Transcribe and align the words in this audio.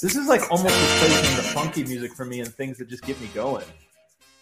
This 0.00 0.14
is 0.14 0.28
like 0.28 0.48
almost 0.52 0.76
replacing 0.80 1.36
the 1.36 1.42
funky 1.42 1.82
music 1.82 2.12
for 2.14 2.24
me 2.24 2.38
and 2.38 2.54
things 2.54 2.78
that 2.78 2.88
just 2.88 3.02
get 3.04 3.20
me 3.20 3.26
going. 3.34 3.64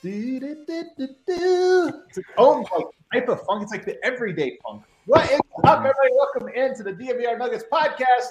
It's 0.03 0.93
oh, 1.39 1.91
its 2.15 2.29
own 2.37 2.63
like, 2.63 2.87
type 3.11 3.29
of 3.31 3.41
funk. 3.47 3.63
It's 3.63 3.73
like 3.73 3.87
the 3.87 3.97
everyday 4.05 4.59
funk. 4.63 4.83
What 5.07 5.25
is 5.31 5.41
up, 5.65 5.79
everybody? 5.79 6.11
Welcome 6.13 6.49
into 6.49 6.83
the 6.83 6.93
DNVR 6.93 7.39
Nuggets 7.39 7.65
podcast. 7.73 8.27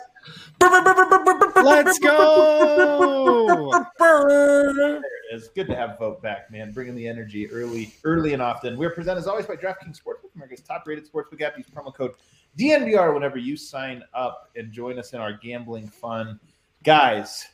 Let's 1.64 1.98
go. 1.98 3.72
There 3.98 4.98
it 4.98 5.04
is. 5.34 5.48
Good 5.56 5.66
to 5.68 5.76
have 5.76 5.98
Vote 5.98 6.22
back, 6.22 6.52
man. 6.52 6.72
Bringing 6.74 6.94
the 6.94 7.08
energy 7.08 7.50
early, 7.50 7.92
early 8.04 8.34
and 8.34 8.42
often. 8.42 8.78
We're 8.78 8.92
presented 8.92 9.22
as 9.22 9.28
always 9.28 9.48
by 9.48 9.56
DraftKings 9.56 10.00
Sportsbook, 10.00 10.36
America's 10.36 10.62
top-rated 10.62 11.12
sportsbook 11.12 11.42
app. 11.42 11.58
Use 11.58 11.66
promo 11.76 11.92
code 11.92 12.12
DNVR 12.60 13.16
whenever 13.16 13.40
you 13.40 13.58
sign 13.58 14.04
up 14.14 14.52
and 14.56 14.72
join 14.72 15.00
us 15.00 15.14
in 15.14 15.20
our 15.20 15.34
gambling 15.34 15.88
fun, 15.88 16.40
guys. 16.86 17.46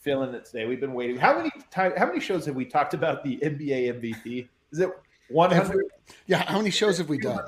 Feeling 0.00 0.34
it 0.34 0.44
today. 0.44 0.66
We've 0.66 0.80
been 0.80 0.94
waiting. 0.94 1.16
How 1.16 1.36
many 1.36 1.50
time, 1.70 1.92
How 1.96 2.06
many 2.06 2.20
shows 2.20 2.44
have 2.46 2.56
we 2.56 2.64
talked 2.64 2.94
about 2.94 3.22
the 3.22 3.36
NBA 3.38 4.00
MVP? 4.00 4.48
Is 4.72 4.80
it 4.80 4.90
one 5.28 5.50
hundred? 5.50 5.86
Yeah, 6.26 6.38
how 6.42 6.58
many 6.58 6.70
shows 6.70 6.98
have 6.98 7.08
we 7.08 7.18
done? 7.18 7.44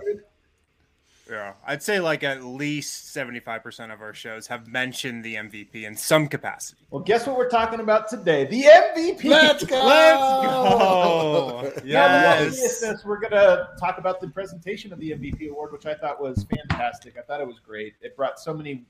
Yeah, 1.31 1.55
I'd 1.67 1.83
say 1.83 1.99
like 1.99 2.25
at 2.25 2.45
least 2.45 3.17
75% 3.17 3.91
of 3.91 4.03
our 4.03 4.13
shows 4.13 4.47
have 4.49 4.67
mentioned 4.67 5.25
the 5.25 5.37
MVP 5.37 5.85
in 5.85 5.97
some 5.97 6.27
capacity. 6.29 6.83
Well, 6.91 7.03
guess 7.03 7.27
what 7.27 7.39
we're 7.39 7.49
talking 7.49 7.81
about 7.81 8.09
today? 8.11 8.45
The 8.45 8.65
MVP. 8.65 9.25
Let's 9.25 9.65
go. 9.65 9.83
Let's 9.83 10.19
go. 10.19 11.63
Now, 11.77 11.79
the 11.79 11.89
Yes. 11.89 12.57
seriousness, 12.57 13.05
we're 13.07 13.19
going 13.21 13.31
to 13.33 13.69
talk 13.81 13.97
about 13.97 14.21
the 14.21 14.29
presentation 14.29 14.93
of 14.93 14.99
the 14.99 15.13
MVP 15.13 15.49
award, 15.49 15.73
which 15.73 15.87
I 15.87 15.95
thought 15.95 16.21
was 16.21 16.45
fantastic. 16.45 17.17
I 17.17 17.23
thought 17.23 17.41
it 17.41 17.47
was 17.47 17.61
great. 17.61 17.95
It 18.03 18.15
brought 18.15 18.39
so 18.39 18.53
many 18.53 18.85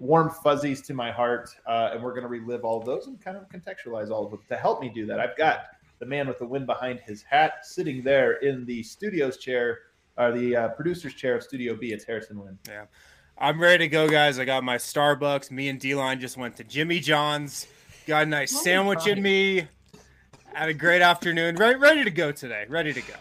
warm 0.00 0.30
fuzzies 0.30 0.80
to 0.80 0.94
my 0.94 1.12
heart, 1.12 1.54
uh, 1.68 1.90
and 1.92 2.02
we're 2.02 2.10
going 2.12 2.22
to 2.22 2.28
relive 2.28 2.64
all 2.64 2.78
of 2.80 2.86
those 2.86 3.06
and 3.06 3.20
kind 3.22 3.36
of 3.36 3.46
contextualize 3.50 4.10
all 4.10 4.24
of 4.24 4.30
them. 4.32 4.40
To 4.48 4.56
help 4.56 4.80
me 4.80 4.88
do 4.88 5.04
that, 5.06 5.20
I've 5.20 5.36
got 5.36 5.66
the 5.98 6.06
man 6.06 6.26
with 6.26 6.38
the 6.38 6.46
wind 6.46 6.66
behind 6.66 6.98
his 7.00 7.22
hat 7.22 7.64
sitting 7.66 8.02
there 8.02 8.32
in 8.38 8.64
the 8.64 8.82
studio's 8.82 9.36
chair, 9.36 9.78
or 10.16 10.32
the 10.32 10.56
uh, 10.56 10.68
producer's 10.70 11.14
chair 11.14 11.36
of 11.36 11.42
Studio 11.42 11.76
B. 11.76 11.92
It's 11.92 12.04
Harrison 12.04 12.42
Wind. 12.42 12.58
Yeah. 12.66 12.86
I'm 13.38 13.60
ready 13.60 13.84
to 13.84 13.88
go, 13.88 14.08
guys. 14.08 14.38
I 14.38 14.44
got 14.44 14.64
my 14.64 14.76
Starbucks. 14.76 15.50
Me 15.50 15.68
and 15.68 15.78
D 15.78 15.94
Line 15.94 16.18
just 16.18 16.36
went 16.36 16.56
to 16.56 16.64
Jimmy 16.64 16.98
John's. 17.00 17.66
Got 18.06 18.24
a 18.24 18.26
nice 18.26 18.54
Oh, 18.56 18.62
sandwich 18.62 19.00
fine. 19.00 19.18
in 19.18 19.22
me. 19.22 19.68
Had 20.52 20.68
a 20.68 20.74
great 20.74 21.00
afternoon. 21.02 21.56
Right, 21.56 21.78
ready 21.78 22.04
to 22.04 22.10
go 22.10 22.32
today. 22.32 22.66
Ready 22.68 22.92
to 22.92 23.00
go. 23.00 23.14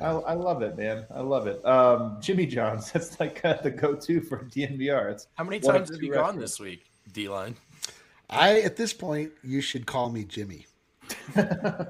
I, 0.00 0.10
I 0.10 0.32
love 0.34 0.62
it, 0.62 0.76
man. 0.76 1.06
I 1.10 1.20
love 1.20 1.46
it. 1.46 1.64
Um, 1.64 2.18
Jimmy 2.20 2.46
John's, 2.46 2.92
that's 2.92 3.18
like 3.18 3.44
uh, 3.44 3.60
the 3.62 3.70
go-to 3.70 4.20
for 4.20 4.44
DNVR. 4.44 5.12
It's 5.12 5.26
How 5.34 5.44
many 5.44 5.60
times 5.60 5.90
have 5.90 5.98
two 5.98 6.06
you 6.06 6.12
gone 6.12 6.38
this 6.38 6.60
week, 6.60 6.84
D 7.12 7.28
line? 7.28 7.56
I 8.30 8.60
at 8.60 8.76
this 8.76 8.92
point, 8.92 9.32
you 9.42 9.60
should 9.60 9.86
call 9.86 10.10
me 10.10 10.24
Jimmy. 10.24 10.66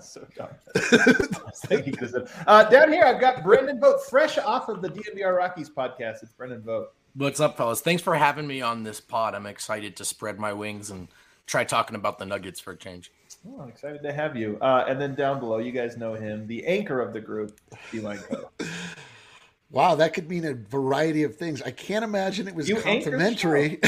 so 0.00 0.27
dumb. 0.37 0.48
I 0.77 1.15
was 1.45 1.61
thinking 1.67 1.95
this. 1.95 2.15
Uh, 2.47 2.65
down 2.70 2.92
here, 2.92 3.05
I've 3.05 3.20
got 3.20 3.42
Brendan 3.42 3.81
Vote, 3.81 4.05
fresh 4.09 4.39
off 4.39 4.69
of 4.69 4.81
the 4.81 4.89
DNVR 4.89 5.37
Rockies 5.37 5.69
podcast. 5.69 6.22
It's 6.22 6.33
Brendan 6.33 6.62
Vote. 6.62 6.93
What's 7.15 7.41
up, 7.41 7.56
fellas? 7.56 7.81
Thanks 7.81 8.03
for 8.03 8.15
having 8.15 8.47
me 8.47 8.62
on 8.62 8.84
this 8.84 9.00
pod. 9.00 9.34
I'm 9.34 9.47
excited 9.47 9.97
to 9.97 10.05
spread 10.05 10.39
my 10.39 10.53
wings 10.53 10.91
and 10.91 11.09
try 11.47 11.65
talking 11.65 11.97
about 11.97 12.19
the 12.19 12.27
Nuggets 12.27 12.61
for 12.61 12.72
a 12.72 12.77
change. 12.77 13.11
Oh, 13.49 13.63
I'm 13.63 13.69
excited 13.69 14.03
to 14.03 14.13
have 14.13 14.37
you. 14.37 14.59
Uh, 14.61 14.85
and 14.89 15.01
then 15.01 15.15
down 15.15 15.41
below, 15.41 15.59
you 15.59 15.73
guys 15.73 15.97
know 15.97 16.15
him, 16.15 16.47
the 16.47 16.67
anchor 16.67 17.01
of 17.01 17.13
the 17.13 17.21
group, 17.21 17.59
D-Line 17.91 18.19
Co. 18.19 18.51
Wow, 19.71 19.97
that 19.97 20.15
could 20.15 20.31
mean 20.31 20.47
a 20.47 20.55
variety 20.55 21.25
of 21.25 21.37
things. 21.37 21.61
I 21.61 21.71
can't 21.71 22.03
imagine 22.03 22.49
it 22.49 22.55
was 22.55 22.71
You 22.71 22.81
complimentary. 22.81 23.79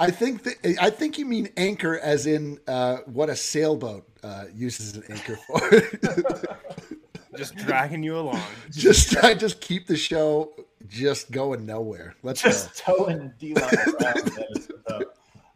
I 0.00 0.10
think 0.10 0.42
that 0.42 0.76
I 0.80 0.90
think 0.90 1.16
you 1.16 1.24
mean 1.24 1.48
anchor 1.56 1.96
as 2.00 2.26
in 2.26 2.58
uh, 2.66 2.98
what 3.06 3.30
a 3.30 3.36
sailboat 3.36 4.04
uh, 4.24 4.46
uses 4.52 4.96
an 4.96 5.04
anchor 5.10 5.36
for. 5.36 5.60
Just 7.36 7.54
dragging 7.54 8.02
you 8.02 8.18
along. 8.18 8.42
just 8.72 9.16
I 9.22 9.34
just 9.34 9.60
keep 9.60 9.86
the 9.86 9.96
show 9.96 10.54
just 10.88 11.30
going 11.30 11.66
nowhere. 11.66 12.14
Let's 12.22 12.40
Just 12.42 12.76
towing 12.78 13.32
D-Line 13.38 13.74
around. 14.00 15.06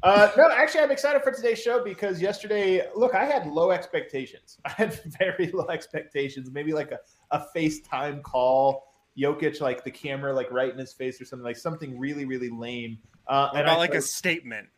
Man. 0.03 0.25
It's 0.25 0.35
tough. 0.35 0.39
Uh, 0.39 0.49
no, 0.49 0.55
actually, 0.55 0.81
I'm 0.81 0.91
excited 0.91 1.23
for 1.23 1.33
today's 1.33 1.61
show 1.61 1.83
because 1.83 2.21
yesterday, 2.21 2.87
look, 2.95 3.15
I 3.15 3.25
had 3.25 3.47
low 3.47 3.71
expectations. 3.71 4.59
I 4.65 4.71
had 4.71 5.01
very 5.19 5.51
low 5.53 5.69
expectations. 5.69 6.51
Maybe 6.51 6.73
like 6.73 6.93
a, 6.93 6.99
a 7.31 7.47
FaceTime 7.55 8.23
call, 8.23 8.93
Jokic, 9.19 9.61
like 9.61 9.85
the 9.85 9.91
camera, 9.91 10.33
like 10.33 10.51
right 10.51 10.73
in 10.73 10.79
his 10.79 10.93
face 10.93 11.21
or 11.21 11.25
something, 11.25 11.45
like 11.45 11.57
something 11.57 11.99
really, 11.99 12.25
really 12.25 12.51
lame. 12.51 12.99
Uh, 13.27 13.51
and 13.55 13.69
I 13.69 13.77
like 13.77 13.95
a 13.95 14.03
statement? 14.03 14.69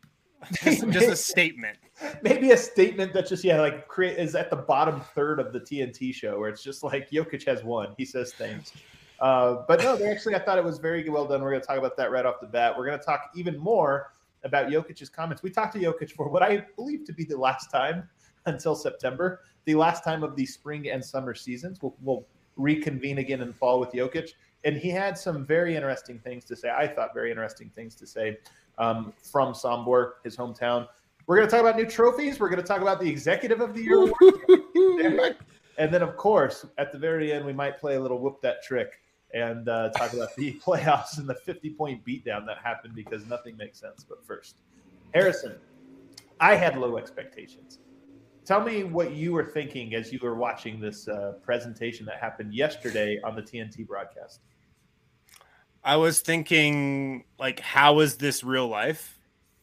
Just, 0.65 0.89
just 0.91 1.09
a 1.09 1.15
statement. 1.15 1.79
maybe 2.23 2.51
a 2.51 2.57
statement 2.57 3.13
that 3.13 3.29
just 3.29 3.45
yeah 3.45 3.61
like 3.61 3.87
create 3.89 4.19
is 4.19 4.35
at 4.35 4.51
the 4.51 4.57
bottom 4.57 5.01
third 5.15 5.39
of 5.39 5.53
the 5.53 5.61
TNT 5.61 6.15
show 6.15 6.39
where 6.39 6.49
it's 6.49 6.63
just 6.63 6.83
like 6.83 7.11
Jokic 7.11 7.47
has 7.47 7.63
won. 7.63 7.95
He 7.97 8.05
says 8.05 8.33
things. 8.33 8.73
Uh, 9.21 9.63
but 9.69 9.81
no, 9.83 9.97
they 9.97 10.11
actually 10.11 10.35
I 10.35 10.41
thought 10.41 10.59
it 10.59 10.65
was 10.65 10.79
very 10.79 11.09
well 11.09 11.27
done. 11.27 11.43
We're 11.43 11.51
going 11.51 11.61
to 11.61 11.67
talk 11.67 11.79
about 11.79 11.97
that 11.97 12.11
right 12.11 12.27
off 12.27 12.41
the 12.41 12.49
bat. 12.49 12.77
We're 12.77 12.87
going 12.87 12.99
to 12.99 13.05
talk 13.05 13.31
even 13.37 13.57
more 13.57 14.11
about 14.45 14.69
Jokic's 14.69 15.09
comments. 15.09 15.43
We 15.43 15.51
talked 15.51 15.75
to 15.75 15.79
Jokic 15.79 16.13
for 16.13 16.29
what 16.29 16.43
I 16.43 16.67
believe 16.77 17.05
to 17.05 17.13
be 17.13 17.25
the 17.25 17.37
last 17.37 17.71
time 17.71 18.09
until 18.47 18.75
September, 18.75 19.41
the 19.65 19.75
last 19.75 20.05
time 20.05 20.23
of 20.23 20.37
the 20.37 20.47
spring 20.47 20.91
and 20.91 21.05
summer 21.05 21.35
seasons. 21.35 21.81
We'll, 21.81 21.95
we'll 22.01 22.27
reconvene 22.57 23.19
again 23.19 23.41
in 23.41 23.53
fall 23.53 23.81
with 23.81 23.93
Jokic, 23.93 24.31
and 24.65 24.77
he 24.77 24.91
had 24.91 25.17
some 25.17 25.47
very 25.47 25.77
interesting 25.77 26.19
things 26.19 26.45
to 26.47 26.57
say. 26.57 26.71
I 26.71 26.87
thought 26.87 27.15
very 27.15 27.31
interesting 27.31 27.71
things 27.75 27.95
to 27.97 28.07
say 28.07 28.39
um, 28.79 29.13
from 29.23 29.55
Sombor, 29.55 30.13
his 30.25 30.37
hometown. 30.37 30.89
We're 31.27 31.37
going 31.37 31.49
to 31.49 31.51
talk 31.51 31.61
about 31.61 31.77
new 31.77 31.87
trophies. 31.87 32.41
We're 32.41 32.49
going 32.49 32.61
to 32.61 32.67
talk 32.67 32.81
about 32.81 33.01
the 33.01 33.09
Executive 33.09 33.61
of 33.61 33.75
the 33.75 33.83
Year 33.83 35.37
and 35.79 35.93
then, 35.95 36.03
of 36.03 36.17
course, 36.17 36.67
at 36.79 36.93
the 36.93 36.99
very 36.99 37.33
end, 37.33 37.45
we 37.45 37.53
might 37.53 37.79
play 37.79 37.95
a 37.95 38.01
little 38.01 38.19
whoop 38.19 38.41
that 38.43 38.63
trick 38.63 39.01
and 39.33 39.69
uh, 39.69 39.91
talk 39.91 40.13
about 40.13 40.35
the 40.37 40.59
playoffs 40.65 41.19
and 41.19 41.29
the 41.29 41.35
50 41.35 41.71
point 41.71 42.05
beatdown 42.05 42.47
that 42.47 42.59
happened 42.63 42.95
because 42.95 43.27
nothing 43.27 43.57
makes 43.57 43.79
sense. 43.79 44.05
But 44.07 44.25
first, 44.25 44.57
Harrison, 45.15 45.57
I 46.41 46.55
had 46.55 46.77
low 46.77 46.97
expectations. 46.97 47.79
Tell 48.45 48.61
me 48.61 48.83
what 48.85 49.13
you 49.13 49.33
were 49.33 49.47
thinking 49.47 49.95
as 49.95 50.13
you 50.13 50.19
were 50.21 50.35
watching 50.35 50.81
this 50.81 51.07
uh, 51.07 51.35
presentation 51.43 52.05
that 52.07 52.19
happened 52.19 52.53
yesterday 52.53 53.21
on 53.23 53.37
the 53.37 53.43
TNT 53.43 53.87
broadcast. 53.87 54.41
I 55.85 55.97
was 55.97 56.21
thinking, 56.21 57.25
like, 57.39 57.61
how 57.61 58.01
is 58.01 58.17
this 58.17 58.43
real 58.43 58.69
life? 58.69 59.19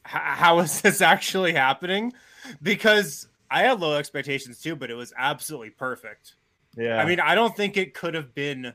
H- 0.06 0.14
how 0.14 0.60
is 0.60 0.82
this 0.82 1.02
actually 1.02 1.54
happening? 1.54 2.14
Because 2.62 3.28
I 3.52 3.64
had 3.64 3.80
low 3.80 3.96
expectations 3.98 4.62
too, 4.62 4.76
but 4.76 4.90
it 4.90 4.96
was 4.96 5.14
absolutely 5.18 5.72
perfect. 5.72 6.36
Yeah. 6.78 7.02
I 7.02 7.06
mean, 7.06 7.20
I 7.20 7.36
don't 7.36 7.56
think 7.56 7.78
it 7.78 7.94
could 7.94 8.14
have 8.14 8.34
been 8.34 8.74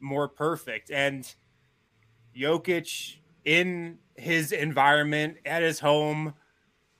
more 0.00 0.28
perfect. 0.28 0.90
And 0.90 1.32
Jokic 2.36 3.16
in 3.44 3.98
his 4.16 4.52
environment 4.52 5.36
at 5.44 5.62
his 5.62 5.80
home, 5.80 6.34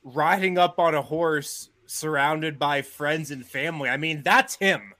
riding 0.02 0.58
up 0.58 0.78
on 0.78 0.94
a 0.94 1.02
horse, 1.02 1.70
surrounded 1.86 2.58
by 2.58 2.82
friends 2.82 3.30
and 3.30 3.44
family. 3.44 3.88
I 3.88 3.96
mean, 3.96 4.22
that's 4.22 4.54
him. 4.54 4.94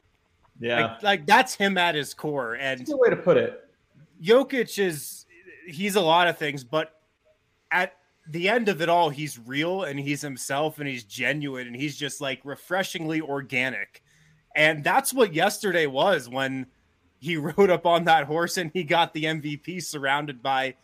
yeah. 0.61 0.93
Like, 0.93 1.03
like 1.03 1.27
that's 1.27 1.55
him 1.55 1.79
at 1.79 1.95
his 1.95 2.15
core. 2.15 2.55
And 2.55 2.81
That's 2.81 2.93
a 2.93 2.97
way 2.97 3.11
to 3.11 3.17
put 3.17 3.37
it. 3.37 3.65
Jokic 4.23 4.79
is 4.79 5.27
he's 5.67 5.97
a 5.97 6.01
lot 6.01 6.29
of 6.29 6.39
things, 6.39 6.65
but 6.65 7.01
at 7.71 7.95
the 8.31 8.49
end 8.49 8.69
of 8.69 8.83
it 8.83 8.89
all, 8.89 9.11
he's 9.11 9.39
real 9.39 9.85
and 9.85 9.99
he's 9.99 10.21
himself 10.21 10.79
and 10.79 10.89
he's 10.89 11.05
genuine 11.05 11.67
and 11.67 11.77
he's 11.77 11.97
just 11.97 12.21
like 12.21 12.41
refreshingly 12.45 13.21
organic. 13.21 14.03
And 14.57 14.83
that's 14.83 15.15
what 15.15 15.33
yesterday 15.35 15.87
was 15.87 16.29
when 16.29 16.67
he 17.19 17.37
rode 17.37 17.71
up 17.71 17.87
on 17.87 18.05
that 18.05 18.25
horse 18.25 18.57
and 18.57 18.71
he 18.73 18.85
got 18.85 19.13
the 19.13 19.25
MVP 19.25 19.83
surrounded 19.83 20.43
by 20.43 20.75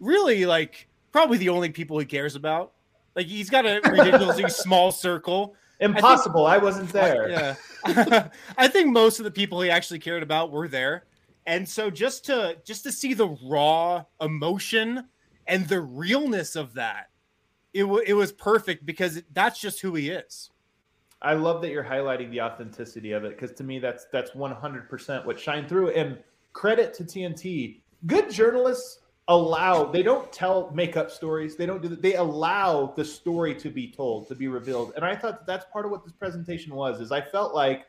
really 0.00 0.46
like 0.46 0.88
probably 1.12 1.38
the 1.38 1.48
only 1.48 1.70
people 1.70 1.98
he 1.98 2.06
cares 2.06 2.36
about. 2.36 2.72
Like 3.16 3.26
he's 3.26 3.50
got 3.50 3.66
a 3.66 3.80
ridiculously 3.90 4.48
small 4.48 4.92
circle. 4.92 5.54
Impossible. 5.80 6.46
I, 6.46 6.58
wasn't 6.58 6.92
there. 6.92 7.30
Yeah. 7.30 8.28
I 8.58 8.68
think 8.68 8.92
most 8.92 9.20
of 9.20 9.24
the 9.24 9.30
people 9.30 9.60
he 9.60 9.70
actually 9.70 10.00
cared 10.00 10.22
about 10.22 10.50
were 10.50 10.68
there. 10.68 11.04
And 11.46 11.66
so 11.68 11.88
just 11.88 12.26
to 12.26 12.58
just 12.64 12.82
to 12.82 12.92
see 12.92 13.14
the 13.14 13.28
raw 13.44 14.04
emotion 14.20 15.04
and 15.46 15.66
the 15.66 15.80
realness 15.80 16.56
of 16.56 16.74
that, 16.74 17.08
it, 17.72 17.82
w- 17.82 18.04
it 18.06 18.12
was 18.12 18.32
perfect 18.32 18.84
because 18.84 19.22
that's 19.32 19.58
just 19.58 19.80
who 19.80 19.94
he 19.94 20.10
is. 20.10 20.50
I 21.22 21.34
love 21.34 21.60
that 21.62 21.70
you're 21.70 21.84
highlighting 21.84 22.30
the 22.30 22.40
authenticity 22.42 23.12
of 23.12 23.24
it 23.24 23.30
because 23.30 23.52
to 23.58 23.64
me 23.64 23.78
that's 23.78 24.06
that's 24.12 24.30
100% 24.32 25.24
what 25.26 25.38
shined 25.38 25.68
through. 25.68 25.90
And 25.90 26.18
credit 26.52 26.94
to 26.94 27.04
TNT, 27.04 27.80
good 28.06 28.30
journalists 28.30 29.00
allow 29.30 29.84
they 29.84 30.02
don't 30.02 30.32
tell 30.32 30.70
make 30.72 30.96
up 30.96 31.10
stories. 31.10 31.56
They 31.56 31.66
don't 31.66 31.82
do 31.82 31.88
that. 31.88 32.02
They 32.02 32.14
allow 32.14 32.92
the 32.96 33.04
story 33.04 33.54
to 33.56 33.68
be 33.68 33.90
told, 33.90 34.28
to 34.28 34.34
be 34.34 34.48
revealed. 34.48 34.92
And 34.96 35.04
I 35.04 35.14
thought 35.16 35.38
that 35.40 35.46
that's 35.46 35.66
part 35.72 35.84
of 35.84 35.90
what 35.90 36.04
this 36.04 36.12
presentation 36.12 36.74
was. 36.74 37.00
Is 37.00 37.10
I 37.12 37.20
felt 37.20 37.54
like 37.54 37.86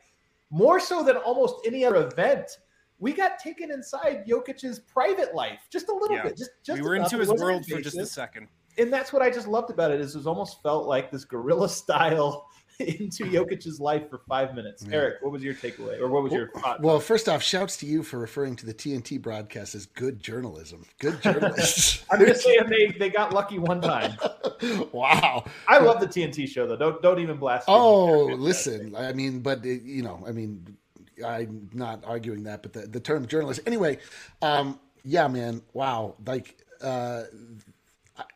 more 0.50 0.80
so 0.80 1.02
than 1.04 1.16
almost 1.16 1.56
any 1.64 1.84
other 1.84 2.06
event. 2.06 2.58
We 2.98 3.12
got 3.14 3.38
taken 3.38 3.70
inside 3.70 4.26
Jokic's 4.26 4.80
private 4.80 5.34
life 5.34 5.60
just 5.70 5.88
a 5.88 5.94
little 5.94 6.16
Yeah. 6.16 6.24
bit. 6.24 6.36
Just, 6.36 6.50
just 6.62 6.82
we 6.82 6.86
were 6.86 6.96
enough. 6.96 7.10
into 7.12 7.20
his 7.20 7.40
world 7.40 7.64
for 7.64 7.80
just 7.80 7.96
a 7.96 8.04
second. 8.04 8.48
and 8.76 8.92
that's 8.92 9.10
what 9.12 9.22
I 9.22 9.30
just 9.30 9.46
loved 9.48 9.70
about 9.70 9.90
it 9.90 10.00
is 10.00 10.14
it 10.16 10.26
almost 10.26 10.62
felt 10.62 10.86
like 10.86 11.10
this 11.10 11.24
guerrilla 11.24 11.68
style 11.70 12.48
into 13.00 13.24
Jokic's 13.24 13.78
life 13.78 14.08
for 14.08 14.22
five 14.28 14.54
minutes. 14.54 14.84
Yeah. 14.86 14.96
Eric, 14.96 15.16
what 15.22 15.32
was 15.32 15.42
your 15.42 15.54
takeaway, 15.54 16.00
or 16.00 16.08
what 16.08 16.22
was 16.22 16.32
your 16.32 16.50
thought? 16.52 16.80
Well, 16.80 16.98
first 16.98 17.28
off, 17.28 17.42
shouts 17.42 17.76
to 17.78 17.86
you 17.86 18.02
for 18.02 18.18
referring 18.18 18.56
to 18.56 18.66
the 18.66 18.72
TNT 18.72 19.20
broadcast 19.20 19.74
as 19.74 19.86
good 19.86 20.22
journalism. 20.22 20.84
Good 20.98 21.22
journalists. 21.22 22.04
I'm 22.10 22.20
just 22.20 22.42
saying 22.42 22.68
they 22.68 22.86
they 22.98 23.10
got 23.10 23.34
lucky 23.34 23.58
one 23.58 23.80
time. 23.80 24.16
wow, 24.92 25.44
I 25.68 25.78
love 25.78 26.00
the 26.00 26.06
TNT 26.06 26.48
show 26.48 26.66
though. 26.66 26.76
Don't 26.76 27.02
don't 27.02 27.18
even 27.18 27.36
blast. 27.36 27.66
Oh, 27.68 28.24
listen, 28.24 28.94
I 28.96 29.12
mean, 29.12 29.40
but 29.40 29.64
it, 29.66 29.82
you 29.82 30.02
know, 30.02 30.24
I 30.26 30.32
mean, 30.32 30.76
I'm 31.24 31.68
not 31.74 32.04
arguing 32.06 32.44
that, 32.44 32.62
but 32.62 32.72
the 32.72 32.80
the 32.86 33.00
term 33.00 33.26
journalist 33.26 33.60
anyway. 33.66 33.98
Um, 34.42 34.80
yeah, 35.04 35.28
man, 35.28 35.62
wow, 35.72 36.14
like. 36.26 36.56
Uh, 36.82 37.24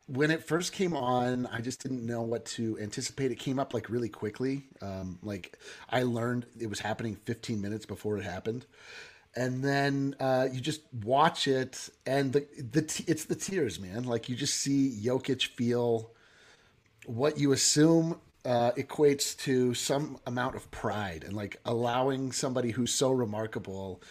when 0.06 0.30
it 0.30 0.44
first 0.44 0.72
came 0.72 0.94
on, 0.94 1.46
I 1.46 1.60
just 1.60 1.82
didn't 1.82 2.04
know 2.04 2.22
what 2.22 2.44
to 2.46 2.78
anticipate. 2.78 3.30
It 3.30 3.38
came 3.38 3.58
up 3.58 3.74
like 3.74 3.88
really 3.88 4.08
quickly. 4.08 4.64
Um, 4.80 5.18
like 5.22 5.58
I 5.90 6.02
learned 6.02 6.46
it 6.60 6.68
was 6.68 6.80
happening 6.80 7.16
15 7.24 7.60
minutes 7.60 7.86
before 7.86 8.18
it 8.18 8.24
happened, 8.24 8.66
and 9.34 9.62
then 9.62 10.14
uh, 10.20 10.48
you 10.52 10.60
just 10.60 10.82
watch 11.02 11.48
it, 11.48 11.88
and 12.06 12.32
the 12.32 12.46
the 12.72 12.82
t- 12.82 13.04
it's 13.06 13.24
the 13.24 13.34
tears, 13.34 13.80
man. 13.80 14.04
Like 14.04 14.28
you 14.28 14.36
just 14.36 14.56
see 14.56 14.98
Jokic 15.02 15.46
feel 15.46 16.10
what 17.06 17.38
you 17.38 17.52
assume 17.52 18.20
uh, 18.44 18.72
equates 18.72 19.36
to 19.38 19.74
some 19.74 20.18
amount 20.26 20.56
of 20.56 20.70
pride, 20.70 21.24
and 21.24 21.34
like 21.34 21.58
allowing 21.64 22.32
somebody 22.32 22.70
who's 22.70 22.92
so 22.92 23.10
remarkable 23.10 24.02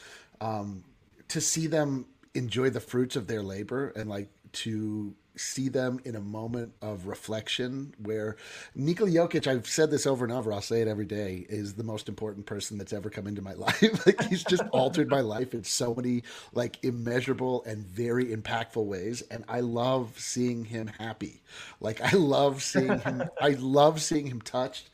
um, 0.41 0.83
to 1.29 1.39
see 1.39 1.67
them 1.67 2.05
enjoy 2.33 2.69
the 2.69 2.79
fruits 2.79 3.15
of 3.15 3.27
their 3.27 3.43
labor 3.43 3.93
and 3.95 4.09
like 4.09 4.29
to 4.51 5.15
see 5.35 5.69
them 5.69 5.99
in 6.05 6.15
a 6.15 6.21
moment 6.21 6.73
of 6.81 7.07
reflection 7.07 7.93
where 7.97 8.35
Nikola 8.75 9.09
Jokic, 9.09 9.47
I've 9.47 9.67
said 9.67 9.89
this 9.91 10.05
over 10.05 10.23
and 10.25 10.33
over, 10.33 10.53
I'll 10.53 10.61
say 10.61 10.81
it 10.81 10.87
every 10.87 11.05
day, 11.05 11.45
is 11.49 11.73
the 11.73 11.83
most 11.83 12.07
important 12.07 12.45
person 12.45 12.77
that's 12.77 12.93
ever 12.93 13.09
come 13.09 13.27
into 13.27 13.41
my 13.41 13.53
life. 13.55 14.05
like 14.05 14.21
he's 14.23 14.43
just 14.43 14.63
altered 14.71 15.09
my 15.09 15.21
life 15.21 15.53
in 15.53 15.63
so 15.63 15.93
many 15.95 16.23
like 16.53 16.83
immeasurable 16.83 17.63
and 17.65 17.85
very 17.85 18.25
impactful 18.25 18.85
ways. 18.85 19.23
And 19.31 19.43
I 19.47 19.61
love 19.61 20.13
seeing 20.17 20.65
him 20.65 20.87
happy. 20.87 21.41
Like 21.79 22.01
I 22.01 22.15
love 22.15 22.61
seeing 22.61 22.99
him, 22.99 23.23
I 23.41 23.49
love 23.59 24.01
seeing 24.01 24.27
him 24.27 24.41
touched. 24.41 24.89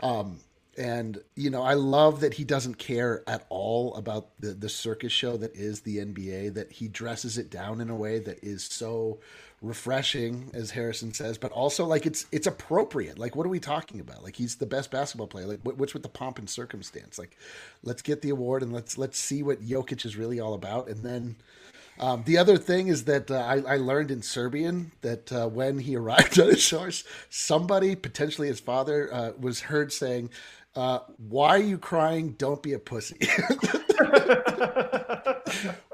Um, 0.00 0.40
and 0.78 1.22
you 1.34 1.50
know 1.50 1.62
i 1.62 1.74
love 1.74 2.20
that 2.20 2.34
he 2.34 2.44
doesn't 2.44 2.78
care 2.78 3.22
at 3.26 3.46
all 3.48 3.94
about 3.94 4.28
the 4.40 4.48
the 4.48 4.68
circus 4.68 5.12
show 5.12 5.36
that 5.36 5.54
is 5.54 5.80
the 5.80 5.98
nba 5.98 6.52
that 6.52 6.72
he 6.72 6.88
dresses 6.88 7.38
it 7.38 7.50
down 7.50 7.80
in 7.80 7.90
a 7.90 7.96
way 7.96 8.18
that 8.18 8.42
is 8.42 8.64
so 8.64 9.18
refreshing 9.62 10.50
as 10.52 10.70
harrison 10.70 11.12
says 11.12 11.38
but 11.38 11.50
also 11.52 11.86
like 11.86 12.06
it's 12.06 12.26
it's 12.32 12.46
appropriate. 12.46 13.18
Like 13.18 13.36
what 13.36 13.46
are 13.46 13.50
we 13.50 13.60
talking 13.60 14.00
about? 14.00 14.22
Like 14.22 14.36
he's 14.36 14.56
the 14.56 14.66
best 14.66 14.90
basketball 14.90 15.26
player. 15.26 15.46
Like 15.46 15.60
what's 15.62 15.94
with 15.94 16.02
the 16.02 16.08
pomp 16.08 16.38
and 16.38 16.48
circumstance? 16.48 17.18
Like 17.18 17.36
let's 17.82 18.02
get 18.02 18.22
the 18.22 18.30
award 18.30 18.62
and 18.62 18.72
let's 18.72 18.98
let's 18.98 19.18
see 19.18 19.42
what 19.42 19.62
Jokic 19.62 20.04
is 20.04 20.16
really 20.16 20.40
all 20.40 20.54
about. 20.54 20.88
And 20.88 21.02
then 21.02 21.36
um, 21.98 22.24
the 22.26 22.36
other 22.36 22.58
thing 22.58 22.88
is 22.88 23.04
that 23.04 23.30
uh, 23.30 23.36
I, 23.36 23.74
I, 23.74 23.76
learned 23.78 24.10
in 24.10 24.20
Serbian 24.20 24.92
that 25.00 25.32
uh, 25.32 25.48
when 25.48 25.78
he 25.78 25.96
arrived 25.96 26.38
on 26.38 26.48
his 26.48 26.60
shores, 26.60 27.04
somebody, 27.30 27.96
potentially 27.96 28.48
his 28.48 28.60
father, 28.60 29.12
uh, 29.12 29.32
was 29.40 29.60
heard 29.60 29.94
saying, 29.94 30.28
uh, 30.76 31.00
why 31.16 31.48
are 31.48 31.58
you 31.58 31.78
crying? 31.78 32.32
Don't 32.32 32.62
be 32.62 32.74
a 32.74 32.78
pussy. 32.78 33.16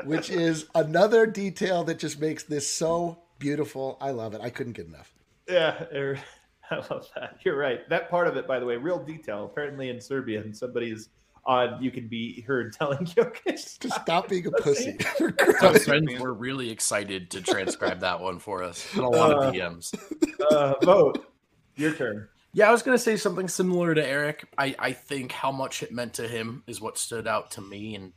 Which 0.05 0.29
is 0.31 0.67
another 0.75 1.26
detail 1.26 1.84
that 1.84 1.99
just 2.00 2.20
makes 2.20 2.43
this 2.43 2.67
so 2.69 3.19
beautiful. 3.38 3.96
I 4.00 4.11
love 4.11 4.34
it. 4.34 4.40
I 4.40 4.50
couldn't 4.50 4.73
get 4.73 4.87
enough. 4.87 5.14
Yeah, 5.49 5.84
er, 5.94 6.19
I 6.70 6.76
love 6.76 7.08
that. 7.14 7.38
You're 7.44 7.56
right. 7.56 7.88
That 7.88 8.11
part 8.11 8.26
of 8.26 8.37
it, 8.37 8.49
by 8.49 8.58
the 8.58 8.67
way, 8.67 8.76
real 8.76 8.99
detail. 8.99 9.44
Apparently 9.44 9.88
in 9.88 10.00
Serbian, 10.00 10.52
somebody's 10.52 11.11
on. 11.44 11.82
You 11.82 11.90
can 11.93 12.08
be 12.08 12.40
heard 12.43 12.73
telling 12.78 13.06
Jokic 13.06 13.78
to 13.78 13.90
stop 13.90 14.28
being 14.28 14.46
a 14.46 14.50
pussy. 14.50 14.99
Our 15.61 15.78
friends 15.78 16.19
were 16.19 16.35
really 16.35 16.70
excited 16.70 17.31
to 17.31 17.40
transcribe 17.40 18.00
that 18.00 18.20
one 18.20 18.38
for 18.38 18.62
us. 18.62 18.87
And 18.94 19.05
A 19.05 19.08
lot 19.08 19.32
uh, 19.32 19.40
of 19.40 19.55
PMs. 19.55 19.94
Uh, 20.50 20.75
vote. 20.85 21.26
Your 21.76 21.93
turn. 21.94 22.28
Yeah, 22.54 22.69
I 22.69 22.72
was 22.72 22.82
going 22.82 22.96
to 22.96 23.02
say 23.02 23.16
something 23.16 23.49
similar 23.49 23.94
to 23.94 24.06
Eric. 24.06 24.46
I, 24.58 24.75
I 24.78 24.93
think 24.93 25.32
how 25.32 25.50
much 25.50 25.82
it 25.82 25.90
meant 25.90 26.12
to 26.14 26.28
him 26.28 26.62
is 26.66 26.82
what 26.82 26.99
stood 26.99 27.26
out 27.26 27.50
to 27.52 27.62
me. 27.62 27.94
And 27.94 28.12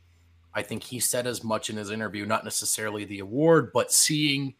I 0.52 0.60
think 0.60 0.82
he 0.82 1.00
said 1.00 1.26
as 1.26 1.42
much 1.42 1.70
in 1.70 1.76
his 1.76 1.90
interview, 1.90 2.26
not 2.26 2.44
necessarily 2.44 3.06
the 3.06 3.20
award, 3.20 3.70
but 3.72 3.90
seeing 3.90 4.54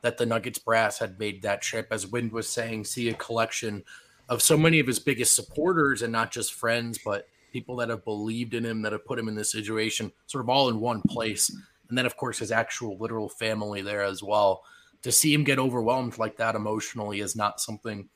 that 0.00 0.18
the 0.18 0.26
Nuggets 0.26 0.58
brass 0.58 0.98
had 0.98 1.18
made 1.20 1.42
that 1.42 1.62
trip, 1.62 1.88
as 1.92 2.08
Wind 2.08 2.32
was 2.32 2.48
saying, 2.48 2.84
see 2.84 3.08
a 3.08 3.14
collection 3.14 3.84
of 4.28 4.42
so 4.42 4.56
many 4.56 4.80
of 4.80 4.86
his 4.86 4.98
biggest 4.98 5.36
supporters 5.36 6.02
and 6.02 6.12
not 6.12 6.32
just 6.32 6.52
friends, 6.52 6.98
but 7.04 7.28
people 7.52 7.76
that 7.76 7.90
have 7.90 8.04
believed 8.04 8.52
in 8.52 8.64
him, 8.64 8.82
that 8.82 8.92
have 8.92 9.06
put 9.06 9.18
him 9.18 9.28
in 9.28 9.36
this 9.36 9.52
situation, 9.52 10.10
sort 10.26 10.42
of 10.42 10.48
all 10.48 10.68
in 10.68 10.80
one 10.80 11.00
place. 11.02 11.50
And 11.88 11.96
then, 11.96 12.04
of 12.04 12.16
course, 12.16 12.40
his 12.40 12.50
actual 12.50 12.98
literal 12.98 13.28
family 13.28 13.80
there 13.80 14.02
as 14.02 14.24
well. 14.24 14.64
To 15.02 15.12
see 15.12 15.32
him 15.32 15.44
get 15.44 15.60
overwhelmed 15.60 16.18
like 16.18 16.36
that 16.38 16.56
emotionally 16.56 17.20
is 17.20 17.36
not 17.36 17.60
something 17.60 18.08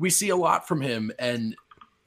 we 0.00 0.08
see 0.08 0.30
a 0.30 0.36
lot 0.36 0.66
from 0.66 0.80
him, 0.80 1.12
and 1.18 1.54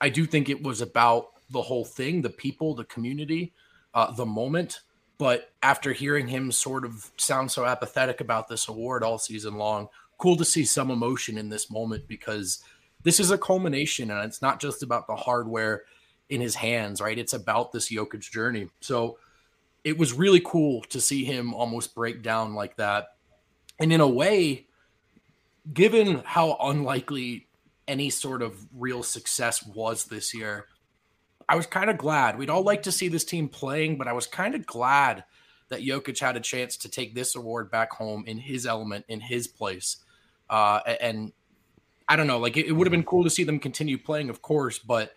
I 0.01 0.09
do 0.09 0.25
think 0.25 0.49
it 0.49 0.63
was 0.63 0.81
about 0.81 1.27
the 1.51 1.61
whole 1.61 1.85
thing, 1.85 2.23
the 2.23 2.29
people, 2.31 2.73
the 2.73 2.85
community, 2.85 3.53
uh, 3.93 4.11
the 4.11 4.25
moment. 4.25 4.79
But 5.19 5.53
after 5.61 5.93
hearing 5.93 6.27
him 6.27 6.51
sort 6.51 6.85
of 6.85 7.11
sound 7.17 7.51
so 7.51 7.65
apathetic 7.65 8.19
about 8.19 8.47
this 8.47 8.67
award 8.67 9.03
all 9.03 9.19
season 9.19 9.55
long, 9.55 9.89
cool 10.17 10.35
to 10.37 10.43
see 10.43 10.65
some 10.65 10.89
emotion 10.89 11.37
in 11.37 11.49
this 11.49 11.69
moment 11.69 12.07
because 12.07 12.63
this 13.03 13.19
is 13.19 13.29
a 13.29 13.37
culmination, 13.37 14.09
and 14.09 14.25
it's 14.25 14.41
not 14.41 14.59
just 14.59 14.81
about 14.81 15.05
the 15.05 15.15
hardware 15.15 15.83
in 16.29 16.41
his 16.41 16.55
hands, 16.55 16.99
right? 16.99 17.19
It's 17.19 17.33
about 17.33 17.71
this 17.71 17.91
Jokic 17.91 18.21
journey. 18.31 18.69
So 18.81 19.19
it 19.83 19.99
was 19.99 20.13
really 20.13 20.41
cool 20.43 20.81
to 20.85 20.99
see 20.99 21.25
him 21.25 21.53
almost 21.53 21.93
break 21.93 22.23
down 22.23 22.55
like 22.55 22.75
that. 22.77 23.09
And 23.79 23.93
in 23.93 24.01
a 24.01 24.07
way, 24.07 24.65
given 25.71 26.23
how 26.25 26.57
unlikely 26.59 27.47
any 27.87 28.09
sort 28.09 28.41
of 28.41 28.65
real 28.73 29.03
success 29.03 29.65
was 29.65 30.05
this 30.05 30.33
year. 30.33 30.67
I 31.49 31.55
was 31.55 31.65
kind 31.65 31.89
of 31.89 31.97
glad. 31.97 32.37
We'd 32.37 32.49
all 32.49 32.63
like 32.63 32.83
to 32.83 32.91
see 32.91 33.09
this 33.09 33.25
team 33.25 33.49
playing, 33.49 33.97
but 33.97 34.07
I 34.07 34.13
was 34.13 34.27
kind 34.27 34.55
of 34.55 34.65
glad 34.65 35.25
that 35.69 35.81
Jokic 35.81 36.19
had 36.19 36.37
a 36.37 36.39
chance 36.39 36.77
to 36.77 36.89
take 36.89 37.15
this 37.15 37.35
award 37.35 37.69
back 37.71 37.91
home 37.91 38.23
in 38.27 38.37
his 38.37 38.65
element, 38.65 39.05
in 39.07 39.19
his 39.19 39.47
place. 39.47 39.97
Uh, 40.49 40.79
and 41.01 41.33
I 42.07 42.15
don't 42.15 42.27
know, 42.27 42.39
like 42.39 42.57
it, 42.57 42.67
it 42.67 42.71
would 42.71 42.87
have 42.87 42.91
been 42.91 43.03
cool 43.03 43.23
to 43.23 43.29
see 43.29 43.43
them 43.43 43.59
continue 43.59 43.97
playing, 43.97 44.29
of 44.29 44.41
course, 44.41 44.79
but 44.79 45.13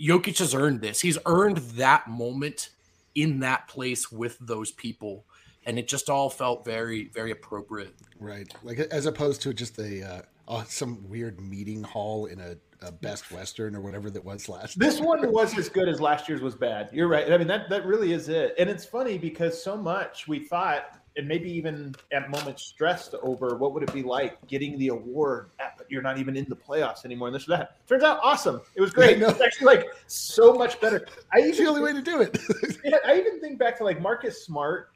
Jokic 0.00 0.38
has 0.38 0.54
earned 0.54 0.80
this. 0.80 1.00
He's 1.00 1.18
earned 1.26 1.58
that 1.58 2.08
moment 2.08 2.70
in 3.14 3.40
that 3.40 3.68
place 3.68 4.10
with 4.10 4.38
those 4.40 4.70
people. 4.70 5.24
And 5.66 5.78
it 5.78 5.86
just 5.86 6.08
all 6.08 6.30
felt 6.30 6.64
very, 6.64 7.08
very 7.08 7.30
appropriate. 7.30 7.94
Right. 8.18 8.52
Like 8.62 8.78
as 8.78 9.06
opposed 9.06 9.42
to 9.42 9.52
just 9.52 9.78
a, 9.78 10.02
uh 10.02 10.22
uh, 10.50 10.64
some 10.64 11.08
weird 11.08 11.40
meeting 11.40 11.82
hall 11.82 12.26
in 12.26 12.40
a, 12.40 12.56
a, 12.82 12.90
Best 12.90 13.30
Western 13.30 13.76
or 13.76 13.80
whatever 13.80 14.10
that 14.10 14.24
was 14.24 14.48
last. 14.48 14.78
This 14.78 14.98
year. 14.98 15.06
one 15.06 15.32
was 15.32 15.56
as 15.56 15.68
good 15.70 15.88
as 15.88 16.00
last 16.00 16.28
year's 16.28 16.42
was 16.42 16.56
bad. 16.56 16.90
You're 16.92 17.06
right. 17.06 17.32
I 17.32 17.38
mean 17.38 17.46
that 17.46 17.70
that 17.70 17.86
really 17.86 18.12
is 18.12 18.28
it. 18.28 18.54
And 18.58 18.68
it's 18.68 18.84
funny 18.84 19.16
because 19.16 19.62
so 19.62 19.76
much 19.76 20.26
we 20.26 20.40
thought, 20.40 20.98
and 21.16 21.28
maybe 21.28 21.48
even 21.52 21.94
at 22.12 22.30
moments 22.30 22.64
stressed 22.64 23.14
over 23.22 23.56
what 23.56 23.72
would 23.74 23.84
it 23.84 23.92
be 23.92 24.02
like 24.02 24.44
getting 24.48 24.76
the 24.76 24.88
award, 24.88 25.50
but 25.78 25.86
you're 25.88 26.02
not 26.02 26.18
even 26.18 26.36
in 26.36 26.46
the 26.48 26.56
playoffs 26.56 27.04
anymore, 27.04 27.28
and 27.28 27.34
this 27.34 27.46
or 27.46 27.56
that. 27.56 27.86
Turns 27.86 28.02
out 28.02 28.18
awesome. 28.20 28.60
It 28.74 28.80
was 28.80 28.90
great. 28.90 29.22
It's 29.22 29.40
actually 29.40 29.66
like 29.66 29.86
so 30.08 30.52
much 30.52 30.80
better. 30.80 31.06
I 31.32 31.38
even, 31.38 31.50
it's 31.50 31.58
the 31.58 31.66
only 31.66 31.80
way 31.80 31.92
to 31.92 32.02
do 32.02 32.22
it. 32.22 32.36
yeah, 32.84 32.96
I 33.06 33.16
even 33.18 33.40
think 33.40 33.58
back 33.60 33.78
to 33.78 33.84
like 33.84 34.00
Marcus 34.00 34.44
Smart 34.44 34.90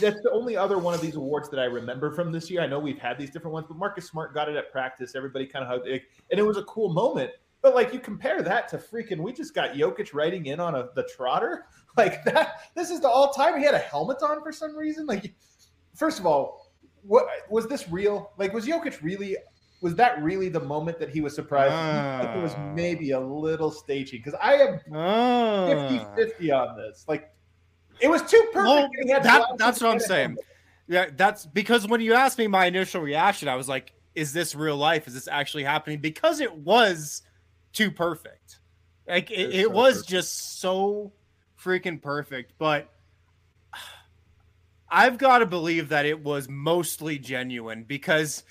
that's 0.00 0.20
the 0.22 0.30
only 0.32 0.56
other 0.56 0.78
one 0.78 0.94
of 0.94 1.00
these 1.00 1.16
awards 1.16 1.48
that 1.50 1.60
I 1.60 1.64
remember 1.64 2.10
from 2.10 2.32
this 2.32 2.50
year. 2.50 2.60
I 2.60 2.66
know 2.66 2.78
we've 2.78 2.98
had 2.98 3.18
these 3.18 3.30
different 3.30 3.52
ones, 3.52 3.66
but 3.68 3.76
Marcus 3.76 4.06
Smart 4.08 4.34
got 4.34 4.48
it 4.48 4.56
at 4.56 4.72
practice. 4.72 5.14
Everybody 5.14 5.46
kind 5.46 5.64
of 5.64 5.70
hugged 5.70 5.86
it, 5.86 6.02
and 6.30 6.40
it 6.40 6.42
was 6.42 6.56
a 6.56 6.64
cool 6.64 6.92
moment. 6.92 7.30
But 7.62 7.74
like 7.74 7.94
you 7.94 7.98
compare 7.98 8.42
that 8.42 8.68
to 8.68 8.78
freaking, 8.78 9.20
we 9.20 9.32
just 9.32 9.54
got 9.54 9.72
Jokic 9.72 10.12
riding 10.12 10.46
in 10.46 10.60
on 10.60 10.74
a 10.74 10.88
the 10.94 11.08
trotter 11.16 11.64
like 11.96 12.22
that. 12.24 12.70
This 12.74 12.90
is 12.90 13.00
the 13.00 13.08
all 13.08 13.32
time. 13.32 13.58
He 13.58 13.64
had 13.64 13.74
a 13.74 13.78
helmet 13.78 14.22
on 14.22 14.42
for 14.42 14.52
some 14.52 14.76
reason. 14.76 15.06
Like, 15.06 15.34
first 15.94 16.18
of 16.18 16.26
all, 16.26 16.72
what 17.02 17.26
was 17.48 17.66
this 17.66 17.88
real? 17.88 18.32
Like, 18.36 18.52
was 18.52 18.66
Jokic 18.66 19.02
really? 19.02 19.36
Was 19.80 19.94
that 19.96 20.22
really 20.22 20.48
the 20.48 20.60
moment 20.60 20.98
that 20.98 21.10
he 21.10 21.20
was 21.20 21.34
surprised? 21.34 21.72
Uh, 21.72 22.38
it 22.38 22.42
was 22.42 22.54
ah. 22.54 22.72
maybe 22.74 23.10
a 23.10 23.20
little 23.20 23.70
staging 23.70 24.20
because 24.22 24.38
I 24.42 24.54
am 24.54 24.80
uh, 24.94 25.88
50 25.88 26.06
50 26.16 26.52
on 26.52 26.76
this. 26.76 27.04
Like, 27.08 27.30
it 28.00 28.08
was 28.08 28.22
too 28.22 28.42
perfect. 28.52 28.96
Well, 29.06 29.22
that, 29.22 29.46
that's 29.56 29.80
what 29.80 29.90
I'm 29.90 30.00
saying. 30.00 30.36
Yeah, 30.86 31.06
that's 31.16 31.46
because 31.46 31.86
when 31.86 32.00
you 32.00 32.14
asked 32.14 32.38
me 32.38 32.46
my 32.46 32.66
initial 32.66 33.00
reaction, 33.00 33.48
I 33.48 33.56
was 33.56 33.68
like, 33.68 33.92
is 34.14 34.32
this 34.32 34.54
real 34.54 34.76
life? 34.76 35.08
Is 35.08 35.14
this 35.14 35.28
actually 35.28 35.64
happening? 35.64 35.98
Because 35.98 36.40
it 36.40 36.54
was 36.54 37.22
too 37.72 37.90
perfect. 37.90 38.60
Like 39.08 39.30
it, 39.30 39.54
it 39.54 39.66
so 39.66 39.70
was 39.70 39.94
perfect. 39.94 40.08
just 40.10 40.60
so 40.60 41.12
freaking 41.62 42.00
perfect. 42.00 42.52
But 42.58 42.88
I've 44.88 45.18
got 45.18 45.38
to 45.38 45.46
believe 45.46 45.88
that 45.88 46.06
it 46.06 46.22
was 46.22 46.48
mostly 46.48 47.18
genuine 47.18 47.84
because 47.84 48.44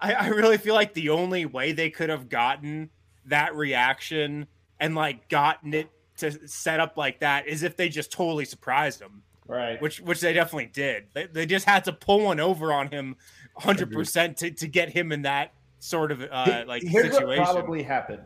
I, 0.00 0.14
I 0.14 0.26
really 0.28 0.58
feel 0.58 0.74
like 0.74 0.94
the 0.94 1.10
only 1.10 1.46
way 1.46 1.72
they 1.72 1.90
could 1.90 2.10
have 2.10 2.28
gotten 2.28 2.90
that 3.26 3.54
reaction 3.54 4.46
and 4.80 4.94
like 4.94 5.28
gotten 5.28 5.74
it 5.74 5.90
to 6.18 6.48
set 6.48 6.80
up 6.80 6.96
like 6.96 7.20
that 7.20 7.46
is 7.46 7.62
if 7.62 7.76
they 7.76 7.88
just 7.88 8.10
totally 8.10 8.44
surprised 8.44 9.00
him. 9.00 9.22
Right. 9.48 9.80
Which 9.80 10.00
which 10.00 10.20
they 10.20 10.32
definitely 10.32 10.66
did. 10.66 11.04
They, 11.12 11.26
they 11.26 11.46
just 11.46 11.66
had 11.66 11.84
to 11.84 11.92
pull 11.92 12.24
one 12.24 12.40
over 12.40 12.72
on 12.72 12.88
him 12.88 13.16
100% 13.60 14.36
to, 14.36 14.50
to 14.50 14.68
get 14.68 14.90
him 14.90 15.12
in 15.12 15.22
that 15.22 15.52
sort 15.78 16.10
of 16.10 16.22
uh, 16.22 16.64
like 16.66 16.82
Here's 16.82 17.12
situation. 17.12 17.44
what 17.44 17.54
probably 17.54 17.82
happened. 17.82 18.24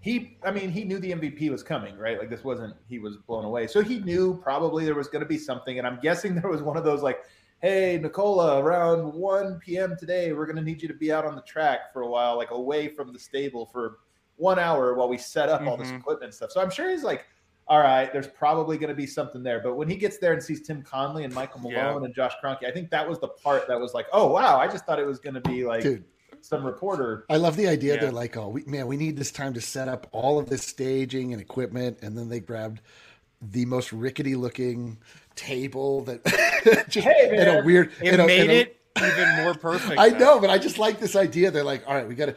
He, 0.00 0.36
I 0.42 0.50
mean, 0.50 0.70
he 0.70 0.82
knew 0.82 0.98
the 0.98 1.12
MVP 1.12 1.48
was 1.50 1.62
coming, 1.62 1.96
right? 1.96 2.18
Like 2.18 2.28
this 2.28 2.42
wasn't 2.42 2.74
he 2.88 2.98
was 2.98 3.18
blown 3.18 3.44
away, 3.44 3.66
so 3.68 3.82
he 3.82 4.00
knew 4.00 4.40
probably 4.42 4.84
there 4.84 4.96
was 4.96 5.08
going 5.08 5.22
to 5.22 5.28
be 5.28 5.38
something, 5.38 5.78
and 5.78 5.86
I'm 5.86 6.00
guessing 6.00 6.34
there 6.40 6.50
was 6.50 6.62
one 6.62 6.76
of 6.76 6.84
those 6.84 7.02
like, 7.02 7.18
"Hey, 7.60 7.98
Nikola, 8.02 8.58
around 8.58 9.12
1 9.12 9.60
p.m. 9.60 9.96
today, 9.96 10.32
we're 10.32 10.46
going 10.46 10.56
to 10.56 10.62
need 10.62 10.82
you 10.82 10.88
to 10.88 10.94
be 10.94 11.12
out 11.12 11.24
on 11.24 11.36
the 11.36 11.42
track 11.42 11.92
for 11.92 12.02
a 12.02 12.08
while, 12.08 12.36
like 12.36 12.50
away 12.50 12.88
from 12.88 13.12
the 13.12 13.18
stable 13.18 13.66
for 13.66 13.98
one 14.42 14.58
hour 14.58 14.94
while 14.94 15.08
we 15.08 15.16
set 15.18 15.48
up 15.48 15.62
all 15.62 15.76
this 15.76 15.88
Mhm. 15.90 16.00
equipment 16.00 16.24
and 16.24 16.34
stuff." 16.34 16.50
So 16.50 16.60
I'm 16.60 16.70
sure 16.70 16.90
he's 16.90 17.04
like, 17.04 17.24
"All 17.68 17.78
right, 17.80 18.12
there's 18.12 18.26
probably 18.26 18.76
going 18.76 18.88
to 18.90 18.94
be 18.94 19.06
something 19.06 19.42
there." 19.42 19.60
But 19.60 19.76
when 19.76 19.88
he 19.88 19.96
gets 19.96 20.18
there 20.18 20.32
and 20.32 20.42
sees 20.42 20.60
Tim 20.66 20.82
Connelly 20.82 21.24
and 21.24 21.32
Michael 21.34 21.60
Malone 21.60 21.74
Yeah. 22.02 22.04
and 22.06 22.14
Josh 22.14 22.32
Kroenke, 22.42 22.64
I 22.66 22.70
think 22.72 22.90
that 22.90 23.08
was 23.08 23.18
the 23.20 23.28
part 23.28 23.66
that 23.68 23.78
was 23.80 23.94
like, 23.94 24.06
"Oh 24.12 24.30
wow, 24.32 24.58
I 24.58 24.66
just 24.68 24.84
thought 24.84 24.98
it 24.98 25.06
was 25.06 25.18
going 25.20 25.34
to 25.34 25.40
be 25.40 25.64
like." 25.64 25.82
Dude, 25.82 26.04
Some 26.44 26.64
reporter 26.66 27.24
I 27.30 27.36
love 27.36 27.56
the 27.56 27.68
idea. 27.68 27.94
Yeah. 27.94 28.00
They're 28.00 28.10
like, 28.10 28.36
oh, 28.36 28.48
we, 28.48 28.64
man, 28.64 28.88
we 28.88 28.96
need 28.96 29.16
this 29.16 29.30
time 29.30 29.54
to 29.54 29.60
set 29.60 29.86
up 29.86 30.08
all 30.10 30.40
of 30.40 30.48
this 30.50 30.64
staging 30.64 31.32
and 31.32 31.40
equipment, 31.40 31.98
and 32.02 32.18
then 32.18 32.28
they 32.28 32.40
grabbed 32.40 32.80
the 33.40 33.64
most 33.64 33.92
rickety 33.92 34.34
looking 34.34 34.98
table 35.36 36.02
that 36.02 36.24
just 36.88 37.06
Hey, 37.06 37.30
in 37.40 37.46
a 37.48 37.64
weird. 37.64 37.92
It 38.02 38.14
in 38.14 38.20
a- 38.20 38.26
made 38.26 38.40
in 38.44 38.50
a- 38.50 38.54
it 38.54 38.80
even 39.00 39.36
more 39.44 39.54
perfect. 39.54 40.00
I 40.00 40.10
though. 40.10 40.18
know, 40.18 40.40
but 40.40 40.50
I 40.50 40.58
just 40.58 40.78
like 40.78 40.98
this 40.98 41.14
idea. 41.16 41.50
They're 41.52 41.62
like, 41.64 41.86
all 41.86 41.94
right, 41.94 42.08
we 42.08 42.14
got 42.16 42.26
to. 42.26 42.34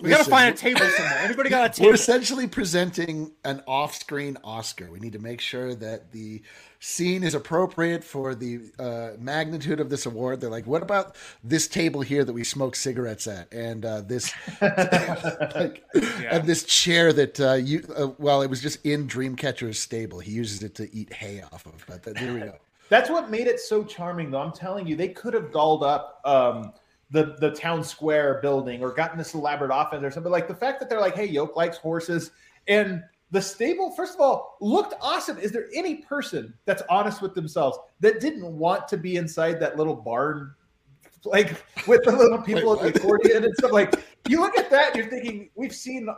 We 0.00 0.10
gotta 0.10 0.24
find 0.24 0.54
a 0.54 0.56
table 0.56 0.80
somewhere. 0.80 1.18
Everybody 1.20 1.50
got 1.50 1.70
a 1.70 1.72
table. 1.74 1.90
We're 1.90 1.94
essentially 1.94 2.46
presenting 2.46 3.32
an 3.44 3.62
off-screen 3.66 4.36
Oscar. 4.44 4.90
We 4.90 5.00
need 5.00 5.14
to 5.14 5.18
make 5.18 5.40
sure 5.40 5.74
that 5.74 6.12
the 6.12 6.42
scene 6.80 7.24
is 7.24 7.34
appropriate 7.34 8.04
for 8.04 8.34
the 8.34 8.60
uh, 8.78 9.10
magnitude 9.18 9.80
of 9.80 9.90
this 9.90 10.06
award. 10.06 10.40
They're 10.40 10.50
like, 10.50 10.66
"What 10.66 10.82
about 10.82 11.16
this 11.42 11.68
table 11.68 12.02
here 12.02 12.24
that 12.24 12.32
we 12.32 12.44
smoke 12.44 12.76
cigarettes 12.76 13.26
at, 13.26 13.52
and 13.52 13.84
uh, 13.84 14.02
this, 14.02 14.32
like, 14.60 15.84
and 16.30 16.46
this 16.46 16.64
chair 16.64 17.12
that 17.14 17.40
uh, 17.40 17.54
you? 17.54 17.82
Uh, 17.96 18.08
well, 18.18 18.42
it 18.42 18.50
was 18.50 18.60
just 18.60 18.84
in 18.84 19.08
Dreamcatcher's 19.08 19.78
stable. 19.78 20.18
He 20.18 20.32
uses 20.32 20.62
it 20.62 20.74
to 20.76 20.94
eat 20.94 21.12
hay 21.12 21.42
off 21.52 21.66
of. 21.66 21.84
But 21.86 22.02
th- 22.02 22.16
there 22.16 22.34
we 22.34 22.40
go. 22.40 22.56
That's 22.88 23.10
what 23.10 23.30
made 23.30 23.46
it 23.46 23.60
so 23.60 23.84
charming, 23.84 24.30
though. 24.30 24.40
I'm 24.40 24.52
telling 24.52 24.86
you, 24.86 24.96
they 24.96 25.08
could 25.08 25.34
have 25.34 25.52
dolled 25.52 25.82
up 25.82 26.20
um, 26.24 26.72
the 27.10 27.36
the 27.40 27.50
town 27.50 27.82
square 27.82 28.38
building 28.42 28.82
or 28.82 28.92
gotten 28.92 29.18
this 29.18 29.34
elaborate 29.34 29.70
offense 29.74 30.04
or 30.04 30.10
something. 30.10 30.32
Like 30.32 30.48
the 30.48 30.54
fact 30.54 30.80
that 30.80 30.88
they're 30.88 31.00
like, 31.00 31.16
"Hey, 31.16 31.26
Yoke 31.26 31.56
likes 31.56 31.78
horses," 31.78 32.30
and 32.66 33.02
the 33.30 33.42
stable, 33.42 33.92
first 33.92 34.14
of 34.14 34.20
all, 34.20 34.56
looked 34.60 34.94
awesome. 35.00 35.38
Is 35.38 35.52
there 35.52 35.66
any 35.74 35.96
person 35.96 36.54
that's 36.64 36.82
honest 36.88 37.20
with 37.20 37.34
themselves 37.34 37.78
that 38.00 38.20
didn't 38.20 38.46
want 38.46 38.88
to 38.88 38.96
be 38.96 39.16
inside 39.16 39.60
that 39.60 39.76
little 39.76 39.94
barn, 39.94 40.54
like 41.24 41.62
with 41.86 42.04
the 42.04 42.12
little 42.12 42.40
people 42.40 42.76
Wait, 42.76 42.86
at 42.86 42.94
the 42.94 43.00
accordion 43.00 43.44
and 43.44 43.54
stuff? 43.56 43.72
Like 43.72 43.94
you 44.28 44.40
look 44.40 44.56
at 44.56 44.70
that, 44.70 44.88
and 44.88 44.96
you're 44.96 45.10
thinking, 45.10 45.50
we've 45.54 45.74
seen 45.74 46.08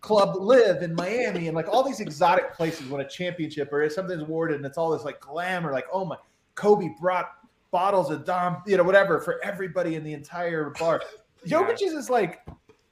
club 0.00 0.36
live 0.36 0.82
in 0.82 0.94
Miami 0.94 1.48
and 1.48 1.56
like 1.56 1.68
all 1.68 1.82
these 1.82 2.00
exotic 2.00 2.52
places 2.52 2.88
when 2.88 3.00
a 3.00 3.08
championship 3.08 3.72
or 3.72 3.88
something's 3.88 4.22
awarded 4.22 4.56
and 4.56 4.66
it's 4.66 4.78
all 4.78 4.90
this 4.90 5.04
like 5.04 5.20
glamour, 5.20 5.72
like, 5.72 5.86
oh 5.92 6.04
my, 6.04 6.16
Kobe 6.54 6.90
brought 7.00 7.30
bottles 7.76 8.10
of 8.10 8.24
Dom, 8.24 8.62
you 8.66 8.78
know, 8.78 8.82
whatever 8.82 9.20
for 9.20 9.38
everybody 9.44 9.96
in 9.96 10.02
the 10.02 10.14
entire 10.14 10.70
bar. 10.78 11.02
Yeah. 11.44 11.70
Is 11.70 12.10
like 12.10 12.40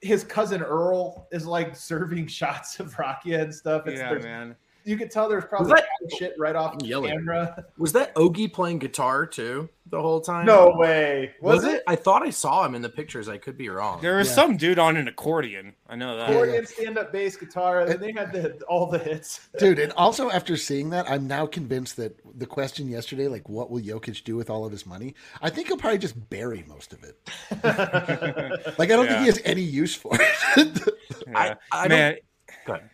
his 0.00 0.22
cousin 0.22 0.62
Earl 0.62 1.26
is 1.32 1.44
like 1.44 1.74
serving 1.74 2.26
shots 2.40 2.78
of 2.78 2.94
Rakia 2.94 3.40
and 3.40 3.52
stuff. 3.52 3.88
It's, 3.88 3.98
Yeah, 3.98 4.12
man. 4.18 4.54
You 4.86 4.96
could 4.98 5.10
tell 5.10 5.28
there's 5.28 5.44
probably 5.46 5.72
that- 5.74 5.86
shit 6.18 6.34
right 6.38 6.54
off 6.54 6.74
I'm 6.74 6.86
yelling. 6.86 7.12
camera. 7.12 7.64
Was 7.78 7.92
that 7.94 8.14
Ogie 8.16 8.52
playing 8.52 8.78
guitar 8.80 9.24
too 9.24 9.70
the 9.86 10.00
whole 10.00 10.20
time? 10.20 10.44
No 10.44 10.72
way. 10.76 11.34
Was, 11.40 11.64
it? 11.64 11.82
I 11.86 11.96
thought 11.96 12.22
I 12.22 12.28
saw 12.28 12.64
him 12.66 12.74
in 12.74 12.82
the 12.82 12.90
pictures. 12.90 13.26
I 13.26 13.38
could 13.38 13.56
be 13.56 13.70
wrong. 13.70 14.02
There 14.02 14.16
was 14.16 14.28
Yeah. 14.28 14.34
some 14.34 14.56
dude 14.58 14.78
on 14.78 14.98
an 14.98 15.08
accordion. 15.08 15.74
I 15.88 15.96
know 15.96 16.16
that. 16.18 16.28
Accordion, 16.30 16.66
stand-up 16.66 17.12
bass 17.12 17.36
guitar, 17.36 17.80
and 17.80 17.98
they 17.98 18.12
had 18.12 18.32
the, 18.32 18.60
all 18.68 18.86
the 18.90 18.98
hits. 18.98 19.48
Dude, 19.58 19.78
and 19.78 19.92
also 19.92 20.30
after 20.30 20.54
seeing 20.56 20.90
that, 20.90 21.08
I'm 21.10 21.26
now 21.26 21.46
convinced 21.46 21.96
that 21.96 22.20
the 22.38 22.46
question 22.46 22.86
yesterday, 22.88 23.26
like, 23.28 23.48
what 23.48 23.70
will 23.70 23.80
Jokic 23.80 24.22
do 24.24 24.36
with 24.36 24.50
all 24.50 24.66
of 24.66 24.72
his 24.72 24.84
money? 24.84 25.14
I 25.40 25.48
think 25.48 25.68
he'll 25.68 25.78
probably 25.78 25.98
just 25.98 26.28
bury 26.28 26.62
most 26.68 26.92
of 26.92 27.02
it. 27.04 27.18
Like, 28.78 28.90
I 28.90 28.96
don't 28.96 29.06
think 29.06 29.20
he 29.20 29.26
has 29.26 29.40
any 29.44 29.62
use 29.62 29.94
for 29.94 30.10
it. 30.20 30.80
Yeah. 31.26 31.54
I, 31.72 31.84
I 31.84 31.88
man. 31.88 32.12
Don't, 32.12 32.20
go 32.66 32.72
ahead. 32.74 32.90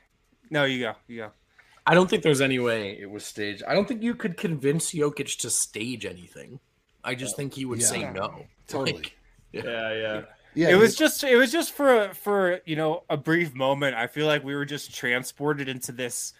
No, 0.50 0.64
you 0.64 0.78
go. 0.80 0.92
You 1.08 1.16
go. 1.16 1.30
I 1.90 1.94
don't 1.94 2.08
think 2.08 2.22
there's 2.22 2.40
any 2.40 2.60
way 2.60 2.96
it 3.00 3.10
was 3.10 3.24
staged. 3.24 3.64
I 3.66 3.74
don't 3.74 3.88
think 3.88 4.00
you 4.02 4.14
could 4.14 4.36
convince 4.36 4.92
Jokic 4.92 5.38
to 5.40 5.50
stage 5.50 6.06
anything. 6.06 6.60
I 7.02 7.16
just 7.16 7.34
think 7.36 7.54
he 7.54 7.64
would 7.64 7.80
Yeah. 7.80 7.86
say 7.86 8.10
no. 8.12 8.44
totally. 8.68 8.92
Like, 8.92 9.16
Yeah, 9.50 9.92
yeah. 9.92 10.22
Yeah, 10.54 10.68
it 10.70 10.76
was 10.76 10.94
just 10.94 11.24
it 11.24 11.36
was 11.36 11.50
just 11.50 11.72
for 11.72 12.12
for 12.14 12.60
you 12.64 12.76
know 12.76 13.02
a 13.08 13.16
brief 13.16 13.54
moment 13.54 13.94
i 13.96 14.06
feel 14.08 14.26
like 14.26 14.42
we 14.44 14.54
were 14.56 14.64
just 14.64 14.92
transported 14.94 15.68
into 15.68 15.92
this 15.92 16.32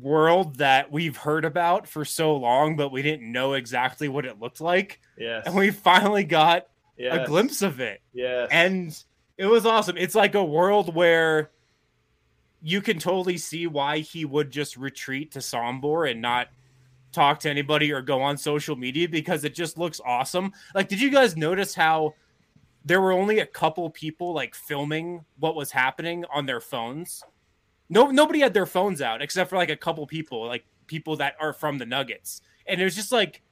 world 0.00 0.56
that 0.56 0.92
we've 0.92 1.16
heard 1.16 1.44
about 1.46 1.86
for 1.88 2.04
so 2.04 2.36
long 2.36 2.76
but 2.76 2.90
we 2.92 3.00
didn't 3.00 3.30
know 3.32 3.54
exactly 3.54 4.08
what 4.08 4.26
it 4.26 4.38
looked 4.40 4.60
like 4.60 5.00
Yes. 5.18 5.44
and 5.46 5.54
we 5.54 5.70
finally 5.70 6.24
got 6.24 6.66
yes. 6.98 7.16
a 7.18 7.26
glimpse 7.26 7.62
of 7.62 7.80
it 7.80 8.00
Yes. 8.12 8.48
and 8.52 9.04
it 9.38 9.46
was 9.46 9.64
awesome 9.64 9.96
it's 9.96 10.14
like 10.14 10.34
a 10.34 10.44
world 10.44 10.94
where 10.94 11.50
you 12.62 12.80
can 12.80 12.98
totally 12.98 13.38
see 13.38 13.66
why 13.66 13.98
he 13.98 14.24
would 14.24 14.50
just 14.50 14.76
retreat 14.76 15.32
to 15.32 15.40
sombor 15.40 16.10
and 16.10 16.20
not 16.20 16.48
talk 17.12 17.40
to 17.40 17.50
anybody 17.50 17.92
or 17.92 18.02
go 18.02 18.20
on 18.20 18.36
social 18.36 18.76
media 18.76 19.08
because 19.08 19.44
it 19.44 19.54
just 19.54 19.78
looks 19.78 20.00
awesome. 20.04 20.52
Like 20.74 20.88
did 20.88 21.00
you 21.00 21.10
guys 21.10 21.36
notice 21.36 21.74
how 21.74 22.14
there 22.84 23.00
were 23.00 23.12
only 23.12 23.40
a 23.40 23.46
couple 23.46 23.88
people 23.90 24.32
like 24.32 24.54
filming 24.54 25.24
what 25.38 25.54
was 25.54 25.70
happening 25.70 26.24
on 26.32 26.46
their 26.46 26.60
phones? 26.60 27.22
No 27.88 28.10
nobody 28.10 28.40
had 28.40 28.54
their 28.54 28.66
phones 28.66 29.00
out 29.00 29.22
except 29.22 29.50
for 29.50 29.56
like 29.56 29.70
a 29.70 29.76
couple 29.76 30.06
people 30.06 30.46
like 30.46 30.64
people 30.86 31.16
that 31.16 31.36
are 31.40 31.52
from 31.52 31.78
the 31.78 31.86
nuggets. 31.86 32.42
And 32.66 32.80
it 32.80 32.84
was 32.84 32.94
just 32.94 33.12
like 33.12 33.42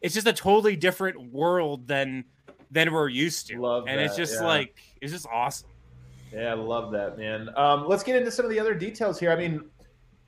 it's 0.00 0.14
just 0.14 0.26
a 0.26 0.32
totally 0.32 0.76
different 0.76 1.32
world 1.32 1.86
than 1.86 2.24
than 2.70 2.92
we're 2.92 3.08
used 3.08 3.48
to. 3.48 3.60
Love 3.60 3.84
and 3.86 4.00
it's 4.00 4.16
just 4.16 4.34
yeah. 4.34 4.46
like 4.46 4.80
it's 5.00 5.12
just 5.12 5.26
awesome 5.32 5.68
Yeah, 6.32 6.52
I 6.52 6.54
love 6.54 6.92
that, 6.92 7.18
man. 7.18 7.50
Um, 7.56 7.86
let's 7.86 8.02
get 8.02 8.16
into 8.16 8.30
some 8.30 8.44
of 8.44 8.50
the 8.50 8.58
other 8.58 8.74
details 8.74 9.18
here. 9.20 9.30
I 9.30 9.36
mean, 9.36 9.68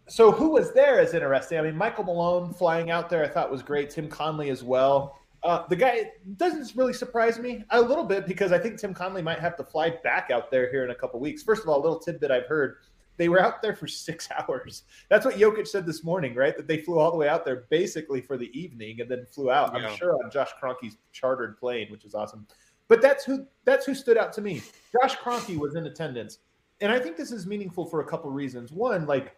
so 0.07 0.31
who 0.31 0.51
was 0.51 0.73
there 0.73 1.01
is 1.01 1.15
interesting. 1.15 1.59
I 1.59 1.63
mean, 1.63 1.77
Michael 1.77 2.05
Malone 2.05 2.53
flying 2.53 2.91
out 2.91 3.09
there, 3.09 3.25
I 3.25 3.29
thought 3.29 3.51
was 3.51 3.63
great. 3.63 3.91
Tim 3.91 4.09
Connelly 4.09 4.51
as 4.51 4.63
well. 4.63 5.19
Uh, 5.43 5.67
the 5.69 5.77
guy 5.77 6.11
doesn't 6.37 6.75
really 6.75 6.93
surprise 6.93 7.39
me 7.39 7.65
a 7.71 7.81
little 7.81 8.05
bit 8.05 8.27
because 8.27 8.53
I 8.53 8.59
think 8.59 8.79
Tim 8.79 8.95
Connelly 8.95 9.23
might 9.23 9.39
have 9.41 9.57
to 9.59 9.65
fly 9.65 9.91
back 10.03 10.31
out 10.31 10.51
there 10.51 10.71
here 10.71 10.85
in 10.85 10.91
a 10.91 10.95
couple 10.95 11.21
weeks. 11.21 11.43
First 11.43 11.63
of 11.63 11.69
all, 11.69 11.81
a 11.81 11.83
little 11.83 11.99
tidbit 11.99 12.31
I've 12.31 12.47
heard: 12.47 12.77
they 13.17 13.29
were 13.29 13.41
out 13.41 13.61
there 13.61 13.75
for 13.75 13.87
six 13.89 14.29
hours. 14.31 14.85
That's 15.11 15.25
what 15.25 15.37
Jokic 15.37 15.69
said 15.69 15.87
this 15.87 16.03
morning, 16.03 16.35
right? 16.35 16.57
That 16.57 16.67
they 16.67 16.79
flew 16.79 16.99
all 16.99 17.11
the 17.11 17.19
way 17.19 17.29
out 17.29 17.45
there 17.45 17.65
basically 17.71 18.21
for 18.21 18.39
the 18.39 18.51
evening 18.59 19.01
and 19.01 19.11
then 19.11 19.27
flew 19.27 19.51
out. 19.51 19.75
Yeah. 19.75 19.89
I'm 19.89 19.97
sure 19.97 20.15
on 20.25 20.31
Josh 20.31 20.51
Kroenke's 20.63 20.97
chartered 21.13 21.59
plane, 21.59 21.89
which 21.91 22.05
is 22.05 22.15
awesome. 22.15 22.47
But 22.89 23.01
that's 23.01 23.25
who 23.25 23.47
that's 23.65 23.87
who 23.87 23.95
stood 23.95 24.19
out 24.19 24.33
to 24.35 24.41
me. 24.41 24.63
Josh 24.93 25.17
Kroenke 25.17 25.57
was 25.59 25.75
in 25.75 25.87
attendance, 25.87 26.39
and 26.81 26.93
I 26.93 26.99
think 26.99 27.17
this 27.17 27.33
is 27.33 27.47
meaningful 27.47 27.87
for 27.87 28.01
a 28.01 28.05
couple 28.05 28.31
reasons. 28.31 28.73
One, 28.73 29.07
like, 29.07 29.37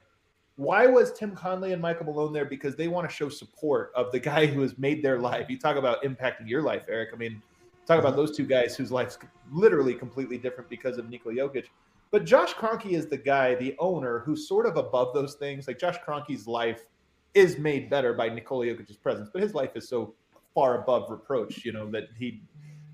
why 0.57 0.87
was 0.87 1.13
Tim 1.13 1.37
Connelly 1.37 1.73
and 1.73 1.81
Michael 1.81 2.07
Malone 2.07 2.33
there? 2.33 2.45
Because 2.45 2.77
they 2.77 2.89
want 2.89 3.09
to 3.09 3.15
show 3.15 3.29
support 3.29 3.93
of 3.95 4.11
the 4.11 4.19
guy 4.19 4.47
who 4.47 4.63
has 4.63 4.77
made 4.79 5.03
their 5.03 5.21
life. 5.21 5.49
You 5.49 5.59
talk 5.59 5.77
about 5.77 6.03
impacting 6.03 6.49
your 6.49 6.63
life, 6.63 6.85
Eric. 6.89 7.11
I 7.13 7.17
mean, 7.17 7.41
talk 7.87 7.99
about 8.01 8.17
those 8.17 8.37
two 8.37 8.47
guys 8.47 8.77
whose 8.77 8.91
lives 8.91 9.19
literally 9.53 9.95
completely 9.95 10.39
different 10.39 10.69
because 10.69 10.99
of 10.99 11.09
Nikola 11.09 11.37
Jokic. 11.37 11.67
But 12.11 12.25
Josh 12.25 12.55
Kroenke 12.55 12.93
is 12.93 13.07
the 13.07 13.17
guy, 13.17 13.55
the 13.55 13.75
owner, 13.79 14.21
who's 14.21 14.49
sort 14.49 14.67
of 14.67 14.77
above 14.77 15.15
those 15.15 15.35
things. 15.35 15.69
Like 15.69 15.79
Josh 15.79 15.99
Kroenke's 16.07 16.47
life 16.47 16.87
is 17.35 17.59
made 17.59 17.91
better 17.91 18.15
by 18.15 18.29
Nikola 18.29 18.67
Jokic's 18.67 18.97
presence, 18.97 19.29
but 19.33 19.43
his 19.43 19.55
life 19.55 19.77
is 19.77 19.89
so 19.89 20.15
far 20.55 20.81
above 20.81 21.11
reproach, 21.11 21.65
you 21.65 21.73
know, 21.73 21.91
that 21.91 22.05
he, 22.19 22.41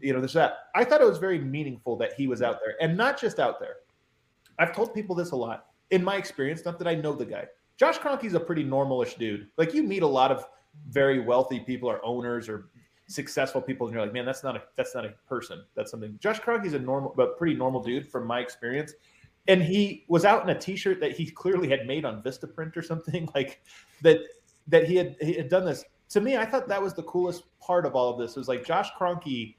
you 0.03 0.13
know, 0.13 0.19
there's 0.19 0.33
that. 0.35 0.69
I 0.75 0.85
thought 0.85 1.01
it 1.01 1.07
was 1.07 1.19
very 1.19 1.39
meaningful 1.39 1.97
that 1.97 2.13
he 2.15 2.27
was 2.27 2.43
out 2.43 2.59
there 2.65 2.75
and 2.81 2.97
not 2.97 3.21
just 3.21 3.39
out 3.39 3.61
there. 3.61 3.77
I've 4.59 4.75
told 4.75 4.95
people 4.95 5.15
this 5.15 5.31
a 5.31 5.37
lot. 5.37 5.67
In 5.91 6.03
my 6.03 6.17
experience, 6.17 6.65
not 6.65 6.79
that 6.79 6.89
I 6.89 6.95
know 6.95 7.13
the 7.15 7.25
guy, 7.25 7.47
Josh 7.77 7.99
Kroenke's 7.99 8.35
a 8.35 8.41
pretty 8.41 8.65
normalish 8.65 9.19
dude. 9.19 9.49
Like 9.57 9.75
you 9.75 9.83
meet 9.83 10.03
a 10.03 10.07
lot 10.07 10.31
of 10.31 10.47
very 10.89 11.21
wealthy 11.21 11.61
people 11.61 11.89
or 11.91 12.05
owners 12.05 12.49
or 12.49 12.71
successful 13.09 13.61
people, 13.61 13.87
and 13.87 13.95
you're 13.95 14.03
like, 14.03 14.13
man, 14.13 14.25
that's 14.25 14.43
not 14.43 14.57
a 14.57 14.63
that's 14.77 14.95
not 14.95 15.05
a 15.05 15.15
person. 15.29 15.63
That's 15.75 15.91
something. 15.91 16.19
Josh 16.21 16.41
Kroenke's 16.41 16.75
a 16.75 16.79
normal 16.79 17.13
but 17.17 17.37
pretty 17.37 17.55
normal 17.55 17.83
dude 17.83 18.09
from 18.09 18.27
my 18.27 18.41
experience. 18.41 18.95
And 19.49 19.63
he 19.63 20.05
was 20.09 20.25
out 20.25 20.45
in 20.45 20.51
a 20.51 20.59
t-shirt 20.59 21.01
that 21.01 21.13
he 21.13 21.29
clearly 21.29 21.69
had 21.69 21.87
made 21.87 22.05
on 22.05 22.23
Vistaprint 22.23 22.77
or 22.77 22.83
something 22.83 23.29
like 23.35 23.63
that 24.03 24.21
that 24.69 24.87
he 24.87 24.97
had 24.97 25.17
he 25.21 25.35
had 25.35 25.49
done 25.49 25.65
this. 25.65 25.85
To 26.11 26.21
me, 26.21 26.37
I 26.37 26.45
thought 26.45 26.69
that 26.69 26.81
was 26.81 26.95
the 26.95 27.03
coolest 27.05 27.45
part 27.59 27.87
of 27.87 27.97
all 27.97 28.11
of 28.11 28.19
this. 28.19 28.37
It 28.37 28.39
Was 28.39 28.49
like 28.49 28.65
Josh 28.65 28.91
Kroenke 28.99 29.57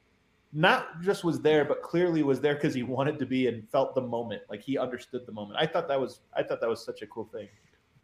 not 0.54 1.02
just 1.02 1.24
was 1.24 1.42
there, 1.42 1.66
but 1.66 1.82
clearly 1.82 2.22
was 2.24 2.40
there 2.40 2.54
because 2.54 2.74
he 2.74 2.84
wanted 2.84 3.18
to 3.20 3.26
be 3.26 3.48
and 3.48 3.68
felt 3.70 3.96
the 3.96 4.02
moment, 4.02 4.44
like 4.50 4.62
he 4.62 4.78
understood 4.78 5.26
the 5.26 5.32
moment. 5.32 5.60
I 5.60 5.66
thought 5.66 5.88
that 5.88 6.00
was 6.00 6.20
I 6.36 6.44
thought 6.44 6.62
that 6.62 6.70
was 6.70 6.84
such 6.84 7.02
a 7.02 7.08
cool 7.08 7.26
thing. 7.26 7.48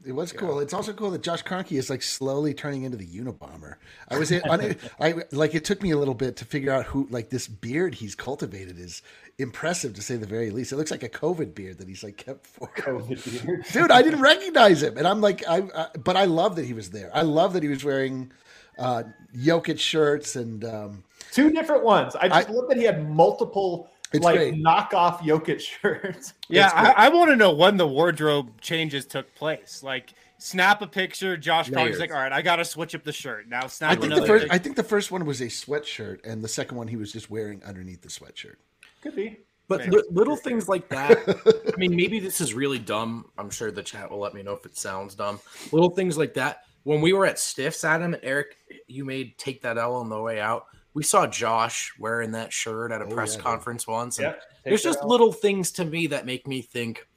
It 0.06 0.14
was 0.14 0.32
cool. 0.32 0.62
It's 0.62 0.74
also 0.74 0.94
cool 0.94 1.12
that 1.12 1.24
Josh 1.24 1.44
Kroenke 1.44 1.78
is 1.78 1.90
like 1.90 2.02
slowly 2.02 2.54
turning 2.54 2.84
into 2.84 2.96
the 2.96 3.06
Unabomber. 3.06 3.76
I 4.08 4.18
was 4.18 4.32
on 4.32 4.76
I 5.00 5.16
like 5.32 5.54
it 5.54 5.66
took 5.66 5.84
me 5.84 5.92
a 5.92 5.98
little 5.98 6.14
bit 6.14 6.38
to 6.38 6.46
figure 6.46 6.72
out 6.72 6.86
who 6.86 7.06
like 7.10 7.30
this 7.30 7.50
beard 7.50 7.96
he's 7.96 8.16
cultivated 8.16 8.80
is 8.80 9.02
impressive 9.38 9.94
to 9.96 10.02
say 10.02 10.16
the 10.16 10.26
very 10.26 10.52
least. 10.52 10.72
It 10.72 10.78
looks 10.78 10.92
like 10.92 11.04
a 11.04 11.10
COVID 11.10 11.54
beard 11.54 11.80
that 11.80 11.88
he's 11.90 12.02
like 12.02 12.16
kept 12.16 12.48
for 12.48 12.70
COVID 12.78 13.46
beard. 13.46 13.66
Dude, 13.74 13.92
I 13.92 14.02
didn't 14.02 14.22
recognize 14.22 14.82
him, 14.82 14.98
and 14.98 15.06
I'm 15.06 15.20
like, 15.20 15.46
I, 15.48 15.64
I 15.76 15.88
but 15.98 16.16
I 16.16 16.26
love 16.26 16.56
that 16.56 16.66
he 16.66 16.74
was 16.74 16.92
there. 16.92 17.12
I 17.14 17.24
love 17.24 17.52
that 17.54 17.64
he 17.64 17.70
was 17.70 17.84
wearing 17.84 18.32
uh 18.80 19.04
Jokic 19.36 19.80
shirts 19.80 20.36
and 20.36 20.64
um 20.66 21.04
two 21.32 21.52
different 21.52 21.84
ones. 21.84 22.16
I 22.16 22.28
just 22.28 22.50
I, 22.50 22.52
love 22.52 22.70
that 22.70 22.78
he 22.78 22.84
had 22.84 23.08
multiple 23.08 23.90
it's 24.12 24.24
like 24.24 24.38
great. 24.38 24.56
knockoff 24.56 25.20
Jokic 25.20 25.60
shirts. 25.82 26.34
Yeah, 26.48 26.72
I, 26.74 27.06
I 27.06 27.10
want 27.10 27.30
to 27.30 27.36
know 27.36 27.54
when 27.54 27.78
the 27.78 27.88
wardrobe 27.88 28.60
changes 28.60 29.06
took 29.06 29.34
place. 29.36 29.84
Like, 29.84 30.14
snap 30.40 30.82
a 30.82 30.88
picture. 30.88 31.38
Josh 31.38 31.70
Kroenke's 31.70 32.00
like, 32.00 32.12
all 32.12 32.18
right, 32.18 32.32
I 32.32 32.42
got 32.42 32.56
to 32.56 32.66
switch 32.66 32.96
up 32.96 33.04
the 33.04 33.12
shirt 33.12 33.48
now. 33.48 33.68
Snap. 33.68 33.92
I 33.92 33.96
think 33.96 34.16
the 34.16 34.26
first. 34.26 34.48
I 34.50 34.58
think 34.58 34.76
the 34.76 34.84
first 34.84 35.12
one 35.12 35.26
was 35.26 35.42
a 35.42 35.46
sweatshirt, 35.46 36.26
and 36.26 36.44
the 36.44 36.48
second 36.48 36.78
one 36.78 36.88
he 36.88 36.96
was 36.96 37.12
just 37.12 37.30
wearing 37.30 37.62
underneath 37.64 38.02
the 38.02 38.10
sweatshirt. 38.10 38.56
Could 39.02 39.16
be. 39.16 39.38
But 39.68 39.88
li- 39.88 40.04
little 40.10 40.36
things 40.36 40.68
like 40.68 40.90
that. 40.90 41.20
I 41.74 41.78
mean, 41.78 41.96
maybe 41.96 42.20
this 42.20 42.42
is 42.42 42.56
really 42.56 42.80
dumb. 42.80 43.28
I'm 43.38 43.52
sure 43.52 43.70
the 43.70 43.84
chat 43.84 44.10
will 44.10 44.18
let 44.18 44.34
me 44.34 44.42
know 44.42 44.54
if 44.54 44.66
it 44.66 44.76
sounds 44.76 45.14
dumb. 45.14 45.40
Little 45.72 45.92
things 45.92 46.18
like 46.18 46.34
that. 46.34 46.64
When 46.90 47.02
we 47.02 47.14
were 47.14 47.26
at 47.26 47.38
Stiffs, 47.38 47.84
Adam 47.84 48.16
and 48.16 48.24
Eric, 48.24 48.58
you 48.88 49.06
made 49.06 49.38
take 49.38 49.62
that 49.62 49.78
L 49.78 49.96
on 49.96 50.10
the 50.10 50.20
way 50.20 50.40
out 50.40 50.66
we 50.94 51.04
saw 51.04 51.28
Josh 51.28 51.94
wearing 52.00 52.32
that 52.32 52.52
shirt 52.52 52.92
at 52.92 53.02
a 53.02 53.06
oh, 53.06 53.10
press 53.10 53.36
yeah, 53.36 53.42
conference 53.42 53.86
yeah. 53.88 53.94
once. 53.94 54.20
And 54.20 54.36
there's 54.64 54.84
just 54.84 55.00
out. 55.00 55.08
little 55.08 55.32
things 55.32 55.72
to 55.74 55.86
me 55.86 56.08
that 56.08 56.26
make 56.26 56.48
me 56.48 56.62
think. 56.62 57.08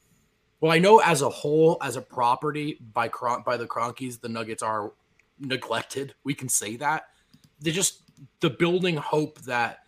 Well, 0.60 0.70
I 0.70 0.78
know 0.78 1.00
as 1.00 1.22
a 1.22 1.28
whole, 1.28 1.78
as 1.82 1.96
a 1.96 2.02
property 2.02 2.78
by 2.92 3.08
Cron- 3.08 3.42
by 3.44 3.56
the 3.56 3.66
Kroenkes, 3.66 4.20
the 4.20 4.28
Nuggets 4.28 4.62
are 4.62 4.92
neglected. 5.40 6.14
We 6.22 6.34
can 6.34 6.48
say 6.48 6.76
that. 6.76 7.08
They're 7.60 7.72
just 7.72 8.02
the 8.40 8.50
building 8.50 8.96
hope 8.96 9.40
that 9.42 9.80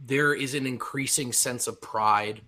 there 0.00 0.32
is 0.32 0.54
an 0.54 0.66
increasing 0.66 1.32
sense 1.32 1.66
of 1.66 1.80
pride 1.82 2.40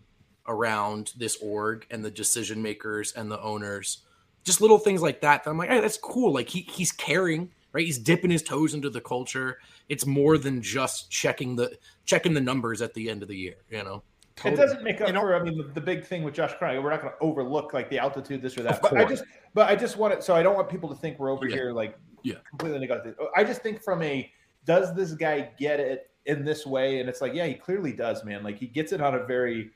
around 0.46 1.12
this 1.16 1.36
org 1.42 1.86
and 1.90 2.04
the 2.04 2.10
decision 2.10 2.62
makers 2.62 3.12
and 3.12 3.30
the 3.30 3.40
owners. 3.42 3.98
Just 4.44 4.60
little 4.60 4.78
things 4.78 5.02
like 5.02 5.20
that. 5.20 5.44
that 5.44 5.50
I'm 5.50 5.58
like, 5.58 5.70
hey, 5.70 5.80
that's 5.80 5.98
cool. 5.98 6.32
Like 6.32 6.48
he 6.48 6.60
he's 6.60 6.92
caring, 6.92 7.50
right? 7.72 7.84
He's 7.84 7.98
dipping 7.98 8.30
his 8.30 8.42
toes 8.42 8.74
into 8.74 8.90
the 8.90 9.00
culture 9.00 9.58
it's 9.90 10.06
more 10.06 10.38
than 10.38 10.62
just 10.62 11.10
checking 11.10 11.56
the 11.56 11.76
checking 12.06 12.32
the 12.32 12.40
numbers 12.40 12.80
at 12.80 12.94
the 12.94 13.10
end 13.10 13.22
of 13.22 13.28
the 13.28 13.36
year. 13.36 13.56
You 13.68 13.82
know. 13.82 14.02
Totally. 14.36 14.54
It 14.54 14.64
doesn't 14.64 14.82
make 14.82 15.00
up 15.02 15.08
you 15.08 15.12
know, 15.12 15.20
for. 15.20 15.34
I 15.34 15.42
mean, 15.42 15.58
the, 15.58 15.64
the, 15.64 15.80
big 15.82 16.02
thing 16.02 16.22
with 16.22 16.32
Josh 16.32 16.52
Kroenke, 16.54 16.82
we're 16.82 16.88
not 16.88 17.02
going 17.02 17.12
to 17.12 17.18
overlook 17.20 17.74
like 17.74 17.90
the 17.90 17.98
altitude, 17.98 18.40
this 18.40 18.56
or 18.56 18.62
that. 18.62 18.80
But 18.80 18.96
I 18.96 19.04
just, 19.04 19.24
but 19.52 19.68
I 19.68 19.76
just 19.76 19.98
want 19.98 20.14
it. 20.14 20.24
So 20.24 20.34
I 20.34 20.42
don't 20.42 20.54
want 20.54 20.70
people 20.70 20.88
to 20.88 20.94
think 20.94 21.18
we're 21.18 21.30
over 21.30 21.46
yeah. 21.46 21.56
here 21.56 21.72
like 21.72 21.98
yeah 22.22 22.36
completely 22.48 22.78
negative. 22.78 23.16
I 23.36 23.44
just 23.44 23.60
think 23.60 23.82
from 23.82 24.02
a 24.02 24.32
does 24.64 24.94
this 24.94 25.12
guy 25.12 25.50
get 25.58 25.80
it 25.80 26.10
in 26.24 26.44
this 26.44 26.64
way? 26.64 27.00
And 27.00 27.08
it's 27.08 27.20
like, 27.20 27.34
yeah, 27.34 27.46
he 27.46 27.54
clearly 27.54 27.92
does, 27.92 28.24
man. 28.24 28.42
Like 28.42 28.56
he 28.56 28.66
gets 28.66 28.92
it 28.92 29.02
on 29.02 29.14
a 29.14 29.24
very 29.24 29.72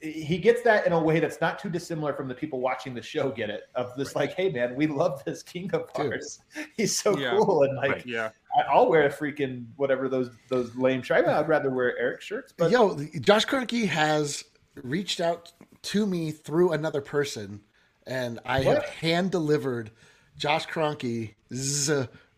he 0.00 0.36
gets 0.36 0.62
that 0.62 0.86
in 0.86 0.92
a 0.92 1.02
way 1.02 1.20
that's 1.20 1.40
not 1.40 1.58
too 1.58 1.70
dissimilar 1.70 2.12
from 2.12 2.28
the 2.28 2.34
people 2.34 2.60
watching 2.60 2.94
the 2.94 3.02
show 3.02 3.30
get 3.30 3.48
it 3.48 3.62
of 3.74 3.94
this 3.96 4.14
right. 4.14 4.28
like 4.28 4.36
hey 4.36 4.50
man 4.50 4.74
we 4.74 4.86
love 4.86 5.24
this 5.24 5.42
king 5.42 5.70
of 5.72 5.88
ours 5.96 6.40
he's 6.76 6.96
so 6.96 7.16
yeah. 7.16 7.30
cool 7.36 7.62
and 7.62 7.76
like 7.76 7.90
right. 7.90 8.06
yeah 8.06 8.30
I, 8.70 8.76
will 8.76 8.90
wear 8.90 9.06
a 9.06 9.12
freaking 9.12 9.66
whatever 9.76 10.08
those 10.08 10.30
those 10.48 10.74
lame 10.76 11.02
shirts 11.02 11.28
i'd 11.28 11.48
rather 11.48 11.70
wear 11.70 11.98
eric 11.98 12.20
shirts 12.20 12.52
but 12.56 12.70
yo 12.70 12.98
josh 13.20 13.46
Kroenke 13.46 13.86
has 13.86 14.44
reached 14.74 15.20
out 15.20 15.52
to 15.82 16.06
me 16.06 16.30
through 16.30 16.72
another 16.72 17.00
person 17.00 17.60
and 18.06 18.38
i 18.44 18.58
what? 18.58 18.76
have 18.76 18.84
hand 18.84 19.30
delivered 19.30 19.90
josh 20.36 20.66
Kroenke's 20.66 21.90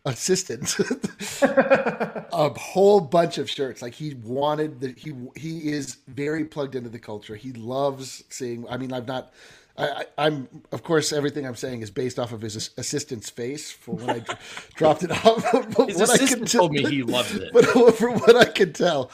assistant 0.05 0.77
a 1.41 2.49
whole 2.57 3.01
bunch 3.01 3.37
of 3.37 3.49
shirts 3.49 3.81
like 3.81 3.93
he 3.93 4.15
wanted 4.23 4.79
that 4.79 4.97
he 4.97 5.13
he 5.35 5.71
is 5.71 5.97
very 6.07 6.45
plugged 6.45 6.75
into 6.75 6.89
the 6.89 6.99
culture 6.99 7.35
he 7.35 7.51
loves 7.53 8.23
seeing 8.29 8.67
i 8.69 8.77
mean 8.77 8.93
i've 8.93 9.07
not 9.07 9.31
I, 9.77 10.05
am 10.17 10.49
of 10.73 10.83
course 10.83 11.13
everything 11.13 11.47
I'm 11.47 11.55
saying 11.55 11.81
is 11.81 11.89
based 11.89 12.19
off 12.19 12.33
of 12.33 12.41
his 12.41 12.71
assistant's 12.77 13.29
face 13.29 13.71
for 13.71 13.95
when 13.95 14.09
I 14.09 14.25
dropped 14.75 15.03
it 15.03 15.11
off. 15.25 15.45
but 15.77 15.87
his 15.87 16.01
assistant 16.01 16.51
told 16.51 16.73
me 16.73 16.83
he 16.83 17.01
loves 17.01 17.33
it. 17.33 17.51
But 17.53 17.65
from 17.95 18.19
what 18.19 18.35
I 18.35 18.43
can 18.43 18.73
tell 18.73 19.09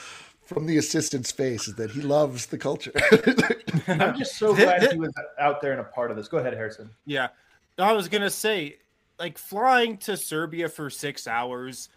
from 0.45 0.65
the 0.67 0.77
assistant's 0.77 1.31
face 1.31 1.67
is 1.67 1.75
that 1.75 1.91
he 1.91 2.01
loves 2.01 2.47
the 2.47 2.57
culture. 2.57 2.91
I'm 3.87 4.17
just 4.17 4.37
so 4.37 4.55
glad 4.55 4.91
he 4.91 4.97
was 4.97 5.11
out 5.39 5.61
there 5.61 5.71
and 5.71 5.81
a 5.81 5.83
part 5.83 6.11
of 6.11 6.17
this. 6.17 6.27
Go 6.27 6.37
ahead, 6.37 6.53
Harrison. 6.53 6.89
Yeah, 7.05 7.29
I 7.77 7.91
was 7.93 8.07
gonna 8.07 8.29
say 8.29 8.77
like 9.19 9.37
flying 9.37 9.97
to 9.97 10.17
Serbia 10.17 10.69
for 10.69 10.89
six 10.89 11.27
hours, 11.27 11.89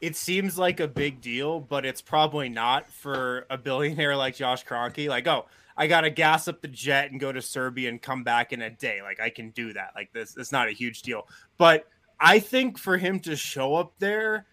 it 0.00 0.16
seems 0.16 0.58
like 0.58 0.80
a 0.80 0.88
big 0.88 1.20
deal, 1.20 1.60
but 1.60 1.86
it's 1.86 2.02
probably 2.02 2.48
not 2.48 2.86
for 2.86 3.46
a 3.50 3.56
billionaire 3.56 4.16
like 4.16 4.36
Josh 4.36 4.64
Kroenke. 4.64 5.08
Like, 5.08 5.26
oh, 5.26 5.46
I 5.76 5.86
gotta 5.86 6.10
gas 6.10 6.48
up 6.48 6.60
the 6.60 6.68
jet 6.68 7.10
and 7.10 7.20
go 7.20 7.32
to 7.32 7.42
Serbia 7.42 7.88
and 7.88 8.00
come 8.00 8.24
back 8.24 8.52
in 8.52 8.62
a 8.62 8.70
day. 8.70 9.02
Like, 9.02 9.20
I 9.20 9.30
can 9.30 9.50
do 9.50 9.72
that. 9.72 9.92
Like, 9.94 10.12
this 10.12 10.36
it's 10.36 10.52
not 10.52 10.68
a 10.68 10.72
huge 10.72 11.02
deal. 11.02 11.26
But 11.58 11.86
I 12.20 12.38
think 12.38 12.78
for 12.78 12.96
him 12.96 13.20
to 13.20 13.36
show 13.36 13.74
up 13.74 13.92
there, 13.98 14.46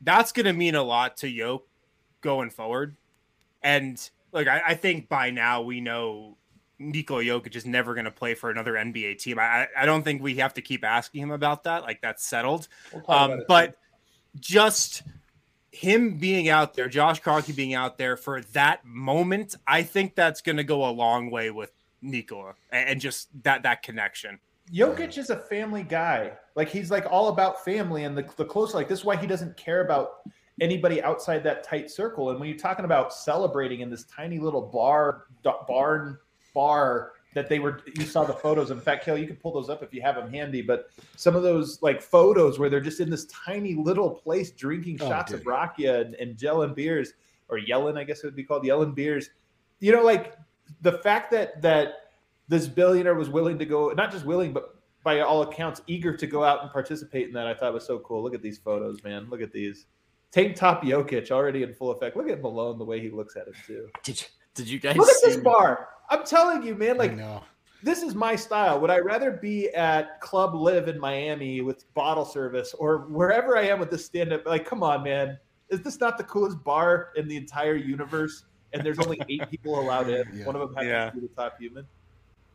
that's 0.00 0.32
gonna 0.32 0.52
mean 0.52 0.74
a 0.74 0.82
lot 0.82 1.16
to 1.18 1.28
Yoke 1.28 1.66
going 2.20 2.50
forward. 2.50 2.96
And 3.62 3.98
like 4.32 4.46
I, 4.46 4.62
I 4.68 4.74
think 4.74 5.08
by 5.08 5.30
now 5.30 5.62
we 5.62 5.80
know 5.80 6.36
Nikola 6.78 7.22
Jokic 7.22 7.56
is 7.56 7.66
never 7.66 7.94
going 7.94 8.04
to 8.04 8.10
play 8.10 8.34
for 8.34 8.50
another 8.50 8.74
NBA 8.74 9.18
team. 9.18 9.38
I, 9.38 9.66
I 9.76 9.86
don't 9.86 10.02
think 10.02 10.22
we 10.22 10.36
have 10.36 10.54
to 10.54 10.62
keep 10.62 10.84
asking 10.84 11.22
him 11.22 11.30
about 11.30 11.64
that. 11.64 11.82
Like 11.82 12.00
that's 12.00 12.24
settled. 12.24 12.68
We'll 12.92 13.04
um, 13.08 13.42
but 13.48 13.76
just 14.38 15.02
him 15.70 16.18
being 16.18 16.48
out 16.48 16.74
there, 16.74 16.88
Josh 16.88 17.20
Kroenke 17.20 17.54
being 17.54 17.74
out 17.74 17.98
there 17.98 18.16
for 18.16 18.40
that 18.52 18.84
moment, 18.84 19.56
I 19.66 19.82
think 19.82 20.14
that's 20.14 20.40
going 20.40 20.56
to 20.56 20.64
go 20.64 20.88
a 20.88 20.90
long 20.90 21.30
way 21.30 21.50
with 21.50 21.72
Nikola 22.02 22.54
and, 22.70 22.90
and 22.90 23.00
just 23.00 23.28
that 23.42 23.62
that 23.64 23.82
connection. 23.82 24.38
Jokic 24.72 25.16
is 25.16 25.30
a 25.30 25.36
family 25.36 25.82
guy. 25.82 26.32
Like 26.54 26.68
he's 26.68 26.90
like 26.90 27.06
all 27.10 27.28
about 27.28 27.64
family 27.64 28.04
and 28.04 28.16
the 28.16 28.28
the 28.36 28.44
close. 28.44 28.74
Like 28.74 28.88
this 28.88 29.00
is 29.00 29.04
why 29.04 29.16
he 29.16 29.26
doesn't 29.26 29.56
care 29.56 29.84
about 29.84 30.10
anybody 30.60 31.02
outside 31.02 31.42
that 31.44 31.62
tight 31.64 31.90
circle. 31.90 32.30
And 32.30 32.40
when 32.40 32.48
you're 32.48 32.58
talking 32.58 32.84
about 32.84 33.12
celebrating 33.12 33.80
in 33.80 33.90
this 33.90 34.04
tiny 34.04 34.38
little 34.38 34.62
bar 34.62 35.26
barn 35.66 36.18
bar 36.54 37.12
that 37.34 37.48
they 37.48 37.58
were 37.58 37.80
you 37.94 38.04
saw 38.04 38.24
the 38.24 38.32
photos 38.32 38.70
in 38.70 38.80
fact 38.80 39.04
Kelly 39.04 39.20
you 39.20 39.26
can 39.26 39.36
pull 39.36 39.52
those 39.52 39.68
up 39.68 39.82
if 39.82 39.92
you 39.92 40.00
have 40.02 40.16
them 40.16 40.30
handy 40.30 40.62
but 40.62 40.90
some 41.16 41.36
of 41.36 41.42
those 41.42 41.80
like 41.82 42.00
photos 42.00 42.58
where 42.58 42.70
they're 42.70 42.80
just 42.80 43.00
in 43.00 43.10
this 43.10 43.26
tiny 43.26 43.74
little 43.74 44.10
place 44.10 44.50
drinking 44.50 44.98
oh, 45.02 45.08
shots 45.08 45.30
dude. 45.30 45.40
of 45.40 45.46
rakia 45.46 46.00
and, 46.00 46.14
and 46.14 46.36
gelling 46.36 46.74
beers 46.74 47.12
or 47.48 47.58
yelling 47.58 47.96
I 47.96 48.04
guess 48.04 48.20
it 48.20 48.26
would 48.26 48.36
be 48.36 48.44
called 48.44 48.64
yelling 48.64 48.92
beers. 48.92 49.30
You 49.80 49.92
know 49.92 50.02
like 50.02 50.34
the 50.82 50.92
fact 50.92 51.30
that 51.32 51.60
that 51.62 52.10
this 52.48 52.66
billionaire 52.66 53.14
was 53.14 53.28
willing 53.28 53.58
to 53.58 53.64
go 53.64 53.90
not 53.90 54.10
just 54.10 54.24
willing 54.24 54.52
but 54.52 54.76
by 55.04 55.20
all 55.20 55.42
accounts 55.42 55.80
eager 55.86 56.16
to 56.16 56.26
go 56.26 56.44
out 56.44 56.62
and 56.62 56.70
participate 56.70 57.28
in 57.28 57.32
that 57.34 57.46
I 57.46 57.54
thought 57.54 57.72
was 57.72 57.86
so 57.86 57.98
cool. 58.00 58.22
Look 58.22 58.34
at 58.34 58.42
these 58.42 58.58
photos 58.58 59.02
man. 59.04 59.28
Look 59.30 59.42
at 59.42 59.52
these. 59.52 59.86
Tank 60.30 60.56
top 60.56 60.82
Jokic 60.82 61.30
already 61.30 61.62
in 61.62 61.72
full 61.72 61.90
effect. 61.90 62.16
Look 62.16 62.28
at 62.28 62.42
Malone 62.42 62.78
the 62.78 62.84
way 62.84 63.00
he 63.00 63.08
looks 63.08 63.36
at 63.36 63.46
him 63.46 63.54
too. 63.66 63.88
Did 64.02 64.20
you, 64.20 64.26
did 64.58 64.68
you 64.68 64.78
guys 64.78 64.96
look 64.96 65.08
at 65.08 65.16
this 65.24 65.38
bar 65.38 65.88
I'm 66.10 66.24
telling 66.24 66.62
you, 66.62 66.74
man. 66.74 66.96
Like, 66.96 67.18
this 67.82 68.02
is 68.02 68.14
my 68.14 68.34
style. 68.34 68.80
Would 68.80 68.90
I 68.90 68.98
rather 68.98 69.30
be 69.30 69.68
at 69.70 70.20
Club 70.20 70.54
Live 70.54 70.88
in 70.88 70.98
Miami 70.98 71.60
with 71.60 71.92
bottle 71.94 72.24
service 72.24 72.74
or 72.74 73.06
wherever 73.08 73.56
I 73.56 73.62
am 73.68 73.78
with 73.78 73.90
this 73.90 74.04
stand 74.04 74.32
up? 74.32 74.46
Like, 74.46 74.66
come 74.66 74.82
on, 74.82 75.02
man. 75.04 75.38
Is 75.68 75.82
this 75.82 76.00
not 76.00 76.16
the 76.18 76.24
coolest 76.24 76.62
bar 76.64 77.10
in 77.16 77.28
the 77.28 77.36
entire 77.36 77.76
universe? 77.76 78.44
And 78.72 78.84
there's 78.84 78.98
only 78.98 79.20
eight 79.28 79.42
people 79.50 79.78
allowed 79.78 80.08
in. 80.08 80.24
Yeah. 80.34 80.46
One 80.46 80.56
of 80.56 80.60
them 80.60 80.74
happens 80.74 80.90
yeah. 80.90 81.10
to 81.10 81.16
be 81.16 81.20
the 81.20 81.28
top 81.28 81.58
human. 81.58 81.86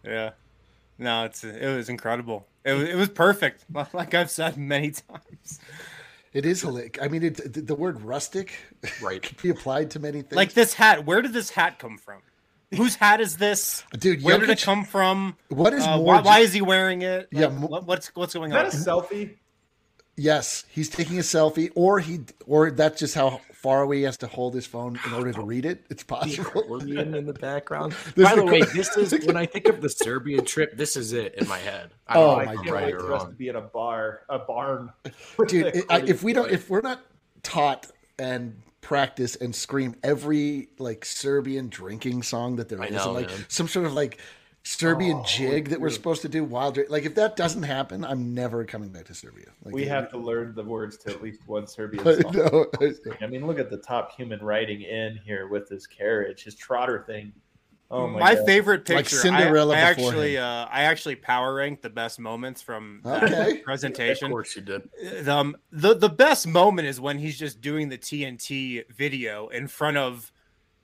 Yeah. 0.03 0.31
No, 0.97 1.25
it's 1.25 1.43
it 1.43 1.75
was 1.75 1.89
incredible. 1.89 2.47
It 2.65 2.73
was 2.73 2.89
it 2.89 2.95
was 2.95 3.09
perfect. 3.09 3.65
Like 3.93 4.13
I've 4.13 4.29
said 4.29 4.57
many 4.57 4.91
times. 5.09 5.59
It 6.33 6.45
is 6.45 6.61
hilarious. 6.61 6.93
I 7.01 7.07
mean, 7.07 7.23
it, 7.23 7.67
the 7.67 7.75
word 7.75 8.01
rustic 8.01 8.53
right 9.01 9.21
can 9.21 9.37
be 9.41 9.49
applied 9.49 9.91
to 9.91 9.99
many 9.99 10.21
things. 10.21 10.33
Like 10.33 10.53
this 10.53 10.73
hat. 10.73 11.05
Where 11.05 11.21
did 11.21 11.33
this 11.33 11.51
hat 11.51 11.79
come 11.79 11.97
from? 11.97 12.21
Whose 12.75 12.95
hat 12.95 13.21
is 13.21 13.37
this, 13.37 13.83
dude? 13.99 14.23
Where 14.23 14.37
Jokic, 14.37 14.39
did 14.41 14.49
it 14.49 14.61
come 14.63 14.83
from? 14.83 15.37
What 15.49 15.73
is 15.73 15.83
uh, 15.83 15.97
more? 15.97 16.15
Why, 16.15 16.21
why, 16.21 16.39
is 16.39 16.53
he 16.53 16.61
wearing 16.61 17.03
it? 17.03 17.29
Like, 17.31 17.41
yeah, 17.41 17.47
what, 17.49 17.85
what's 17.85 18.07
what's 18.15 18.33
going 18.33 18.51
is 18.51 18.57
on? 18.57 18.63
That 18.63 18.73
a 18.73 18.77
selfie? 18.77 19.35
Yes, 20.15 20.65
he's 20.69 20.89
taking 20.89 21.17
a 21.17 21.21
selfie, 21.21 21.71
or 21.73 21.99
he, 21.99 22.21
or 22.45 22.69
that's 22.69 22.99
just 22.99 23.15
how 23.15 23.41
far 23.51 23.81
away 23.81 23.97
he 23.97 24.03
has 24.03 24.17
to 24.17 24.27
hold 24.27 24.53
his 24.53 24.67
phone 24.67 24.99
in 25.07 25.13
order 25.13 25.31
to 25.31 25.41
read 25.41 25.65
it. 25.65 25.85
It's 25.89 26.03
possible. 26.03 26.81
in 26.81 27.25
the 27.25 27.33
background. 27.33 27.95
By 28.17 28.35
the, 28.35 28.45
way, 28.45 28.61
this 28.61 28.95
is 28.95 29.11
when 29.25 29.37
I 29.37 29.45
think 29.45 29.67
of 29.69 29.81
the 29.81 29.89
Serbian 29.89 30.45
trip. 30.45 30.77
This 30.77 30.95
is 30.95 31.13
it 31.13 31.35
in 31.35 31.47
my 31.47 31.57
head. 31.57 31.91
I 32.07 32.17
oh 32.17 32.35
my 32.35 32.55
god! 32.55 32.69
Right 32.69 32.93
for 32.93 33.13
us 33.13 33.23
to 33.23 33.29
be 33.29 33.47
in 33.47 33.55
a 33.55 33.61
bar, 33.61 34.21
a 34.29 34.37
barn, 34.37 34.91
dude. 35.47 35.67
It, 35.67 35.85
I, 35.89 36.01
if 36.01 36.21
we 36.21 36.33
don't, 36.33 36.51
if 36.51 36.69
we're 36.69 36.81
not 36.81 37.01
taught 37.41 37.89
and 38.19 38.61
practice 38.81 39.35
and 39.37 39.55
scream 39.55 39.95
every 40.03 40.67
like 40.77 41.05
Serbian 41.05 41.69
drinking 41.69 42.21
song 42.21 42.57
that 42.57 42.69
there 42.69 42.81
I 42.81 42.87
is, 42.87 42.91
know, 42.91 43.05
and 43.05 43.13
like 43.13 43.29
man. 43.29 43.45
some 43.47 43.67
sort 43.67 43.85
of 43.85 43.93
like 43.93 44.19
Serbian 44.65 45.17
Oh, 45.17 45.25
jig 45.27 45.69
that 45.69 45.81
we're 45.81 45.89
dude. 45.89 45.95
supposed 45.95 46.21
to 46.21 46.29
do 46.29 46.43
while 46.43 46.71
drink. 46.71 46.89
Like 46.89 47.03
if 47.03 47.15
that 47.15 47.35
doesn't 47.35 47.63
happen, 47.63 48.05
I'm 48.05 48.33
never 48.33 48.63
coming 48.63 48.89
back 48.89 49.05
to 49.05 49.13
Serbia. 49.13 49.47
Like, 49.63 49.75
We 49.75 49.83
it- 49.83 49.89
have 49.89 50.09
to 50.11 50.17
learn 50.17 50.55
the 50.55 50.63
words 50.63 50.97
to 50.99 51.09
at 51.11 51.21
least 51.21 51.41
one 51.47 51.67
Serbian 51.67 52.07
I 52.07 52.15
song. 52.21 52.31
know. 52.33 52.65
I 53.21 53.27
mean, 53.27 53.45
look 53.45 53.59
at 53.59 53.69
the 53.69 53.77
top 53.77 54.15
human 54.15 54.39
writing 54.43 54.81
in 54.81 55.19
here 55.25 55.47
with 55.47 55.67
his 55.69 55.85
carriage, 55.85 56.43
his 56.45 56.55
trotter 56.55 57.03
thing. 57.05 57.33
Oh 57.91 58.07
my, 58.07 58.19
my 58.19 58.35
God. 58.35 58.45
favorite 58.47 58.89
Like 58.89 58.99
picture. 58.99 59.17
Cinderella 59.17 59.75
I, 59.75 59.77
I 59.77 59.81
actually, 59.81 60.37
uh, 60.39 60.65
I 60.65 60.83
actually 60.83 61.15
power 61.15 61.53
ranked 61.55 61.83
the 61.83 61.91
best 61.91 62.17
moments 62.19 62.59
from 62.61 63.01
that 63.03 63.23
Okay. 63.25 63.51
Of 63.59 63.63
presentation. 63.63 64.31
course 64.31 64.55
you 64.55 64.63
did. 64.63 64.89
The, 65.23 65.31
um, 65.35 65.55
the 65.71 65.93
the 65.93 66.09
best 66.09 66.47
moment 66.47 66.87
is 66.87 66.99
when 66.99 67.19
he's 67.19 67.37
just 67.37 67.61
doing 67.61 67.89
the 67.89 67.97
TNT 67.99 68.89
video 68.91 69.49
in 69.49 69.67
front 69.67 69.97
of 69.97 70.31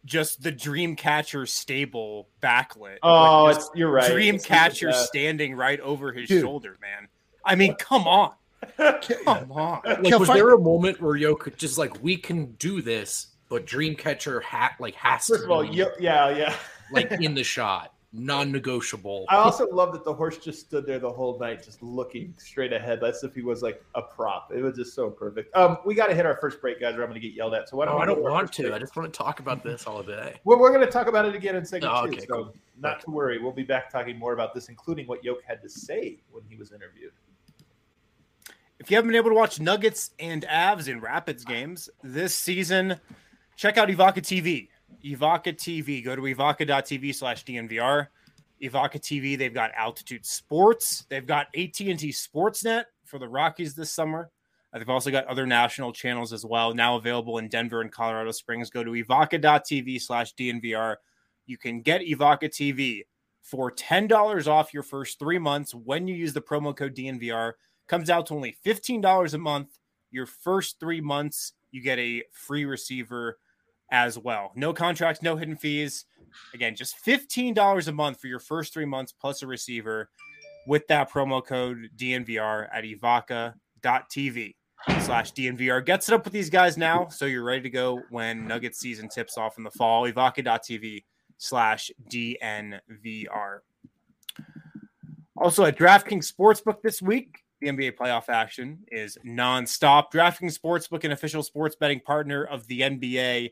just 0.06 0.42
the 0.44 0.52
Dreamcatcher 0.52 1.48
stable 1.48 2.30
backlit. 2.42 2.98
Oh, 3.04 3.46
Like, 3.46 3.58
it's, 3.58 3.70
you're 3.76 3.92
right. 3.92 4.10
It's 4.10 4.44
the 4.44 4.50
Dreamcatcher 4.50 4.94
standing 4.94 5.56
right 5.56 5.80
over 5.82 6.12
his 6.12 6.28
Dude. 6.30 6.42
shoulder, 6.42 6.78
man. 6.82 7.08
I 7.46 7.56
mean, 7.56 7.76
come 7.76 8.08
on, 8.08 8.34
come 8.78 9.52
on. 9.52 9.82
Like, 10.02 10.20
was 10.20 10.28
there 10.30 10.54
a 10.54 10.60
moment 10.60 11.02
where 11.02 11.16
Jokic 11.16 11.58
just 11.58 11.78
like 11.78 12.02
we 12.04 12.18
can 12.18 12.54
do 12.54 12.82
this, 12.82 13.28
but 13.50 13.66
Dreamcatcher 13.66 14.44
hat 14.44 14.76
like 14.80 14.96
has 14.96 15.28
First 15.28 15.42
to 15.42 15.46
of 15.46 15.52
all, 15.52 15.64
be, 15.68 15.70
yeah, 15.76 15.86
yeah, 16.00 16.30
yeah. 16.30 16.56
like 16.92 17.12
in 17.22 17.34
the 17.34 17.44
shot, 17.44 17.94
non-negotiable. 18.12 19.26
I 19.30 19.36
also 19.36 19.68
love 19.70 19.94
that 19.94 20.04
the 20.04 20.14
horse 20.14 20.38
just 20.38 20.60
stood 20.62 20.86
there 20.86 20.98
the 21.00 21.12
whole 21.12 21.38
night, 21.40 21.64
just 21.64 21.82
looking 21.84 22.34
straight 22.38 22.74
ahead, 22.74 23.04
as 23.04 23.24
if 23.24 23.36
he 23.36 23.42
was 23.42 23.62
like 23.62 23.84
a 23.96 24.02
prop. 24.02 24.52
It 24.54 24.62
was 24.62 24.76
just 24.76 24.94
so 24.96 25.10
perfect. 25.10 25.56
Um, 25.56 25.78
we 25.86 25.94
got 25.94 26.08
to 26.08 26.16
hit 26.16 26.26
our 26.26 26.38
first 26.38 26.60
break, 26.62 26.80
guys, 26.82 26.96
or 26.96 27.04
I'm 27.04 27.10
going 27.10 27.22
to 27.22 27.28
get 27.28 27.36
yelled 27.36 27.54
at. 27.54 27.70
So 27.70 27.78
why 27.78 27.86
don't 27.86 27.96
Oh, 27.96 28.00
I 28.00 28.06
don't 28.06 28.22
want 28.22 28.52
to. 28.54 28.62
break? 28.64 28.74
I 28.74 28.80
just 28.80 28.96
want 28.96 29.14
to 29.14 29.18
talk 29.18 29.40
about 29.40 29.64
this 29.64 29.86
all 29.86 30.02
day. 30.04 30.40
Well, 30.44 30.58
we're 30.60 30.72
going 30.74 30.86
to 30.86 30.92
talk 30.92 31.08
about 31.08 31.26
it 31.26 31.36
again 31.36 31.56
in 31.56 31.64
segment 31.66 31.94
Oh, 31.96 32.06
two. 32.08 32.14
okay, 32.14 32.22
so 32.22 32.26
cool. 32.34 32.56
not 32.80 33.00
to 33.02 33.12
worry. 33.12 33.38
We'll 33.38 33.52
be 33.52 33.64
back 33.64 33.92
talking 33.92 34.18
more 34.18 34.34
about 34.34 34.54
this, 34.56 34.70
including 34.70 35.06
what 35.08 35.24
Yoke 35.24 35.42
had 35.46 35.62
to 35.62 35.70
say 35.70 36.18
when 36.32 36.44
he 36.50 36.56
was 36.56 36.72
interviewed. 36.72 37.12
If 38.80 38.90
you 38.90 38.96
haven't 38.96 39.10
been 39.10 39.18
able 39.18 39.30
to 39.32 39.36
watch 39.36 39.60
Nuggets 39.60 40.12
and 40.20 40.44
Avs 40.48 40.88
in 40.88 41.02
Rapids 41.02 41.44
games 41.44 41.90
this 42.02 42.34
season, 42.34 43.00
check 43.58 43.78
out 43.78 43.90
Evoca 43.90 44.16
TV. 44.20 44.70
Evoca 45.04 45.54
TV. 45.54 46.04
Go 46.04 46.16
to 46.16 46.22
evoca.tv 46.22 47.16
slash 47.16 47.46
DNVR. 47.46 48.08
Evoca 48.62 49.00
TV, 49.00 49.38
they've 49.38 49.54
got 49.54 49.72
Altitude 49.76 50.26
Sports. 50.26 51.06
They've 51.10 51.26
got 51.26 51.48
AT&T 51.56 51.96
Sportsnet 51.96 52.86
for 53.06 53.18
the 53.18 53.28
Rockies 53.28 53.74
this 53.74 53.92
summer. 53.92 54.32
Uh, 54.74 54.80
They've 54.80 54.90
also 54.90 55.12
got 55.12 55.26
other 55.28 55.48
national 55.48 55.94
channels 55.94 56.34
as 56.34 56.46
well, 56.46 56.74
now 56.74 56.96
available 56.98 57.38
in 57.38 57.48
Denver 57.48 57.82
and 57.82 57.92
Colorado 57.92 58.32
Springs. 58.32 58.70
Go 58.70 58.84
to 58.84 58.92
evoca.tv 58.92 60.02
slash 60.02 60.36
DNVR. 60.36 60.98
You 61.46 61.58
can 61.58 61.82
get 61.82 62.02
Evoca 62.02 62.44
TV 62.44 63.04
for 63.42 63.72
$10 63.72 64.48
off 64.48 64.74
your 64.74 64.84
first 64.84 65.18
three 65.18 65.40
months 65.40 65.74
when 65.74 66.08
you 66.08 66.16
use 66.16 66.34
the 66.34 66.42
promo 66.42 66.76
code 66.76 66.96
DNVR 66.96 67.54
comes 67.88 68.10
out 68.10 68.28
to 68.28 68.36
only 68.36 68.56
$15 68.66 69.34
a 69.34 69.38
month. 69.38 69.80
Your 70.12 70.26
first 70.26 70.80
three 70.80 71.02
months, 71.02 71.54
you 71.72 71.82
get 71.82 71.98
a 71.98 72.24
free 72.32 72.66
receiver 72.66 73.40
as 73.92 74.18
well. 74.18 74.52
No 74.56 74.74
contracts, 74.74 75.22
no 75.22 75.36
hidden 75.36 75.56
fees. 75.56 76.06
Again, 76.54 76.76
just 76.76 77.04
$15 77.06 77.88
a 77.88 77.92
month 77.92 78.20
for 78.20 78.28
your 78.28 78.40
first 78.40 78.74
three 78.74 78.86
months 78.86 79.12
plus 79.12 79.42
a 79.42 79.48
receiver 79.48 80.10
with 80.68 80.88
that 80.88 81.12
promo 81.12 81.44
code 81.44 81.90
DNVR 81.98 82.68
at 82.72 82.84
evoca.tv 82.84 84.56
slash 85.02 85.34
DNVR. 85.34 85.86
Get 85.86 86.04
set 86.04 86.16
up 86.16 86.24
with 86.24 86.34
these 86.34 86.50
guys 86.50 86.78
now 86.78 87.08
so 87.08 87.26
you're 87.26 87.44
ready 87.44 87.62
to 87.62 87.70
go 87.70 88.02
when 88.10 88.48
Nugget 88.48 88.76
season 88.76 89.10
tips 89.10 89.38
off 89.38 89.58
in 89.58 89.64
the 89.64 89.72
fall. 89.72 90.04
Evoca.tv 90.04 91.04
slash 91.38 91.92
DNVR. 92.12 93.60
Also 95.36 95.64
at 95.66 95.78
DraftKings 95.78 96.32
Sportsbook 96.32 96.82
this 96.82 97.02
week, 97.02 97.40
the 97.62 97.68
NBA 97.68 97.96
playoff 97.96 98.30
action 98.30 98.80
is 98.92 99.18
nonstop. 99.26 100.12
DraftKings 100.14 100.58
Sportsbook, 100.58 101.04
an 101.04 101.12
official 101.12 101.44
sports 101.44 101.76
betting 101.76 102.00
partner 102.00 102.44
of 102.44 102.68
the 102.68 102.82
NBA. 102.82 103.52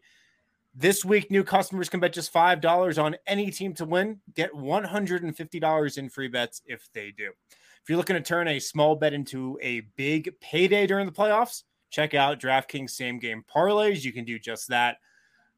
This 0.80 1.04
week, 1.04 1.32
new 1.32 1.44
customers 1.44 1.90
can 1.90 2.00
bet 2.00 2.14
just 2.14 2.32
$5 2.32 3.04
on 3.04 3.16
any 3.26 3.50
team 3.50 3.74
to 3.74 3.86
win. 3.86 4.20
Get 4.36 4.54
$150 4.54 5.98
in 5.98 6.10
free 6.10 6.28
bets 6.28 6.62
if 6.68 6.88
they 6.94 7.10
do. 7.10 7.32
If 7.50 7.90
you're 7.90 7.98
looking 7.98 8.16
to 8.16 8.22
turn 8.22 8.48
a 8.48 8.60
small 8.60 8.96
bet 8.96 9.12
into 9.12 9.58
a 9.64 9.80
big 9.96 10.40
payday 10.40 10.86
during 10.86 11.08
the 11.08 11.12
playoffs, 11.12 11.64
check 11.90 12.14
out 12.14 12.40
DraftKings 12.40 12.92
same 12.92 13.18
game 13.18 13.44
parlays. 13.52 14.04
You 14.04 14.14
can 14.14 14.24
do 14.24 14.38
just 14.38 14.68
that. 14.68 14.98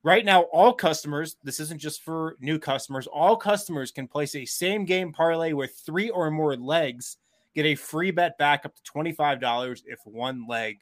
Right 0.04 0.24
now, 0.24 0.44
all 0.44 0.72
customers, 0.72 1.36
this 1.44 1.60
isn't 1.60 1.82
just 1.82 2.02
for 2.02 2.38
new 2.40 2.58
customers, 2.58 3.06
all 3.06 3.36
customers 3.36 3.92
can 3.92 4.08
place 4.08 4.36
a 4.36 4.46
same 4.46 4.86
game 4.86 5.12
parlay 5.12 5.52
with 5.52 5.76
three 5.86 6.10
or 6.10 6.32
more 6.32 6.56
legs, 6.56 7.18
get 7.54 7.66
a 7.66 7.76
free 7.76 8.12
bet 8.12 8.38
back 8.38 8.66
up 8.66 8.74
to 8.74 8.82
$25 8.90 9.82
if 9.86 10.00
one 10.06 10.48
leg 10.48 10.80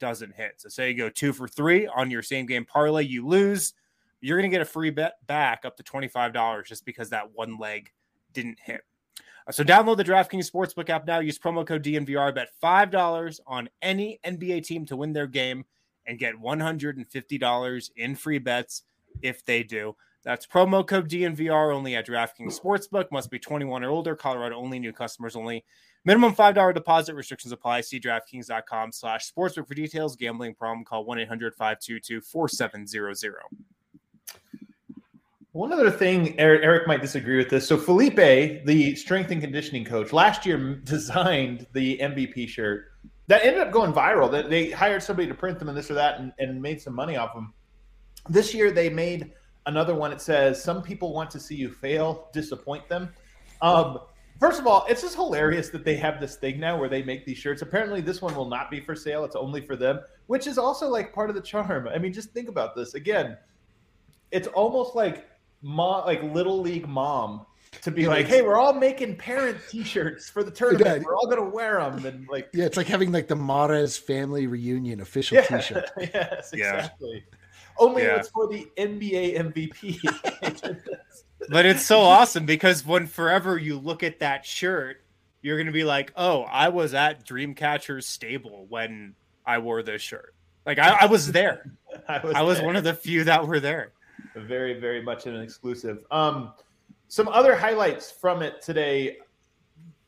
doesn't 0.00 0.34
hit. 0.34 0.54
So, 0.56 0.68
say 0.68 0.90
you 0.90 0.96
go 0.96 1.08
two 1.08 1.32
for 1.32 1.46
three 1.46 1.86
on 1.86 2.10
your 2.10 2.22
same 2.22 2.46
game 2.46 2.64
parlay, 2.64 3.04
you 3.04 3.26
lose, 3.26 3.74
you're 4.20 4.38
going 4.38 4.50
to 4.50 4.54
get 4.54 4.62
a 4.62 4.66
free 4.66 4.90
bet 4.90 5.24
back 5.26 5.64
up 5.64 5.76
to 5.76 5.82
$25 5.82 6.66
just 6.66 6.84
because 6.84 7.10
that 7.10 7.32
one 7.32 7.58
leg 7.58 7.90
didn't 8.32 8.58
hit. 8.60 8.82
Uh, 9.46 9.52
So, 9.52 9.62
download 9.62 9.98
the 9.98 10.04
DraftKings 10.04 10.50
Sportsbook 10.50 10.90
app 10.90 11.06
now. 11.06 11.20
Use 11.20 11.38
promo 11.38 11.66
code 11.66 11.84
DNVR. 11.84 12.34
Bet 12.34 12.48
$5 12.62 13.40
on 13.46 13.68
any 13.82 14.18
NBA 14.24 14.64
team 14.66 14.84
to 14.86 14.96
win 14.96 15.12
their 15.12 15.26
game 15.26 15.64
and 16.06 16.18
get 16.18 16.34
$150 16.34 17.90
in 17.96 18.16
free 18.16 18.38
bets 18.38 18.82
if 19.22 19.44
they 19.44 19.62
do. 19.62 19.94
That's 20.22 20.46
promo 20.46 20.86
code 20.86 21.08
DNVR 21.08 21.74
only 21.74 21.96
at 21.96 22.06
DraftKings 22.06 22.60
Sportsbook. 22.60 23.10
Must 23.10 23.30
be 23.30 23.38
21 23.38 23.82
or 23.82 23.90
older. 23.90 24.14
Colorado 24.14 24.56
only. 24.56 24.78
New 24.78 24.92
customers 24.92 25.34
only. 25.34 25.64
Minimum 26.04 26.34
$5 26.34 26.74
deposit 26.74 27.14
restrictions 27.14 27.52
apply. 27.52 27.82
See 27.82 28.00
DraftKings.com 28.00 28.92
slash 28.92 29.30
sportsbook 29.32 29.68
for 29.68 29.74
details. 29.74 30.16
Gambling 30.16 30.54
problem, 30.54 30.84
call 30.84 31.06
1-800-522-4700. 31.06 33.32
One 35.52 35.72
other 35.72 35.90
thing, 35.90 36.38
Eric, 36.38 36.86
might 36.86 37.02
disagree 37.02 37.36
with 37.36 37.50
this. 37.50 37.66
So 37.66 37.76
Felipe, 37.76 38.64
the 38.66 38.94
strength 38.94 39.32
and 39.32 39.40
conditioning 39.40 39.84
coach, 39.84 40.12
last 40.12 40.46
year 40.46 40.76
designed 40.84 41.66
the 41.72 41.98
MVP 41.98 42.48
shirt 42.48 42.86
that 43.26 43.44
ended 43.44 43.60
up 43.60 43.70
going 43.70 43.92
viral. 43.92 44.30
That 44.30 44.50
they 44.50 44.70
hired 44.70 45.02
somebody 45.02 45.28
to 45.28 45.34
print 45.34 45.58
them 45.58 45.68
and 45.68 45.78
this 45.78 45.90
or 45.90 45.94
that, 45.94 46.18
and, 46.18 46.32
and 46.38 46.60
made 46.60 46.80
some 46.80 46.94
money 46.94 47.16
off 47.16 47.32
them. 47.32 47.54
This 48.28 48.52
year 48.52 48.70
they 48.70 48.90
made 48.90 49.32
another 49.66 49.94
one. 49.94 50.12
It 50.12 50.20
says, 50.20 50.62
"Some 50.62 50.82
people 50.82 51.12
want 51.12 51.30
to 51.32 51.40
see 51.40 51.54
you 51.54 51.70
fail, 51.70 52.28
disappoint 52.32 52.88
them." 52.88 53.12
Um, 53.62 53.98
first 54.38 54.60
of 54.60 54.66
all, 54.66 54.86
it's 54.88 55.02
just 55.02 55.14
hilarious 55.14 55.68
that 55.70 55.84
they 55.84 55.96
have 55.96 56.20
this 56.20 56.36
thing 56.36 56.58
now 56.58 56.78
where 56.78 56.88
they 56.88 57.02
make 57.02 57.24
these 57.26 57.38
shirts. 57.38 57.62
Apparently, 57.62 58.00
this 58.00 58.22
one 58.22 58.34
will 58.34 58.48
not 58.48 58.70
be 58.70 58.80
for 58.80 58.94
sale. 58.94 59.24
It's 59.24 59.36
only 59.36 59.60
for 59.60 59.76
them, 59.76 60.00
which 60.26 60.46
is 60.46 60.58
also 60.58 60.88
like 60.88 61.12
part 61.12 61.30
of 61.30 61.36
the 61.36 61.42
charm. 61.42 61.88
I 61.88 61.98
mean, 61.98 62.12
just 62.12 62.30
think 62.30 62.48
about 62.48 62.74
this 62.74 62.94
again. 62.94 63.36
It's 64.30 64.48
almost 64.48 64.94
like 64.94 65.28
mom, 65.62 66.06
like 66.06 66.22
little 66.22 66.60
league 66.60 66.88
mom, 66.88 67.46
to 67.82 67.90
be 67.90 68.06
like, 68.06 68.26
"Hey, 68.26 68.42
we're 68.42 68.58
all 68.58 68.72
making 68.72 69.16
parent 69.16 69.58
T-shirts 69.68 70.28
for 70.28 70.42
the 70.42 70.50
tournament. 70.50 71.02
Yeah. 71.02 71.06
We're 71.06 71.16
all 71.16 71.26
gonna 71.28 71.48
wear 71.48 71.78
them." 71.78 72.04
And 72.04 72.28
like, 72.28 72.48
Yeah, 72.52 72.64
it's 72.64 72.76
like 72.76 72.86
having 72.86 73.12
like 73.12 73.28
the 73.28 73.36
Mares 73.36 73.96
family 73.96 74.46
reunion 74.46 75.00
official 75.00 75.36
yeah, 75.36 75.58
T-shirt. 75.58 75.90
yes, 75.98 76.50
Yeah. 76.54 76.88
Only 77.80 78.02
Yeah. 78.02 78.16
it's 78.16 78.28
for 78.28 78.46
the 78.46 78.68
NBA 78.76 79.36
MVP. 79.38 80.76
But 81.48 81.64
it's 81.66 81.84
so 81.84 82.00
awesome 82.00 82.44
because 82.44 82.84
when 82.84 83.06
forever 83.06 83.56
you 83.56 83.78
look 83.78 84.02
at 84.02 84.18
that 84.20 84.44
shirt, 84.44 85.02
you're 85.42 85.56
going 85.56 85.66
to 85.66 85.72
be 85.72 85.84
like, 85.84 86.12
oh, 86.14 86.42
I 86.42 86.68
was 86.68 86.92
at 86.92 87.26
Dreamcatcher's 87.26 88.06
stable 88.06 88.66
when 88.68 89.14
I 89.46 89.58
wore 89.58 89.82
this 89.82 90.02
shirt. 90.02 90.34
Like, 90.66 90.78
I, 90.78 90.90
I 91.00 91.06
was 91.06 91.32
there. 91.32 91.72
I 92.08 92.18
was, 92.18 92.34
I 92.36 92.42
was 92.42 92.58
there. 92.58 92.66
one 92.66 92.76
of 92.76 92.84
the 92.84 92.92
few 92.92 93.24
that 93.24 93.44
were 93.46 93.58
there. 93.58 93.92
very 94.36 94.78
very 94.78 95.02
much 95.02 95.26
an 95.26 95.40
exclusive 95.40 96.04
um 96.10 96.52
some 97.08 97.26
other 97.28 97.56
highlights 97.56 98.10
from 98.12 98.42
it 98.42 98.60
today 98.62 99.16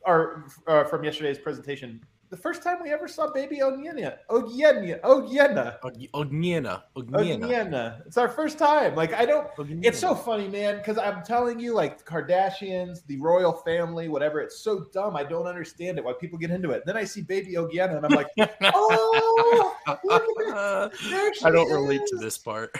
are 0.05 0.45
uh, 0.67 0.83
from 0.83 1.03
yesterday's 1.03 1.39
presentation 1.39 1.99
the 2.33 2.41
first 2.41 2.63
time 2.63 2.77
we 2.81 2.91
ever 2.91 3.07
saw 3.07 3.31
baby 3.31 3.57
Onyena. 3.57 4.17
Onyena. 4.27 4.99
Onyena. 5.01 5.79
Ogniena. 5.83 6.81
Ogniena. 6.97 8.01
It's 8.07 8.17
our 8.17 8.27
first 8.27 8.57
time. 8.57 8.95
Like 8.95 9.13
I 9.13 9.23
don't 9.23 9.47
it's 9.85 9.99
so 9.99 10.15
funny, 10.15 10.47
man, 10.47 10.77
because 10.77 10.97
I'm 10.97 11.21
telling 11.23 11.59
you, 11.59 11.75
like 11.75 11.99
the 11.99 12.03
Kardashians, 12.03 13.05
the 13.05 13.17
royal 13.17 13.53
family, 13.53 14.07
whatever, 14.07 14.41
it's 14.41 14.57
so 14.57 14.79
dumb. 14.91 15.15
I 15.15 15.23
don't 15.23 15.45
understand 15.45 15.99
it 15.99 16.03
why 16.03 16.13
people 16.13 16.39
get 16.39 16.49
into 16.49 16.71
it. 16.71 16.81
Then 16.87 16.97
I 16.97 17.03
see 17.03 17.21
baby 17.21 17.55
Ogiena 17.55 17.97
and 17.97 18.03
I'm 18.03 18.13
like, 18.13 18.29
oh, 18.73 19.75
I 19.85 21.51
don't 21.51 21.71
relate 21.71 22.01
to 22.07 22.15
this 22.15 22.39
part. 22.39 22.75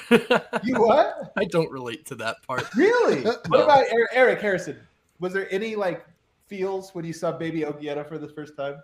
You 0.63 0.82
what? 0.82 1.32
I 1.38 1.46
don't 1.46 1.70
relate 1.70 2.08
to 2.08 2.16
that 2.16 2.38
part. 2.48 2.74
Really? 2.76 3.22
What 3.50 3.66
about 3.66 3.86
Er- 3.94 4.10
Eric 4.13 4.42
Harrison? 4.42 4.80
Was 5.20 5.32
there 5.32 5.48
any 5.54 5.76
like 5.76 6.04
feels 6.48 6.96
when 6.96 7.06
you 7.06 7.13
saw 7.13 7.32
baby 7.32 7.62
Ogiena 7.62 8.04
for 8.04 8.18
the 8.18 8.30
first 8.30 8.58
time? 8.58 8.82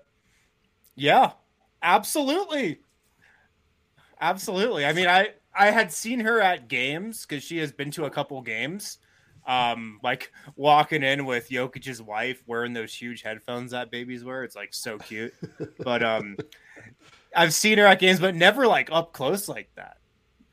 Yeah, 1.00 1.32
absolutely. 1.82 2.82
Absolutely. 4.20 4.86
I 4.86 4.92
mean, 4.94 5.08
I, 5.08 5.30
I 5.58 5.72
had 5.72 5.92
seen 5.92 6.20
her 6.20 6.42
at 6.42 6.68
games 6.68 7.26
because 7.26 7.44
she 7.44 7.58
has 7.60 7.72
been 7.72 7.90
to 7.92 8.06
a 8.06 8.10
couple 8.10 8.42
games. 8.42 8.98
Um, 9.48 10.00
like 10.04 10.32
walking 10.58 11.02
in 11.02 11.26
with 11.26 11.50
Jokic's 11.50 12.02
wife 12.02 12.44
wearing 12.46 12.74
those 12.74 12.94
huge 12.94 13.24
headphones 13.24 13.72
that 13.72 13.90
babies 13.90 14.24
wear. 14.24 14.44
It's 14.44 14.56
like 14.56 14.74
so 14.74 15.00
cute. 15.00 15.34
but 15.80 16.04
um, 16.04 16.38
I've 17.36 17.54
seen 17.54 17.78
her 17.78 17.86
at 17.86 18.00
games, 18.00 18.20
but 18.20 18.36
never 18.36 18.68
like 18.68 18.90
up 18.92 19.14
close 19.14 19.48
like 19.48 19.70
that. 19.76 19.98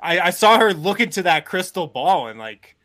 I, 0.00 0.20
I 0.20 0.30
saw 0.30 0.58
her 0.58 0.72
look 0.72 1.00
into 1.00 1.22
that 1.24 1.44
crystal 1.44 1.88
ball 1.88 2.28
and 2.28 2.38
like 2.38 2.75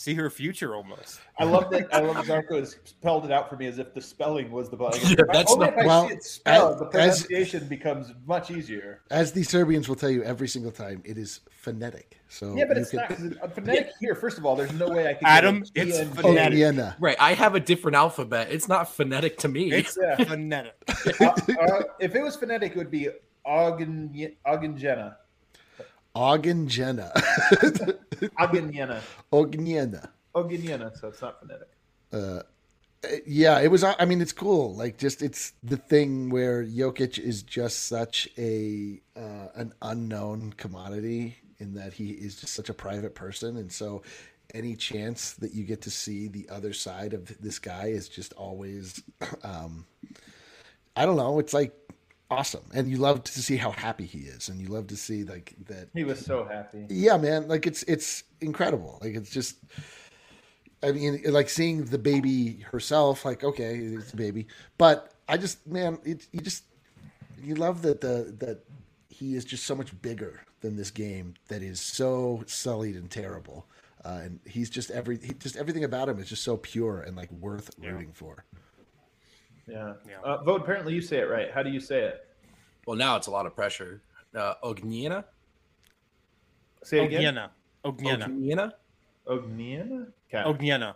see 0.00 0.14
her 0.14 0.30
future 0.30 0.74
almost. 0.74 1.20
I 1.38 1.44
love 1.44 1.68
that. 1.70 1.94
I 1.94 2.00
love 2.00 2.16
Zarko 2.24 2.58
has 2.58 2.76
spelled 2.84 3.26
it 3.26 3.30
out 3.30 3.50
for 3.50 3.56
me 3.56 3.66
as 3.66 3.78
if 3.78 3.92
the 3.92 4.00
spelling 4.00 4.50
was 4.50 4.70
the 4.70 4.76
button. 4.76 4.98
Yeah, 5.10 5.24
that's 5.30 5.52
Only 5.52 5.66
not- 5.66 5.74
if 5.74 5.80
I 5.84 5.86
well, 5.86 6.08
see 6.08 6.14
it 6.14 6.24
spelled, 6.24 6.78
the 6.78 6.84
as- 6.98 7.22
pronunciation 7.26 7.68
becomes 7.68 8.14
much 8.26 8.50
easier. 8.50 9.02
As 9.10 9.32
the 9.32 9.42
Serbians 9.42 9.90
will 9.90 9.96
tell 9.96 10.08
you 10.08 10.22
every 10.22 10.48
single 10.48 10.72
time, 10.72 11.02
it 11.04 11.18
is 11.18 11.40
phonetic. 11.50 12.18
So 12.30 12.54
Yeah, 12.56 12.64
but 12.64 12.76
you 12.78 12.82
it's 12.82 12.90
can- 12.90 12.98
not 13.00 13.08
'cause 13.10 13.24
it's- 13.24 13.52
phonetic 13.54 13.90
here. 14.00 14.14
First 14.14 14.38
of 14.38 14.46
all, 14.46 14.56
there's 14.56 14.72
no 14.72 14.88
way 14.88 15.06
I 15.06 15.12
can. 15.14 15.26
Adam, 15.26 15.64
get 15.74 15.88
it's 15.88 15.98
T 15.98 16.06
Oh, 16.18 16.22
phonetic. 16.22 16.54
Vienna. 16.56 16.96
Right. 16.98 17.16
I 17.20 17.34
have 17.34 17.54
a 17.54 17.60
different 17.60 17.96
alphabet. 17.96 18.48
It's 18.50 18.68
not 18.68 18.88
phonetic 18.90 19.36
to 19.38 19.48
me. 19.48 19.70
It's 19.70 19.98
Yeah. 20.00 20.16
phonetic. 20.24 20.76
Uh, 21.20 21.24
uh, 21.60 21.82
if 21.98 22.14
it 22.14 22.22
was 22.22 22.36
phonetic, 22.36 22.72
it 22.72 22.78
would 22.78 22.90
be 22.90 23.08
Augen 23.44 24.10
Augenjena. 24.46 25.16
Augenjena. 26.14 27.12
Augenjena. 28.38 29.00
Augenjena. 29.32 30.08
Augenjena. 30.34 30.98
So 30.98 31.08
it's 31.08 31.22
not 31.22 31.40
phonetic. 31.40 31.68
Uh, 32.12 32.42
yeah, 33.26 33.58
it 33.60 33.70
was. 33.70 33.82
I 33.82 34.04
mean, 34.04 34.20
it's 34.20 34.32
cool. 34.32 34.74
Like, 34.74 34.98
just 34.98 35.22
it's 35.22 35.52
the 35.62 35.76
thing 35.76 36.30
where 36.30 36.64
Jokic 36.64 37.18
is 37.18 37.42
just 37.42 37.84
such 37.84 38.28
a 38.36 39.00
uh, 39.16 39.48
an 39.54 39.72
unknown 39.80 40.52
commodity 40.56 41.36
in 41.58 41.74
that 41.74 41.92
he 41.92 42.10
is 42.10 42.40
just 42.40 42.54
such 42.54 42.68
a 42.68 42.74
private 42.74 43.14
person, 43.14 43.56
and 43.56 43.72
so 43.72 44.02
any 44.52 44.74
chance 44.74 45.34
that 45.34 45.54
you 45.54 45.64
get 45.64 45.80
to 45.82 45.90
see 45.90 46.28
the 46.28 46.48
other 46.50 46.72
side 46.72 47.14
of 47.14 47.40
this 47.40 47.58
guy 47.58 47.86
is 47.86 48.08
just 48.08 48.32
always, 48.34 49.00
um, 49.44 49.86
I 50.96 51.06
don't 51.06 51.16
know. 51.16 51.38
It's 51.38 51.54
like 51.54 51.72
awesome, 52.30 52.64
and 52.72 52.88
you 52.88 52.96
love 52.96 53.24
to 53.24 53.42
see 53.42 53.56
how 53.56 53.70
happy 53.72 54.06
he 54.06 54.20
is, 54.20 54.48
and 54.48 54.60
you 54.60 54.68
love 54.68 54.86
to 54.88 54.96
see 54.96 55.24
like 55.24 55.54
that 55.66 55.88
He 55.94 56.04
was 56.04 56.24
so 56.24 56.44
happy. 56.44 56.86
yeah 56.88 57.16
man 57.16 57.48
like 57.48 57.66
it's 57.66 57.82
it's 57.84 58.22
incredible. 58.40 58.98
Like 59.02 59.14
it's 59.14 59.30
just 59.30 59.56
i 60.82 60.92
mean 60.92 61.20
like 61.26 61.48
seeing 61.50 61.84
the 61.84 61.98
baby 61.98 62.60
herself 62.72 63.24
like 63.24 63.44
okay 63.44 63.76
it's 63.76 64.12
a 64.12 64.16
baby. 64.16 64.46
But 64.78 65.12
i 65.28 65.36
just 65.36 65.66
man 65.66 65.98
it, 66.04 66.26
you 66.32 66.40
just 66.40 66.64
you 67.42 67.54
love 67.54 67.82
that 67.82 68.00
the 68.00 68.34
that 68.38 68.64
he 69.08 69.34
is 69.34 69.44
just 69.44 69.64
so 69.64 69.74
much 69.74 70.00
bigger 70.00 70.40
than 70.62 70.76
this 70.76 70.90
game 70.90 71.34
that 71.48 71.62
is 71.62 71.80
so 71.80 72.42
sullied 72.46 72.96
and 72.96 73.10
terrible. 73.10 73.66
Uh, 74.04 74.20
and 74.24 74.40
he's 74.46 74.70
just 74.70 74.90
every 74.90 75.18
he, 75.18 75.34
just 75.34 75.56
everything 75.56 75.84
about 75.84 76.08
him 76.08 76.18
is 76.18 76.28
just 76.28 76.42
so 76.42 76.56
pure 76.56 77.02
and 77.02 77.16
like 77.16 77.30
worth 77.32 77.70
rooting 77.78 78.12
for 78.12 78.44
Yeah. 79.70 79.94
Yeah. 80.08 80.18
Uh, 80.24 80.42
Vote. 80.42 80.60
Apparently, 80.62 80.94
you 80.94 81.00
say 81.00 81.18
it 81.18 81.28
right. 81.30 81.50
How 81.52 81.62
do 81.62 81.70
you 81.70 81.80
say 81.80 82.02
it? 82.02 82.26
well, 82.86 82.96
now 82.96 83.16
it's 83.16 83.26
a 83.28 83.30
lot 83.30 83.46
of 83.46 83.54
pressure. 83.54 84.02
Uh, 84.34 84.54
Ognina? 84.64 85.24
Say 86.82 87.02
it 87.02 87.06
again. 87.06 87.34
Ognjena. 87.34 87.50
Ognjena. 87.84 88.28
Ognina? 88.28 88.72
Ogniana. 89.28 90.06
Okay. 90.32 90.66
Ognjena. 90.68 90.94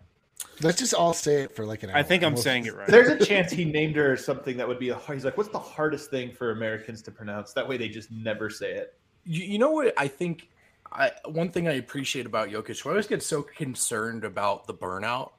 let's 0.63 0.79
just 0.79 0.95
all 0.95 1.13
say 1.13 1.43
it 1.43 1.55
for 1.55 1.65
like 1.67 1.83
an 1.83 1.91
hour 1.91 1.97
I 1.97 2.03
think 2.03 2.23
I'm 2.25 2.35
We'll- 2.35 2.43
saying 2.43 2.67
it 2.67 2.75
right. 2.75 2.89
There's 2.89 3.09
a 3.09 3.25
chance 3.25 3.53
he 3.53 3.65
named 3.65 3.97
her 3.97 4.17
something 4.17 4.57
that 4.57 4.67
would 4.67 4.79
be 4.79 4.89
a 4.91 4.99
he's 5.13 5.25
like, 5.25 5.37
what's 5.37 5.51
the 5.51 5.59
hardest 5.59 6.11
thing 6.11 6.33
for 6.33 6.51
Americans 6.53 7.03
to 7.03 7.11
pronounce? 7.11 7.53
That 7.53 7.69
way 7.69 7.77
they 7.77 7.89
just 7.89 8.11
never 8.11 8.51
say 8.51 8.73
it. 8.73 8.95
You, 9.25 9.45
you 9.45 9.59
know 9.59 9.71
what 9.71 9.93
I 9.97 10.09
think? 10.09 10.49
I 10.93 11.13
one 11.27 11.51
thing 11.51 11.67
I 11.69 11.73
appreciate 11.75 12.27
about 12.27 12.49
Jokic, 12.51 12.87
I 12.87 12.91
always 12.91 13.07
get 13.07 13.23
so 13.23 13.43
concerned 13.43 14.25
about 14.25 14.67
the 14.67 14.75
burnout. 14.75 15.33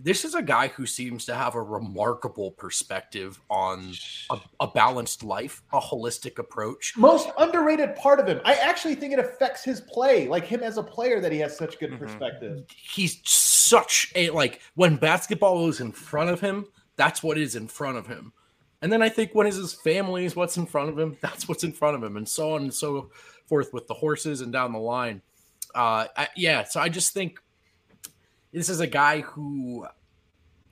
This 0.00 0.24
is 0.24 0.34
a 0.34 0.42
guy 0.42 0.68
who 0.68 0.86
seems 0.86 1.24
to 1.26 1.34
have 1.34 1.54
a 1.54 1.62
remarkable 1.62 2.50
perspective 2.52 3.40
on 3.50 3.92
a, 4.30 4.38
a 4.60 4.66
balanced 4.68 5.22
life, 5.24 5.62
a 5.72 5.80
holistic 5.80 6.38
approach. 6.38 6.94
Most 6.96 7.30
underrated 7.38 7.96
part 7.96 8.20
of 8.20 8.26
him. 8.26 8.40
I 8.44 8.54
actually 8.54 8.94
think 8.94 9.12
it 9.12 9.18
affects 9.18 9.64
his 9.64 9.80
play, 9.80 10.28
like 10.28 10.44
him 10.44 10.62
as 10.62 10.78
a 10.78 10.82
player, 10.82 11.20
that 11.20 11.32
he 11.32 11.38
has 11.38 11.56
such 11.56 11.78
good 11.78 11.92
Mhm. 11.92 11.98
perspective. 11.98 12.64
He's 12.70 13.20
such 13.24 14.12
a 14.14 14.30
like 14.30 14.60
when 14.74 14.96
basketball 14.96 15.68
is 15.68 15.80
in 15.80 15.92
front 15.92 16.30
of 16.30 16.40
him, 16.40 16.66
that's 16.96 17.22
what 17.22 17.38
is 17.38 17.56
in 17.56 17.68
front 17.68 17.98
of 17.98 18.06
him. 18.06 18.32
And 18.80 18.92
then 18.92 19.02
I 19.02 19.08
think 19.08 19.34
when 19.34 19.46
is 19.46 19.56
his 19.56 19.74
family 19.74 20.24
is 20.24 20.36
what's 20.36 20.56
in 20.56 20.66
front 20.66 20.88
of 20.90 20.98
him, 20.98 21.16
that's 21.22 21.48
what's 21.48 21.64
in 21.64 21.72
front 21.72 21.96
of 21.96 22.02
him, 22.04 22.16
and 22.16 22.28
so 22.28 22.54
on 22.54 22.62
and 22.62 22.74
so 22.74 23.10
forth 23.46 23.72
with 23.72 23.86
the 23.88 23.94
horses 23.94 24.40
and 24.40 24.52
down 24.52 24.72
the 24.72 24.78
line. 24.78 25.22
Uh, 25.74 26.06
I, 26.16 26.28
yeah, 26.36 26.64
so 26.64 26.80
I 26.80 26.88
just 26.88 27.12
think 27.12 27.40
this 28.52 28.68
is 28.68 28.80
a 28.80 28.86
guy 28.86 29.20
who 29.20 29.86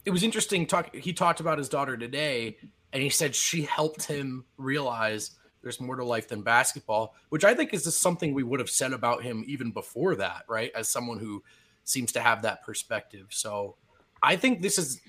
it 0.04 0.10
was 0.10 0.22
interesting. 0.22 0.66
Talk. 0.66 0.94
He 0.94 1.12
talked 1.12 1.40
about 1.40 1.58
his 1.58 1.68
daughter 1.68 1.96
today, 1.96 2.56
and 2.92 3.02
he 3.02 3.10
said 3.10 3.34
she 3.34 3.62
helped 3.62 4.04
him 4.04 4.44
realize 4.56 5.32
there's 5.62 5.80
more 5.80 5.96
to 5.96 6.04
life 6.04 6.28
than 6.28 6.42
basketball, 6.42 7.14
which 7.30 7.44
I 7.44 7.54
think 7.54 7.74
is 7.74 7.84
just 7.84 8.00
something 8.00 8.32
we 8.32 8.44
would 8.44 8.60
have 8.60 8.70
said 8.70 8.92
about 8.92 9.22
him 9.22 9.44
even 9.48 9.72
before 9.72 10.14
that, 10.16 10.44
right? 10.48 10.70
As 10.76 10.88
someone 10.88 11.18
who 11.18 11.42
seems 11.82 12.12
to 12.12 12.20
have 12.20 12.42
that 12.42 12.62
perspective. 12.62 13.26
So 13.30 13.76
I 14.22 14.36
think 14.36 14.62
this 14.62 14.78
is 14.78 15.00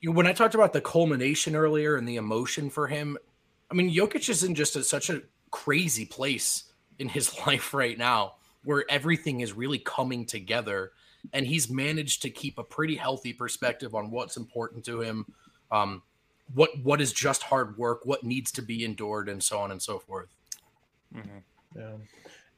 you 0.00 0.10
know, 0.10 0.16
when 0.16 0.26
I 0.26 0.32
talked 0.32 0.54
about 0.54 0.72
the 0.72 0.80
culmination 0.80 1.54
earlier 1.54 1.96
and 1.96 2.08
the 2.08 2.16
emotion 2.16 2.70
for 2.70 2.86
him. 2.86 3.16
I 3.70 3.74
mean, 3.74 3.94
Jokic 3.94 4.28
is 4.28 4.42
in 4.44 4.54
just 4.54 4.76
a, 4.76 4.84
such 4.84 5.10
a 5.10 5.22
crazy 5.50 6.04
place 6.04 6.64
in 6.98 7.08
his 7.08 7.34
life 7.46 7.72
right 7.74 7.96
now 7.96 8.34
where 8.64 8.84
everything 8.88 9.40
is 9.40 9.52
really 9.52 9.78
coming 9.78 10.24
together 10.24 10.92
and 11.32 11.46
he's 11.46 11.70
managed 11.70 12.22
to 12.22 12.30
keep 12.30 12.58
a 12.58 12.64
pretty 12.64 12.96
healthy 12.96 13.32
perspective 13.32 13.94
on 13.94 14.10
what's 14.10 14.36
important 14.36 14.84
to 14.84 15.00
him 15.00 15.26
um, 15.70 16.02
what 16.54 16.70
what 16.82 17.00
is 17.00 17.12
just 17.12 17.42
hard 17.42 17.76
work 17.78 18.00
what 18.04 18.24
needs 18.24 18.50
to 18.52 18.62
be 18.62 18.84
endured 18.84 19.28
and 19.28 19.42
so 19.42 19.58
on 19.58 19.70
and 19.70 19.80
so 19.80 19.98
forth 19.98 20.28
Mhm. 21.14 21.42
Yeah. 21.76 21.92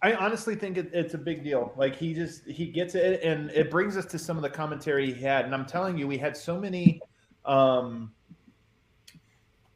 I 0.03 0.14
honestly 0.14 0.55
think 0.55 0.77
it, 0.77 0.90
it's 0.92 1.14
a 1.14 1.18
big 1.18 1.42
deal. 1.42 1.72
Like 1.77 1.96
he 1.96 2.12
just 2.12 2.44
he 2.46 2.66
gets 2.66 2.94
it, 2.94 3.22
and 3.22 3.50
it 3.53 3.70
brings 3.70 3.96
us 3.96 4.05
to 4.07 4.18
some 4.18 4.37
of 4.37 4.42
the 4.42 4.50
commentary 4.50 5.12
he 5.12 5.22
had. 5.22 5.46
And 5.46 5.55
I'm 5.55 5.64
telling 5.64 5.96
you, 5.96 6.07
we 6.07 6.18
had 6.18 6.37
so 6.37 6.61
many, 6.61 7.00
um, 7.46 8.12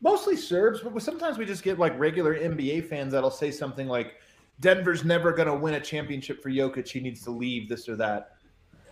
mostly 0.03 0.37
Serbs, 0.37 0.81
but 0.81 1.03
sometimes 1.03 1.39
we 1.39 1.47
just 1.47 1.63
get 1.63 1.79
like 1.79 1.99
regular 1.99 2.35
NBA 2.35 2.89
fans 2.89 3.13
that'll 3.13 3.31
say 3.31 3.51
something 3.51 3.89
like, 3.89 4.17
"Denver's 4.61 5.03
never 5.03 5.33
going 5.33 5.49
to 5.49 5.55
win 5.55 5.75
a 5.75 5.81
championship 5.81 6.43
for 6.43 6.51
Jokic. 6.51 6.89
He 6.89 7.01
needs 7.01 7.23
to 7.23 7.31
leave. 7.31 7.69
This 7.69 7.89
or 7.89 7.97
that." 7.97 8.33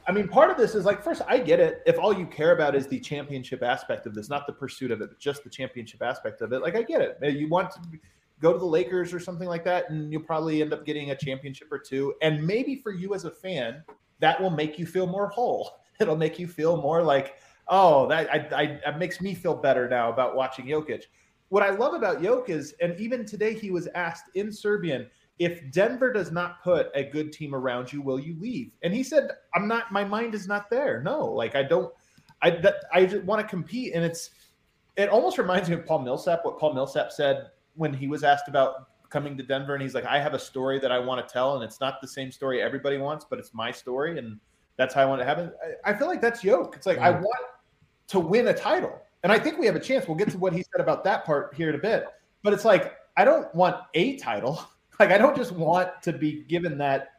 I 0.09 0.13
mean, 0.13 0.29
part 0.29 0.51
of 0.51 0.57
this 0.57 0.77
is 0.77 0.85
like, 0.85 1.03
first, 1.03 1.23
I 1.27 1.39
get 1.39 1.59
it. 1.59 1.83
If 1.85 1.99
all 1.99 2.17
you 2.17 2.27
care 2.27 2.53
about 2.53 2.77
is 2.77 2.87
the 2.87 3.01
championship 3.01 3.63
aspect 3.63 4.07
of 4.07 4.15
this, 4.15 4.29
not 4.29 4.47
the 4.47 4.53
pursuit 4.53 4.93
of 4.93 5.01
it, 5.01 5.09
but 5.09 5.19
just 5.19 5.43
the 5.43 5.51
championship 5.51 6.01
aspect 6.01 6.43
of 6.43 6.53
it, 6.53 6.63
like 6.63 6.77
I 6.77 6.83
get 6.83 7.01
it. 7.01 7.19
You 7.35 7.49
want 7.49 7.73
to 7.73 7.81
go 8.41 8.53
to 8.53 8.59
the 8.59 8.65
Lakers 8.67 9.13
or 9.13 9.19
something 9.19 9.49
like 9.49 9.65
that, 9.65 9.91
and 9.91 10.13
you'll 10.13 10.23
probably 10.23 10.63
end 10.63 10.73
up 10.73 10.87
getting 10.87 11.11
a 11.11 11.17
championship 11.17 11.73
or 11.73 11.79
two. 11.79 12.15
And 12.23 12.47
maybe 12.47 12.77
for 12.77 12.93
you 12.93 13.15
as 13.15 13.25
a 13.25 13.31
fan, 13.31 13.83
that 14.21 14.41
will 14.41 14.51
make 14.51 14.79
you 14.79 14.87
feel 14.87 15.07
more 15.07 15.29
whole. 15.29 15.81
It'll 16.01 16.17
make 16.17 16.39
you 16.39 16.47
feel 16.47 16.77
more 16.77 17.03
like, 17.03 17.37
oh, 17.69 18.07
that 18.09 18.31
I, 18.33 18.63
I, 18.63 18.81
that 18.85 18.99
makes 18.99 19.21
me 19.21 19.35
feel 19.35 19.55
better 19.55 19.89
now 19.89 20.13
about 20.13 20.37
watching 20.37 20.67
Jokic. 20.67 21.05
What 21.49 21.63
I 21.63 21.71
love 21.71 21.95
about 21.95 22.23
Jokic 22.23 22.51
is, 22.51 22.75
and 22.81 22.99
even 23.01 23.25
today 23.25 23.55
he 23.55 23.71
was 23.71 23.89
asked 23.95 24.27
in 24.35 24.53
Serbian, 24.53 25.09
if 25.39 25.71
Denver 25.71 26.13
does 26.13 26.33
not 26.33 26.63
put 26.63 26.91
a 26.95 27.05
good 27.05 27.33
team 27.33 27.55
around 27.55 27.93
you, 27.93 28.01
will 28.01 28.19
you 28.19 28.37
leave? 28.41 28.71
And 28.83 28.95
he 28.95 29.03
said, 29.03 29.31
I'm 29.55 29.69
not. 29.69 29.93
My 29.93 30.05
mind 30.05 30.35
is 30.35 30.49
not 30.49 30.71
there. 30.71 31.03
No, 31.03 31.27
like 31.27 31.55
I 31.55 31.63
don't. 31.63 31.93
I 32.43 32.51
that, 32.51 32.77
I 32.93 33.07
just 33.07 33.25
want 33.25 33.41
to 33.43 33.47
compete, 33.47 33.95
and 33.95 34.05
it's. 34.05 34.31
It 34.97 35.11
almost 35.11 35.37
reminds 35.37 35.69
me 35.69 35.75
of 35.75 35.85
Paul 35.85 36.01
Millsap. 36.01 36.41
What 36.43 36.59
Paul 36.59 36.73
Millsap 36.73 37.13
said 37.13 37.51
when 37.75 37.93
he 37.93 38.09
was 38.09 38.25
asked 38.25 38.49
about 38.49 38.89
coming 39.11 39.37
to 39.37 39.43
Denver, 39.43 39.75
and 39.75 39.83
he's 39.83 39.95
like, 39.95 40.07
"I 40.07 40.19
have 40.19 40.33
a 40.33 40.39
story 40.39 40.79
that 40.79 40.91
I 40.91 40.99
want 40.99 41.27
to 41.27 41.31
tell, 41.31 41.55
and 41.55 41.63
it's 41.63 41.81
not 41.81 42.01
the 42.01 42.09
same 42.09 42.33
story 42.33 42.63
everybody 42.63 42.97
wants, 42.97 43.27
but 43.29 43.39
it's 43.39 43.53
my 43.53 43.71
story, 43.71 44.19
and 44.19 44.41
that's 44.77 44.95
how 44.95 45.03
I 45.03 45.05
want 45.05 45.21
it 45.21 45.25
to 45.25 45.29
have 45.29 45.39
it." 45.39 45.53
I, 45.85 45.91
I 45.91 45.95
feel 45.99 46.07
like 46.07 46.23
that's 46.23 46.43
yoke. 46.43 46.77
It's 46.77 46.87
like 46.87 46.99
I 46.99 47.13
Mm. 47.13 47.21
want 47.21 47.47
to 48.09 48.21
win 48.21 48.49
a 48.49 48.55
title, 48.55 48.99
and 49.23 49.31
I 49.31 49.39
think 49.39 49.59
we 49.59 49.67
have 49.67 49.77
a 49.77 49.81
chance. 49.81 50.09
We'll 50.09 50.17
get 50.17 50.31
to 50.31 50.39
what 50.39 50.55
he 50.55 50.63
said 50.63 50.81
about 50.81 51.05
that 51.05 51.27
part 51.27 51.55
here 51.55 51.69
in 51.69 51.75
a 51.75 51.79
bit, 51.79 52.07
but 52.43 52.55
it's 52.55 52.65
like 52.65 52.95
I 53.19 53.25
don't 53.27 53.55
want 53.55 53.77
a 53.95 54.17
title. 54.17 54.65
Like 54.99 55.11
I 55.11 55.19
don't 55.19 55.37
just 55.37 55.53
want 55.53 56.03
to 56.03 56.13
be 56.13 56.45
given 56.45 56.79
that 56.79 57.11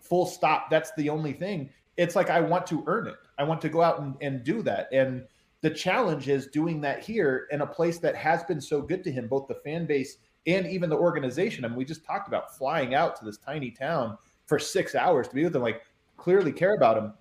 full 0.00 0.26
stop. 0.26 0.70
That's 0.70 0.92
the 0.96 1.08
only 1.08 1.32
thing. 1.32 1.70
It's 1.96 2.16
like 2.16 2.30
I 2.30 2.40
want 2.40 2.66
to 2.68 2.84
earn 2.86 3.06
it. 3.06 3.16
I 3.38 3.44
want 3.44 3.60
to 3.62 3.68
go 3.68 3.82
out 3.82 4.00
and, 4.00 4.16
and 4.20 4.44
do 4.44 4.62
that. 4.62 4.88
And 4.92 5.24
the 5.62 5.70
challenge 5.70 6.28
is 6.28 6.48
doing 6.48 6.80
that 6.82 7.02
here 7.02 7.46
in 7.50 7.62
a 7.62 7.66
place 7.66 7.98
that 7.98 8.14
has 8.16 8.44
been 8.44 8.60
so 8.60 8.82
good 8.82 9.02
to 9.04 9.12
him, 9.12 9.28
both 9.28 9.48
the 9.48 9.54
fan 9.54 9.86
base 9.86 10.18
and 10.46 10.66
even 10.66 10.90
the 10.90 10.96
organization. 10.96 11.64
I 11.64 11.68
mean, 11.68 11.76
we 11.76 11.84
just 11.84 12.04
talked 12.04 12.28
about 12.28 12.56
flying 12.56 12.94
out 12.94 13.16
to 13.16 13.24
this 13.24 13.38
tiny 13.38 13.70
town 13.70 14.18
for 14.46 14.58
six 14.58 14.94
hours 14.94 15.28
to 15.28 15.34
be 15.34 15.44
with 15.44 15.54
them, 15.54 15.62
like 15.62 15.82
clearly 16.16 16.52
care 16.52 16.74
about 16.74 16.98
him. 16.98 17.14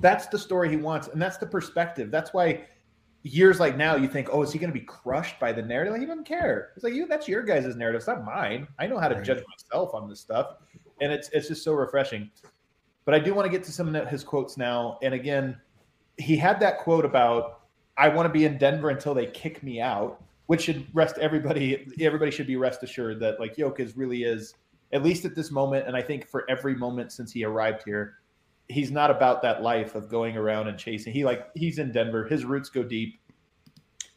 That's 0.00 0.26
the 0.26 0.38
story 0.38 0.70
he 0.70 0.76
wants, 0.76 1.08
and 1.08 1.20
that's 1.20 1.38
the 1.38 1.46
perspective. 1.46 2.10
That's 2.10 2.32
why 2.32 2.66
years 3.22 3.60
like 3.60 3.76
now, 3.76 3.96
you 3.96 4.08
think, 4.08 4.28
oh, 4.32 4.42
is 4.42 4.52
he 4.52 4.58
going 4.58 4.72
to 4.72 4.78
be 4.78 4.84
crushed 4.84 5.38
by 5.38 5.52
the 5.52 5.62
narrative? 5.62 5.92
Like, 5.92 6.00
he 6.00 6.06
doesn't 6.06 6.24
care. 6.24 6.72
It's 6.74 6.84
like 6.84 6.94
you, 6.94 7.06
that's 7.06 7.28
your 7.28 7.42
guys' 7.42 7.76
narrative. 7.76 8.00
It's 8.00 8.08
not 8.08 8.24
mine. 8.24 8.66
I 8.78 8.86
know 8.86 8.98
how 8.98 9.08
to 9.08 9.22
judge 9.22 9.42
myself 9.48 9.94
on 9.94 10.08
this 10.08 10.20
stuff, 10.20 10.56
and 11.00 11.12
it's 11.12 11.28
it's 11.30 11.48
just 11.48 11.62
so 11.62 11.72
refreshing. 11.74 12.30
But 13.04 13.14
I 13.14 13.18
do 13.18 13.34
want 13.34 13.46
to 13.46 13.50
get 13.50 13.64
to 13.64 13.72
some 13.72 13.94
of 13.94 14.08
his 14.08 14.22
quotes 14.24 14.56
now. 14.56 14.98
And 15.02 15.14
again, 15.14 15.56
he 16.18 16.36
had 16.36 16.60
that 16.60 16.78
quote 16.78 17.04
about, 17.04 17.62
"I 17.96 18.08
want 18.08 18.26
to 18.26 18.32
be 18.32 18.44
in 18.44 18.58
Denver 18.58 18.90
until 18.90 19.14
they 19.14 19.26
kick 19.26 19.62
me 19.62 19.80
out," 19.80 20.22
which 20.46 20.62
should 20.62 20.86
rest 20.94 21.18
everybody. 21.18 21.86
Everybody 22.00 22.30
should 22.30 22.46
be 22.46 22.56
rest 22.56 22.82
assured 22.82 23.20
that 23.20 23.40
like 23.40 23.56
Jokic 23.56 23.92
really 23.96 24.24
is, 24.24 24.54
at 24.92 25.02
least 25.02 25.24
at 25.24 25.34
this 25.34 25.50
moment, 25.50 25.86
and 25.86 25.96
I 25.96 26.02
think 26.02 26.26
for 26.26 26.48
every 26.50 26.74
moment 26.74 27.12
since 27.12 27.32
he 27.32 27.44
arrived 27.44 27.82
here, 27.84 28.18
he's 28.68 28.90
not 28.90 29.10
about 29.10 29.42
that 29.42 29.62
life 29.62 29.94
of 29.94 30.08
going 30.08 30.36
around 30.36 30.68
and 30.68 30.78
chasing. 30.78 31.12
He 31.12 31.24
like 31.24 31.48
he's 31.54 31.78
in 31.78 31.92
Denver. 31.92 32.26
His 32.26 32.44
roots 32.44 32.68
go 32.68 32.82
deep. 32.82 33.20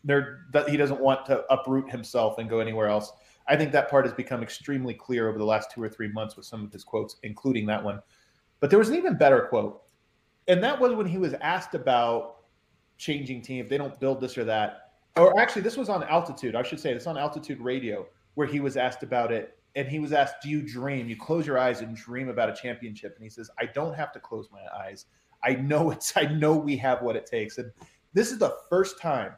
There, 0.03 0.45
that 0.53 0.69
he 0.69 0.77
doesn't 0.77 1.01
want 1.01 1.25
to 1.27 1.43
uproot 1.51 1.89
himself 1.89 2.37
and 2.37 2.47
go 2.47 2.59
anywhere 2.59 2.87
else. 2.87 3.11
I 3.47 3.55
think 3.55 3.71
that 3.71 3.89
part 3.89 4.05
has 4.05 4.13
become 4.13 4.43
extremely 4.43 4.93
clear 4.93 5.27
over 5.29 5.37
the 5.37 5.45
last 5.45 5.71
two 5.71 5.81
or 5.81 5.89
three 5.89 6.09
months 6.09 6.35
with 6.35 6.45
some 6.45 6.63
of 6.63 6.71
his 6.71 6.83
quotes, 6.83 7.17
including 7.23 7.65
that 7.67 7.83
one. 7.83 7.99
But 8.59 8.69
there 8.69 8.79
was 8.79 8.89
an 8.89 8.95
even 8.95 9.17
better 9.17 9.41
quote, 9.41 9.81
and 10.47 10.63
that 10.63 10.79
was 10.79 10.93
when 10.93 11.07
he 11.07 11.17
was 11.17 11.33
asked 11.35 11.73
about 11.73 12.37
changing 12.97 13.41
team 13.41 13.63
if 13.63 13.69
they 13.69 13.77
don't 13.77 13.99
build 13.99 14.21
this 14.21 14.37
or 14.37 14.43
that. 14.45 14.91
Or 15.17 15.39
actually, 15.39 15.63
this 15.63 15.77
was 15.77 15.89
on 15.89 16.03
altitude. 16.03 16.55
I 16.55 16.63
should 16.63 16.79
say 16.79 16.93
this 16.93 17.07
on 17.07 17.17
altitude 17.17 17.59
radio 17.59 18.05
where 18.35 18.47
he 18.47 18.59
was 18.59 18.77
asked 18.77 19.01
about 19.01 19.31
it, 19.31 19.57
and 19.75 19.87
he 19.87 19.99
was 19.99 20.13
asked, 20.13 20.35
"Do 20.41 20.49
you 20.49 20.61
dream? 20.61 21.09
You 21.09 21.17
close 21.17 21.45
your 21.45 21.57
eyes 21.57 21.81
and 21.81 21.95
dream 21.95 22.29
about 22.29 22.49
a 22.49 22.53
championship?" 22.53 23.15
And 23.15 23.23
he 23.23 23.29
says, 23.29 23.49
"I 23.59 23.65
don't 23.65 23.93
have 23.93 24.11
to 24.13 24.19
close 24.19 24.49
my 24.51 24.63
eyes. 24.75 25.05
I 25.43 25.55
know 25.55 25.91
it's. 25.91 26.15
I 26.15 26.25
know 26.25 26.55
we 26.55 26.77
have 26.77 27.01
what 27.01 27.15
it 27.15 27.25
takes." 27.25 27.57
And 27.57 27.71
this 28.13 28.31
is 28.31 28.39
the 28.39 28.57
first 28.69 28.99
time. 28.99 29.33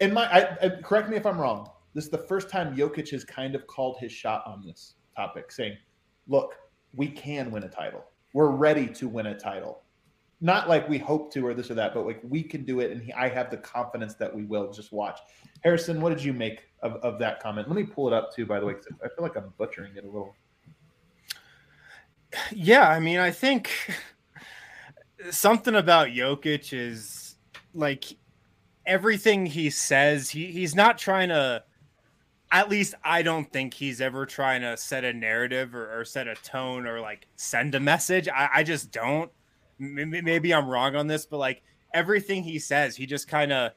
And 0.00 0.12
my, 0.12 0.30
I, 0.30 0.56
I, 0.62 0.68
correct 0.82 1.08
me 1.08 1.16
if 1.16 1.24
I'm 1.24 1.38
wrong. 1.38 1.70
This 1.94 2.04
is 2.04 2.10
the 2.10 2.18
first 2.18 2.50
time 2.50 2.76
Jokic 2.76 3.10
has 3.10 3.24
kind 3.24 3.54
of 3.54 3.66
called 3.66 3.96
his 3.98 4.12
shot 4.12 4.42
on 4.46 4.62
this 4.66 4.96
topic, 5.16 5.50
saying, 5.50 5.78
"Look, 6.28 6.56
we 6.94 7.08
can 7.08 7.50
win 7.50 7.62
a 7.62 7.68
title. 7.68 8.04
We're 8.34 8.50
ready 8.50 8.86
to 8.88 9.08
win 9.08 9.26
a 9.26 9.38
title. 9.38 9.82
Not 10.40 10.68
like 10.68 10.88
we 10.88 10.98
hope 10.98 11.32
to 11.32 11.46
or 11.46 11.54
this 11.54 11.70
or 11.70 11.74
that, 11.74 11.94
but 11.94 12.04
like 12.04 12.20
we 12.22 12.42
can 12.42 12.64
do 12.64 12.80
it, 12.80 12.90
and 12.90 13.02
he, 13.02 13.12
I 13.12 13.28
have 13.28 13.50
the 13.50 13.56
confidence 13.56 14.14
that 14.16 14.34
we 14.34 14.44
will. 14.44 14.70
Just 14.72 14.92
watch." 14.92 15.18
Harrison, 15.64 16.00
what 16.00 16.10
did 16.10 16.22
you 16.22 16.32
make 16.32 16.64
of, 16.82 16.94
of 16.96 17.18
that 17.20 17.40
comment? 17.42 17.68
Let 17.68 17.76
me 17.76 17.84
pull 17.84 18.06
it 18.06 18.12
up 18.12 18.34
too, 18.34 18.44
by 18.44 18.60
the 18.60 18.66
way, 18.66 18.74
because 18.74 18.86
I 19.02 19.08
feel 19.08 19.22
like 19.22 19.36
I'm 19.36 19.52
butchering 19.56 19.96
it 19.96 20.04
a 20.04 20.06
little. 20.06 20.34
Yeah, 22.52 22.88
I 22.88 23.00
mean, 23.00 23.18
I 23.18 23.30
think 23.30 23.70
something 25.30 25.74
about 25.74 26.08
Jokic 26.08 26.72
is 26.72 27.36
like 27.72 28.04
everything 28.84 29.46
he 29.46 29.70
says, 29.70 30.30
he, 30.30 30.46
he's 30.46 30.74
not 30.74 30.98
trying 30.98 31.30
to 31.30 31.62
at 32.52 32.68
least 32.68 32.94
I 33.02 33.22
don't 33.22 33.50
think 33.52 33.74
he's 33.74 34.00
ever 34.00 34.24
trying 34.24 34.62
to 34.62 34.76
set 34.76 35.04
a 35.04 35.12
narrative 35.12 35.74
or, 35.74 36.00
or 36.00 36.04
set 36.04 36.28
a 36.28 36.34
tone 36.36 36.86
or 36.86 37.00
like 37.00 37.26
send 37.36 37.74
a 37.74 37.80
message. 37.80 38.28
I, 38.28 38.48
I 38.54 38.62
just 38.62 38.92
don't. 38.92 39.30
Maybe, 39.78 40.22
maybe 40.22 40.54
I'm 40.54 40.68
wrong 40.68 40.96
on 40.96 41.06
this, 41.06 41.26
but 41.26 41.38
like 41.38 41.62
everything 41.92 42.42
he 42.42 42.58
says, 42.58 42.96
he 42.96 43.06
just 43.06 43.28
kind 43.28 43.52
of 43.52 43.72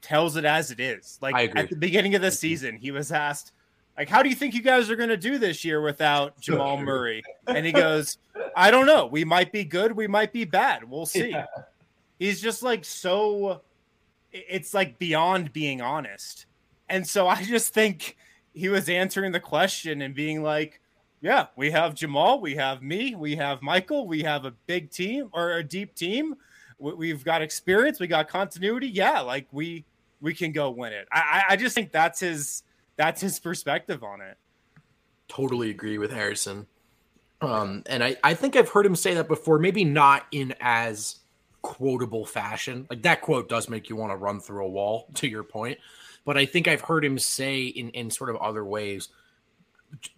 tells 0.00 0.36
it 0.36 0.44
as 0.44 0.70
it 0.70 0.80
is. 0.80 1.18
Like 1.20 1.56
at 1.56 1.70
the 1.70 1.76
beginning 1.76 2.14
of 2.14 2.22
the 2.22 2.30
season, 2.30 2.76
he 2.76 2.90
was 2.90 3.12
asked, 3.12 3.52
like, 3.96 4.08
how 4.08 4.22
do 4.22 4.28
you 4.28 4.34
think 4.34 4.54
you 4.54 4.62
guys 4.62 4.90
are 4.90 4.96
going 4.96 5.08
to 5.08 5.16
do 5.16 5.38
this 5.38 5.64
year 5.64 5.80
without 5.80 6.38
Jamal 6.40 6.78
Murray? 6.78 7.22
And 7.46 7.64
he 7.64 7.72
goes, 7.72 8.18
I 8.54 8.70
don't 8.70 8.86
know. 8.86 9.06
We 9.06 9.24
might 9.24 9.52
be 9.52 9.64
good. 9.64 9.92
We 9.92 10.06
might 10.06 10.32
be 10.32 10.44
bad. 10.44 10.88
We'll 10.88 11.06
see. 11.06 11.30
Yeah. 11.30 11.46
He's 12.18 12.40
just 12.40 12.62
like 12.62 12.84
so, 12.84 13.62
it's 14.32 14.74
like 14.74 14.98
beyond 14.98 15.52
being 15.52 15.80
honest. 15.80 16.46
And 16.88 17.06
so 17.06 17.26
I 17.26 17.42
just 17.42 17.72
think 17.72 18.16
he 18.54 18.68
was 18.68 18.88
answering 18.88 19.32
the 19.32 19.40
question 19.40 20.02
and 20.02 20.14
being 20.14 20.42
like, 20.42 20.80
yeah, 21.26 21.46
we 21.56 21.72
have 21.72 21.94
Jamal, 21.94 22.40
we 22.40 22.54
have 22.54 22.82
me, 22.82 23.16
we 23.16 23.34
have 23.36 23.60
Michael, 23.60 24.06
we 24.06 24.22
have 24.22 24.44
a 24.44 24.52
big 24.66 24.90
team 24.90 25.28
or 25.32 25.54
a 25.54 25.62
deep 25.64 25.94
team. 25.94 26.36
We- 26.78 26.94
We've 26.94 27.24
got 27.24 27.42
experience, 27.42 27.98
we 27.98 28.06
got 28.06 28.28
continuity. 28.28 28.86
Yeah, 28.88 29.20
like 29.20 29.48
we 29.50 29.84
we 30.20 30.32
can 30.34 30.52
go 30.52 30.70
win 30.70 30.92
it. 30.92 31.08
I 31.12 31.42
I- 31.48 31.52
I 31.52 31.56
just 31.56 31.74
think 31.74 31.90
that's 31.90 32.20
his 32.20 32.62
that's 32.96 33.20
his 33.20 33.38
perspective 33.40 34.02
on 34.04 34.20
it. 34.20 34.36
totally 35.28 35.70
agree 35.70 35.98
with 35.98 36.12
Harrison. 36.12 36.66
Um, 37.40 37.82
and 37.86 38.02
I, 38.04 38.16
I 38.22 38.32
think 38.34 38.54
I've 38.56 38.68
heard 38.68 38.86
him 38.86 38.94
say 38.96 39.14
that 39.14 39.26
before, 39.28 39.58
maybe 39.58 39.84
not 39.84 40.24
in 40.30 40.54
as 40.60 41.16
quotable 41.62 42.24
fashion. 42.24 42.86
Like 42.88 43.02
that 43.02 43.20
quote 43.22 43.48
does 43.48 43.68
make 43.68 43.90
you 43.90 43.96
want 43.96 44.12
to 44.12 44.16
run 44.16 44.38
through 44.40 44.64
a 44.64 44.68
wall, 44.68 45.08
to 45.14 45.28
your 45.28 45.42
point. 45.42 45.78
But 46.24 46.36
I 46.38 46.46
think 46.46 46.68
I've 46.68 46.80
heard 46.80 47.04
him 47.04 47.18
say 47.18 47.64
in, 47.66 47.90
in 47.90 48.10
sort 48.10 48.30
of 48.30 48.36
other 48.36 48.64
ways, 48.64 49.08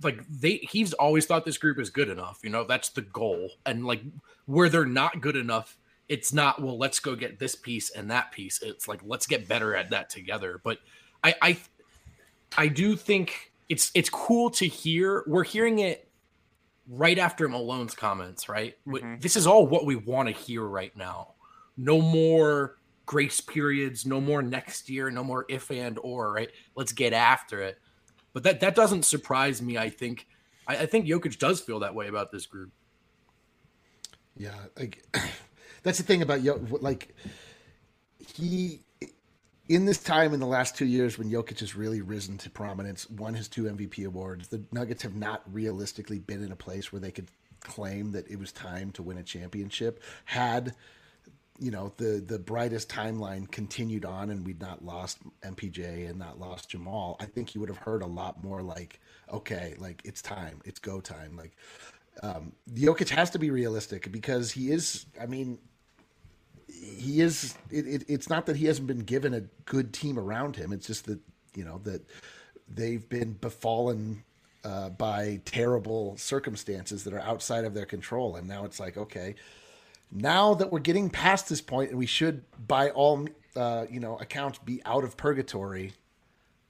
like 0.02 0.20
they 0.28 0.56
he's 0.56 0.92
always 0.94 1.26
thought 1.26 1.44
this 1.44 1.58
group 1.58 1.78
is 1.78 1.90
good 1.90 2.08
enough. 2.08 2.40
You 2.42 2.50
know, 2.50 2.64
that's 2.64 2.90
the 2.90 3.02
goal. 3.02 3.50
And 3.66 3.84
like 3.84 4.02
where 4.46 4.68
they're 4.68 4.86
not 4.86 5.20
good 5.20 5.36
enough, 5.36 5.76
it's 6.08 6.32
not, 6.32 6.60
well, 6.62 6.78
let's 6.78 7.00
go 7.00 7.14
get 7.14 7.38
this 7.38 7.54
piece 7.54 7.90
and 7.90 8.10
that 8.10 8.32
piece. 8.32 8.62
It's 8.62 8.88
like 8.88 9.00
let's 9.04 9.26
get 9.26 9.48
better 9.48 9.74
at 9.76 9.90
that 9.90 10.10
together. 10.10 10.60
But 10.62 10.78
I 11.22 11.34
I 11.42 11.58
I 12.56 12.68
do 12.68 12.96
think 12.96 13.52
it's 13.68 13.90
it's 13.94 14.10
cool 14.10 14.50
to 14.50 14.66
hear. 14.66 15.24
We're 15.26 15.44
hearing 15.44 15.80
it 15.80 16.08
right 16.88 17.18
after 17.18 17.48
Malone's 17.48 17.94
comments, 17.94 18.48
right? 18.48 18.76
Mhm. 18.86 19.20
This 19.20 19.36
is 19.36 19.46
all 19.46 19.66
what 19.66 19.84
we 19.84 19.96
want 19.96 20.28
to 20.28 20.34
hear 20.34 20.62
right 20.64 20.96
now. 20.96 21.34
No 21.76 22.00
more 22.00 22.78
grace 23.04 23.40
periods, 23.40 24.04
no 24.06 24.20
more 24.20 24.42
next 24.42 24.88
year, 24.88 25.10
no 25.10 25.22
more 25.24 25.46
if 25.48 25.70
and 25.70 25.98
or, 26.02 26.32
right? 26.32 26.50
Let's 26.74 26.92
get 26.92 27.12
after 27.12 27.62
it. 27.62 27.78
But 28.32 28.42
that 28.44 28.60
that 28.60 28.74
doesn't 28.74 29.04
surprise 29.04 29.60
me. 29.62 29.78
I 29.78 29.90
think 29.90 30.26
I, 30.66 30.76
I 30.76 30.86
think 30.86 31.06
Jokic 31.06 31.38
does 31.38 31.60
feel 31.60 31.80
that 31.80 31.94
way 31.94 32.08
about 32.08 32.30
this 32.30 32.46
group. 32.46 32.70
Yeah, 34.36 34.54
like 34.78 35.02
that's 35.82 35.98
the 35.98 36.04
thing 36.04 36.22
about 36.22 36.42
Yo. 36.42 36.60
Like 36.80 37.14
he, 38.34 38.80
in 39.68 39.84
this 39.84 39.98
time 39.98 40.32
in 40.32 40.40
the 40.40 40.46
last 40.46 40.76
two 40.76 40.86
years 40.86 41.18
when 41.18 41.30
Jokic 41.30 41.60
has 41.60 41.74
really 41.74 42.00
risen 42.00 42.38
to 42.38 42.50
prominence, 42.50 43.08
won 43.10 43.34
his 43.34 43.48
two 43.48 43.64
MVP 43.64 44.06
awards. 44.06 44.48
The 44.48 44.62
Nuggets 44.70 45.02
have 45.02 45.14
not 45.14 45.42
realistically 45.52 46.18
been 46.18 46.44
in 46.44 46.52
a 46.52 46.56
place 46.56 46.92
where 46.92 47.00
they 47.00 47.10
could 47.10 47.28
claim 47.60 48.12
that 48.12 48.30
it 48.30 48.38
was 48.38 48.52
time 48.52 48.92
to 48.92 49.02
win 49.02 49.18
a 49.18 49.22
championship. 49.22 50.02
Had 50.24 50.74
you 51.58 51.70
know 51.70 51.92
the 51.96 52.22
the 52.26 52.38
brightest 52.38 52.88
timeline 52.88 53.50
continued 53.50 54.04
on 54.04 54.30
and 54.30 54.46
we'd 54.46 54.60
not 54.60 54.84
lost 54.84 55.18
MPJ 55.42 56.08
and 56.08 56.18
not 56.18 56.38
lost 56.38 56.70
Jamal, 56.70 57.16
I 57.20 57.26
think 57.26 57.54
you 57.54 57.60
would 57.60 57.68
have 57.68 57.78
heard 57.78 58.02
a 58.02 58.06
lot 58.06 58.42
more 58.42 58.62
like, 58.62 59.00
okay, 59.32 59.74
like 59.78 60.02
it's 60.04 60.22
time, 60.22 60.60
it's 60.64 60.78
go 60.78 61.00
time, 61.00 61.36
like 61.36 61.56
um, 62.22 62.52
Jokic 62.74 63.08
has 63.10 63.30
to 63.30 63.38
be 63.38 63.50
realistic 63.50 64.10
because 64.10 64.50
he 64.50 64.70
is. 64.70 65.06
I 65.20 65.26
mean, 65.26 65.58
he 66.68 67.20
is. 67.20 67.54
It, 67.70 67.86
it, 67.86 68.04
it's 68.08 68.28
not 68.28 68.46
that 68.46 68.56
he 68.56 68.66
hasn't 68.66 68.86
been 68.86 69.00
given 69.00 69.34
a 69.34 69.40
good 69.64 69.92
team 69.92 70.18
around 70.18 70.56
him. 70.56 70.72
It's 70.72 70.86
just 70.86 71.06
that 71.06 71.20
you 71.54 71.64
know 71.64 71.80
that 71.84 72.02
they've 72.68 73.08
been 73.08 73.34
befallen 73.34 74.24
uh, 74.64 74.90
by 74.90 75.40
terrible 75.44 76.16
circumstances 76.16 77.04
that 77.04 77.14
are 77.14 77.20
outside 77.20 77.64
of 77.64 77.74
their 77.74 77.86
control, 77.86 78.36
and 78.36 78.48
now 78.48 78.64
it's 78.64 78.80
like, 78.80 78.96
okay, 78.96 79.34
now 80.10 80.54
that 80.54 80.72
we're 80.72 80.78
getting 80.80 81.10
past 81.10 81.48
this 81.48 81.60
point, 81.60 81.90
and 81.90 81.98
we 81.98 82.06
should, 82.06 82.42
by 82.66 82.90
all 82.90 83.26
uh, 83.56 83.86
you 83.90 84.00
know 84.00 84.16
accounts, 84.18 84.58
be 84.58 84.80
out 84.84 85.04
of 85.04 85.16
purgatory. 85.16 85.92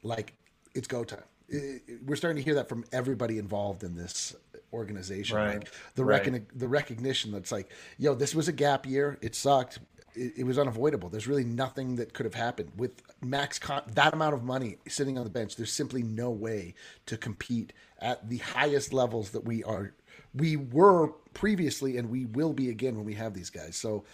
Like 0.02 0.34
it's 0.74 0.86
go 0.88 1.04
time. 1.04 1.22
It- 1.48 1.82
it- 1.86 2.02
we're 2.04 2.16
starting 2.16 2.36
to 2.36 2.42
hear 2.42 2.54
that 2.54 2.68
from 2.68 2.84
everybody 2.92 3.38
involved 3.38 3.82
in 3.82 3.94
this 3.96 4.34
organization. 4.72 5.36
Right. 5.36 5.58
Like 5.58 5.72
the 5.94 6.04
Right. 6.04 6.24
recon- 6.24 6.46
the 6.54 6.68
recognition 6.68 7.32
that's 7.32 7.50
like, 7.50 7.70
yo, 7.98 8.14
this 8.14 8.34
was 8.34 8.48
a 8.48 8.52
gap 8.52 8.86
year. 8.86 9.18
It 9.22 9.34
sucked. 9.34 9.78
It, 10.14 10.38
it 10.38 10.44
was 10.44 10.58
unavoidable. 10.58 11.08
There's 11.08 11.26
really 11.26 11.44
nothing 11.44 11.96
that 11.96 12.12
could 12.12 12.24
have 12.26 12.34
happened 12.34 12.72
with 12.76 13.02
max 13.22 13.58
con- 13.58 13.82
that 13.94 14.12
amount 14.14 14.34
of 14.34 14.42
money 14.44 14.76
sitting 14.88 15.16
on 15.18 15.24
the 15.24 15.30
bench. 15.30 15.56
There's 15.56 15.72
simply 15.72 16.02
no 16.02 16.30
way 16.30 16.74
to 17.06 17.16
compete 17.16 17.72
at 17.98 18.28
the 18.28 18.38
highest 18.38 18.92
levels 18.92 19.30
that 19.30 19.44
we 19.44 19.64
are. 19.64 19.94
We 20.34 20.56
were 20.56 21.08
previously, 21.34 21.96
and 21.96 22.10
we 22.10 22.26
will 22.26 22.52
be 22.52 22.70
again 22.70 22.96
when 22.96 23.04
we 23.04 23.14
have 23.14 23.34
these 23.34 23.50
guys. 23.50 23.76
So, 23.76 24.04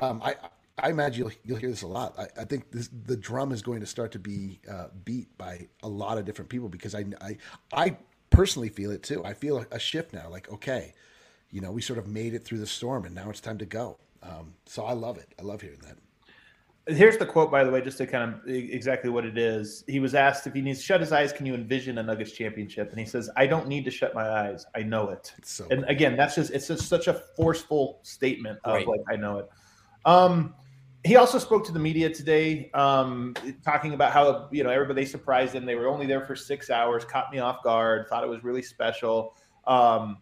um, 0.00 0.22
I. 0.22 0.36
I 0.78 0.88
imagine 0.88 1.24
you'll, 1.24 1.32
you'll 1.44 1.58
hear 1.58 1.68
this 1.68 1.82
a 1.82 1.86
lot. 1.86 2.18
I, 2.18 2.28
I 2.40 2.44
think 2.46 2.70
this, 2.70 2.88
the 3.04 3.16
drum 3.16 3.52
is 3.52 3.60
going 3.60 3.80
to 3.80 3.86
start 3.86 4.10
to 4.12 4.18
be 4.18 4.58
uh, 4.68 4.86
beat 5.04 5.28
by 5.36 5.68
a 5.82 5.88
lot 5.88 6.16
of 6.16 6.24
different 6.24 6.48
people 6.48 6.70
because 6.70 6.94
I, 6.94 7.04
I, 7.20 7.36
I 7.74 7.96
personally 8.30 8.70
feel 8.70 8.90
it 8.90 9.02
too. 9.02 9.22
I 9.22 9.34
feel 9.34 9.64
a, 9.70 9.78
shift 9.78 10.14
now. 10.14 10.28
Like, 10.30 10.50
okay, 10.50 10.94
you 11.50 11.60
know, 11.60 11.70
we 11.70 11.82
sort 11.82 11.98
of 11.98 12.08
made 12.08 12.32
it 12.34 12.42
through 12.42 12.58
the 12.58 12.66
storm, 12.66 13.04
and 13.04 13.14
now 13.14 13.28
it's 13.28 13.38
time 13.40 13.58
to 13.58 13.66
go. 13.66 13.98
Um, 14.22 14.54
so 14.64 14.84
I 14.84 14.94
love 14.94 15.18
it. 15.18 15.28
I 15.38 15.42
love 15.42 15.60
hearing 15.60 15.80
that. 15.84 15.98
Here's 16.86 17.16
the 17.16 17.26
quote, 17.26 17.50
by 17.50 17.62
the 17.62 17.70
way, 17.70 17.80
just 17.80 17.98
to 17.98 18.06
kind 18.06 18.34
of 18.34 18.48
exactly 18.48 19.08
what 19.08 19.24
it 19.24 19.38
is. 19.38 19.84
He 19.86 20.00
was 20.00 20.16
asked 20.16 20.48
if 20.48 20.52
he 20.52 20.60
needs 20.60 20.80
to 20.80 20.84
shut 20.84 21.00
his 21.00 21.12
eyes, 21.12 21.32
can 21.32 21.46
you 21.46 21.54
envision 21.54 21.98
a 21.98 22.02
Nuggets 22.02 22.32
championship? 22.32 22.90
And 22.90 22.98
he 22.98 23.06
says, 23.06 23.30
I 23.36 23.46
don't 23.46 23.68
need 23.68 23.84
to 23.84 23.90
shut 23.90 24.14
my 24.14 24.28
eyes. 24.28 24.66
I 24.74 24.82
know 24.82 25.10
it. 25.10 25.32
So 25.44 25.66
And 25.70 25.84
again, 25.84 26.16
that's 26.16 26.34
just 26.34 26.50
it's 26.50 26.66
just 26.66 26.88
such 26.88 27.06
a 27.06 27.14
forceful 27.14 28.00
statement 28.02 28.58
of 28.64 28.74
Right. 28.74 28.88
like 28.88 29.00
I 29.08 29.14
know 29.14 29.38
it. 29.38 29.48
Um, 30.04 30.54
he 31.04 31.16
also 31.16 31.38
spoke 31.38 31.64
to 31.66 31.72
the 31.72 31.78
media 31.78 32.10
today, 32.10 32.70
um, 32.74 33.34
talking 33.64 33.94
about 33.94 34.12
how 34.12 34.48
you 34.52 34.62
know 34.64 34.70
everybody 34.70 35.04
surprised 35.04 35.54
him. 35.54 35.64
They 35.66 35.74
were 35.74 35.88
only 35.88 36.06
there 36.06 36.20
for 36.20 36.36
six 36.36 36.70
hours, 36.70 37.04
caught 37.04 37.32
me 37.32 37.38
off 37.38 37.62
guard, 37.62 38.06
thought 38.08 38.22
it 38.24 38.30
was 38.30 38.44
really 38.44 38.62
special. 38.62 39.36
Um, 39.66 40.18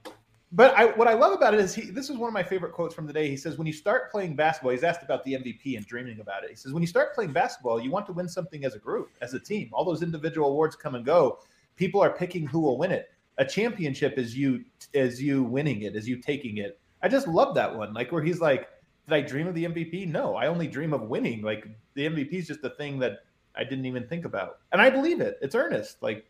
but 0.53 0.75
I, 0.75 0.87
what 0.87 1.07
I 1.07 1.15
love 1.15 1.33
about 1.33 1.55
it 1.55 1.61
is 1.61 1.75
he. 1.75 1.91
This 1.91 2.11
is 2.11 2.17
one 2.17 2.29
of 2.29 2.35
my 2.35 2.43
favorite 2.43 2.73
quotes 2.73 2.95
from 2.95 3.07
the 3.07 3.13
day. 3.13 3.29
He 3.29 3.37
says, 3.37 3.57
"When 3.57 3.67
you 3.67 3.73
start 3.73 4.11
playing 4.11 4.35
basketball, 4.35 4.73
he's 4.73 4.83
asked 4.83 5.03
about 5.03 5.23
the 5.25 5.35
MVP 5.35 5.77
and 5.77 5.87
dreaming 5.87 6.21
about 6.21 6.43
it. 6.43 6.51
He 6.51 6.57
says, 6.57 6.73
when 6.73 6.83
you 6.83 6.89
start 6.89 7.15
playing 7.15 7.33
basketball, 7.33 7.81
you 7.81 7.91
want 7.91 8.07
to 8.07 8.13
win 8.13 8.29
something 8.29 8.65
as 8.65 8.75
a 8.75 8.79
group, 8.79 9.11
as 9.21 9.35
a 9.35 9.41
team. 9.41 9.71
All 9.73 9.85
those 9.85 10.03
individual 10.03 10.49
awards 10.49 10.75
come 10.75 10.97
and 10.97 11.05
go. 11.05 11.39
People 11.77 12.01
are 12.01 12.11
picking 12.11 12.47
who 12.47 12.61
will 12.61 12.79
win 12.79 12.91
it. 12.91 13.13
A 13.39 13.45
championship 13.45 14.19
is 14.19 14.37
you, 14.37 14.65
is 14.93 15.23
you 15.23 15.45
winning 15.45 15.83
it, 15.83 15.97
is 15.97 16.09
you 16.09 16.17
taking 16.17 16.59
it. 16.59 16.79
I 17.03 17.09
just 17.09 17.29
love 17.29 17.55
that 17.55 17.75
one. 17.75 17.95
Like 17.95 18.13
where 18.13 18.23
he's 18.23 18.41
like, 18.41 18.69
did 19.09 19.15
I 19.15 19.21
dream 19.23 19.47
of 19.47 19.55
the 19.55 19.65
MVP? 19.65 20.09
No, 20.09 20.35
I 20.37 20.47
only 20.47 20.67
dream 20.67 20.93
of 20.93 21.03
winning. 21.03 21.43
Like 21.43 21.67
the 21.95 22.07
MVP 22.07 22.35
is 22.35 22.47
just 22.49 22.65
a 22.65 22.71
thing 22.71 22.99
that 22.99 23.21
I 23.57 23.65
didn't 23.65 23.87
even 23.87 24.07
think 24.07 24.25
about, 24.25 24.59
and 24.73 24.81
I 24.81 24.91
believe 24.91 25.21
it. 25.21 25.39
It's 25.43 25.55
earnest. 25.55 26.03
Like 26.03 26.30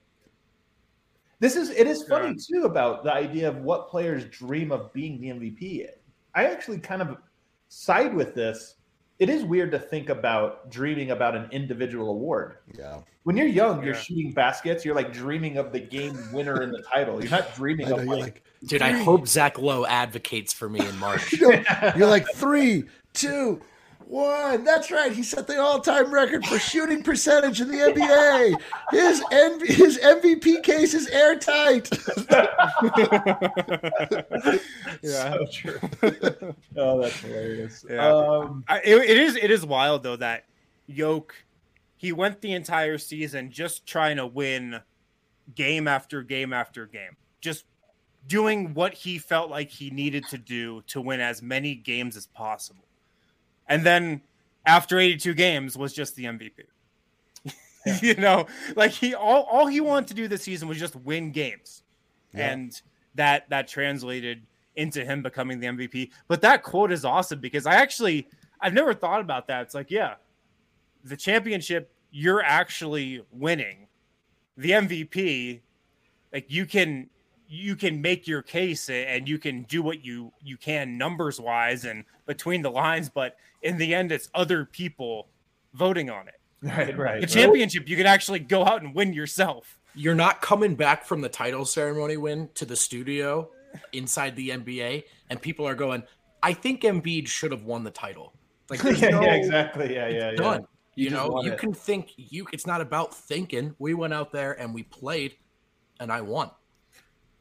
this 1.40 1.56
is 1.56 1.70
it 1.70 1.86
is 1.86 2.04
funny 2.08 2.36
too 2.36 2.64
about 2.64 3.02
the 3.02 3.12
idea 3.12 3.48
of 3.48 3.56
what 3.58 3.88
players 3.88 4.24
dream 4.26 4.70
of 4.70 4.92
being 4.92 5.20
the 5.20 5.28
MVP. 5.28 5.86
I 6.34 6.46
actually 6.46 6.78
kind 6.78 7.02
of 7.02 7.16
side 7.68 8.14
with 8.14 8.34
this. 8.34 8.76
It 9.18 9.28
is 9.28 9.44
weird 9.44 9.70
to 9.72 9.78
think 9.78 10.08
about 10.08 10.70
dreaming 10.70 11.10
about 11.10 11.34
an 11.36 11.48
individual 11.50 12.10
award. 12.10 12.58
Yeah. 12.76 13.00
When 13.24 13.36
you're 13.36 13.46
young, 13.46 13.82
you're 13.84 13.94
Yeah. 13.94 14.00
shooting 14.00 14.32
baskets. 14.32 14.84
You're 14.84 14.94
like 14.94 15.12
dreaming 15.12 15.58
of 15.58 15.72
the 15.72 15.80
game 15.80 16.16
winner 16.32 16.62
in 16.62 16.70
the 16.70 16.82
title. 16.82 17.20
You're 17.20 17.30
not 17.30 17.54
dreaming 17.54 17.88
know, 17.90 17.96
of 17.96 18.04
like, 18.04 18.20
like, 18.20 18.44
Dude, 18.64 18.80
I 18.82 18.92
hope 18.92 19.26
Zach 19.26 19.58
Lowe 19.58 19.84
advocates 19.84 20.52
for 20.52 20.68
me 20.70 20.86
in 20.86 20.98
March. 20.98 21.32
you're, 21.34 21.52
you're 21.96 22.06
like 22.08 22.26
three, 22.34 22.84
two, 23.12 23.60
one. 24.10 24.64
That's 24.64 24.90
right. 24.90 25.12
He 25.12 25.22
set 25.22 25.46
the 25.46 25.60
all-time 25.60 26.12
record 26.12 26.44
for 26.44 26.58
shooting 26.58 27.02
percentage 27.02 27.60
in 27.60 27.68
the 27.68 27.78
NBA. 27.78 28.60
His 28.90 29.22
N- 29.30 29.66
his 29.66 29.98
MVP 29.98 30.62
case 30.62 30.94
is 30.94 31.06
airtight. 31.08 31.90
yeah. 35.02 35.32
so 35.32 35.46
true. 35.50 35.80
oh, 36.76 37.00
that's 37.00 37.20
hilarious. 37.20 37.84
Yeah. 37.88 38.08
Um, 38.08 38.64
I, 38.68 38.80
it, 38.80 38.96
it 38.96 39.18
is 39.18 39.36
it 39.36 39.50
is 39.50 39.64
wild 39.64 40.02
though 40.02 40.16
that 40.16 40.46
Yoke 40.86 41.34
he 41.96 42.12
went 42.12 42.40
the 42.40 42.52
entire 42.52 42.98
season 42.98 43.50
just 43.50 43.86
trying 43.86 44.16
to 44.16 44.26
win 44.26 44.80
game 45.54 45.86
after 45.86 46.22
game 46.22 46.52
after 46.52 46.86
game, 46.86 47.16
just 47.40 47.64
doing 48.26 48.74
what 48.74 48.94
he 48.94 49.18
felt 49.18 49.50
like 49.50 49.70
he 49.70 49.90
needed 49.90 50.26
to 50.28 50.38
do 50.38 50.82
to 50.86 51.00
win 51.00 51.20
as 51.20 51.42
many 51.42 51.74
games 51.74 52.16
as 52.16 52.26
possible. 52.26 52.84
And 53.70 53.86
then 53.86 54.20
after 54.66 54.98
82 54.98 55.32
games 55.32 55.78
was 55.78 55.94
just 55.94 56.16
the 56.16 56.24
MVP. 56.24 56.52
you 58.02 58.14
know, 58.16 58.46
like 58.76 58.90
he 58.90 59.14
all 59.14 59.44
all 59.44 59.66
he 59.66 59.80
wanted 59.80 60.08
to 60.08 60.14
do 60.14 60.28
this 60.28 60.42
season 60.42 60.68
was 60.68 60.78
just 60.78 60.94
win 60.96 61.32
games. 61.32 61.82
Yeah. 62.34 62.50
And 62.50 62.82
that 63.14 63.48
that 63.48 63.68
translated 63.68 64.42
into 64.76 65.04
him 65.04 65.22
becoming 65.22 65.60
the 65.60 65.68
MVP. 65.68 66.10
But 66.28 66.42
that 66.42 66.62
quote 66.62 66.92
is 66.92 67.06
awesome 67.06 67.40
because 67.40 67.64
I 67.64 67.76
actually 67.76 68.28
I've 68.60 68.74
never 68.74 68.92
thought 68.92 69.22
about 69.22 69.46
that. 69.46 69.62
It's 69.62 69.74
like, 69.74 69.90
yeah, 69.90 70.16
the 71.04 71.16
championship 71.16 71.90
you're 72.10 72.42
actually 72.42 73.22
winning. 73.32 73.86
The 74.56 74.72
MVP, 74.72 75.60
like 76.32 76.50
you 76.50 76.66
can 76.66 77.08
you 77.52 77.74
can 77.74 78.00
make 78.00 78.28
your 78.28 78.42
case 78.42 78.88
and 78.88 79.28
you 79.28 79.36
can 79.36 79.64
do 79.64 79.82
what 79.82 80.04
you 80.04 80.32
you 80.40 80.56
can 80.56 80.96
numbers 80.96 81.40
wise 81.40 81.84
and 81.84 82.04
between 82.26 82.62
the 82.62 82.70
lines, 82.70 83.08
but 83.08 83.36
in 83.62 83.76
the 83.76 83.92
end, 83.92 84.12
it's 84.12 84.30
other 84.34 84.64
people 84.64 85.26
voting 85.74 86.08
on 86.08 86.28
it. 86.28 86.34
right, 86.62 86.96
right. 86.96 87.20
The 87.20 87.26
championship, 87.26 87.88
you 87.88 87.96
can 87.96 88.06
actually 88.06 88.38
go 88.38 88.64
out 88.64 88.82
and 88.82 88.94
win 88.94 89.12
yourself. 89.12 89.78
You're 89.96 90.14
not 90.14 90.40
coming 90.40 90.76
back 90.76 91.04
from 91.04 91.22
the 91.22 91.28
title 91.28 91.64
ceremony 91.64 92.16
win 92.16 92.48
to 92.54 92.64
the 92.64 92.76
studio 92.76 93.50
inside 93.92 94.36
the 94.36 94.50
NBA, 94.50 95.04
and 95.28 95.42
people 95.42 95.66
are 95.66 95.74
going, 95.74 96.04
I 96.44 96.52
think 96.52 96.82
Embiid 96.82 97.26
should 97.26 97.50
have 97.50 97.64
won 97.64 97.82
the 97.82 97.90
title. 97.90 98.32
Like, 98.68 98.82
yeah, 98.84 99.08
no, 99.08 99.22
yeah, 99.22 99.34
exactly. 99.34 99.92
Yeah, 99.92 100.06
yeah, 100.06 100.30
yeah. 100.30 100.36
done. 100.36 100.66
You, 100.94 101.10
just 101.10 101.26
know, 101.26 101.42
you 101.42 101.52
it. 101.52 101.58
can 101.58 101.72
think 101.72 102.12
you 102.16 102.46
it's 102.52 102.66
not 102.66 102.80
about 102.80 103.12
thinking. 103.12 103.74
We 103.80 103.94
went 103.94 104.14
out 104.14 104.30
there 104.30 104.52
and 104.52 104.72
we 104.72 104.84
played 104.84 105.34
and 105.98 106.12
I 106.12 106.20
won. 106.20 106.50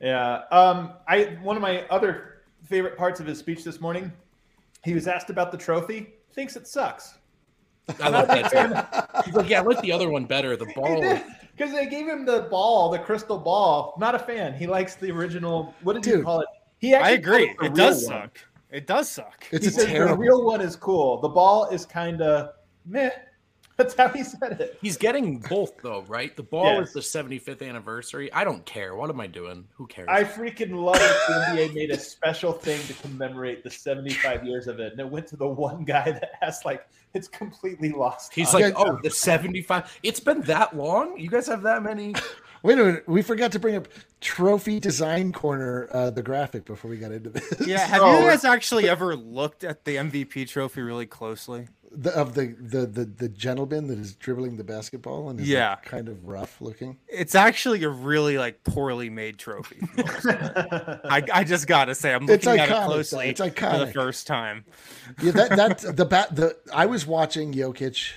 Yeah. 0.02 0.43
Um, 0.52 0.93
I 1.08 1.38
one 1.41 1.56
of 1.56 1.62
my 1.62 1.84
other 1.89 2.41
favorite 2.66 2.97
parts 2.97 3.20
of 3.20 3.26
his 3.26 3.38
speech 3.39 3.64
this 3.64 3.82
morning, 3.82 4.12
he 4.84 4.93
was 4.93 5.08
asked 5.08 5.30
about 5.30 5.52
the 5.52 5.58
trophy. 5.58 6.14
Thinks 6.34 6.56
it 6.56 6.68
sucks. 6.68 7.16
I 8.02 8.10
love 8.10 8.28
that. 8.28 9.24
He's 9.26 9.34
like, 9.34 9.50
yeah, 9.50 9.60
I 9.60 9.64
like 9.64 9.82
the 9.82 9.91
other 9.91 10.10
one 10.10 10.26
better. 10.26 10.56
The 10.56 10.72
ball. 10.76 11.02
Because 11.58 11.74
they 11.74 11.88
gave 11.88 12.08
him 12.08 12.24
the 12.24 12.43
ball, 12.43 12.89
the 12.91 13.00
crystal 13.00 13.38
ball. 13.38 13.95
Not 14.00 14.14
a 14.16 14.20
fan. 14.20 14.54
He 14.54 14.68
likes 14.68 14.95
the 14.95 15.12
original. 15.12 15.74
What 15.82 15.93
did 15.93 16.06
you 16.06 16.24
call 16.24 16.41
it? 16.41 16.47
He 16.78 16.93
I 16.95 17.12
agree. 17.12 17.47
called 17.56 17.60
the 17.60 17.66
It 17.66 17.76
does 17.76 18.04
one. 18.06 18.14
suck. 18.14 18.39
It 18.72 18.88
does 18.88 19.10
suck. 19.10 19.45
It's 19.52 19.66
He 19.66 19.70
a 19.70 19.74
says 19.74 20.08
the 20.08 20.16
real 20.16 20.45
one 20.45 20.62
is 20.62 20.76
cool. 20.76 21.20
The 21.20 21.30
ball 21.30 21.68
is 21.70 21.86
kind 21.86 22.22
of 22.22 22.52
meh. 22.86 23.10
That's 23.80 23.96
how 23.96 24.10
he 24.10 24.24
said 24.24 24.60
it. 24.60 24.78
He's 24.82 24.98
getting 24.98 25.40
both 25.40 25.78
though, 25.82 26.04
right? 26.08 26.36
The 26.36 26.44
ball 26.44 26.66
Yes. 26.66 26.90
is 26.96 27.12
the 27.12 27.20
75th 27.24 27.68
anniversary. 27.68 28.32
I 28.34 28.44
don't 28.44 28.64
care. 28.66 28.94
What 28.94 29.10
am 29.10 29.20
I 29.22 29.26
doing? 29.28 29.66
Who 29.76 29.88
cares? 29.88 30.10
I 30.12 30.24
freaking 30.26 30.74
love 30.74 31.00
that 31.00 31.18
the 31.56 31.62
NBA 31.62 31.74
made 31.74 31.90
a 31.92 31.98
special 31.98 32.52
thing 32.52 32.80
to 32.88 32.94
commemorate 32.96 33.64
the 33.64 33.72
75 33.72 34.46
years 34.46 34.68
of 34.68 34.80
it, 34.82 34.92
and 34.92 35.00
it 35.00 35.10
went 35.10 35.26
to 35.28 35.38
the 35.38 35.48
one 35.48 35.86
guy 35.86 36.12
that 36.12 36.32
has 36.42 36.60
like 36.66 36.86
it's 37.14 37.28
completely 37.30 37.92
lost. 37.92 38.34
He's 38.34 38.54
on 38.54 38.62
like, 38.62 38.72
it. 38.74 38.76
oh, 38.78 39.00
the 39.02 39.10
75. 39.10 40.00
It's 40.04 40.20
been 40.20 40.42
that 40.42 40.76
long? 40.76 41.18
You 41.18 41.30
guys 41.30 41.48
have 41.48 41.64
that 41.64 41.82
many? 41.82 42.14
Wait 42.62 42.78
a 42.78 42.84
minute. 42.84 43.08
We 43.08 43.22
forgot 43.22 43.54
to 43.54 43.60
bring 43.60 43.78
up 43.78 43.88
Trophy 44.20 44.82
Design 44.82 45.32
Corner, 45.32 45.88
uh, 45.94 46.10
the 46.10 46.22
graphic, 46.22 46.66
before 46.66 46.92
we 46.92 46.98
got 46.98 47.14
into 47.14 47.30
this. 47.30 47.66
Yeah, 47.66 47.80
have 47.80 48.02
So- 48.02 48.12
you 48.20 48.20
guys 48.30 48.44
actually 48.44 48.90
ever 48.90 49.16
looked 49.16 49.64
at 49.64 49.86
the 49.86 49.96
MVP 49.96 50.50
trophy 50.50 50.82
really 50.82 51.06
closely? 51.06 51.70
The, 51.92 52.12
of 52.16 52.36
the, 52.36 52.56
the 52.60 52.86
the 52.86 53.06
the 53.06 53.30
gentleman 53.30 53.88
that 53.88 53.98
is 53.98 54.14
dribbling 54.14 54.58
the 54.58 54.64
basketball 54.64 55.30
and 55.30 55.40
is 55.40 55.48
like, 55.48 55.52
Yeah. 55.54 55.76
kind 55.78 56.08
of 56.08 56.28
rough 56.28 56.62
looking. 56.62 56.98
It's 57.08 57.34
actually 57.36 57.84
a 57.84 57.90
really 57.90 58.38
like 58.38 58.64
poorly 58.64 59.10
made 59.10 59.38
trophy. 59.40 59.80
I, 59.98 61.24
I 61.34 61.44
just 61.44 61.68
gotta 61.68 61.96
say, 61.96 62.14
I'm 62.14 62.26
looking 62.26 62.50
at 62.50 62.58
iconic, 62.60 62.64
it 62.66 62.70
though. 62.70 62.86
closely 62.86 63.30
It's 63.30 63.40
for 63.42 63.50
the 63.50 63.92
first 63.94 64.28
time. 64.28 64.66
Yeah, 65.22 65.32
that 65.32 65.50
that 65.56 65.80
the 65.98 66.06
bat 66.06 66.36
the 66.36 66.56
I 66.74 66.86
was 66.86 67.06
watching 67.08 67.54
Jokic 67.54 68.12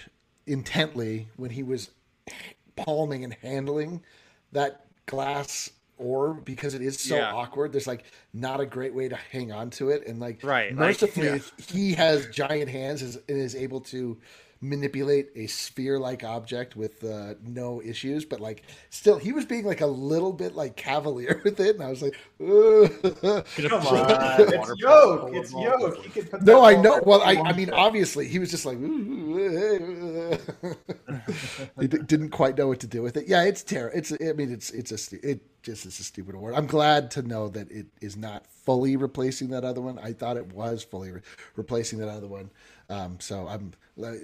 intently 0.46 1.28
when 1.36 1.50
he 1.50 1.62
was 1.62 1.90
palming 2.76 3.24
and 3.24 3.34
handling 3.42 4.02
that 4.52 4.84
glass 5.06 5.70
orb 5.98 6.44
because 6.44 6.74
it 6.74 6.82
is 6.82 6.98
so 6.98 7.16
Yeah. 7.16 7.32
awkward. 7.32 7.72
There's 7.72 7.86
like 7.86 8.04
not 8.32 8.60
a 8.60 8.66
great 8.66 8.94
way 8.94 9.08
to 9.08 9.16
hang 9.16 9.52
on 9.52 9.70
to 9.70 9.90
it, 9.90 10.06
and 10.06 10.18
like 10.20 10.42
Right, 10.42 10.70
like, 10.70 10.78
mercifully, 10.78 11.26
yeah. 11.26 11.38
he 11.58 11.94
has 11.94 12.26
giant 12.28 12.70
hands 12.70 13.02
and 13.02 13.22
is 13.28 13.54
able 13.54 13.80
to 13.82 14.18
manipulate 14.62 15.28
a 15.34 15.46
sphere-like 15.48 16.22
object 16.24 16.76
with 16.76 17.02
uh, 17.04 17.34
no 17.44 17.82
issues. 17.82 18.24
But 18.24 18.40
like, 18.40 18.62
still, 18.90 19.18
he 19.18 19.32
was 19.32 19.44
being 19.44 19.64
like 19.66 19.80
a 19.82 19.86
little 19.86 20.32
bit 20.32 20.54
like 20.54 20.76
cavalier 20.76 21.40
with 21.44 21.60
it, 21.60 21.74
and 21.76 21.84
I 21.84 21.90
was 21.90 22.00
like, 22.02 22.16
"Ugh." 22.40 23.42
Come 23.68 23.86
on, 23.86 24.40
it's 24.40 24.80
yoke. 24.80 25.30
It's 25.34 25.52
yoke. 25.52 26.02
He 26.04 26.08
could 26.10 26.30
put 26.30 26.42
No, 26.42 26.64
I 26.64 26.74
know. 26.74 27.00
Well, 27.04 27.22
I, 27.22 27.36
I 27.36 27.52
mean, 27.52 27.70
obviously, 27.70 28.28
he 28.28 28.38
was 28.38 28.50
just 28.50 28.64
like, 28.64 28.78
he 31.80 31.86
d- 31.88 31.98
didn't 32.06 32.30
quite 32.30 32.56
know 32.56 32.68
what 32.68 32.80
to 32.80 32.86
do 32.86 33.02
with 33.02 33.16
it. 33.16 33.28
Yeah, 33.28 33.44
it's 33.44 33.62
terrible. 33.62 33.96
It's, 33.98 34.12
I 34.12 34.32
mean, 34.32 34.52
it's, 34.52 34.70
it's 34.70 34.92
a, 34.92 34.98
stu- 34.98 35.20
it 35.22 35.40
just 35.62 35.86
is 35.86 35.98
a 36.00 36.04
stupid 36.04 36.34
award. 36.34 36.54
I'm 36.54 36.66
glad 36.66 37.10
to 37.12 37.22
know 37.22 37.48
that 37.48 37.70
it 37.70 37.86
is 38.00 38.16
not 38.16 38.46
fully 38.46 38.96
replacing 38.96 39.48
that 39.50 39.64
other 39.64 39.80
one. 39.80 39.98
I 39.98 40.12
thought 40.12 40.36
it 40.36 40.52
was 40.52 40.82
fully 40.84 41.12
re- 41.12 41.20
replacing 41.56 41.98
that 42.00 42.08
other 42.08 42.28
one. 42.28 42.50
Um, 42.92 43.18
so 43.20 43.46
I'm, 43.48 43.72
like, 43.96 44.20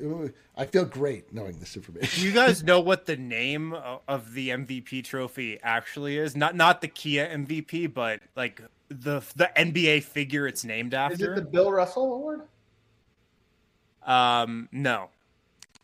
I 0.56 0.66
feel 0.66 0.84
great 0.84 1.32
knowing 1.32 1.58
this 1.58 1.72
Do 1.74 1.78
information. 1.80 2.24
you 2.24 2.32
guys 2.32 2.62
know 2.70 2.80
what 2.80 3.06
the 3.06 3.16
name 3.16 3.72
of 3.72 4.34
the 4.34 4.50
MVP 4.50 5.04
trophy 5.04 5.58
actually 5.62 6.18
is? 6.18 6.36
Not 6.36 6.54
not 6.54 6.80
the 6.80 6.88
Kia 6.88 7.26
MVP, 7.28 7.92
but 7.94 8.20
like 8.36 8.60
the 8.88 9.20
the 9.36 9.50
NBA 9.56 10.02
figure 10.02 10.46
it's 10.46 10.64
named 10.64 10.92
after. 10.94 11.14
Is 11.14 11.22
it 11.22 11.34
the 11.34 11.42
Bill 11.50 11.70
Russell 11.72 12.14
Award? 12.14 12.42
Um, 14.02 14.68
no. 14.72 15.10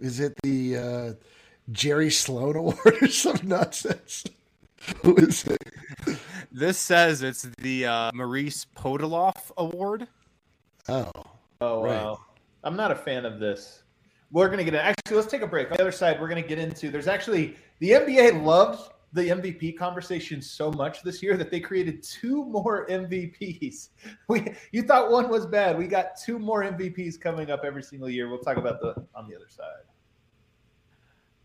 Is 0.01 0.21
it 0.21 0.35
the 0.43 0.77
uh, 0.77 1.13
Jerry 1.73 2.11
Sloan 2.11 2.57
Award 2.57 2.79
or 3.03 3.09
some 3.09 3.39
nonsense? 3.45 4.25
Who 5.03 5.17
is 5.17 5.45
it? 5.47 5.63
This 6.53 6.79
says 6.79 7.23
it's 7.23 7.43
the 7.59 7.87
uh, 7.87 8.11
Maurice 8.15 8.67
Podoloff 8.77 9.51
Award. 9.57 10.09
Oh, 10.89 11.11
Oh 11.61 11.83
Right. 11.83 11.95
wow, 12.03 12.21
I'm 12.65 12.77
not 12.77 12.91
a 12.91 12.97
fan 12.97 13.25
of 13.25 13.39
this. 13.39 13.83
We're 14.33 14.49
gonna 14.49 14.65
get 14.65 14.75
in. 14.75 14.81
Actually, 14.81 15.17
let's 15.17 15.31
take 15.31 15.43
a 15.43 15.47
break. 15.47 15.71
On 15.71 15.77
the 15.77 15.83
other 15.83 15.93
side, 15.93 16.21
we're 16.21 16.29
gonna 16.29 16.43
get 16.43 16.59
into. 16.59 16.91
There's 16.91 17.07
actually 17.07 17.57
the 17.79 17.91
NBA 17.91 18.43
loved 18.43 18.91
the 19.13 19.29
MVP 19.29 19.79
conversation 19.79 20.43
so 20.43 20.73
much 20.73 21.03
this 21.03 21.23
year 21.23 21.37
that 21.37 21.49
they 21.51 21.61
created 21.61 22.03
two 22.03 22.45
more 22.45 22.87
MVPs. 22.91 23.91
We 24.29 24.53
you 24.73 24.83
thought 24.83 25.11
one 25.11 25.29
was 25.29 25.47
bad. 25.47 25.79
We 25.79 25.87
got 25.87 26.17
two 26.23 26.39
more 26.39 26.65
MVPs 26.65 27.21
coming 27.21 27.51
up 27.51 27.65
every 27.65 27.83
single 27.83 28.11
year. 28.11 28.29
We'll 28.29 28.41
talk 28.41 28.57
about 28.57 28.81
the 28.81 28.95
on 29.15 29.29
the 29.29 29.37
other 29.37 29.49
side. 29.49 29.85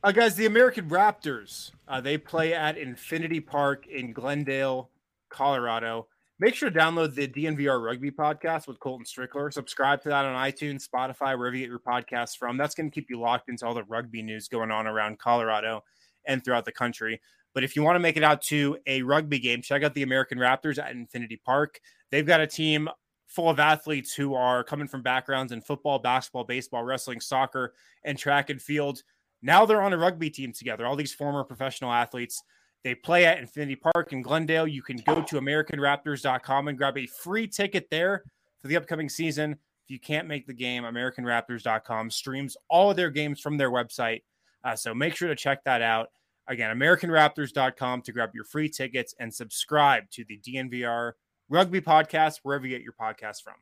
Uh, 0.01 0.13
guys, 0.13 0.35
the 0.35 0.45
American 0.45 0.89
Raptors, 0.89 1.71
uh, 1.87 1.99
they 1.99 2.17
play 2.17 2.53
at 2.53 2.77
Infinity 2.77 3.41
Park 3.41 3.85
in 3.85 4.13
Glendale, 4.13 4.89
Colorado. 5.27 6.07
Make 6.41 6.55
sure 6.55 6.69
to 6.69 6.79
download 6.79 7.15
the 7.15 7.27
DNVR 7.27 7.83
Rugby 7.83 8.11
podcast 8.11 8.65
with 8.65 8.79
Colton 8.79 9.05
Strickler. 9.05 9.51
Subscribe 9.51 10.01
to 10.03 10.09
that 10.09 10.23
on 10.23 10.35
iTunes, 10.35 10.87
Spotify, 10.87 11.37
wherever 11.37 11.53
you 11.53 11.63
get 11.63 11.69
your 11.69 11.79
podcasts 11.79 12.37
from. 12.37 12.55
That's 12.55 12.73
going 12.73 12.89
to 12.89 12.95
keep 12.95 13.09
you 13.09 13.19
locked 13.19 13.49
into 13.49 13.65
all 13.65 13.73
the 13.73 13.83
rugby 13.83 14.21
news 14.21 14.47
going 14.47 14.71
on 14.71 14.87
around 14.87 15.19
Colorado 15.19 15.83
and 16.25 16.41
throughout 16.41 16.63
the 16.63 16.71
country. 16.71 17.19
But 17.53 17.65
if 17.65 17.75
you 17.75 17.83
want 17.83 17.95
to 17.95 17.99
make 17.99 18.15
it 18.15 18.23
out 18.23 18.41
to 18.43 18.77
a 18.87 19.01
rugby 19.01 19.39
game, 19.39 19.61
check 19.61 19.83
out 19.83 19.93
the 19.93 20.03
American 20.03 20.37
Raptors 20.37 20.81
at 20.81 20.91
Infinity 20.91 21.41
Park. 21.43 21.81
They've 22.09 22.25
got 22.25 22.39
a 22.39 22.47
team 22.47 22.87
full 23.27 23.49
of 23.49 23.59
athletes 23.59 24.13
who 24.13 24.33
are 24.33 24.63
coming 24.63 24.87
from 24.87 25.01
backgrounds 25.01 25.51
in 25.51 25.59
football, 25.59 25.99
basketball, 25.99 26.45
baseball, 26.45 26.85
wrestling, 26.85 27.19
soccer, 27.19 27.73
and 28.05 28.17
track 28.17 28.49
and 28.49 28.61
field. 28.61 29.03
Now 29.41 29.65
they're 29.65 29.81
on 29.81 29.91
a 29.91 29.97
rugby 29.97 30.29
team 30.29 30.53
together. 30.53 30.85
All 30.85 30.95
these 30.95 31.13
former 31.13 31.43
professional 31.43 31.91
athletes. 31.91 32.41
They 32.83 32.95
play 32.95 33.25
at 33.25 33.39
Infinity 33.39 33.75
Park 33.75 34.13
in 34.13 34.21
Glendale. 34.21 34.67
You 34.67 34.81
can 34.81 34.97
go 35.05 35.21
to 35.21 35.35
AmericanRaptors.com 35.35 36.67
and 36.69 36.77
grab 36.77 36.97
a 36.97 37.05
free 37.05 37.47
ticket 37.47 37.89
there 37.89 38.23
for 38.61 38.67
the 38.67 38.77
upcoming 38.77 39.09
season. 39.09 39.53
If 39.53 39.91
you 39.91 39.99
can't 39.99 40.27
make 40.27 40.47
the 40.47 40.53
game, 40.53 40.83
AmericanRaptors.com 40.83 42.09
streams 42.11 42.55
all 42.69 42.91
of 42.91 42.95
their 42.95 43.09
games 43.09 43.41
from 43.41 43.57
their 43.57 43.71
website. 43.71 44.21
Uh, 44.63 44.75
so 44.75 44.93
make 44.93 45.15
sure 45.15 45.27
to 45.27 45.35
check 45.35 45.63
that 45.65 45.81
out. 45.81 46.09
Again, 46.47 46.75
AmericanRaptors.com 46.77 48.01
to 48.03 48.11
grab 48.11 48.31
your 48.33 48.43
free 48.43 48.69
tickets 48.69 49.13
and 49.19 49.33
subscribe 49.33 50.09
to 50.11 50.23
the 50.25 50.39
DNVR 50.39 51.13
Rugby 51.49 51.81
Podcast, 51.81 52.39
wherever 52.43 52.65
you 52.65 52.75
get 52.75 52.83
your 52.83 52.93
podcast 52.93 53.43
from. 53.43 53.55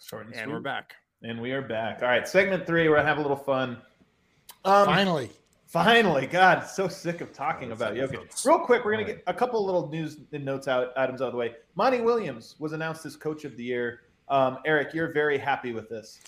Short 0.00 0.26
and, 0.26 0.34
And 0.34 0.52
we're 0.52 0.60
back. 0.60 0.94
And 1.22 1.40
we 1.40 1.52
are 1.52 1.62
back. 1.62 2.02
All 2.02 2.08
right, 2.08 2.28
segment 2.28 2.66
three. 2.66 2.88
We're 2.88 2.96
gonna 2.96 3.08
have 3.08 3.18
a 3.18 3.22
little 3.22 3.36
fun. 3.36 3.78
Um, 4.64 4.86
Finally, 4.86 5.30
Finally, 5.84 6.26
God, 6.26 6.60
so 6.62 6.88
sick 6.88 7.20
of 7.20 7.32
talking 7.32 7.70
Oh, 7.70 7.74
about 7.74 7.94
that's 7.94 8.12
Jokic. 8.12 8.46
Real 8.46 8.58
quick, 8.60 8.84
we're 8.84 8.92
gonna 8.92 9.04
get 9.04 9.22
a 9.26 9.34
couple 9.34 9.64
little 9.64 9.88
news 9.90 10.18
and 10.32 10.44
notes 10.44 10.68
out 10.68 10.88
items 10.96 11.20
out 11.20 11.26
of 11.26 11.32
the 11.32 11.38
way. 11.38 11.54
Monty 11.74 12.00
Williams 12.00 12.56
was 12.58 12.72
announced 12.72 13.04
as 13.04 13.14
Coach 13.16 13.44
of 13.44 13.56
the 13.56 13.64
Year. 13.64 14.00
Um, 14.28 14.58
Eric, 14.64 14.94
you're 14.94 15.12
very 15.12 15.38
happy 15.38 15.72
with 15.72 15.88
this. 15.88 16.20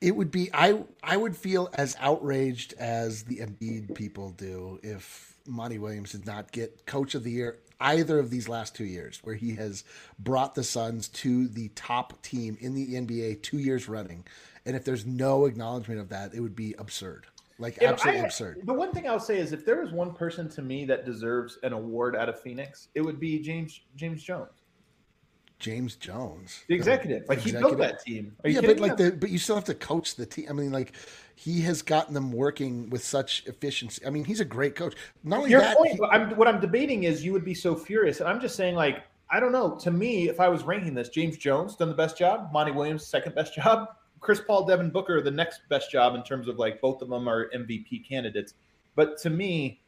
it 0.00 0.14
would 0.16 0.30
be 0.30 0.50
I 0.52 0.82
I 1.02 1.16
would 1.16 1.36
feel 1.36 1.70
as 1.74 1.96
outraged 2.00 2.74
as 2.78 3.22
the 3.24 3.36
Embiid 3.38 3.94
people 3.94 4.30
do 4.30 4.80
if 4.82 5.36
Monty 5.46 5.78
Williams 5.78 6.12
did 6.12 6.26
not 6.26 6.52
get 6.52 6.86
Coach 6.86 7.14
of 7.14 7.22
the 7.24 7.30
Year 7.30 7.58
either 7.80 8.18
of 8.18 8.28
these 8.28 8.48
last 8.48 8.74
two 8.74 8.84
years, 8.84 9.20
where 9.22 9.34
he 9.34 9.54
has 9.54 9.84
brought 10.18 10.54
the 10.54 10.62
Suns 10.64 11.08
to 11.08 11.48
the 11.48 11.68
top 11.74 12.20
team 12.22 12.58
in 12.60 12.74
the 12.74 12.94
NBA 12.94 13.42
two 13.42 13.58
years 13.58 13.88
running, 13.88 14.24
and 14.66 14.76
if 14.76 14.84
there's 14.84 15.06
no 15.06 15.46
acknowledgement 15.46 15.98
of 16.00 16.10
that, 16.10 16.34
it 16.34 16.40
would 16.40 16.54
be 16.54 16.74
absurd, 16.78 17.26
like 17.60 17.76
If 17.76 17.84
absolutely 17.84 18.22
I- 18.22 18.24
absurd. 18.24 18.62
The 18.64 18.72
one 18.74 18.90
thing 18.92 19.06
I'll 19.08 19.20
say 19.20 19.38
is, 19.38 19.52
if 19.52 19.64
there 19.64 19.80
was 19.80 19.92
one 19.92 20.12
person 20.14 20.48
to 20.50 20.62
me 20.62 20.84
that 20.86 21.04
deserves 21.04 21.58
an 21.62 21.72
award 21.72 22.16
out 22.16 22.28
of 22.28 22.40
Phoenix, 22.40 22.88
it 22.94 23.02
would 23.02 23.20
be 23.20 23.38
James 23.38 23.80
James 23.96 24.22
Jones, 24.22 24.62
James 25.58 25.94
Jones, 25.96 26.64
the 26.68 26.74
executive. 26.74 27.28
Like 27.28 27.38
he 27.40 27.52
built 27.52 27.76
that 27.78 28.00
team. 28.02 28.34
Yeah, 28.44 28.62
but 28.62 28.80
like 28.80 28.96
the 28.96 29.12
but 29.12 29.28
you 29.30 29.38
still 29.38 29.56
have 29.56 29.64
to 29.66 29.74
coach 29.74 30.16
the 30.16 30.24
team. 30.26 30.46
I 30.48 30.54
mean, 30.54 30.72
like 30.72 30.94
he 31.36 31.60
has 31.62 31.82
gotten 31.82 32.14
them 32.14 32.32
working 32.32 32.88
with 32.90 33.04
such 33.04 33.44
efficiency. 33.46 34.04
I 34.06 34.10
mean, 34.10 34.24
he's 34.24 34.40
a 34.40 34.44
great 34.44 34.74
coach. 34.74 34.94
Not 35.22 35.38
only 35.40 35.50
Your 35.50 35.60
that, 35.60 35.76
point. 35.76 35.92
he- 35.94 36.00
I'm, 36.10 36.34
what 36.36 36.48
I'm 36.48 36.60
debating 36.60 37.04
is 37.04 37.24
you 37.24 37.32
would 37.32 37.44
be 37.44 37.54
so 37.54 37.74
furious, 37.76 38.20
and 38.20 38.28
I'm 38.28 38.40
just 38.40 38.56
saying, 38.56 38.74
like, 38.74 39.04
I 39.30 39.38
don't 39.38 39.52
know. 39.52 39.76
To 39.80 39.90
me, 39.90 40.28
if 40.28 40.40
I 40.40 40.48
was 40.48 40.64
ranking 40.64 40.94
this, 40.94 41.08
James 41.10 41.36
Jones 41.36 41.76
done 41.76 41.88
the 41.88 41.94
best 41.94 42.16
job, 42.18 42.50
Monty 42.52 42.72
Williams 42.72 43.06
second 43.06 43.34
best 43.34 43.54
job, 43.54 43.88
Chris 44.20 44.40
Paul, 44.40 44.64
Devin 44.66 44.90
Booker 44.90 45.20
the 45.22 45.30
next 45.30 45.60
best 45.68 45.90
job 45.90 46.14
in 46.14 46.22
terms 46.22 46.48
of 46.48 46.58
like 46.58 46.80
both 46.80 47.02
of 47.02 47.08
them 47.08 47.28
are 47.28 47.50
MVP 47.50 48.06
candidates. 48.08 48.54
But 48.94 49.18
to 49.18 49.30
me, 49.30 49.80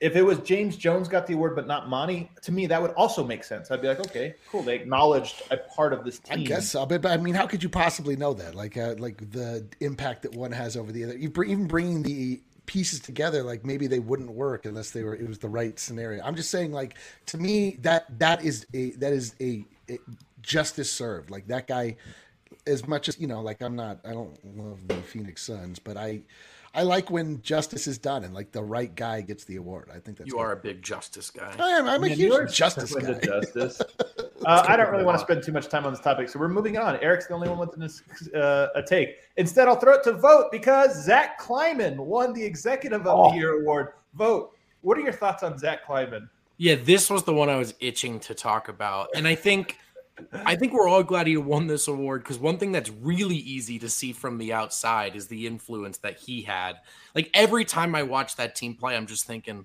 if 0.00 0.16
it 0.16 0.22
was 0.22 0.38
James 0.40 0.76
Jones 0.76 1.08
got 1.08 1.26
the 1.26 1.34
award 1.34 1.54
but 1.54 1.66
not 1.66 1.88
Monty, 1.88 2.30
to 2.42 2.52
me 2.52 2.66
that 2.66 2.80
would 2.80 2.92
also 2.92 3.24
make 3.24 3.44
sense. 3.44 3.70
I'd 3.70 3.82
be 3.82 3.88
like, 3.88 4.00
okay, 4.00 4.34
cool. 4.50 4.62
They 4.62 4.74
acknowledged 4.74 5.42
a 5.50 5.58
part 5.58 5.92
of 5.92 6.04
this 6.04 6.18
team. 6.18 6.40
I 6.40 6.42
guess 6.44 6.70
so, 6.70 6.86
but, 6.86 7.02
but 7.02 7.12
I 7.12 7.16
mean, 7.18 7.34
how 7.34 7.46
could 7.46 7.62
you 7.62 7.68
possibly 7.68 8.16
know 8.16 8.32
that? 8.34 8.54
Like, 8.54 8.76
uh, 8.76 8.94
like 8.98 9.30
the 9.30 9.66
impact 9.80 10.22
that 10.22 10.34
one 10.34 10.52
has 10.52 10.76
over 10.76 10.90
the 10.90 11.04
other. 11.04 11.18
You 11.18 11.30
even 11.44 11.66
bringing 11.66 12.02
the 12.02 12.40
pieces 12.70 13.00
together, 13.00 13.42
like 13.42 13.64
maybe 13.64 13.88
they 13.88 13.98
wouldn't 13.98 14.30
work 14.30 14.64
unless 14.64 14.92
they 14.92 15.02
were 15.02 15.16
it 15.16 15.26
was 15.26 15.40
the 15.40 15.48
right 15.48 15.78
scenario. 15.78 16.22
I'm 16.22 16.36
just 16.36 16.50
saying, 16.50 16.72
like 16.72 16.94
to 17.26 17.36
me, 17.36 17.76
that 17.82 18.18
that 18.20 18.44
is 18.44 18.64
a 18.72 18.92
that 18.92 19.12
is 19.12 19.34
a, 19.40 19.64
a 19.90 19.98
justice 20.40 20.90
served. 20.90 21.30
Like 21.30 21.48
that 21.48 21.66
guy, 21.66 21.96
as 22.66 22.86
much 22.86 23.08
as 23.08 23.18
you 23.18 23.26
know, 23.26 23.40
like 23.40 23.60
I'm 23.62 23.76
not, 23.76 23.98
I 24.04 24.12
don't 24.12 24.38
love 24.56 24.86
the 24.88 24.94
Phoenix 24.96 25.42
Suns, 25.42 25.78
but 25.78 25.96
I. 25.96 26.22
I 26.72 26.84
like 26.84 27.10
when 27.10 27.42
justice 27.42 27.88
is 27.88 27.98
done 27.98 28.22
and 28.22 28.32
like 28.32 28.52
the 28.52 28.62
right 28.62 28.94
guy 28.94 29.22
gets 29.22 29.42
the 29.42 29.56
award. 29.56 29.88
I 29.92 29.98
think 29.98 30.18
that's 30.18 30.28
You 30.28 30.34
good. 30.34 30.40
are 30.40 30.52
a 30.52 30.56
big 30.56 30.82
justice 30.82 31.28
guy. 31.28 31.52
I 31.58 31.70
am. 31.70 31.88
I'm 31.88 32.04
a 32.04 32.06
Man, 32.08 32.10
you 32.16 32.32
huge 32.32 32.54
justice 32.54 32.94
guy. 32.94 33.18
Justice. 33.18 33.82
Uh, 34.46 34.64
I 34.68 34.74
don't 34.76 34.90
really 34.90 35.04
want 35.04 35.18
to 35.18 35.22
spend 35.22 35.42
too 35.42 35.50
much 35.52 35.68
time 35.68 35.84
on 35.84 35.92
this 35.92 36.00
topic, 36.00 36.28
so 36.30 36.38
we're 36.38 36.48
moving 36.48 36.78
on. 36.78 36.96
Eric's 37.00 37.26
the 37.26 37.34
only 37.34 37.48
one 37.50 37.58
with 37.58 37.74
an, 37.76 38.40
uh, 38.40 38.68
a 38.74 38.82
take. 38.82 39.16
Instead, 39.36 39.68
I'll 39.68 39.76
throw 39.76 39.94
it 39.94 40.04
to 40.04 40.12
vote 40.12 40.50
because 40.50 41.04
Zach 41.04 41.36
Kleiman 41.38 41.98
won 42.06 42.32
the 42.32 42.42
Executive 42.42 43.02
of 43.02 43.06
Oh. 43.08 43.30
the 43.32 43.36
Year 43.36 43.60
award. 43.60 43.88
Vote. 44.14 44.56
What 44.80 44.96
are 44.96 45.02
your 45.02 45.12
thoughts 45.12 45.42
on 45.42 45.58
Zach 45.58 45.84
Kleiman? 45.84 46.30
Yeah, 46.56 46.76
this 46.76 47.10
was 47.10 47.24
the 47.24 47.34
one 47.34 47.50
I 47.50 47.56
was 47.56 47.74
itching 47.80 48.18
to 48.20 48.34
talk 48.34 48.68
about, 48.68 49.08
and 49.14 49.26
I 49.28 49.34
think, 49.34 49.76
I 50.32 50.56
think 50.56 50.72
we're 50.72 50.88
all 50.88 51.02
glad 51.02 51.26
he 51.26 51.36
won 51.36 51.66
this 51.66 51.88
award 51.88 52.22
because 52.22 52.38
one 52.38 52.58
thing 52.58 52.72
that's 52.72 52.90
really 52.90 53.36
easy 53.36 53.78
to 53.78 53.88
see 53.88 54.12
from 54.12 54.38
the 54.38 54.52
outside 54.52 55.16
is 55.16 55.26
the 55.26 55.46
influence 55.46 55.98
that 55.98 56.18
he 56.18 56.42
had. 56.42 56.76
Like 57.14 57.30
every 57.34 57.64
time 57.64 57.94
I 57.94 58.02
watch 58.02 58.36
that 58.36 58.54
team 58.54 58.74
play, 58.74 58.96
I'm 58.96 59.06
just 59.06 59.26
thinking, 59.26 59.64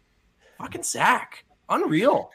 "Fucking 0.57 0.83
Zach, 0.83 1.45
unreal." 1.69 2.31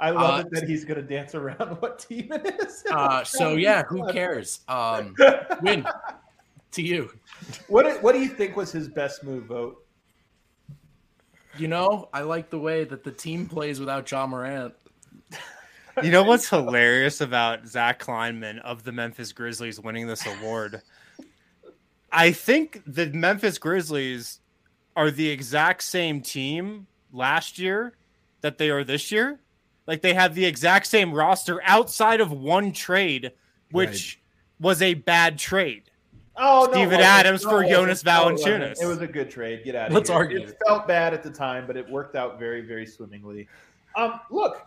I 0.00 0.10
love 0.10 0.40
Uh, 0.40 0.42
it 0.46 0.50
that 0.52 0.68
he's 0.68 0.84
going 0.84 1.00
to 1.00 1.06
dance 1.06 1.34
around 1.34 1.76
what 1.80 2.00
team 2.00 2.32
it 2.32 2.60
is. 2.60 2.82
Uh, 2.90 3.22
so 3.22 3.54
yeah, 3.54 3.84
who 3.84 4.10
cares? 4.12 4.60
Um, 4.66 5.14
win 5.62 5.86
to 6.72 6.82
you. 6.82 7.10
What 7.68 8.02
What 8.02 8.12
do 8.12 8.20
you 8.20 8.28
think 8.28 8.56
was 8.56 8.72
his 8.72 8.88
best 8.88 9.22
move? 9.22 9.44
Vote. 9.44 9.84
You 11.58 11.68
know, 11.68 12.08
I 12.12 12.22
like 12.22 12.48
the 12.50 12.58
way 12.58 12.84
that 12.84 13.04
the 13.04 13.12
team 13.12 13.46
plays 13.46 13.78
without 13.78 14.10
Ja 14.10 14.26
Morant. 14.26 14.74
You 16.02 16.10
know 16.10 16.22
what's 16.22 16.48
hilarious 16.48 17.20
about 17.20 17.66
Zach 17.66 17.98
Kleiman 17.98 18.58
of 18.60 18.84
the 18.84 18.92
Memphis 18.92 19.32
Grizzlies 19.32 19.78
winning 19.80 20.06
this 20.06 20.24
award? 20.26 20.80
I 22.10 22.32
think 22.32 22.82
the 22.86 23.06
Memphis 23.10 23.58
Grizzlies 23.58 24.40
are 24.96 25.10
the 25.10 25.28
exact 25.28 25.82
same 25.82 26.20
team 26.20 26.86
last 27.12 27.58
year 27.58 27.94
that 28.42 28.58
they 28.58 28.70
are 28.70 28.84
this 28.84 29.10
year. 29.10 29.40
Like 29.86 30.00
they 30.02 30.14
have 30.14 30.34
the 30.34 30.44
exact 30.44 30.86
same 30.86 31.12
roster 31.12 31.60
outside 31.64 32.20
of 32.20 32.30
one 32.32 32.72
trade, 32.72 33.32
which 33.70 34.20
was 34.60 34.80
a 34.80 34.94
bad 34.94 35.38
trade. 35.38 35.84
Oh, 36.36 36.64
no, 36.66 36.72
Steven 36.72 36.82
it 36.94 36.96
wasn't. 36.96 37.02
Adams 37.04 37.44
No, 37.44 37.50
for 37.50 37.56
it 37.56 37.66
wasn't. 37.66 37.76
Jonas 37.80 38.04
No, 38.04 38.28
it 38.28 38.32
wasn't. 38.32 38.62
Valanciunas. 38.62 38.82
It 38.82 38.86
was 38.86 39.00
a 39.02 39.06
good 39.06 39.30
trade. 39.30 39.64
Get 39.64 39.74
out 39.74 39.88
of 39.88 39.92
Let's 39.94 40.08
here. 40.08 40.16
argue. 40.16 40.40
It 40.40 40.56
felt 40.66 40.88
bad 40.88 41.12
at 41.12 41.22
the 41.22 41.30
time, 41.30 41.66
but 41.66 41.76
it 41.76 41.88
worked 41.90 42.16
out 42.16 42.38
very, 42.38 42.62
very 42.62 42.86
swimmingly. 42.86 43.48
Um, 43.96 44.20
look, 44.30 44.66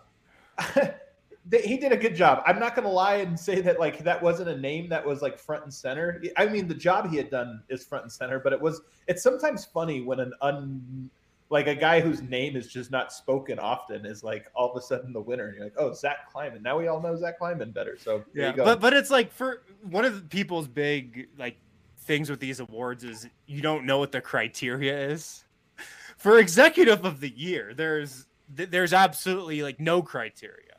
they- 0.76 0.94
he 1.52 1.78
did 1.78 1.92
a 1.92 1.98
good 1.98 2.16
job. 2.16 2.42
I'm 2.46 2.60
not 2.60 2.76
going 2.76 2.88
to 2.88 2.92
lie 2.92 3.16
and 3.18 3.40
say 3.40 3.62
that 3.62 3.80
like 3.80 4.00
that 4.00 4.22
wasn't 4.22 4.50
a 4.50 4.58
name 4.58 4.90
that 4.90 5.06
was 5.06 5.22
like 5.22 5.38
front 5.38 5.64
and 5.64 5.74
center. 5.74 6.22
I 6.38 6.48
mean, 6.48 6.68
the 6.68 6.74
job 6.76 7.10
he 7.10 7.18
had 7.18 7.30
done 7.30 7.62
is 7.70 7.86
front 7.86 8.04
and 8.04 8.12
center, 8.12 8.40
but 8.40 8.52
it 8.54 8.60
was. 8.60 8.82
It's 9.08 9.22
sometimes 9.22 9.66
funny 9.66 10.02
when 10.02 10.20
an 10.20 10.34
un 10.42 11.10
like 11.52 11.68
a 11.68 11.76
guy 11.76 12.00
whose 12.02 12.22
name 12.24 12.56
is 12.56 12.68
just 12.68 12.90
not 12.90 13.14
spoken 13.14 13.60
often 13.60 14.06
is 14.06 14.24
like 14.24 14.48
all 14.56 14.72
of 14.72 14.76
a 14.76 14.82
sudden 14.82 15.14
the 15.14 15.22
winner, 15.22 15.46
and 15.46 15.56
you're 15.56 15.64
like, 15.66 15.76
oh, 15.78 15.94
Zach 15.94 16.32
Kleiman. 16.32 16.64
Now 16.64 16.78
we 16.80 16.88
all 16.88 17.00
know 17.00 17.16
Zach 17.16 17.38
Kleiman 17.38 17.72
better. 17.72 17.98
So 18.00 18.24
there 18.34 18.46
Yeah, 18.46 18.50
you 18.50 18.56
go. 18.58 18.66
but 18.66 18.82
but 18.82 18.94
it's 18.94 19.12
like 19.12 19.32
for 19.32 19.62
one 19.84 20.06
of 20.06 20.16
the 20.16 20.22
people's 20.28 20.68
big 20.68 21.28
like 21.38 21.58
things 22.00 22.30
with 22.30 22.40
these 22.40 22.60
awards 22.60 23.04
is 23.04 23.28
you 23.46 23.62
don't 23.62 23.86
know 23.86 24.00
what 24.00 24.12
the 24.12 24.22
criteria 24.22 25.10
is. 25.10 25.44
For 26.18 26.40
executive 26.40 27.06
of 27.06 27.20
the 27.20 27.30
year, 27.30 27.74
there's 27.76 28.26
there's 28.50 28.94
absolutely 28.94 29.62
like 29.62 29.80
no 29.80 30.02
criteria. 30.02 30.75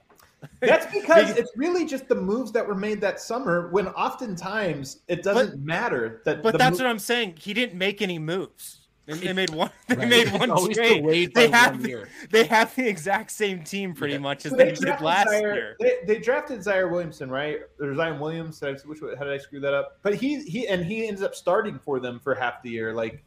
That's 0.61 0.87
because 0.93 1.37
it's 1.37 1.51
really 1.57 1.85
just 1.85 2.09
the 2.09 2.15
moves 2.15 2.53
that 2.53 2.67
were 2.67 2.75
made 2.75 3.01
that 3.03 3.21
summer 3.21 3.69
when 3.71 3.89
oftentimes 3.89 5.01
it 5.09 5.23
doesn't 5.23 5.65
matter 5.65 6.23
that 6.25 6.43
But 6.43 6.59
that's 6.59 6.79
mo- 6.79 6.85
what 6.85 6.91
I'm 6.91 6.99
saying. 6.99 7.35
He 7.39 7.53
didn't 7.55 7.79
make 7.79 8.03
any 8.03 8.19
moves. 8.19 8.81
They, 9.07 9.15
they 9.15 9.33
made 9.33 9.51
one. 9.51 9.71
They 9.89 9.95
Right. 9.97 10.09
made 10.09 10.33
one 10.33 10.51
Always 10.51 10.77
trade. 10.77 11.03
delayed 11.03 11.35
They 11.35 11.49
have 11.49 11.73
one 11.75 11.83
the, 11.83 12.07
they 12.31 12.45
have 12.45 12.75
the 12.75 12.89
exact 12.89 13.31
same 13.31 13.63
team 13.63 13.95
pretty 13.95 14.19
much 14.19 14.45
as 14.47 14.51
So 14.51 14.57
they 14.57 14.73
did 14.73 15.01
last 15.01 15.29
Zaire- 15.29 15.55
year. 15.55 15.77
They, 15.79 15.99
they 16.07 16.19
drafted 16.19 16.63
Zaire 16.63 16.89
Williamson, 16.89 17.31
right? 17.31 17.61
Or 17.81 17.95
Zion 17.95 18.19
Williams. 18.19 18.59
Did 18.59 18.77
I, 18.77 18.79
which 18.85 18.99
how 19.17 19.25
did 19.25 19.33
I 19.33 19.39
screw 19.39 19.61
that 19.61 19.75
up? 19.75 19.99
But 20.03 20.15
he 20.17 20.43
he 20.43 20.67
and 20.67 20.85
he 20.85 21.07
ends 21.07 21.23
up 21.23 21.35
starting 21.37 21.79
for 21.79 22.01
them 22.01 22.19
for 22.19 22.35
half 22.35 22.63
the 22.63 22.71
year. 22.71 22.95
Like 22.95 23.23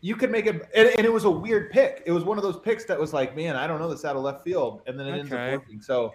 you 0.00 0.16
could 0.16 0.32
make 0.32 0.46
it, 0.46 0.68
and, 0.74 0.88
and, 0.98 1.06
it 1.06 1.12
was 1.12 1.22
a 1.22 1.30
weird 1.30 1.70
pick. 1.70 2.02
It 2.06 2.10
was 2.10 2.24
one 2.24 2.36
of 2.36 2.42
those 2.42 2.58
picks 2.58 2.84
that 2.86 2.98
was 2.98 3.12
like, 3.12 3.36
man, 3.36 3.54
I 3.54 3.68
don't 3.68 3.78
know 3.78 3.88
this 3.88 4.04
out 4.04 4.16
of 4.16 4.22
left 4.22 4.42
field, 4.42 4.82
and 4.88 4.98
then 4.98 5.06
it 5.06 5.10
okay. 5.12 5.20
ends 5.20 5.32
up 5.32 5.52
working. 5.52 5.80
So 5.80 6.12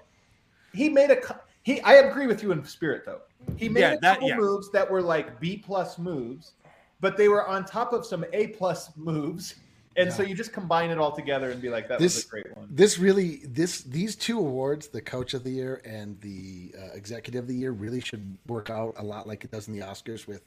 he 0.74 0.90
made 0.90 1.12
a 1.12 1.18
he. 1.64 1.82
I 1.82 1.96
agree 1.96 2.28
with 2.28 2.44
you 2.44 2.52
in 2.52 2.64
spirit 2.66 3.04
though. 3.06 3.22
He 3.56 3.70
made 3.70 3.82
yeah, 3.82 3.94
a 3.94 4.00
couple 4.00 4.28
that, 4.28 4.36
yeah. 4.36 4.38
moves 4.38 4.72
that 4.72 4.90
were 4.90 5.02
like 5.02 5.40
B 5.40 5.58
plus 5.58 5.98
moves, 5.98 6.54
but 7.00 7.18
they 7.18 7.28
were 7.28 7.48
on 7.48 7.66
top 7.66 7.94
of 7.94 8.06
some 8.06 8.26
A 8.34 8.48
plus 8.48 8.92
moves 8.96 9.56
and 9.98 10.10
yeah. 10.10 10.14
so 10.14 10.22
you 10.22 10.36
just 10.36 10.54
combine 10.54 10.92
it 10.92 11.00
all 11.00 11.12
together 11.12 11.50
and 11.50 11.60
be 11.60 11.70
like, 11.70 11.88
that 11.88 11.98
this, 11.98 12.16
was 12.16 12.26
a 12.26 12.28
great 12.28 12.56
one. 12.56 12.68
This 12.70 13.00
really, 13.00 13.38
this 13.46 13.82
these 13.82 14.16
two 14.16 14.38
awards, 14.38 14.90
the 14.90 15.02
Coach 15.02 15.34
of 15.34 15.44
the 15.44 15.50
Year 15.50 15.82
and 15.84 16.22
the 16.22 16.74
uh, 16.78 16.94
Executive 16.94 17.46
of 17.46 17.48
the 17.48 17.56
Year, 17.56 17.72
really 17.72 18.00
should 18.00 18.38
work 18.48 18.70
out 18.70 18.94
a 18.98 19.04
lot 19.04 19.28
like 19.28 19.44
it 19.44 19.52
does 19.52 19.68
in 19.68 19.74
the 19.74 19.84
Oscars 19.84 20.28
with 20.28 20.44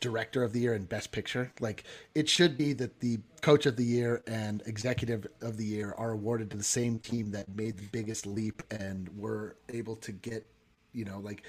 Director 0.00 0.44
of 0.44 0.52
the 0.52 0.60
Year 0.60 0.74
and 0.74 0.88
Best 0.88 1.10
Picture. 1.10 1.52
Like 1.60 1.84
it 2.14 2.28
should 2.28 2.56
be 2.56 2.72
that 2.74 3.00
the 3.00 3.18
Coach 3.40 3.66
of 3.66 3.76
the 3.76 3.84
Year 3.84 4.22
and 4.28 4.62
Executive 4.66 5.26
of 5.42 5.56
the 5.56 5.64
Year 5.64 5.94
are 5.98 6.12
awarded 6.12 6.50
to 6.52 6.56
the 6.56 6.62
same 6.62 7.00
team 7.00 7.32
that 7.32 7.48
made 7.56 7.76
the 7.76 7.88
biggest 7.90 8.26
leap 8.26 8.62
and 8.70 9.08
were 9.18 9.56
able 9.70 9.96
to 9.96 10.12
get, 10.12 10.46
you 10.92 11.04
know, 11.04 11.18
like 11.18 11.42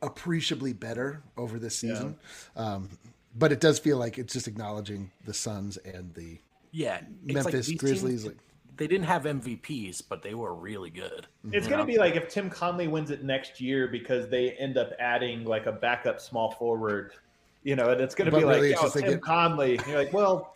appreciably 0.00 0.72
better 0.72 1.22
over 1.36 1.58
this 1.58 1.76
season. 1.76 2.16
Yeah. 2.56 2.62
Um, 2.62 2.88
but 3.38 3.52
it 3.52 3.60
does 3.60 3.78
feel 3.78 3.98
like 3.98 4.16
it's 4.18 4.32
just 4.32 4.48
acknowledging 4.48 5.10
the 5.26 5.34
Suns 5.34 5.76
and 5.76 6.14
the 6.14 6.38
yeah, 6.72 7.00
Memphis 7.22 7.68
like 7.68 7.78
Grizzlies. 7.78 8.24
Teams, 8.24 8.34
they 8.76 8.86
didn't 8.86 9.06
have 9.06 9.22
MVPs, 9.22 10.02
but 10.08 10.22
they 10.22 10.34
were 10.34 10.54
really 10.54 10.90
good. 10.90 11.26
It's 11.50 11.66
going 11.66 11.80
to 11.80 11.86
be 11.86 11.98
like 11.98 12.14
if 12.14 12.28
Tim 12.28 12.50
Connelly 12.50 12.88
wins 12.88 13.10
it 13.10 13.24
next 13.24 13.60
year 13.60 13.88
because 13.88 14.28
they 14.28 14.52
end 14.52 14.76
up 14.76 14.92
adding 14.98 15.44
like 15.44 15.66
a 15.66 15.72
backup 15.72 16.20
small 16.20 16.50
forward, 16.52 17.12
you 17.62 17.74
know, 17.74 17.90
and 17.90 18.00
it's 18.00 18.14
going 18.14 18.30
to 18.30 18.36
be 18.36 18.44
really 18.44 18.74
like, 18.74 18.84
oh, 18.84 18.90
Tim 18.90 19.02
get... 19.02 19.22
Connelly. 19.22 19.78
And 19.78 19.86
you're 19.86 19.98
like, 19.98 20.12
well, 20.12 20.54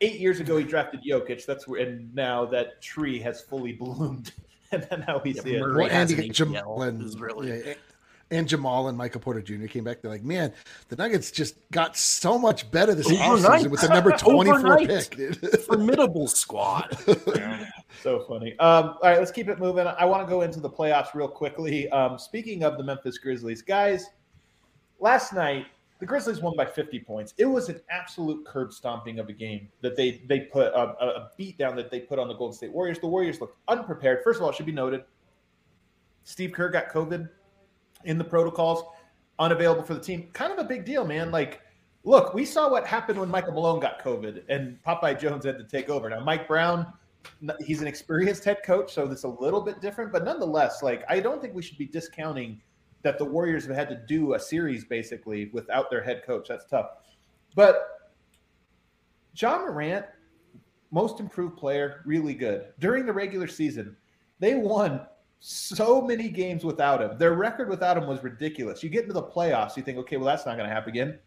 eight 0.00 0.18
years 0.18 0.40
ago 0.40 0.56
he 0.56 0.64
drafted 0.64 1.02
Jokic. 1.02 1.44
That's 1.44 1.68
where, 1.68 1.82
and 1.82 2.14
now 2.14 2.46
that 2.46 2.80
tree 2.80 3.18
has 3.20 3.42
fully 3.42 3.72
bloomed, 3.72 4.32
and 4.72 4.86
then 4.88 5.04
now 5.06 5.20
we 5.22 5.32
yeah, 5.34 5.42
see 5.42 5.54
it. 5.56 5.60
Well, 5.60 5.90
Andy 5.90 6.28
Jamal 6.30 6.82
is 6.82 7.18
really. 7.18 7.66
Yeah, 7.66 7.74
and 8.32 8.48
Jamal 8.48 8.88
and 8.88 8.96
Michael 8.96 9.20
Porter 9.20 9.42
Jr. 9.42 9.66
came 9.66 9.84
back. 9.84 10.00
They're 10.00 10.10
like, 10.10 10.24
man, 10.24 10.52
the 10.88 10.96
Nuggets 10.96 11.30
just 11.30 11.56
got 11.70 11.96
so 11.96 12.38
much 12.38 12.68
better 12.70 12.94
this 12.94 13.08
offseason 13.08 13.68
with 13.68 13.82
the 13.82 13.88
number 13.88 14.10
24 14.16 14.78
pick. 14.78 15.60
Formidable 15.66 16.26
squad. 16.26 16.96
so 18.02 18.24
funny. 18.26 18.58
Um, 18.58 18.84
all 18.84 18.98
right, 19.02 19.18
let's 19.18 19.30
keep 19.30 19.48
it 19.48 19.58
moving. 19.58 19.86
I 19.86 20.04
want 20.06 20.26
to 20.26 20.30
go 20.30 20.40
into 20.40 20.60
the 20.60 20.70
playoffs 20.70 21.14
real 21.14 21.28
quickly. 21.28 21.88
Um, 21.90 22.18
speaking 22.18 22.64
of 22.64 22.78
the 22.78 22.82
Memphis 22.82 23.18
Grizzlies, 23.18 23.62
guys, 23.62 24.06
last 24.98 25.32
night 25.32 25.66
the 26.00 26.06
Grizzlies 26.06 26.40
won 26.40 26.56
by 26.56 26.64
50 26.64 26.98
points. 27.00 27.34
It 27.36 27.44
was 27.44 27.68
an 27.68 27.80
absolute 27.88 28.44
curb 28.44 28.72
stomping 28.72 29.20
of 29.20 29.28
a 29.28 29.32
game 29.32 29.68
that 29.82 29.94
they 29.94 30.22
they 30.26 30.40
put 30.40 30.74
um, 30.74 30.94
a, 31.00 31.06
a 31.06 31.30
beat 31.36 31.58
down 31.58 31.76
that 31.76 31.90
they 31.90 32.00
put 32.00 32.18
on 32.18 32.26
the 32.26 32.34
Golden 32.34 32.56
State 32.56 32.72
Warriors. 32.72 32.98
The 32.98 33.06
Warriors 33.06 33.40
looked 33.40 33.58
unprepared. 33.68 34.24
First 34.24 34.38
of 34.38 34.42
all, 34.42 34.50
it 34.50 34.56
should 34.56 34.66
be 34.66 34.72
noted, 34.72 35.04
Steve 36.24 36.50
Kerr 36.52 36.70
got 36.70 36.88
COVID 36.88 37.28
in 38.04 38.18
the 38.18 38.24
protocols, 38.24 38.84
unavailable 39.38 39.82
for 39.82 39.94
the 39.94 40.00
team. 40.00 40.28
Kind 40.32 40.52
of 40.52 40.58
a 40.58 40.64
big 40.64 40.84
deal, 40.84 41.04
man. 41.04 41.30
Like, 41.30 41.60
look, 42.04 42.34
we 42.34 42.44
saw 42.44 42.70
what 42.70 42.86
happened 42.86 43.18
when 43.18 43.28
Michael 43.28 43.52
Malone 43.52 43.80
got 43.80 44.02
COVID 44.02 44.44
and 44.48 44.78
Popeye 44.82 45.18
Jones 45.18 45.44
had 45.44 45.58
to 45.58 45.64
take 45.64 45.88
over. 45.88 46.08
Now, 46.08 46.20
Mike 46.20 46.46
Brown, 46.48 46.92
he's 47.60 47.80
an 47.80 47.86
experienced 47.86 48.44
head 48.44 48.58
coach, 48.64 48.92
so 48.92 49.10
it's 49.10 49.24
a 49.24 49.28
little 49.28 49.60
bit 49.60 49.80
different, 49.80 50.12
but 50.12 50.24
nonetheless, 50.24 50.82
like, 50.82 51.04
I 51.08 51.20
don't 51.20 51.40
think 51.40 51.54
we 51.54 51.62
should 51.62 51.78
be 51.78 51.86
discounting 51.86 52.60
that 53.02 53.18
the 53.18 53.24
Warriors 53.24 53.66
have 53.66 53.76
had 53.76 53.88
to 53.88 54.00
do 54.06 54.34
a 54.34 54.40
series 54.40 54.84
basically 54.84 55.50
without 55.52 55.90
their 55.90 56.02
head 56.02 56.22
coach. 56.24 56.48
That's 56.48 56.64
tough. 56.66 56.86
But 57.54 58.12
Ja 59.34 59.58
Morant, 59.58 60.06
most 60.90 61.20
improved 61.20 61.56
player, 61.56 62.02
really 62.04 62.34
good. 62.34 62.66
During 62.78 63.06
the 63.06 63.12
regular 63.12 63.46
season, 63.46 63.96
they 64.38 64.54
won 64.54 65.06
so 65.44 66.00
many 66.00 66.28
games 66.28 66.64
without 66.64 67.02
him. 67.02 67.18
Their 67.18 67.34
record 67.34 67.68
without 67.68 67.96
him 67.96 68.06
was 68.06 68.22
ridiculous. 68.22 68.80
You 68.80 68.88
get 68.88 69.02
into 69.02 69.12
the 69.12 69.24
playoffs, 69.24 69.76
you 69.76 69.82
think, 69.82 69.98
okay, 69.98 70.16
well, 70.16 70.26
that's 70.26 70.46
not 70.46 70.56
going 70.56 70.68
to 70.68 70.74
happen 70.74 70.90
again. 70.90 71.18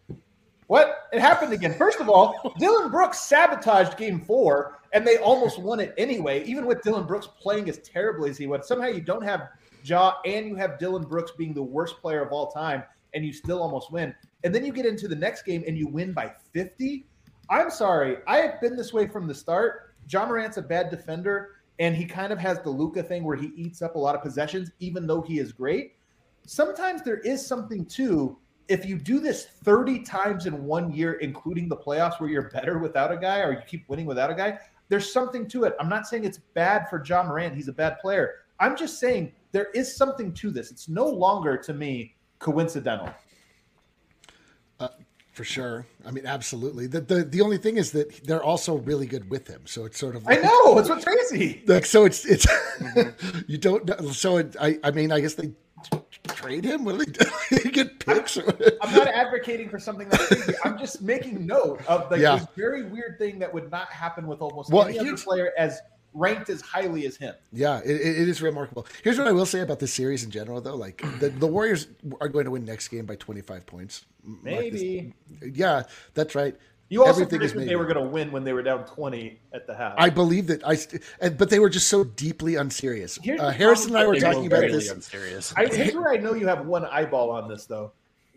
What? 0.67 1.09
It 1.11 1.19
happened 1.19 1.51
again. 1.51 1.73
First 1.73 1.99
of 1.99 2.07
all, 2.07 2.55
Dillon 2.57 2.89
Brooks 2.89 3.19
sabotaged 3.19 3.97
game 3.97 4.21
four, 4.21 4.79
and 4.93 5.05
they 5.05 5.17
almost 5.17 5.59
won 5.59 5.81
it 5.81 5.93
anyway, 5.97 6.45
even 6.45 6.65
with 6.65 6.81
Dillon 6.81 7.05
Brooks 7.05 7.27
playing 7.27 7.67
as 7.67 7.79
terribly 7.79 8.29
as 8.29 8.37
he 8.37 8.47
would. 8.47 8.63
Somehow 8.63 8.87
you 8.87 9.01
don't 9.01 9.21
have 9.21 9.49
Ja 9.83 10.13
and 10.23 10.47
you 10.47 10.55
have 10.55 10.79
Dillon 10.79 11.03
Brooks 11.03 11.33
being 11.37 11.53
the 11.53 11.61
worst 11.61 11.97
player 12.01 12.23
of 12.23 12.31
all 12.31 12.49
time, 12.49 12.83
and 13.13 13.25
you 13.25 13.33
still 13.33 13.61
almost 13.61 13.91
win. 13.91 14.15
And 14.45 14.55
then 14.55 14.65
you 14.65 14.71
get 14.71 14.85
into 14.85 15.09
the 15.09 15.15
next 15.15 15.41
game 15.41 15.65
and 15.67 15.77
you 15.77 15.89
win 15.89 16.13
by 16.13 16.31
50. 16.53 17.05
I'm 17.49 17.69
sorry. 17.69 18.17
I 18.27 18.37
have 18.37 18.61
been 18.61 18.77
this 18.77 18.93
way 18.93 19.07
from 19.07 19.27
the 19.27 19.35
start. 19.35 19.93
Ja 20.09 20.25
Morant's 20.25 20.55
a 20.55 20.61
bad 20.61 20.89
defender 20.89 21.54
and 21.79 21.95
he 21.95 22.05
kind 22.05 22.31
of 22.31 22.39
has 22.39 22.61
the 22.61 22.69
Luka 22.69 23.03
thing 23.03 23.23
where 23.23 23.35
he 23.35 23.51
eats 23.55 23.81
up 23.81 23.95
a 23.95 23.99
lot 23.99 24.15
of 24.15 24.21
possessions, 24.21 24.71
even 24.79 25.07
though 25.07 25.21
he 25.21 25.39
is 25.39 25.51
great. 25.51 25.95
Sometimes 26.45 27.01
there 27.01 27.19
is 27.19 27.45
something 27.45 27.85
to 27.85 28.37
if 28.67 28.85
you 28.85 28.97
do 28.97 29.19
this 29.19 29.45
30 29.63 29.99
times 29.99 30.45
in 30.45 30.65
one 30.65 30.91
year, 30.91 31.13
including 31.13 31.69
the 31.69 31.77
playoffs 31.77 32.19
where 32.19 32.29
you're 32.29 32.49
better 32.49 32.79
without 32.79 33.11
a 33.11 33.17
guy 33.17 33.39
or 33.39 33.51
you 33.51 33.59
keep 33.67 33.87
winning 33.87 34.05
without 34.05 34.31
a 34.31 34.35
guy, 34.35 34.57
there's 34.89 35.11
something 35.11 35.47
to 35.49 35.63
it. 35.63 35.75
I'm 35.79 35.89
not 35.89 36.07
saying 36.07 36.23
it's 36.23 36.39
bad 36.53 36.89
for 36.89 37.03
Ja 37.03 37.23
Morant. 37.23 37.55
He's 37.55 37.67
a 37.67 37.73
bad 37.73 37.99
player. 37.99 38.35
I'm 38.59 38.75
just 38.75 38.99
saying 38.99 39.33
there 39.51 39.69
is 39.73 39.95
something 39.95 40.33
to 40.33 40.51
this. 40.51 40.71
It's 40.71 40.87
no 40.87 41.05
longer, 41.05 41.57
to 41.57 41.73
me, 41.73 42.15
coincidental. 42.39 43.09
For 45.35 45.43
sure. 45.43 45.85
I 46.05 46.11
mean, 46.11 46.25
absolutely. 46.25 46.87
The, 46.87 47.01
the 47.01 47.25
the 47.25 47.41
only 47.41 47.57
thing 47.57 47.75
is 47.75 47.91
that 47.91 48.23
they're 48.23 48.41
also 48.41 48.77
really 48.77 49.05
good 49.05 49.29
with 49.29 49.49
him. 49.49 49.63
So 49.65 49.83
it's 49.83 49.99
sort 49.99 50.15
of 50.15 50.23
like, 50.23 50.39
I 50.39 50.41
know 50.41 50.77
it's 50.79 50.87
what's 50.87 51.03
crazy. 51.03 51.61
Like 51.67 51.85
so, 51.85 52.05
it's 52.05 52.23
it's 52.23 52.45
mm-hmm. 52.45 53.39
you 53.47 53.57
don't. 53.57 53.85
know, 53.85 54.11
So 54.11 54.37
it, 54.37 54.55
I 54.61 54.79
I 54.81 54.91
mean, 54.91 55.11
I 55.11 55.19
guess 55.19 55.33
they 55.33 55.51
trade 56.29 56.63
him. 56.63 56.85
Will 56.85 57.01
he 57.01 57.69
get 57.71 57.99
picks? 57.99 58.37
I'm, 58.37 58.45
I'm, 58.81 58.95
not 58.95 59.09
advocating 59.09 59.67
for 59.67 59.77
something 59.77 60.07
that's 60.07 60.25
crazy. 60.25 60.53
I'm 60.63 60.77
just 60.79 61.01
making 61.01 61.45
note 61.45 61.85
of 61.85 62.09
like 62.09 62.21
yeah. 62.21 62.37
this 62.37 62.47
very 62.55 62.83
weird 62.83 63.19
thing 63.19 63.37
that 63.39 63.53
would 63.53 63.69
not 63.69 63.89
happen 63.89 64.27
with 64.27 64.39
almost 64.39 64.71
well, 64.71 64.85
any 64.85 64.97
other 64.99 65.17
player 65.17 65.51
as 65.57 65.81
ranked 66.15 66.49
as 66.49 66.61
highly 66.61 67.05
as 67.05 67.17
him. 67.17 67.35
Yeah, 67.51 67.79
it, 67.85 67.91
it 67.91 68.29
is 68.29 68.41
remarkable. 68.41 68.87
Here's 69.03 69.17
what 69.17 69.27
I 69.27 69.31
will 69.31 69.45
say 69.45 69.59
about 69.59 69.79
this 69.79 69.93
series 69.93 70.23
in 70.23 70.31
general, 70.31 70.61
though. 70.61 70.75
Like 70.75 71.03
the, 71.19 71.29
the 71.29 71.47
Warriors 71.47 71.87
are 72.19 72.29
going 72.29 72.45
to 72.45 72.51
win 72.51 72.65
next 72.65 72.87
game 72.87 73.05
by 73.05 73.15
25 73.15 73.65
points. 73.65 74.05
Maybe. 74.43 75.13
Yeah, 75.41 75.83
that's 76.13 76.33
right. 76.33 76.55
You 76.89 77.01
also 77.01 77.23
Everything 77.23 77.39
predicted 77.39 77.67
they 77.67 77.75
were 77.75 77.85
going 77.85 78.03
to 78.03 78.11
win 78.11 78.31
when 78.31 78.43
they 78.43 78.53
were 78.53 78.61
down 78.61 78.85
20 78.85 79.39
at 79.53 79.65
the 79.65 79.75
half. 79.75 79.95
I 79.97 80.09
believe 80.11 80.47
that 80.47 80.61
I, 80.65 81.29
but 81.29 81.49
they 81.49 81.57
were 81.57 81.69
just 81.69 81.87
so 81.87 82.03
deeply 82.03 82.55
unserious. 82.55 83.17
Uh, 83.17 83.49
Harrison 83.49 83.89
and 83.89 83.97
I 83.97 84.05
were 84.05 84.19
talking 84.19 84.45
about 84.45 84.61
this. 84.61 85.53
I, 85.57 85.65
here's 85.65 85.95
where 85.95 86.11
I 86.11 86.17
know 86.17 86.35
you 86.35 86.47
have 86.47 86.67
one 86.67 86.85
eyeball 86.85 87.31
on 87.31 87.49
this, 87.49 87.65
though. 87.65 87.91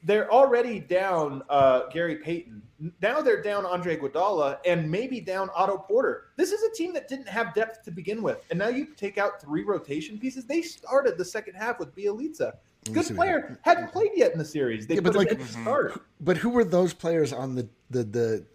They're 0.05 0.31
already 0.31 0.81
down 0.81 1.43
uh, 1.49 1.89
Gary 1.89 2.17
Payton 2.17 2.63
now 3.01 3.21
they're 3.21 3.43
down 3.43 3.67
Andre 3.67 3.97
Iguodala 3.97 4.59
and 4.65 4.89
maybe 4.89 5.21
down 5.21 5.51
Otto 5.55 5.79
Porter. 5.79 6.27
This 6.37 6.53
is 6.53 6.63
a 6.63 6.73
team 6.73 6.93
that 6.95 7.09
didn't 7.09 7.29
have 7.29 7.55
depth 7.55 7.83
to 7.85 7.91
begin 7.91 8.23
with, 8.23 8.45
and 8.51 8.59
now 8.59 8.69
you 8.69 8.87
take 8.97 9.19
out 9.19 9.41
three 9.41 9.65
rotation 9.65 10.19
pieces. 10.19 10.45
They 10.45 10.63
started 10.63 11.19
the 11.19 11.25
second 11.25 11.55
half 11.55 11.79
with 11.81 11.95
Bjelica. 11.95 12.53
Good 12.93 13.15
player, 13.17 13.59
hadn't 13.63 13.93
played 13.93 14.13
yet 14.15 14.33
in 14.33 14.39
the 14.39 14.45
series. 14.45 14.87
They 14.87 14.95
yeah, 14.95 15.01
but 15.01 15.15
like, 15.15 15.41
start. 15.43 16.01
But 16.21 16.37
who 16.37 16.51
were 16.51 16.65
those 16.65 16.95
players 16.95 17.33
on 17.33 17.55
the 17.55 17.69
the 17.91 18.05
the 18.05 18.47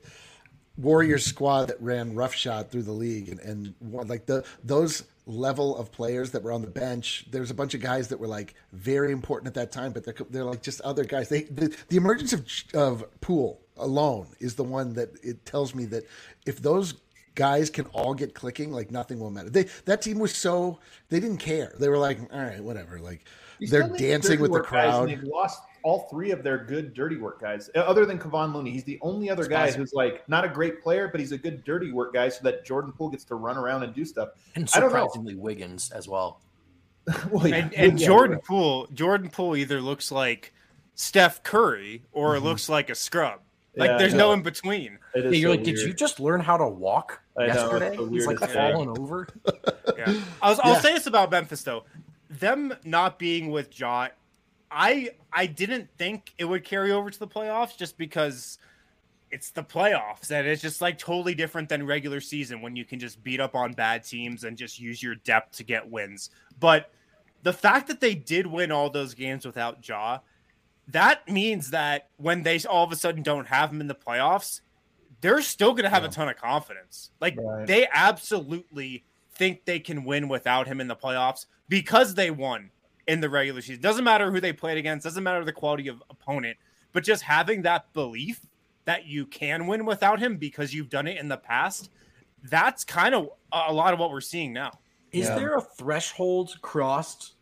Warriors 0.78 1.26
squad 1.26 1.66
that 1.66 1.80
ran 1.82 2.16
roughshod 2.16 2.72
through 2.72 2.84
the 2.84 2.94
league 2.94 3.30
and, 3.30 3.40
and 3.42 3.76
like 3.82 4.26
the 4.26 4.44
those 4.64 5.04
level 5.26 5.78
of 5.78 5.92
players 5.92 6.32
that 6.32 6.44
were 6.44 6.52
on 6.52 6.62
the 6.62 6.70
bench. 6.70 7.26
There's 7.32 7.52
a 7.52 7.54
bunch 7.54 7.74
of 7.74 7.82
guys 7.82 8.10
that 8.10 8.20
were 8.20 8.28
like 8.28 8.56
very 8.72 9.12
important 9.12 9.48
at 9.48 9.54
that 9.56 9.72
time, 9.72 9.92
but 9.92 10.04
they're 10.04 10.16
they're 10.30 10.44
like 10.44 10.62
just 10.62 10.82
other 10.82 11.04
guys. 11.04 11.30
They 11.30 11.44
the, 11.44 11.76
the 11.90 11.98
emergence 11.98 12.34
of 12.34 12.46
of 12.74 13.22
Poole 13.22 13.62
alone 13.78 14.28
is 14.40 14.56
the 14.56 14.64
one 14.64 14.94
that 14.94 15.10
it 15.24 15.46
tells 15.46 15.74
me 15.74 15.86
that 15.86 16.04
if 16.46 16.62
those 16.62 16.96
guys 17.36 17.70
can 17.70 17.86
all 17.88 18.14
get 18.14 18.34
clicking, 18.34 18.72
like 18.72 18.92
nothing 18.92 19.20
will 19.20 19.32
matter. 19.32 19.50
They 19.50 19.68
that 19.86 20.02
team 20.02 20.20
was 20.20 20.36
so 20.36 20.80
they 21.10 21.20
didn't 21.20 21.38
care. 21.38 21.74
They 21.80 21.90
were 21.90 21.98
like, 21.98 22.20
all 22.32 22.40
right, 22.40 22.64
whatever. 22.64 23.00
Like 23.00 23.26
they're 23.60 23.88
dancing 23.88 24.40
with 24.40 24.52
the 24.52 24.62
crowd. 24.62 25.10
They've 25.10 25.24
lost 25.24 25.62
all 25.84 26.08
three 26.10 26.32
of 26.32 26.44
their 26.44 26.58
good 26.58 26.94
dirty 26.94 27.18
work 27.18 27.40
guys, 27.40 27.70
uh, 27.76 27.80
other 27.80 28.06
than 28.06 28.18
Kevon 28.18 28.54
Looney. 28.54 28.72
He's 28.72 28.84
the 28.84 29.00
only 29.02 29.30
other 29.30 29.46
guy 29.46 29.72
who's 29.72 29.94
like 29.94 30.28
not 30.30 30.46
a 30.46 30.50
great 30.50 30.82
player, 30.82 31.08
but 31.10 31.20
he's 31.20 31.32
a 31.32 31.38
good 31.38 31.64
dirty 31.64 31.92
work 31.92 32.14
guy, 32.14 32.30
so 32.30 32.44
that 32.44 32.66
Jordan 32.66 32.92
Poole 32.92 33.10
gets 33.10 33.24
to 33.26 33.36
run 33.36 33.58
around 33.58 33.84
and 33.84 33.94
do 33.94 34.06
stuff. 34.06 34.30
And 34.56 34.70
surprisingly, 34.70 35.36
Wiggins 35.36 35.92
as 35.92 36.08
well. 36.08 36.42
well 37.32 37.48
yeah. 37.48 37.56
and, 37.56 37.74
and 37.74 38.00
yeah, 38.00 38.08
Jordan 38.08 38.38
right. 38.38 38.44
Poole, 38.44 38.88
Jordan 38.94 39.30
Poole 39.30 39.56
either 39.56 39.82
looks 39.82 40.12
like 40.12 40.54
Steph 40.96 41.44
Curry 41.44 42.04
or 42.12 42.36
mm-hmm. 42.36 42.46
looks 42.46 42.70
like 42.70 42.90
a 42.90 42.96
scrub. 42.96 43.42
Like 43.76 43.90
yeah, 43.90 43.98
there's 43.98 44.14
no 44.14 44.32
in 44.34 44.44
between. 44.44 45.00
Yeah, 45.16 45.24
you're 45.24 45.34
so 45.34 45.50
like, 45.50 45.58
weird. 45.58 45.64
did 45.64 45.80
you 45.80 45.94
just 45.94 46.20
learn 46.20 46.42
how 46.42 46.58
to 46.58 46.68
walk 46.68 47.22
I 47.38 47.48
yesterday? 47.48 47.98
Know, 47.98 48.06
He's 48.06 48.28
like 48.28 48.40
falling 48.40 48.90
over. 48.90 49.28
yeah. 49.98 50.14
I'll, 50.42 50.60
I'll 50.64 50.80
say 50.80 50.94
this 50.94 51.08
about 51.08 51.32
Memphis 51.32 51.64
though, 51.64 51.84
them 52.30 52.74
not 52.84 53.18
being 53.18 53.50
with 53.50 53.80
Ja, 53.80 54.10
I 54.74 55.12
I 55.32 55.46
didn't 55.46 55.90
think 55.98 56.34
it 56.38 56.46
would 56.46 56.64
carry 56.64 56.92
over 56.92 57.10
to 57.10 57.20
the 57.20 57.28
playoffs 57.28 57.78
just 57.78 57.98
because 57.98 58.58
it's 59.32 59.52
the 59.52 59.64
playoffs 59.64 60.30
and 60.30 60.48
it's 60.48 60.62
just 60.62 60.82
like 60.82 60.98
totally 60.98 61.34
different 61.34 61.68
than 61.68 61.86
regular 61.86 62.22
season 62.22 62.62
when 62.62 62.76
you 62.76 62.86
can 62.86 63.00
just 63.00 63.24
beat 63.24 63.40
up 63.40 63.56
on 63.56 63.74
bad 63.74 64.04
teams 64.04 64.44
and 64.44 64.58
just 64.58 64.80
use 64.80 65.02
your 65.02 65.16
depth 65.16 65.58
to 65.58 65.64
get 65.64 65.90
wins. 65.90 66.30
But 66.60 66.92
the 67.42 67.54
fact 67.54 67.88
that 67.88 68.00
they 68.00 68.14
did 68.14 68.46
win 68.46 68.72
all 68.72 68.90
those 68.90 69.14
games 69.14 69.46
without 69.46 69.88
Ja, 69.88 70.20
that 70.90 71.28
means 71.28 71.72
that 71.72 72.10
when 72.18 72.44
they 72.44 72.60
all 72.70 72.84
of 72.84 72.92
a 72.92 72.96
sudden 72.96 73.24
don't 73.24 73.48
have 73.48 73.72
him 73.72 73.82
in 73.82 73.88
the 73.88 73.96
playoffs, 73.96 74.62
they're 75.22 75.42
still 75.42 75.72
going 75.72 75.84
to 75.84 75.90
have 75.90 76.04
yeah. 76.04 76.10
a 76.10 76.12
ton 76.12 76.30
of 76.30 76.38
confidence. 76.38 77.12
Like 77.20 77.36
right. 77.38 77.66
they 77.66 77.88
absolutely 77.92 79.04
think 79.36 79.66
they 79.66 79.80
can 79.80 80.04
win 80.04 80.28
without 80.28 80.68
him 80.68 80.80
in 80.80 80.88
the 80.88 80.96
playoffs 80.96 81.48
because 81.70 82.14
they 82.14 82.30
won 82.30 82.70
in 83.08 83.20
the 83.22 83.30
regular 83.30 83.62
season. 83.62 83.82
Doesn't 83.82 84.04
matter 84.04 84.32
who 84.32 84.40
they 84.40 84.54
played 84.54 84.78
against, 84.78 85.04
doesn't 85.04 85.24
matter 85.24 85.44
the 85.44 85.52
quality 85.52 85.88
of 85.88 86.02
opponent, 86.10 86.58
but 86.92 87.04
just 87.04 87.24
having 87.24 87.64
that 87.64 87.92
belief 87.94 88.46
that 88.86 89.06
you 89.06 89.26
can 89.26 89.68
win 89.68 89.86
without 89.86 90.20
him 90.20 90.38
because 90.38 90.74
you've 90.74 90.90
done 90.90 91.08
it 91.08 91.18
in 91.18 91.28
the 91.28 91.38
past, 91.38 91.90
that's 92.44 92.84
kind 92.84 93.16
of 93.16 93.30
a 93.52 93.74
lot 93.74 93.94
of 93.94 94.00
what 94.00 94.12
we're 94.12 94.22
seeing 94.22 94.54
now. 94.54 94.72
Is 95.12 95.28
yeah. 95.28 95.36
there 95.36 95.56
a 95.56 95.62
threshold 95.62 96.58
crossed 96.62 97.34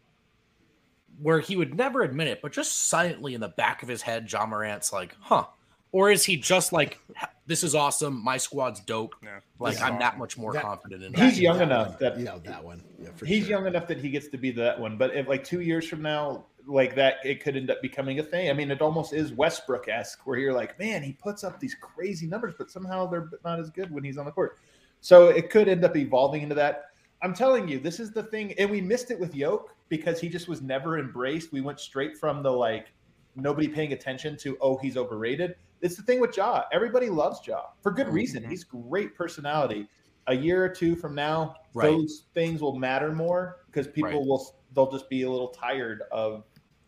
where 1.22 1.40
he 1.40 1.56
would 1.56 1.76
never 1.76 2.02
admit 2.02 2.28
it, 2.28 2.42
but 2.42 2.52
just 2.52 2.90
silently 2.90 3.34
in 3.34 3.42
the 3.42 3.50
back 3.50 3.84
of 3.84 3.90
his 3.90 4.02
head, 4.02 4.32
Ja 4.32 4.46
Morant's 4.46 4.92
like, 4.92 5.16
huh. 5.20 5.46
Or 5.92 6.10
is 6.10 6.24
he 6.24 6.38
just 6.38 6.72
like, 6.72 7.00
this 7.48 7.64
is 7.64 7.76
awesome. 7.76 8.24
My 8.24 8.38
squad's 8.38 8.80
dope. 8.80 9.16
Yeah, 9.22 9.40
like 9.60 9.82
I'm 9.82 10.00
that 10.00 10.18
much 10.18 10.38
more 10.38 10.54
that, 10.54 10.62
confident 10.64 11.04
in. 11.04 11.14
He's 11.14 11.40
young 11.40 11.60
enough 11.60 11.90
one. 11.90 11.98
that 12.00 12.20
yeah, 12.20 12.38
that 12.46 12.64
one. 12.64 12.82
Yeah, 12.98 13.10
he's 13.26 13.44
sure. 13.44 13.58
young 13.58 13.68
enough 13.68 13.88
that 13.88 13.98
he 13.98 14.10
gets 14.10 14.30
to 14.30 14.38
be 14.38 14.52
that 14.52 14.80
one. 14.80 14.98
But 14.98 15.16
if 15.16 15.28
like 15.28 15.44
two 15.44 15.60
years 15.60 15.88
from 15.88 16.02
now, 16.02 16.46
like 16.66 16.96
that, 16.96 17.18
it 17.26 17.44
could 17.44 17.58
end 17.58 17.70
up 17.70 17.82
becoming 17.82 18.20
a 18.20 18.24
thing. 18.24 18.50
I 18.50 18.54
mean, 18.54 18.72
it 18.72 18.82
almost 18.82 19.12
is 19.12 19.34
Westbrook 19.34 19.90
esque, 19.90 20.26
where 20.26 20.38
you're 20.38 20.54
like, 20.54 20.80
man, 20.80 21.04
he 21.04 21.12
puts 21.12 21.44
up 21.44 21.60
these 21.60 21.76
crazy 21.76 22.26
numbers, 22.26 22.54
but 22.58 22.72
somehow 22.72 23.06
they're 23.08 23.30
not 23.44 23.60
as 23.60 23.70
good 23.70 23.92
when 23.92 24.04
he's 24.04 24.18
on 24.18 24.26
the 24.26 24.32
court. 24.32 24.60
So 25.02 25.28
it 25.28 25.50
could 25.50 25.68
end 25.68 25.84
up 25.84 25.98
evolving 25.98 26.44
into 26.44 26.56
that. 26.56 26.86
I'm 27.22 27.34
telling 27.34 27.68
you, 27.68 27.80
this 27.80 28.00
is 28.00 28.12
the 28.12 28.24
thing, 28.24 28.54
and 28.54 28.70
we 28.70 28.80
missed 28.80 29.12
it 29.12 29.20
with 29.20 29.36
Yoke 29.36 29.76
because 29.90 30.22
he 30.22 30.30
just 30.30 30.48
was 30.48 30.62
never 30.62 30.98
embraced. 30.98 31.52
We 31.52 31.60
went 31.60 31.80
straight 31.80 32.18
from 32.18 32.44
the 32.44 32.52
like 32.52 32.94
nobody 33.36 33.68
paying 33.68 33.94
attention 33.94 34.38
to 34.38 34.58
oh 34.62 34.78
he's 34.78 34.96
overrated 34.96 35.56
it's 35.82 35.96
the 35.96 36.04
thing 36.04 36.20
with 36.20 36.36
Ja. 36.36 36.64
Everybody 36.72 37.10
loves 37.10 37.40
Ja 37.46 37.62
for 37.82 37.92
good 37.92 38.08
reason. 38.08 38.42
Mm-hmm. 38.42 38.52
He's 38.52 38.64
great 38.64 39.16
personality. 39.16 39.88
A 40.28 40.36
year 40.36 40.64
or 40.64 40.70
two 40.70 40.96
from 40.96 41.16
now, 41.16 41.56
right. 41.74 41.90
those 41.90 42.26
things 42.34 42.62
will 42.62 42.78
matter 42.78 43.12
more 43.12 43.58
because 43.66 43.88
people 43.88 44.12
right. 44.12 44.26
will 44.26 44.56
they'll 44.74 44.92
just 44.92 45.10
be 45.10 45.24
a 45.24 45.30
little 45.30 45.50
tired 45.50 46.04
of 46.12 46.44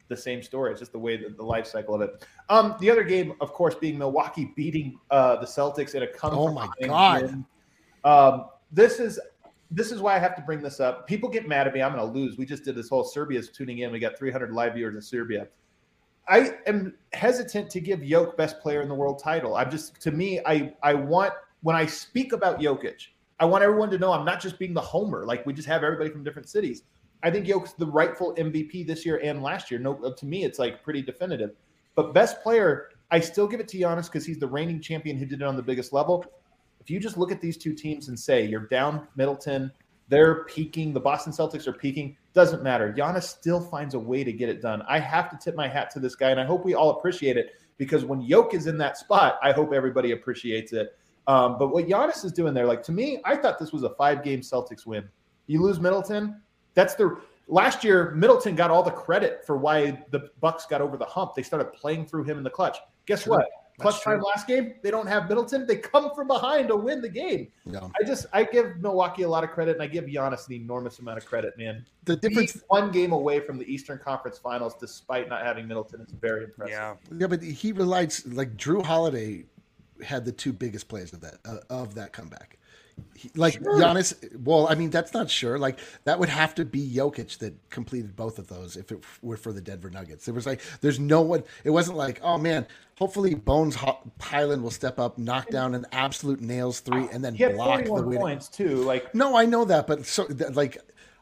the 0.08 0.16
same 0.16 0.44
story. 0.44 0.72
It's 0.72 0.80
just 0.80 0.92
the 0.92 1.00
way 1.00 1.18
that 1.18 1.36
the 1.36 1.44
life 1.44 1.66
cycle 1.66 1.96
of 1.96 2.02
it. 2.02 2.26
Um, 2.50 2.76
the 2.80 2.90
other 2.92 3.04
game, 3.04 3.34
of 3.42 3.52
course, 3.52 3.74
being 3.74 3.98
Milwaukee 3.98 4.54
beating 4.56 5.00
uh, 5.10 5.38
the 5.38 5.48
Celtics 5.48 5.96
in 5.96 6.04
a 6.04 6.08
come. 6.08 6.34
Oh 6.34 6.54
my 6.54 6.70
god! 6.84 7.44
Um, 8.04 8.46
this 8.72 9.00
is 9.00 9.20
this 9.72 9.92
is 9.92 10.00
why 10.00 10.16
I 10.16 10.20
have 10.20 10.36
to 10.36 10.42
bring 10.42 10.62
this 10.62 10.80
up. 10.80 11.08
People 11.08 11.30
get 11.30 11.48
mad 11.48 11.68
at 11.68 11.74
me. 11.74 11.82
I'm 11.82 11.96
going 11.96 12.06
to 12.06 12.20
lose. 12.20 12.38
We 12.38 12.46
just 12.46 12.64
did 12.64 12.76
this 12.76 12.90
whole 12.90 13.04
Serbia's 13.04 13.50
tuning 13.50 13.80
in. 13.80 13.92
We 13.92 13.98
got 13.98 14.18
300 14.18 14.52
live 14.52 14.76
viewers 14.76 14.94
in 14.94 15.02
Serbia. 15.02 15.48
I 16.28 16.56
am 16.68 16.94
hesitant 17.12 17.70
to 17.72 17.80
give 17.80 18.04
Yoke 18.04 18.38
best 18.38 18.60
player 18.60 18.82
in 18.82 18.88
the 18.88 18.96
world 18.96 19.20
title. 19.22 19.56
I'm 19.56 19.70
just 19.70 20.02
to 20.02 20.12
me, 20.12 20.40
I 20.46 20.74
I 20.82 20.94
want 20.94 21.34
when 21.62 21.76
I 21.76 21.86
speak 21.86 22.34
about 22.34 22.60
Jokic, 22.60 23.08
I 23.40 23.46
want 23.46 23.64
everyone 23.64 23.90
to 23.92 23.98
know 23.98 24.12
I'm 24.12 24.26
not 24.26 24.42
just 24.42 24.60
being 24.60 24.74
the 24.74 24.82
homer, 24.82 25.26
like 25.26 25.46
we 25.46 25.54
just 25.54 25.68
have 25.68 25.84
everybody 25.84 26.10
from 26.10 26.24
different 26.24 26.50
cities. 26.50 26.84
I 27.24 27.32
think 27.32 27.48
Yoke's 27.48 27.74
the 27.74 27.88
rightful 27.88 28.36
MVP 28.36 28.86
this 28.86 29.06
year 29.06 29.20
and 29.24 29.42
last 29.42 29.72
year. 29.72 29.80
No, 29.80 29.96
to 29.96 30.26
me, 30.26 30.44
it's 30.44 30.60
like 30.60 30.84
pretty 30.84 31.02
definitive. 31.02 31.52
But 31.96 32.14
best 32.14 32.42
player, 32.44 32.90
I 33.12 33.20
still 33.20 33.48
give 33.48 33.60
it 33.60 33.68
to 33.70 33.78
Giannis 33.78 34.06
because 34.06 34.26
he's 34.26 34.40
the 34.40 34.48
reigning 34.48 34.82
champion 34.82 35.18
who 35.18 35.26
did 35.26 35.42
it 35.42 35.46
on 35.46 35.56
the 35.56 35.64
biggest 35.64 35.94
level. 35.94 36.26
If 36.82 36.90
you 36.90 37.00
just 37.00 37.18
look 37.18 37.32
at 37.32 37.40
these 37.40 37.58
two 37.58 37.74
teams 37.74 38.10
and 38.10 38.20
say 38.20 38.46
you're 38.46 38.68
down 38.68 39.08
Middleton, 39.16 39.72
they're 40.10 40.44
peaking. 40.46 40.94
The 40.94 41.00
Boston 41.00 41.32
Celtics 41.32 41.66
are 41.66 41.74
peaking. 41.74 42.18
Doesn't 42.34 42.64
matter. 42.64 42.92
Giannis 42.92 43.24
still 43.24 43.62
finds 43.62 43.94
a 43.94 44.00
way 44.00 44.24
to 44.24 44.34
get 44.34 44.50
it 44.50 44.62
done. 44.62 44.82
I 44.88 45.00
have 45.00 45.30
to 45.30 45.38
tip 45.38 45.56
my 45.56 45.68
hat 45.68 45.92
to 45.92 46.00
this 46.00 46.16
guy, 46.16 46.32
and 46.32 46.40
I 46.40 46.46
hope 46.46 46.66
we 46.66 46.74
all 46.74 46.92
appreciate 46.92 47.38
it 47.38 47.52
because 47.78 48.06
when 48.06 48.22
Yoke 48.22 48.54
is 48.54 48.68
in 48.68 48.78
that 48.80 48.98
spot, 48.98 49.38
I 49.44 49.52
hope 49.52 49.72
everybody 49.72 50.12
appreciates 50.12 50.74
it. 50.74 50.98
Um, 51.28 51.58
but 51.58 51.72
what 51.72 51.88
Giannis 51.88 52.26
is 52.26 52.32
doing 52.32 52.54
there, 52.54 52.66
like 52.66 52.84
to 52.84 52.92
me, 52.92 53.22
I 53.24 53.36
thought 53.36 53.60
this 53.60 53.72
was 53.72 53.84
a 53.84 53.92
five-game 53.92 54.42
Celtics 54.42 54.86
win. 54.86 55.08
You 55.48 55.62
lose 55.62 55.80
Middleton, 55.80 56.42
that's 56.74 56.96
the 56.96 57.20
last 57.48 57.84
year. 57.84 58.12
Middleton 58.12 58.56
got 58.56 58.72
all 58.72 58.84
the 58.84 58.92
credit 58.92 59.46
for 59.46 59.58
why 59.58 60.04
the 60.12 60.30
Bucks 60.42 60.66
got 60.66 60.82
over 60.82 60.98
the 60.98 61.06
hump. 61.06 61.36
They 61.36 61.44
started 61.44 61.72
playing 61.74 62.08
through 62.08 62.24
him 62.24 62.38
in 62.38 62.44
the 62.44 62.50
clutch. 62.50 62.78
Guess 63.06 63.28
what? 63.28 63.46
Clutch 63.80 64.04
time 64.04 64.22
last 64.22 64.48
game, 64.48 64.76
they 64.84 64.92
don't 64.92 65.08
have 65.08 65.28
Middleton. 65.28 65.66
They 65.66 65.78
come 65.78 66.14
from 66.14 66.28
behind 66.28 66.68
to 66.68 66.76
win 66.76 67.02
the 67.02 67.10
game. 67.10 67.48
Yeah. 67.66 67.88
I 68.00 68.04
just 68.06 68.28
I 68.32 68.44
give 68.44 68.78
Milwaukee 68.78 69.24
a 69.24 69.30
lot 69.30 69.44
of 69.44 69.50
credit, 69.50 69.74
and 69.74 69.82
I 69.82 69.88
give 69.88 70.06
Giannis 70.06 70.48
an 70.48 70.54
enormous 70.54 71.00
amount 71.00 71.18
of 71.18 71.26
credit, 71.26 71.58
man. 71.58 71.86
The 72.06 72.16
difference 72.16 72.62
one 72.68 72.92
game 72.92 73.12
away 73.14 73.40
from 73.40 73.58
the 73.58 73.66
Eastern 73.66 73.98
Conference 73.98 74.38
Finals, 74.38 74.76
despite 74.80 75.28
not 75.28 75.44
having 75.44 75.68
Middleton, 75.68 76.02
is 76.02 76.12
very 76.12 76.44
impressive. 76.44 76.74
Yeah, 76.74 76.96
yeah, 77.18 77.28
but 77.28 77.42
he 77.42 77.72
relied 77.72 78.14
like 78.28 78.56
Jrue 78.58 78.86
Holiday 78.86 79.46
had 80.04 80.26
the 80.26 80.32
two 80.32 80.54
biggest 80.54 80.88
plays 80.88 81.14
of 81.14 81.22
that 81.22 81.38
uh, 81.46 81.58
of 81.70 81.96
that 81.96 82.14
comeback 82.14 82.58
like 83.36 83.54
sure. 83.54 83.80
Giannis. 83.80 84.14
Well, 84.44 84.68
I 84.68 84.76
mean, 84.76 84.90
that's 84.90 85.14
not 85.14 85.30
sure. 85.30 85.58
Like 85.58 85.80
that 86.04 86.20
would 86.20 86.30
have 86.30 86.56
to 86.56 86.66
be 86.66 86.90
Jokic 86.90 87.38
that 87.40 87.54
completed 87.70 88.16
both 88.16 88.40
of 88.40 88.48
those 88.48 88.76
if 88.78 88.92
it 88.92 89.04
were 89.22 89.38
for 89.38 89.54
the 89.54 89.62
Denver 89.62 89.90
Nuggets. 89.90 90.28
It 90.28 90.34
was 90.34 90.46
like 90.46 90.62
there's 90.82 91.00
no 91.00 91.22
one. 91.22 91.44
It 91.64 91.70
wasn't 91.70 91.98
like 91.98 92.20
oh 92.24 92.38
man, 92.38 92.66
hopefully 92.98 93.34
Bones 93.34 93.78
Hyland 94.20 94.64
will 94.64 94.72
step 94.72 95.00
up, 95.00 95.18
knock 95.18 95.50
down 95.50 95.76
an 95.76 95.86
absolute 95.92 96.42
nails 96.42 96.80
three, 96.80 97.08
and 97.12 97.24
then 97.24 97.36
block 97.36 97.86
the 97.86 97.94
winning. 97.94 98.20
points 98.20 98.50
too. 98.50 98.78
Like 98.78 99.14
no, 99.16 99.36
I 99.36 99.46
know 99.46 99.66
that, 99.66 99.88
but 99.88 100.06
so 100.06 100.28
like 100.52 100.78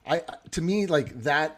I 0.06 0.24
to 0.52 0.62
me 0.62 0.88
like 0.88 1.24
that. 1.24 1.58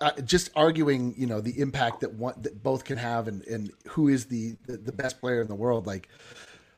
Uh, 0.00 0.10
just 0.22 0.50
arguing, 0.56 1.14
you 1.16 1.28
know, 1.28 1.40
the 1.40 1.60
impact 1.60 2.00
that 2.00 2.12
one 2.14 2.34
that 2.42 2.60
both 2.60 2.82
can 2.82 2.98
have, 2.98 3.28
and 3.28 3.46
and 3.46 3.70
who 3.86 4.08
is 4.08 4.24
the 4.24 4.56
the, 4.66 4.76
the 4.76 4.90
best 4.90 5.20
player 5.20 5.40
in 5.40 5.46
the 5.46 5.54
world, 5.54 5.86
like, 5.86 6.08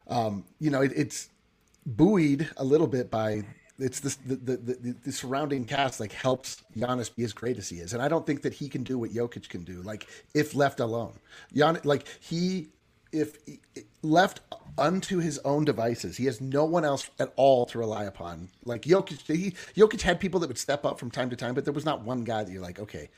um, 0.08 0.44
you 0.60 0.68
know, 0.70 0.82
it, 0.82 0.92
it's 0.94 1.30
buoyed 1.86 2.48
a 2.56 2.64
little 2.64 2.86
bit 2.86 3.10
by 3.10 3.44
it's 3.78 4.00
this 4.00 4.16
the, 4.16 4.36
the, 4.36 4.56
the, 4.56 4.96
the, 5.04 5.12
surrounding 5.12 5.64
cast 5.64 5.98
like 5.98 6.12
helps 6.12 6.62
Giannis 6.76 7.14
be 7.14 7.24
as 7.24 7.32
great 7.32 7.58
as 7.58 7.68
he 7.68 7.78
is, 7.78 7.92
and 7.92 8.00
I 8.00 8.08
don't 8.08 8.24
think 8.24 8.42
that 8.42 8.54
he 8.54 8.68
can 8.68 8.84
do 8.84 8.98
what 8.98 9.10
Jokic 9.10 9.48
can 9.48 9.64
do. 9.64 9.82
Like 9.82 10.06
if 10.32 10.54
left 10.54 10.78
alone, 10.78 11.18
Giannis 11.52 11.84
like 11.84 12.06
he 12.20 12.68
if 13.14 13.38
left 14.02 14.40
unto 14.76 15.18
his 15.18 15.38
own 15.44 15.64
devices, 15.64 16.16
he 16.16 16.26
has 16.26 16.40
no 16.40 16.64
one 16.64 16.84
else 16.84 17.08
at 17.20 17.32
all 17.36 17.64
to 17.66 17.78
rely 17.78 18.04
upon. 18.04 18.48
Like 18.64 18.82
Jokic, 18.82 19.20
he, 19.26 19.52
Jokic 19.80 20.02
had 20.02 20.18
people 20.18 20.40
that 20.40 20.48
would 20.48 20.58
step 20.58 20.84
up 20.84 20.98
from 20.98 21.10
time 21.10 21.30
to 21.30 21.36
time, 21.36 21.54
but 21.54 21.64
there 21.64 21.72
was 21.72 21.84
not 21.84 22.02
one 22.02 22.24
guy 22.24 22.42
that 22.42 22.52
you're 22.52 22.60
like, 22.60 22.80
okay, 22.80 23.08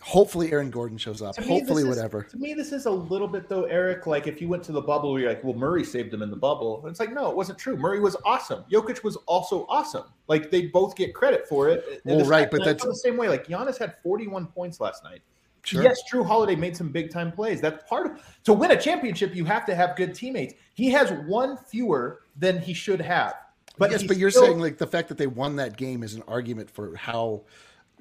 hopefully 0.00 0.52
Aaron 0.52 0.70
Gordon 0.70 0.98
shows 0.98 1.22
up. 1.22 1.38
hopefully, 1.38 1.84
whatever. 1.84 2.22
to 2.24 2.36
me, 2.36 2.54
this 2.54 2.72
is 2.72 2.86
a 2.86 2.90
little 2.90 3.28
bit 3.28 3.48
though, 3.48 3.64
Eric. 3.64 4.06
Like 4.06 4.26
if 4.26 4.40
you 4.40 4.48
went 4.48 4.62
to 4.64 4.72
the 4.72 4.80
bubble, 4.80 5.18
you're 5.18 5.28
like, 5.28 5.44
well, 5.44 5.54
Murray 5.54 5.84
saved 5.84 6.12
him 6.12 6.22
in 6.22 6.30
the 6.30 6.36
bubble. 6.36 6.80
And 6.82 6.90
it's 6.90 7.00
like, 7.00 7.12
no, 7.12 7.30
it 7.30 7.36
wasn't 7.36 7.58
true. 7.58 7.76
Murray 7.76 8.00
was 8.00 8.16
awesome. 8.24 8.64
Jokic 8.70 9.04
was 9.04 9.16
also 9.26 9.66
awesome. 9.68 10.04
Like 10.26 10.50
they 10.50 10.66
both 10.66 10.96
get 10.96 11.14
credit 11.14 11.46
for 11.48 11.68
it. 11.68 12.00
Well, 12.04 12.24
right, 12.24 12.50
but 12.50 12.64
that's 12.64 12.84
the 12.84 12.94
same 12.94 13.16
way. 13.16 13.28
Like 13.28 13.46
Giannis 13.46 13.78
had 13.78 13.96
41 14.02 14.46
points 14.46 14.80
last 14.80 15.04
night. 15.04 15.22
Sure. 15.62 15.82
Yes, 15.82 16.00
Jrue 16.10 16.26
Holiday 16.26 16.56
made 16.56 16.74
some 16.74 16.88
big 16.88 17.10
time 17.10 17.30
plays. 17.30 17.60
That's 17.60 17.86
part 17.88 18.06
of 18.06 18.40
to 18.44 18.52
win 18.54 18.70
a 18.70 18.80
championship. 18.80 19.34
You 19.34 19.44
have 19.44 19.66
to 19.66 19.74
have 19.74 19.94
good 19.94 20.14
teammates. 20.14 20.54
He 20.74 20.90
has 20.90 21.12
one 21.26 21.58
fewer 21.58 22.22
than 22.36 22.58
he 22.60 22.72
should 22.72 23.00
have. 23.00 23.34
But 23.76 23.90
yes, 23.90 24.02
but 24.02 24.16
you're 24.16 24.30
still, 24.30 24.44
saying 24.44 24.58
like 24.58 24.78
the 24.78 24.86
fact 24.86 25.08
that 25.08 25.18
they 25.18 25.26
won 25.26 25.56
that 25.56 25.76
game 25.76 26.02
is 26.02 26.14
an 26.14 26.22
argument 26.26 26.70
for 26.70 26.94
how 26.96 27.42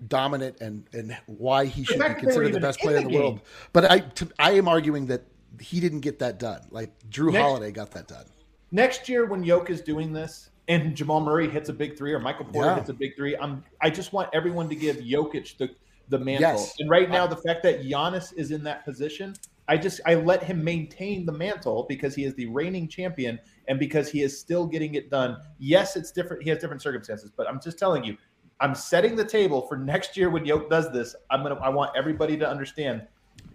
dominant 0.07 0.59
and 0.61 0.85
and 0.93 1.17
why 1.25 1.65
he 1.65 1.83
should 1.83 1.99
be 1.99 2.13
considered 2.15 2.53
the 2.53 2.59
best 2.59 2.79
player 2.79 2.97
in 2.97 3.07
the, 3.07 3.17
world. 3.17 3.41
But 3.73 3.91
I 3.91 3.99
to, 3.99 4.29
I 4.37 4.51
am 4.51 4.67
arguing 4.67 5.07
that 5.07 5.23
he 5.59 5.79
didn't 5.79 6.01
get 6.01 6.19
that 6.19 6.39
done. 6.39 6.61
Like 6.71 6.91
Jrue 7.09 7.33
next, 7.33 7.43
Holiday 7.43 7.71
got 7.71 7.91
that 7.91 8.07
done. 8.07 8.25
Next 8.71 9.09
year 9.09 9.25
when 9.25 9.43
Yoke 9.43 9.69
is 9.69 9.81
doing 9.81 10.13
this 10.13 10.49
and 10.67 10.95
Jamal 10.95 11.21
Murray 11.21 11.49
hits 11.49 11.69
a 11.69 11.73
big 11.73 11.97
three 11.97 12.13
or 12.13 12.19
Michael 12.19 12.45
Porter 12.45 12.69
yeah. 12.69 12.75
hits 12.75 12.89
a 12.89 12.93
big 12.93 13.15
three, 13.15 13.35
I'm 13.37 13.63
I 13.81 13.89
just 13.89 14.13
want 14.13 14.29
everyone 14.33 14.69
to 14.69 14.75
give 14.75 14.97
Jokic 14.97 15.57
the 15.57 15.69
the 16.09 16.19
mantle. 16.19 16.51
Yes. 16.51 16.75
And 16.79 16.89
right 16.89 17.09
now 17.09 17.27
the 17.27 17.37
fact 17.37 17.63
that 17.63 17.83
Giannis 17.83 18.33
is 18.35 18.51
in 18.51 18.63
that 18.63 18.85
position, 18.85 19.35
I 19.67 19.77
just 19.77 20.01
I 20.05 20.15
let 20.15 20.43
him 20.43 20.63
maintain 20.63 21.25
the 21.25 21.31
mantle 21.31 21.85
because 21.87 22.15
he 22.15 22.23
is 22.23 22.33
the 22.33 22.47
reigning 22.47 22.87
champion 22.87 23.39
and 23.67 23.77
because 23.79 24.09
he 24.09 24.23
is 24.23 24.37
still 24.37 24.65
getting 24.65 24.95
it 24.95 25.11
done. 25.11 25.37
Yes, 25.59 25.95
it's 25.95 26.11
different. 26.11 26.41
He 26.41 26.49
has 26.49 26.57
different 26.57 26.81
circumstances, 26.81 27.31
but 27.35 27.47
I'm 27.47 27.61
just 27.61 27.77
telling 27.77 28.03
you, 28.03 28.17
I'm 28.61 28.75
setting 28.75 29.15
the 29.15 29.25
table 29.25 29.61
for 29.67 29.77
next 29.77 30.17
year 30.17 30.29
when 30.29 30.45
Yoke 30.45 30.69
does 30.69 30.91
this. 30.91 31.15
I'm 31.29 31.43
gonna. 31.43 31.55
I 31.55 31.69
want 31.69 31.91
everybody 31.95 32.37
to 32.37 32.47
understand. 32.49 33.03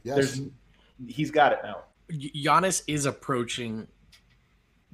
Yes. 0.03 0.17
There's, 0.17 0.41
he's 1.07 1.31
got 1.31 1.53
it 1.53 1.59
now. 1.63 1.83
Giannis 2.11 2.83
is 2.87 3.07
approaching 3.07 3.87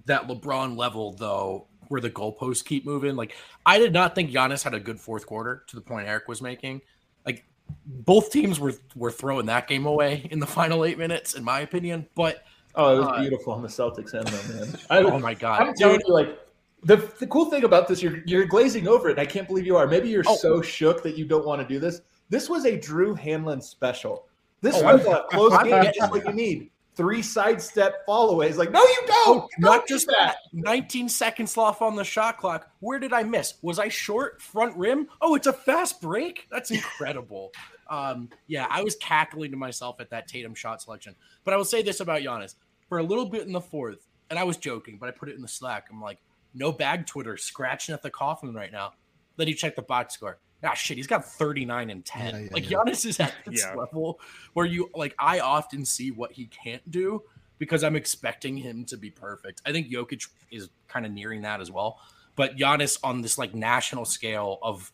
that 0.06 0.26
LeBron 0.28 0.76
level, 0.76 1.12
though, 1.12 1.66
where 1.88 2.00
the 2.00 2.10
goalposts 2.10 2.64
keep 2.64 2.84
moving. 2.86 3.16
Like, 3.16 3.36
I 3.66 3.78
did 3.78 3.92
not 3.92 4.14
think 4.14 4.30
Giannis 4.30 4.62
had 4.62 4.74
a 4.74 4.80
good 4.80 4.98
fourth 5.00 5.26
quarter 5.26 5.64
to 5.68 5.76
the 5.76 5.82
point 5.82 6.08
Eric 6.08 6.26
was 6.28 6.40
making. 6.40 6.80
Like, 7.26 7.44
both 7.86 8.30
teams 8.30 8.58
were 8.58 8.74
were 8.96 9.10
throwing 9.12 9.46
that 9.46 9.68
game 9.68 9.86
away 9.86 10.26
in 10.30 10.38
the 10.40 10.46
final 10.46 10.84
eight 10.84 10.98
minutes, 10.98 11.34
in 11.34 11.44
my 11.44 11.60
opinion. 11.60 12.06
But 12.14 12.44
Oh, 12.76 12.94
it 12.94 12.98
was 13.00 13.08
Uh, 13.08 13.20
beautiful 13.20 13.52
on 13.52 13.62
the 13.62 13.68
Celtics 13.68 14.14
end, 14.14 14.28
though, 14.28 14.54
man. 14.66 14.78
Oh 15.12 15.18
my 15.18 15.34
god, 15.34 15.60
I'm 15.60 15.74
telling 15.74 15.98
dude! 15.98 16.08
you, 16.08 16.14
like 16.14 16.38
the 16.84 16.96
the 17.18 17.26
cool 17.26 17.46
thing 17.46 17.64
about 17.64 17.88
this, 17.88 18.02
you're 18.02 18.18
you're 18.26 18.46
glazing 18.46 18.88
over 18.88 19.08
it. 19.08 19.12
And 19.12 19.20
I 19.20 19.26
can't 19.26 19.46
believe 19.46 19.66
you 19.66 19.76
are. 19.76 19.86
Maybe 19.86 20.08
you're 20.08 20.24
Oh. 20.26 20.36
so 20.36 20.62
shook 20.62 21.02
that 21.02 21.16
you 21.16 21.24
don't 21.24 21.44
want 21.46 21.60
to 21.60 21.68
do 21.68 21.78
this. 21.78 22.00
This 22.28 22.48
was 22.48 22.64
a 22.64 22.76
Drew 22.78 23.14
Hanlon 23.14 23.60
special. 23.60 24.26
This 24.62 24.76
Oh, 24.76 24.84
was 24.96 25.06
a 25.06 25.24
close 25.30 25.52
I'm 25.52 25.66
game, 25.66 25.92
just 25.94 26.10
what 26.10 26.24
you 26.24 26.32
need. 26.32 26.70
Three 26.96 27.22
sidestep 27.22 28.04
followaways. 28.06 28.56
Like, 28.56 28.72
no, 28.72 28.80
you 28.80 29.02
don't. 29.06 29.42
Oh, 29.42 29.48
You 29.56 29.64
not 29.64 29.70
don't 29.78 29.88
do 29.88 29.94
just 29.94 30.06
that. 30.08 30.36
19 30.52 31.08
seconds 31.08 31.56
off 31.56 31.80
on 31.80 31.96
the 31.96 32.04
shot 32.04 32.36
clock. 32.36 32.70
Where 32.80 32.98
did 32.98 33.12
I 33.12 33.22
miss? 33.22 33.54
Was 33.62 33.78
I 33.78 33.88
short 33.88 34.42
front 34.42 34.76
rim? 34.76 35.08
Oh, 35.22 35.34
it's 35.34 35.46
a 35.46 35.52
fast 35.52 36.00
break. 36.02 36.46
That's 36.50 36.70
incredible. 36.70 37.52
um, 37.90 38.28
yeah, 38.48 38.66
I 38.68 38.82
was 38.82 38.96
cackling 38.96 39.50
to 39.52 39.56
myself 39.56 39.96
at 40.00 40.10
that 40.10 40.28
Tatum 40.28 40.54
shot 40.54 40.82
selection. 40.82 41.14
But 41.44 41.54
I 41.54 41.56
will 41.56 41.64
say 41.64 41.80
this 41.82 42.00
about 42.00 42.20
Giannis: 42.20 42.54
for 42.88 42.98
a 42.98 43.02
little 43.02 43.26
bit 43.26 43.46
in 43.46 43.52
the 43.52 43.60
fourth, 43.62 44.06
and 44.28 44.38
I 44.38 44.44
was 44.44 44.56
joking, 44.58 44.98
but 44.98 45.08
I 45.08 45.12
put 45.12 45.28
it 45.30 45.36
in 45.36 45.42
the 45.42 45.48
Slack. 45.48 45.86
I'm 45.90 46.02
like, 46.02 46.18
no 46.54 46.72
bag 46.72 47.06
Twitter 47.06 47.36
scratching 47.36 47.94
at 47.94 48.02
the 48.02 48.10
coffin 48.10 48.54
right 48.54 48.72
now. 48.72 48.92
Let 49.36 49.48
you 49.48 49.54
check 49.54 49.76
the 49.76 49.82
box 49.82 50.14
score. 50.14 50.38
Ah, 50.62 50.74
shit, 50.74 50.96
he's 50.98 51.06
got 51.06 51.24
39 51.24 51.90
and 51.90 52.04
10. 52.04 52.34
Yeah, 52.34 52.40
yeah, 52.40 52.48
like 52.52 52.70
yeah. 52.70 52.78
Giannis 52.78 53.06
is 53.06 53.18
at 53.20 53.32
this 53.46 53.62
Yeah. 53.64 53.74
level 53.74 54.20
where 54.52 54.66
you 54.66 54.90
like 54.94 55.14
I 55.18 55.40
often 55.40 55.84
see 55.84 56.10
what 56.10 56.32
he 56.32 56.46
can't 56.46 56.88
do 56.90 57.22
because 57.58 57.82
I'm 57.82 57.96
expecting 57.96 58.56
him 58.56 58.84
to 58.86 58.96
be 58.96 59.10
perfect. 59.10 59.62
I 59.64 59.72
think 59.72 59.90
Jokic 59.90 60.26
is 60.50 60.68
kind 60.88 61.06
of 61.06 61.12
nearing 61.12 61.42
that 61.42 61.60
as 61.60 61.70
well. 61.70 61.98
But 62.36 62.56
Giannis 62.56 62.98
on 63.02 63.22
this 63.22 63.38
like 63.38 63.54
national 63.54 64.04
scale 64.04 64.58
of 64.62 64.90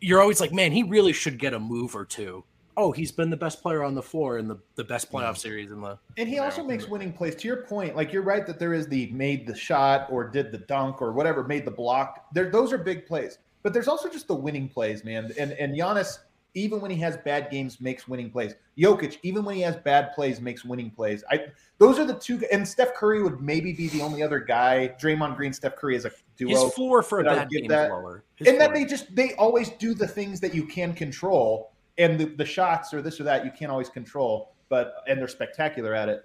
you're 0.00 0.20
always 0.20 0.40
like, 0.40 0.52
man, 0.52 0.72
he 0.72 0.82
really 0.82 1.12
should 1.12 1.38
get 1.38 1.54
a 1.54 1.60
move 1.60 1.94
or 1.94 2.04
two. 2.04 2.44
Oh, 2.76 2.90
he's 2.90 3.12
been 3.12 3.28
the 3.28 3.36
best 3.36 3.62
player 3.62 3.82
on 3.82 3.94
the 3.94 4.02
floor 4.02 4.38
in 4.38 4.48
the, 4.48 4.56
the 4.76 4.84
best 4.84 5.12
playoff 5.12 5.36
series 5.36 5.70
in 5.70 5.80
the 5.80 5.98
And 6.16 6.28
he 6.28 6.38
also 6.38 6.64
makes 6.64 6.88
winning 6.88 7.12
plays. 7.12 7.34
To 7.36 7.48
your 7.48 7.62
point, 7.64 7.96
like 7.96 8.12
you're 8.12 8.22
right 8.22 8.46
that 8.46 8.58
there 8.58 8.72
is 8.72 8.88
the 8.88 9.10
made 9.12 9.46
the 9.46 9.54
shot 9.54 10.06
or 10.10 10.28
did 10.28 10.52
the 10.52 10.58
dunk 10.58 11.02
or 11.02 11.12
whatever, 11.12 11.44
made 11.44 11.66
the 11.66 11.70
block. 11.70 12.26
There, 12.32 12.50
those 12.50 12.72
are 12.72 12.78
big 12.78 13.06
plays. 13.06 13.38
But 13.62 13.72
there's 13.72 13.88
also 13.88 14.08
just 14.08 14.26
the 14.26 14.34
winning 14.34 14.68
plays, 14.68 15.04
man. 15.04 15.30
And 15.38 15.52
and 15.52 15.76
Giannis, 15.76 16.18
even 16.54 16.80
when 16.80 16.90
he 16.90 16.96
has 16.98 17.16
bad 17.18 17.50
games, 17.50 17.80
makes 17.80 18.08
winning 18.08 18.30
plays. 18.30 18.54
Jokic, 18.76 19.18
even 19.22 19.44
when 19.44 19.54
he 19.54 19.60
has 19.62 19.76
bad 19.76 20.12
plays, 20.14 20.40
makes 20.40 20.64
winning 20.64 20.90
plays. 20.90 21.22
I 21.30 21.46
those 21.78 21.98
are 21.98 22.04
the 22.04 22.14
two. 22.14 22.42
And 22.50 22.66
Steph 22.66 22.94
Curry 22.94 23.22
would 23.22 23.40
maybe 23.40 23.72
be 23.72 23.88
the 23.88 24.00
only 24.00 24.22
other 24.22 24.40
guy. 24.40 24.94
Draymond 25.00 25.36
Green, 25.36 25.52
Steph 25.52 25.76
Curry 25.76 25.94
is 25.96 26.06
a 26.06 26.12
duo. 26.36 26.64
his 26.64 26.74
floor 26.74 27.02
for 27.02 27.20
a 27.20 27.24
bad 27.24 27.50
game 27.50 27.68
that? 27.68 27.86
is 27.86 27.90
lower. 27.90 28.24
His 28.36 28.48
and 28.48 28.60
that 28.60 28.72
they 28.72 28.84
just 28.84 29.14
they 29.14 29.34
always 29.34 29.70
do 29.70 29.94
the 29.94 30.08
things 30.08 30.40
that 30.40 30.54
you 30.54 30.64
can 30.66 30.94
control 30.94 31.71
and 31.98 32.18
the, 32.18 32.26
the 32.26 32.44
shots 32.44 32.92
or 32.94 33.02
this 33.02 33.20
or 33.20 33.24
that 33.24 33.44
you 33.44 33.50
can't 33.50 33.70
always 33.70 33.88
control 33.88 34.54
but 34.68 34.94
and 35.08 35.18
they're 35.18 35.28
spectacular 35.28 35.94
at 35.94 36.08
it 36.08 36.22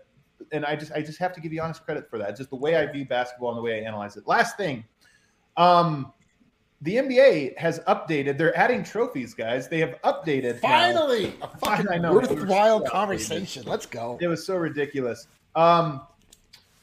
and 0.51 0.65
i 0.65 0.75
just 0.75 0.91
i 0.93 1.01
just 1.01 1.19
have 1.19 1.33
to 1.33 1.41
give 1.41 1.51
Giannis 1.51 1.81
credit 1.81 2.09
for 2.09 2.17
that 2.17 2.35
just 2.37 2.49
the 2.49 2.55
way 2.55 2.75
i 2.75 2.85
view 2.85 3.05
basketball 3.05 3.49
and 3.49 3.57
the 3.57 3.61
way 3.61 3.81
i 3.81 3.87
analyze 3.87 4.15
it 4.17 4.27
last 4.27 4.55
thing 4.57 4.83
um 5.57 6.13
the 6.81 6.95
nba 6.95 7.57
has 7.57 7.79
updated 7.81 8.37
they're 8.37 8.55
adding 8.57 8.83
trophies 8.83 9.33
guys 9.33 9.67
they 9.67 9.79
have 9.79 9.99
updated 10.03 10.61
now. 10.61 10.69
Finally, 10.69 11.33
a 11.41 11.47
fucking 11.57 11.89
I 11.89 11.97
know. 11.97 12.13
worthwhile 12.13 12.81
conversation. 12.81 13.63
Let's 13.65 13.85
go. 13.85 14.17
It 14.21 14.27
was 14.27 14.45
so 14.45 14.55
ridiculous. 14.55 15.27
Um, 15.55 16.01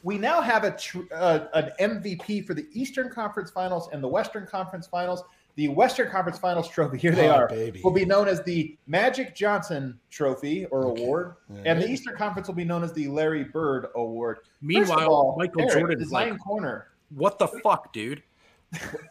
we 0.03 0.19
now 0.19 0.41
have 0.41 0.65
a 0.65 0.73
tr- 0.73 1.13
uh, 1.15 1.47
an 1.55 1.73
MVP 1.81 2.47
for 2.47 2.55
the 2.55 2.67
Eastern 2.73 3.09
Conference 3.09 3.51
Finals 3.51 3.89
and 3.93 4.03
the 4.03 4.09
Western 4.09 4.47
Conference 4.47 4.87
Finals. 4.87 5.23
The 5.57 5.69
Western 5.69 6.11
Conference 6.11 6.39
Finals 6.39 6.69
trophy, 6.69 6.99
here 6.99 7.13
they 7.15 7.29
Oh, 7.29 7.33
are, 7.35 7.49
baby. 7.49 7.81
will 7.85 7.93
be 7.93 8.05
known 8.05 8.27
as 8.27 8.43
the 8.43 8.77
Magic 8.89 9.35
Johnson 9.37 9.99
Trophy 10.11 10.65
or 10.67 10.87
Okay. 10.87 11.03
award, 11.03 11.35
All 11.51 11.57
and 11.65 11.81
the. 11.81 11.89
Eastern 11.89 12.17
Conference 12.17 12.49
will 12.49 12.57
be 12.57 12.65
known 12.65 12.83
as 12.83 12.93
the 12.93 13.07
Larry 13.09 13.45
Bird 13.45 13.87
Award. 13.95 14.39
Meanwhile, 14.61 15.09
all, 15.09 15.37
Michael 15.39 15.63
Eric, 15.63 15.75
Jordan 15.79 16.03
is 16.03 16.11
like, 16.11 16.37
corner. 16.41 16.89
what 17.11 17.39
the 17.39 17.47
fuck, 17.47 17.93
dude? 17.93 18.23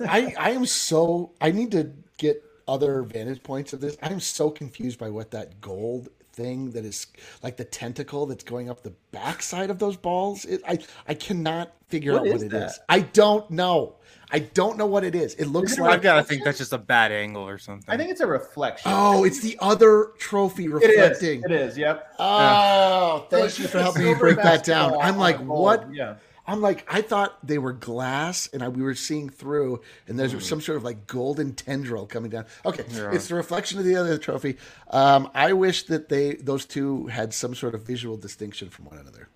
I 0.02 0.34
I 0.38 0.50
am 0.52 0.66
so 0.66 1.32
I 1.40 1.52
need 1.52 1.72
to 1.72 1.94
get 2.18 2.44
other 2.68 3.04
vantage 3.04 3.42
points 3.44 3.72
of 3.72 3.80
this. 3.80 3.96
I'm 4.04 4.20
so 4.20 4.50
confused 4.50 5.00
by 5.00 5.10
what 5.10 5.32
that 5.32 5.62
gold 5.62 6.10
thing 6.34 6.72
that 6.72 6.84
is 6.84 7.08
like 7.42 7.58
the 7.58 7.64
tentacle 7.64 8.26
that's 8.26 8.44
going 8.44 8.70
up 8.70 8.84
the 8.84 8.94
backside 9.12 9.70
of 9.70 9.80
those 9.80 9.96
balls. 9.96 10.46
It, 10.46 10.62
I 10.68 10.80
I 11.08 11.14
cannot 11.14 11.72
figure 11.88 12.14
What 12.14 12.22
out 12.22 12.28
what 12.28 12.36
is 12.38 12.44
it 12.44 12.54
is. 12.54 12.78
that? 12.78 12.86
I 12.90 13.00
don't 13.02 13.50
know. 13.52 13.96
I 14.32 14.40
don't 14.40 14.80
know 14.80 14.88
what 14.88 15.04
it 15.04 15.14
is. 15.14 15.36
It 15.36 15.46
looks 15.46 15.74
Is 15.74 15.78
it 15.78 15.82
like 15.84 15.94
I've 15.94 16.02
got 16.02 16.16
to 16.16 16.24
think 16.24 16.44
that's 16.44 16.58
just 16.58 16.74
a 16.74 16.78
bad 16.80 17.12
angle 17.12 17.48
or 17.48 17.60
something. 17.60 17.86
I 17.88 17.98
think 17.98 18.10
it's 18.10 18.22
a 18.22 18.26
reflection. 18.26 18.92
oh, 18.92 19.24
it's 19.26 19.42
the 19.42 19.56
other 19.62 20.12
trophy 20.18 20.68
reflecting. 20.70 21.44
It 21.44 21.52
is. 21.52 21.78
Yep. 21.78 22.16
Oh, 22.18 23.28
thank 23.30 23.60
you 23.60 23.68
for 23.68 23.80
helping 23.80 24.06
me 24.06 24.16
break 24.16 24.38
that 24.38 24.64
down. 24.64 24.96
I'm 25.00 25.18
like, 25.18 25.38
what? 25.40 25.94
Yeah. 25.94 26.16
I'm 26.46 26.60
like, 26.62 26.86
I 26.94 27.02
thought 27.02 27.38
they 27.46 27.58
were 27.58 27.72
glass, 27.72 28.50
and 28.52 28.62
I, 28.62 28.68
we 28.68 28.82
were 28.84 28.96
seeing 28.96 29.30
through, 29.30 29.82
and 30.08 30.20
there's 30.20 30.46
some 30.46 30.60
sort 30.60 30.76
of 30.78 30.84
like 30.84 31.08
golden 31.08 31.54
tendril 31.54 32.06
coming 32.06 32.32
down. 32.32 32.46
Okay, 32.66 32.84
Yeah. 32.92 33.12
it's 33.14 33.28
the 33.30 33.36
reflection 33.36 33.80
of 33.80 33.86
the 33.86 33.96
other 33.96 34.18
trophy. 34.18 34.58
Um, 34.90 35.30
I 35.34 35.54
wish 35.54 35.84
that 35.84 36.10
they 36.10 36.34
those 36.36 36.66
two 36.66 37.08
had 37.08 37.34
some 37.34 37.56
sort 37.56 37.76
of 37.76 37.84
visual 37.84 38.18
distinction 38.18 38.70
from 38.70 38.86
one 38.86 38.98
another. 38.98 39.30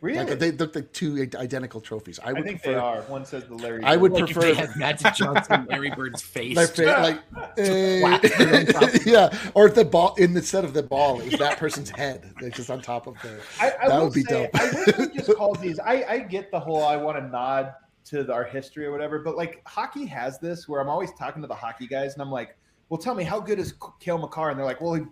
Really? 0.00 0.24
Like 0.24 0.38
they 0.38 0.52
looked 0.52 0.76
like 0.76 0.92
two 0.92 1.28
identical 1.34 1.80
trophies. 1.80 2.20
I 2.22 2.28
I 2.30 2.32
would 2.34 2.44
think 2.44 2.62
prefer. 2.62 2.74
they 2.74 2.78
are. 2.80 3.00
One 3.02 3.24
says 3.24 3.44
the 3.48 3.54
Larry. 3.56 3.82
I 3.82 3.96
would 3.96 4.12
Like 4.12 4.26
prefer- 4.26 4.46
if 4.46 4.56
they 4.56 4.66
had 4.66 4.76
Magic 4.76 5.12
Johnson, 5.14 5.66
Larry 5.68 5.90
Bird's 5.90 6.22
face. 6.36 6.54
Like, 6.56 6.68
fa- 6.70 7.00
like 7.02 7.56
plastered 7.56 8.54
on 8.54 8.66
top 8.66 8.94
of- 8.94 9.06
yeah, 9.06 9.50
or 9.54 9.66
if 9.66 9.74
the 9.74 9.84
ball 9.84 10.14
in 10.16 10.36
instead 10.36 10.64
of 10.64 10.72
the 10.72 10.82
ball, 10.82 11.20
it 11.20 11.30
was 11.32 11.38
that 11.40 11.58
person's 11.58 11.90
head. 11.90 12.32
that's 12.40 12.56
just 12.56 12.70
on 12.70 12.80
top 12.80 13.06
of 13.08 13.14
the. 13.22 13.40
I, 13.60 13.72
I 13.82 13.88
That 13.88 14.02
would 14.02 14.12
be 14.12 14.22
say, 14.22 14.48
dope. 14.52 14.60
I 14.60 14.70
wish 14.70 14.98
we 14.98 15.08
just 15.18 15.34
called 15.36 15.60
these. 15.60 15.78
I, 15.80 16.04
I 16.08 16.18
get 16.20 16.50
the 16.50 16.60
whole 16.60 16.84
I 16.84 16.96
want 16.96 17.18
to 17.18 17.26
nod 17.26 17.74
to 18.06 18.22
the- 18.22 18.32
our 18.32 18.44
history 18.44 18.86
or 18.86 18.92
whatever, 18.92 19.18
but 19.18 19.36
like 19.36 19.62
hockey 19.66 20.06
has 20.06 20.38
this 20.38 20.68
where 20.68 20.80
I'm 20.80 20.88
always 20.88 21.10
talking 21.18 21.42
to 21.42 21.48
the 21.48 21.54
hockey 21.54 21.86
guys 21.86 22.12
and 22.14 22.22
I'm 22.22 22.30
like, 22.30 22.56
well, 22.88 22.98
tell 22.98 23.14
me 23.14 23.24
how 23.24 23.40
good 23.40 23.58
is 23.58 23.74
Cale 24.00 24.18
Makar? 24.18 24.50
And 24.50 24.58
they're 24.58 24.64
like, 24.64 24.80
well, 24.80 24.94
he, 24.94 25.02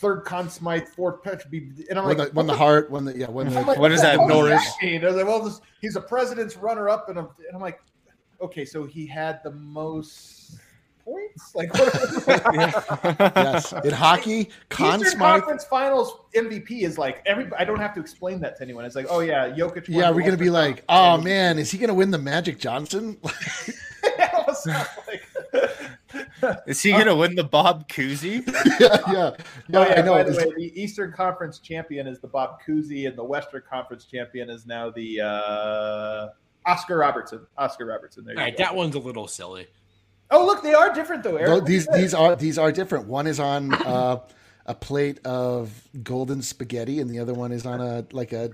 third 0.00 0.24
Conn 0.24 0.48
Smythe, 0.48 0.88
fourth 0.88 1.22
Petrie. 1.22 1.70
And 1.90 1.98
I'm 1.98 2.06
When 2.06 2.16
like, 2.18 2.28
the, 2.28 2.34
when 2.34 2.46
the 2.46 2.56
heart, 2.56 2.90
when 2.90 3.04
the 3.04 3.16
yeah, 3.16 3.28
when 3.28 3.48
the 3.52 3.60
like, 3.60 3.78
What 3.78 3.88
does 3.90 4.00
that 4.02 4.16
Norris? 4.26 4.64
mean? 4.82 5.00
They're 5.02 5.12
like, 5.12 5.26
well, 5.26 5.42
this, 5.42 5.60
he's 5.80 5.96
a 5.96 6.00
president's 6.00 6.56
runner-up, 6.56 7.08
and, 7.08 7.18
I'm- 7.18 7.28
and 7.46 7.54
I'm 7.54 7.60
like, 7.60 7.80
okay, 8.40 8.64
so 8.64 8.84
he 8.84 9.06
had 9.06 9.40
the 9.44 9.50
most 9.50 10.58
points. 11.04 11.54
Like, 11.54 11.72
what, 11.74 11.92
yes, 13.36 13.72
in 13.84 13.90
hockey, 13.92 14.48
Conn 14.70 15.00
Eastern 15.00 15.18
Smythe. 15.18 15.40
Conference 15.40 15.64
Finals 15.64 16.14
MVP 16.34 16.82
is 16.82 16.96
like 16.98 17.22
every. 17.26 17.50
I 17.58 17.64
don't 17.64 17.80
have 17.80 17.94
to 17.94 18.00
explain 18.00 18.40
that 18.40 18.56
to 18.56 18.62
anyone. 18.62 18.84
It's 18.84 18.96
like, 18.96 19.06
oh 19.10 19.20
yeah, 19.20 19.48
Jokic. 19.50 19.88
won 19.88 19.98
Yeah, 19.98 20.10
we're 20.10 20.22
gonna 20.24 20.36
be 20.36 20.50
like, 20.50 20.84
oh 20.88 21.18
man, 21.18 21.58
is 21.58 21.70
he 21.70 21.78
gonna 21.78 21.94
win 21.94 22.10
the 22.10 22.18
Magic 22.18 22.58
Johnson? 22.58 23.16
MVP. 23.24 24.34
Almost 24.34 24.66
like- 25.06 25.22
Is 26.66 26.82
he 26.82 26.90
gonna 26.92 27.14
win 27.14 27.34
the 27.34 27.44
Bob 27.44 27.88
Cousy? 27.88 28.46
yeah, 28.80 28.98
yeah, 29.12 29.36
yeah. 29.68 29.78
oh 29.78 29.86
yeah. 29.86 29.94
I 29.98 30.02
know. 30.02 30.12
By 30.12 30.22
the 30.24 30.36
way, 30.36 30.52
the 30.56 30.80
Eastern 30.80 31.12
Conference 31.12 31.58
champion 31.58 32.06
is 32.06 32.18
the 32.20 32.28
Bob 32.28 32.58
Cousy, 32.66 33.06
and 33.06 33.16
the 33.16 33.24
Western 33.24 33.62
Conference 33.68 34.04
champion 34.04 34.50
is 34.50 34.66
now 34.66 34.90
the 34.90 35.20
uh, 35.20 36.28
Oscar 36.66 36.98
Robertson. 36.98 37.46
Oscar 37.56 37.86
Robertson. 37.86 38.24
There 38.24 38.34
you 38.34 38.40
All 38.40 38.44
right, 38.44 38.56
go. 38.56 38.64
that 38.64 38.74
one's 38.74 38.94
a 38.94 39.00
little 39.00 39.28
silly. 39.28 39.66
Oh 40.30 40.46
look, 40.46 40.62
they 40.62 40.74
are 40.74 40.92
different 40.92 41.22
though. 41.22 41.36
Eric. 41.36 41.46
Tho- 41.48 41.60
these 41.60 41.86
these 41.88 42.14
are 42.14 42.36
these 42.36 42.58
are 42.58 42.72
different. 42.72 43.06
One 43.06 43.26
is 43.26 43.40
on 43.40 43.74
uh, 43.74 44.20
a 44.66 44.74
plate 44.74 45.24
of 45.24 45.88
golden 46.02 46.42
spaghetti, 46.42 47.00
and 47.00 47.10
the 47.10 47.18
other 47.18 47.34
one 47.34 47.52
is 47.52 47.66
on 47.66 47.80
a 47.80 48.04
like 48.12 48.32
a 48.32 48.50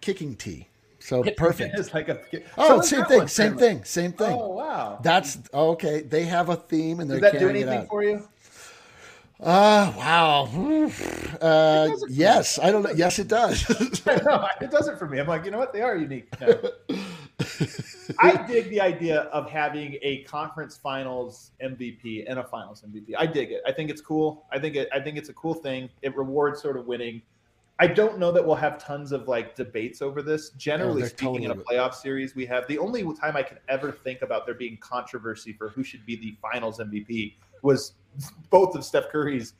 kicking 0.00 0.36
tee. 0.36 0.68
So 1.00 1.24
perfect. 1.36 1.78
It's 1.78 1.92
like 1.92 2.08
a. 2.08 2.20
Oh, 2.56 2.80
same 2.80 3.04
thing, 3.06 3.26
same 3.26 3.56
thing, 3.56 3.84
same 3.84 4.12
thing. 4.12 4.36
Oh 4.38 4.48
wow. 4.48 5.00
That's 5.02 5.38
okay. 5.52 6.02
They 6.02 6.24
have 6.24 6.48
a 6.48 6.56
theme, 6.56 7.00
and 7.00 7.10
they're 7.10 7.20
Does 7.20 7.32
that 7.32 7.38
do 7.38 7.48
it 7.48 7.56
anything 7.56 7.86
for 7.86 8.02
you? 8.02 8.28
Ah, 9.42 9.94
wow. 9.96 10.88
Uh, 11.40 11.88
yes, 12.10 12.58
I 12.58 12.70
don't 12.70 12.82
know. 12.82 12.90
Yes, 12.90 13.18
it 13.18 13.26
does. 13.26 13.66
no, 14.06 14.46
it 14.60 14.70
doesn't 14.70 14.98
for 14.98 15.08
me. 15.08 15.18
I'm 15.18 15.26
like, 15.26 15.46
you 15.46 15.50
know 15.50 15.56
what? 15.56 15.72
They 15.72 15.80
are 15.80 15.96
unique. 15.96 16.28
No. 16.38 16.48
I 18.18 18.44
dig 18.46 18.68
the 18.68 18.78
idea 18.78 19.20
of 19.32 19.48
having 19.48 19.96
a 20.02 20.22
conference 20.24 20.76
finals 20.76 21.52
MVP 21.64 22.24
and 22.28 22.38
a 22.38 22.44
finals 22.44 22.84
MVP. 22.86 23.14
I 23.16 23.24
dig 23.24 23.52
it. 23.52 23.62
I 23.66 23.72
think 23.72 23.88
it's 23.88 24.02
cool. 24.02 24.44
I 24.52 24.58
think 24.58 24.76
it. 24.76 24.90
I 24.92 25.00
think 25.00 25.16
it's 25.16 25.30
a 25.30 25.32
cool 25.32 25.54
thing. 25.54 25.88
It 26.02 26.14
rewards 26.14 26.60
sort 26.60 26.76
of 26.76 26.86
winning. 26.86 27.22
I 27.82 27.86
don't 27.86 28.18
know 28.18 28.30
that 28.30 28.46
we'll 28.46 28.56
have 28.56 28.76
tons 28.78 29.10
of 29.10 29.26
like 29.26 29.56
debates 29.56 30.02
over 30.02 30.20
this. 30.20 30.50
Generally 30.50 30.92
oh, 30.92 30.98
they're 31.00 31.08
speaking, 31.08 31.42
in 31.44 31.50
a 31.50 31.54
totally- 31.54 31.76
playoff 31.78 31.94
series, 31.94 32.34
we 32.34 32.44
have 32.46 32.66
the 32.68 32.76
only 32.78 33.02
time 33.14 33.36
I 33.36 33.42
can 33.42 33.56
ever 33.68 33.90
think 33.90 34.20
about 34.20 34.44
there 34.44 34.54
being 34.54 34.76
controversy 34.76 35.54
for 35.54 35.70
who 35.70 35.82
should 35.82 36.04
be 36.04 36.14
the 36.14 36.36
finals 36.42 36.78
MVP 36.78 37.36
was 37.62 37.92
both 38.50 38.74
of 38.76 38.84
Steph 38.84 39.08
Curry's 39.08 39.54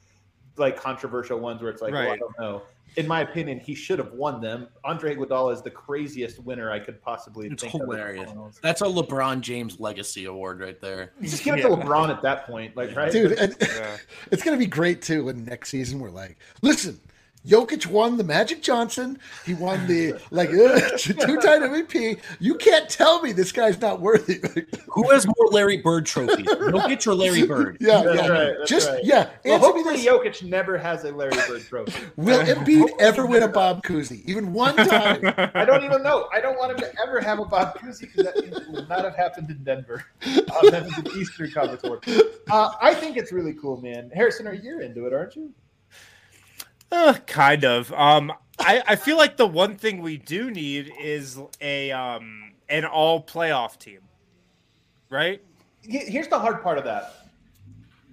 like 0.57 0.77
controversial 0.79 1.39
ones 1.41 1.63
where 1.63 1.71
it's 1.71 1.81
like, 1.81 1.93
well, 1.95 2.11
I 2.13 2.17
don't 2.19 2.39
know. 2.39 2.63
In 2.97 3.07
my 3.07 3.21
opinion, 3.21 3.59
he 3.61 3.75
should 3.75 4.01
have 4.01 4.13
won 4.13 4.41
them. 4.41 4.67
Andre 4.85 5.15
Iguodala 5.15 5.55
is 5.55 5.63
the 5.63 5.71
craziest 5.71 6.41
winner 6.41 6.71
I 6.73 6.81
could 6.81 7.01
possibly 7.01 7.47
It's 7.47 7.63
think 7.63 7.73
of. 7.75 7.81
hilarious. 7.83 8.29
That's 8.61 8.83
a 8.83 8.85
LeBron 8.87 9.41
James 9.43 9.79
legacy 9.81 10.25
award 10.27 10.61
right 10.61 10.79
there. 10.81 11.13
You 11.21 11.29
just 11.29 11.45
give 11.45 11.55
it 11.55 11.59
Yeah. 11.61 11.69
to 11.69 11.77
LeBron 11.77 12.11
at 12.11 12.21
that 12.23 12.47
point, 12.47 12.77
like 12.77 12.95
right, 12.97 13.13
Dude, 13.13 13.33
and 13.33 13.57
Yeah. 13.63 13.97
it's 14.33 14.43
gonna 14.43 14.57
be 14.59 14.67
great 14.67 15.01
too 15.01 15.25
when 15.27 15.45
next 15.45 15.71
season 15.71 16.01
we're 16.01 16.11
like, 16.11 16.37
listen, 16.63 17.01
Jokic 17.47 17.87
won 17.87 18.17
the 18.19 18.25
Magic 18.25 18.63
Johnson. 18.63 19.19
He 19.47 19.55
won 19.55 19.87
the 19.87 20.15
like 20.31 20.51
two-time 20.99 21.63
MVP. 21.63 22.19
You 22.39 22.55
can't 22.57 22.89
tell 22.89 23.23
me 23.23 23.33
this 23.33 23.51
guy's 23.51 23.81
not 23.81 24.01
worthy. 24.01 24.41
Who 24.89 25.11
has 25.11 25.27
more 25.27 25.49
Larry 25.51 25.79
Bird 25.79 26.05
trophies, 26.05 26.47
Jokic 26.47 27.07
or 27.07 27.15
Larry 27.15 27.47
Bird? 27.47 27.79
Yeah, 27.81 28.03
That's 28.03 28.21
yeah. 28.23 28.29
right, 28.29 28.55
that's 28.59 28.71
Just 28.71 28.91
right. 28.91 29.05
yeah. 29.05 29.31
Well, 29.45 29.59
hopefully 29.59 29.97
this: 29.97 30.05
Jokic 30.07 30.43
never 30.43 30.77
has 30.77 31.05
a 31.05 31.13
Larry 31.13 31.37
Bird 31.49 31.63
trophy. 31.63 32.07
Will 32.17 32.45
Embiid 32.45 32.91
ever 32.99 33.25
win 33.25 33.43
a 33.43 33.49
Bob 33.49 33.83
Cousy? 33.85 34.23
Even 34.27 34.53
one 34.53 34.77
time? 34.77 35.23
I 35.55 35.65
don't 35.65 35.85
even 35.85 36.03
know. 36.03 36.29
I 36.33 36.41
don't 36.41 36.59
want 36.59 36.73
him 36.73 36.79
to 36.79 36.93
ever 37.07 37.21
have 37.21 37.39
a 37.39 37.45
Bob 37.47 37.79
Cousy 37.79 38.03
because 38.03 38.25
that 38.25 38.37
means 38.37 38.57
it 38.57 38.69
will 38.71 38.87
not 38.87 39.05
have 39.05 39.17
happened 39.17 39.51
in 39.51 39.65
Denver. 39.65 40.05
Uh, 40.27 40.71
that 40.71 40.85
is 40.87 40.99
an 40.99 41.07
Eastern 41.19 41.51
Conference 41.51 41.83
award. 41.85 42.05
Uh, 42.51 42.73
I 42.83 42.93
think 42.95 43.17
it's 43.17 43.33
really 43.33 43.55
cool, 43.55 43.81
man. 43.81 44.11
Harrison, 44.15 44.47
are 44.47 44.55
you 44.55 44.81
into 44.81 45.07
it, 45.07 45.13
aren't 45.15 45.37
you? 45.37 45.53
Uh, 46.93 47.15
kind 47.27 47.65
of. 47.65 47.93
Um, 47.93 48.33
I, 48.59 48.83
I 48.87 48.97
feel 48.97 49.17
like 49.17 49.37
the 49.37 49.47
one 49.47 49.77
thing 49.77 50.03
we 50.03 50.17
do 50.17 50.51
need 50.51 50.93
is 51.01 51.39
a 51.61 51.91
um 51.93 52.53
an 52.69 52.85
all 52.85 53.25
playoff 53.25 53.79
team, 53.79 54.01
right? 55.09 55.43
Here's 55.83 56.29
the 56.29 56.39
hard 56.39 56.63
part 56.63 56.79
of 56.79 56.85
that. 56.85 57.15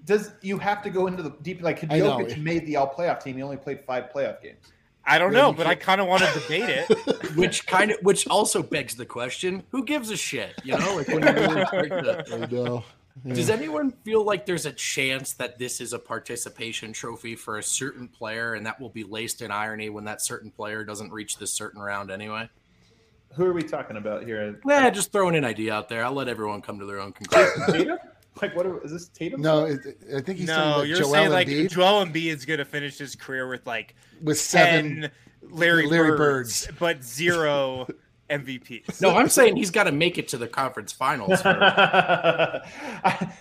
Does 0.05 0.31
you 0.41 0.57
have 0.57 0.81
to 0.83 0.89
go 0.89 1.07
into 1.07 1.21
the 1.21 1.31
deep 1.41 1.61
like 1.61 1.83
I 1.89 1.99
know. 1.99 2.19
Jokic 2.19 2.41
made 2.41 2.65
the 2.65 2.77
all 2.77 2.93
playoff 2.93 3.21
team? 3.21 3.35
He 3.35 3.43
only 3.43 3.57
played 3.57 3.81
five 3.85 4.05
playoff 4.15 4.41
games. 4.41 4.71
I 5.05 5.17
don't 5.19 5.33
Yeah, 5.33 5.41
know, 5.41 5.49
you 5.49 5.55
but 5.55 5.67
I 5.67 5.75
kind 5.75 5.99
of 6.01 6.07
want 6.07 6.23
to 6.23 6.39
debate 6.39 6.69
it. 6.69 6.89
Which 7.35 7.65
kind 7.65 7.91
of, 7.91 7.97
which 8.01 8.27
also 8.27 8.63
begs 8.63 8.95
the 8.95 9.05
question: 9.05 9.63
Who 9.71 9.83
gives 9.85 10.09
a 10.11 10.17
shit? 10.17 10.53
You 10.63 10.77
know, 10.77 10.95
like 10.95 11.07
when 11.09 11.23
you 11.23 11.33
really 11.33 11.65
start 11.65 11.89
to, 11.89 12.23
I 12.31 12.45
know. 12.45 12.83
Does 13.25 13.49
anyone 13.49 13.91
feel 14.03 14.23
like 14.23 14.45
there's 14.45 14.65
a 14.65 14.71
chance 14.71 15.33
that 15.33 15.57
this 15.57 15.81
is 15.81 15.93
a 15.93 15.99
participation 15.99 16.93
trophy 16.93 17.35
for 17.35 17.57
a 17.57 17.63
certain 17.63 18.07
player, 18.07 18.53
and 18.53 18.65
that 18.65 18.79
will 18.79 18.89
be 18.89 19.03
laced 19.03 19.41
in 19.41 19.51
irony 19.51 19.89
when 19.89 20.05
that 20.05 20.21
certain 20.21 20.51
player 20.51 20.83
doesn't 20.83 21.11
reach 21.11 21.37
this 21.37 21.53
certain 21.53 21.81
round 21.81 22.11
anyway? 22.11 22.49
Who 23.33 23.45
are 23.45 23.53
we 23.53 23.63
talking 23.63 23.97
about 23.97 24.23
here? 24.23 24.59
Yeah, 24.67 24.89
just 24.89 25.11
throwing 25.11 25.35
an 25.35 25.45
idea 25.45 25.73
out 25.73 25.89
there. 25.89 26.03
I'll 26.03 26.13
let 26.13 26.27
everyone 26.27 26.61
come 26.61 26.79
to 26.79 26.85
their 26.85 26.99
own 26.99 27.13
conclusion. 27.13 27.97
Like 28.41 28.55
what? 28.55 28.67
Are, 28.67 28.83
is 28.83 28.91
this 28.91 29.07
Tatum? 29.07 29.41
No, 29.41 29.65
it, 29.65 29.79
I 30.15 30.21
think 30.21 30.37
he's 30.37 30.47
no, 30.47 30.77
saying 30.77 30.89
you're 30.89 30.97
like 30.97 31.05
Joel 31.05 31.11
saying 31.11 31.31
like 31.31 31.47
Embiid 31.47 31.71
Joel 31.71 32.05
Embiid 32.05 32.35
is 32.35 32.45
going 32.45 32.59
to 32.59 32.65
finish 32.65 32.97
his 32.97 33.15
career 33.15 33.47
with 33.47 33.65
like 33.65 33.95
with 34.21 34.37
seven. 34.37 35.01
ten 35.01 35.11
Larry, 35.49 35.87
Larry 35.87 36.17
Birds, 36.17 36.67
but 36.77 37.03
zero 37.03 37.87
MVPs. 38.29 39.01
no, 39.01 39.15
I'm 39.15 39.29
saying 39.29 39.55
he's 39.55 39.71
got 39.71 39.85
to 39.85 39.91
make 39.91 40.17
it 40.17 40.27
to 40.29 40.37
the 40.37 40.47
conference 40.47 40.91
finals. 40.91 41.41
For, 41.41 41.53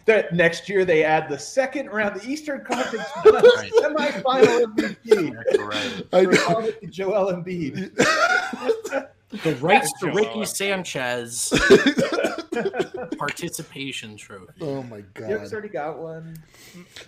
that 0.07 0.29
next 0.33 0.69
year 0.69 0.85
they 0.85 1.03
add 1.05 1.29
the 1.29 1.39
second 1.39 1.89
round, 1.91 2.21
the 2.21 2.29
Eastern 2.29 2.65
Conference 2.65 3.05
Right. 3.25 3.71
semifinal 3.81 4.65
MVP. 4.77 5.59
right. 5.67 6.07
I 6.13 6.25
For 6.25 6.33
know. 6.63 6.71
Joel 6.91 7.33
Embiid. 7.33 7.91
The 9.31 9.57
rights 9.61 9.93
to 10.01 10.11
Ricky 10.13 10.45
Sanchez 10.45 11.53
participation 13.19 14.17
trophy. 14.17 14.53
Oh 14.61 14.83
my 14.85 14.99
Yoke's 14.99 15.11
god! 15.15 15.53
already 15.53 15.69
got 15.69 15.99
one. 15.99 16.37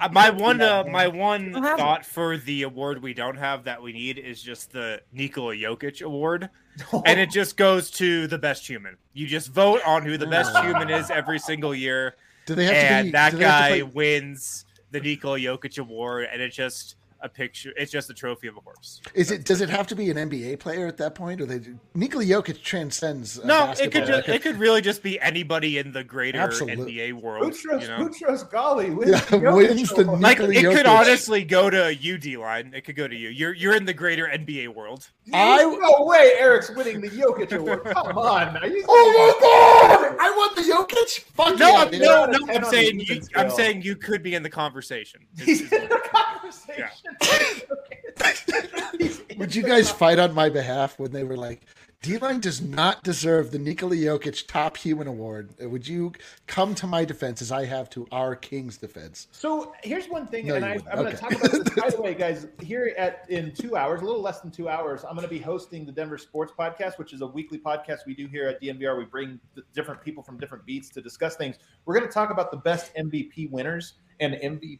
Uh, 0.01 0.09
my 0.11 0.31
one, 0.31 0.61
uh, 0.61 0.85
my 0.91 1.07
one 1.09 1.53
thought 1.53 2.05
for 2.05 2.37
the 2.37 2.63
award 2.63 3.03
we 3.03 3.15
don't 3.15 3.37
have 3.37 3.65
that 3.65 3.83
we 3.83 3.93
need 3.93 4.19
is 4.19 4.43
just 4.43 4.73
the 4.73 5.01
Nikola 5.13 5.55
Jokic 5.55 6.03
award, 6.03 6.51
and 7.07 7.21
it 7.21 7.31
just 7.31 7.57
goes 7.57 7.91
to 7.93 8.27
the 8.27 8.39
best 8.39 8.67
human. 8.67 8.97
You 9.13 9.27
just 9.27 9.49
vote 9.49 9.81
on 9.87 10.03
who 10.05 10.17
the 10.19 10.27
best 10.27 10.57
human 10.59 10.91
is 10.91 11.11
every 11.11 11.39
single 11.39 11.75
year, 11.75 12.17
Do 12.47 12.55
they 12.55 12.65
have 12.65 12.75
to 12.75 12.79
and 12.79 13.07
be? 13.07 13.11
that 13.13 13.31
do 13.33 13.39
have 13.39 13.71
to 13.71 13.79
guy 13.79 13.83
wins 13.83 14.65
the 14.91 15.01
Nikola 15.01 15.39
Jokic 15.39 15.79
award, 15.79 16.29
and 16.33 16.43
it 16.43 16.51
just 16.51 16.97
a 17.21 17.29
picture. 17.29 17.73
It's 17.77 17.91
just 17.91 18.09
a 18.11 18.15
trophy 18.15 18.47
of 18.49 18.57
a 18.57 18.61
horse. 18.61 19.01
Is 19.15 19.31
it? 19.31 19.45
Does 19.45 19.61
it 19.61 19.69
have 19.71 19.87
to 19.89 19.97
be 19.97 20.11
an 20.11 20.17
NBA 20.17 20.59
player 20.61 20.87
at 20.87 20.97
that 20.99 21.15
point, 21.15 21.41
or 21.41 21.47
they? 21.47 21.61
Nikola 21.95 22.25
Jokic 22.25 22.63
transcends. 22.63 23.39
uh, 23.39 23.47
No, 23.47 23.73
it 23.81 23.91
could 23.93 24.07
just 24.07 24.29
it 24.29 24.43
could 24.43 24.57
really 24.59 24.81
just 24.81 25.03
be 25.03 25.21
anybody 25.21 25.79
in 25.79 25.93
the 25.93 26.05
greater 26.05 26.39
Absolute- 26.41 26.79
NBA 26.79 27.15
world. 27.15 27.53
Boutros, 27.53 27.83
You 27.83 27.89
know? 27.89 27.99
Boutros 28.09 28.51
Ghali 28.51 28.95
wins, 28.95 29.11
Yeah, 29.11 29.21
the 29.21 29.37
Jokic 29.39 29.55
wins 29.77 29.91
the 29.91 30.03
Award. 30.03 30.21
Like 30.21 30.39
Nikola 30.39 30.55
it 30.55 30.77
could 30.77 30.87
honestly 30.87 31.45
go 31.45 31.71
to 31.71 31.95
you, 31.95 32.19
D 32.19 32.37
line. 32.37 32.73
It 32.75 32.83
could 32.85 32.97
go 32.97 33.09
to 33.09 33.17
you. 33.17 33.29
You're 33.29 33.53
you're 33.55 33.75
in 33.75 33.85
the 33.85 33.95
greater 33.95 34.27
NBA 34.27 34.69
world. 34.69 35.09
I- 35.33 35.59
There's 35.59 35.79
no 35.79 36.05
way 36.05 36.33
Eric's 36.39 36.71
winning 36.71 37.01
the 37.01 37.09
Jokic 37.09 37.53
award. 37.53 37.85
Come 37.85 38.19
on, 38.19 38.57
are 38.57 38.67
you? 38.67 38.85
Oh 38.89 39.13
my 39.17 40.09
god! 40.11 40.17
I 40.21 40.31
want 40.31 40.57
the 40.57 40.63
Jokic. 40.63 41.21
Fuck 41.35 41.59
No, 41.59 41.89
yeah, 41.91 41.99
no, 41.99 42.23
on 42.23 42.31
no. 42.33 42.39
I'm 42.55 42.65
saying 42.65 43.01
you. 43.01 43.07
even 43.17 43.29
I'm 43.37 43.51
saying 43.51 43.83
you 43.83 43.97
could 43.97 44.23
be 44.23 44.35
in 44.35 44.43
the 44.43 44.51
conversation. 44.51 45.27
He's 45.39 45.71
in 45.73 45.89
the 45.89 46.01
conversation. 46.13 46.89
He's 48.99 49.21
in 49.29 49.39
Would 49.39 49.55
you 49.55 49.63
guys 49.63 49.91
fight 49.91 50.19
on 50.19 50.35
my 50.35 50.49
behalf 50.49 50.99
when 50.99 51.13
they 51.13 51.25
were 51.25 51.37
like, 51.37 51.63
D-line 52.01 52.39
does 52.39 52.63
not 52.63 53.03
deserve 53.03 53.51
the 53.51 53.59
Nikola 53.59 53.97
Jokic 53.97 54.47
Top 54.47 54.77
Human 54.77 55.09
Award? 55.09 55.55
Would 55.61 55.89
you 55.89 56.13
come 56.47 56.77
to 56.77 56.87
my 56.87 57.05
defense 57.05 57.43
as 57.43 57.51
I 57.51 57.65
have 57.65 57.91
to 57.91 58.07
our 58.13 58.37
King's 58.37 58.77
defense? 58.77 59.27
So 59.33 59.75
here's 59.83 60.07
one 60.07 60.29
thing, 60.29 60.47
No, 60.47 60.55
and 60.55 60.65
I, 60.65 60.79
I'm 60.93 60.99
going 61.03 61.11
to 61.11 61.17
talk 61.17 61.33
about 61.33 61.51
this. 61.51 61.69
By 61.77 61.91
the 61.91 62.01
way, 62.01 62.15
guys, 62.15 62.47
here 62.63 62.95
at 62.97 63.29
in 63.29 63.53
two 63.53 63.77
hours, 63.77 64.01
a 64.01 64.05
little 64.05 64.23
less 64.23 64.41
than 64.41 64.53
two 64.53 64.69
hours, 64.69 65.03
I'm 65.03 65.17
going 65.17 65.27
to 65.27 65.29
be 65.29 65.41
hosting 65.41 65.85
the 65.85 65.91
Denver 65.91 66.19
Sports 66.19 66.53
Podcast, 66.57 66.99
which 66.99 67.13
is 67.13 67.21
a 67.21 67.27
weekly 67.27 67.59
podcast 67.59 68.07
we 68.07 68.15
do 68.15 68.29
here 68.29 68.47
at 68.47 68.63
DNVR. 68.63 68.97
We 68.97 69.05
bring 69.05 69.41
different 69.75 70.01
people 70.01 70.23
from 70.23 70.39
different 70.39 70.65
beats 70.65 70.91
to 70.91 71.03
discuss 71.03 71.35
things. 71.35 71.57
We're 71.85 71.95
going 71.95 72.07
to 72.07 72.15
talk 72.15 72.31
about 72.31 72.53
the 72.53 72.59
best 72.59 72.95
MVP 72.95 73.51
winners 73.51 73.95
and 74.21 74.35
MVP 74.35 74.79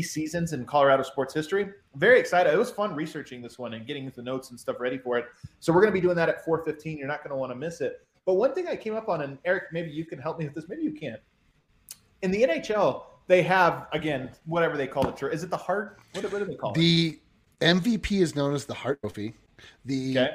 seasons 0.00 0.52
in 0.52 0.64
Colorado 0.64 1.02
sports 1.02 1.34
history. 1.34 1.68
Very 1.96 2.18
excited. 2.20 2.54
It 2.54 2.58
was 2.58 2.70
fun 2.70 2.94
researching 2.94 3.42
this 3.42 3.58
one 3.58 3.74
and 3.74 3.86
getting 3.86 4.08
the 4.14 4.22
notes 4.22 4.50
and 4.50 4.58
stuff 4.58 4.76
ready 4.78 4.96
for 4.96 5.18
it. 5.18 5.26
So 5.60 5.72
we're 5.72 5.80
going 5.80 5.92
to 5.92 6.00
be 6.00 6.00
doing 6.00 6.16
that 6.16 6.28
at 6.28 6.46
4:15. 6.46 6.96
You're 6.96 7.08
not 7.08 7.24
going 7.24 7.30
to 7.30 7.36
want 7.36 7.50
to 7.50 7.56
miss 7.56 7.80
it. 7.80 8.06
But 8.24 8.34
one 8.34 8.54
thing 8.54 8.68
I 8.68 8.76
came 8.76 8.94
up 8.94 9.08
on, 9.08 9.20
and 9.22 9.36
Eric, 9.44 9.64
maybe 9.72 9.90
you 9.90 10.06
can 10.06 10.18
help 10.18 10.38
me 10.38 10.44
with 10.44 10.54
this. 10.54 10.68
Maybe 10.68 10.82
you 10.82 10.92
can't 10.92 11.20
in 12.22 12.30
the 12.30 12.42
NHL, 12.42 13.04
they 13.26 13.42
have 13.42 13.86
again 13.92 14.30
whatever 14.46 14.76
they 14.76 14.86
call 14.86 15.08
it. 15.08 15.22
Is 15.32 15.42
it 15.42 15.50
the 15.50 15.56
Hart? 15.56 16.00
What, 16.12 16.24
what 16.32 16.38
do 16.38 16.44
they 16.44 16.54
call 16.54 16.72
it? 16.72 16.78
The 16.78 17.20
MVP 17.60 18.20
is 18.20 18.34
known 18.34 18.54
as 18.54 18.64
the 18.64 18.74
Hart 18.74 19.00
Trophy. 19.00 19.34
The 19.84 20.18
Okay. 20.18 20.34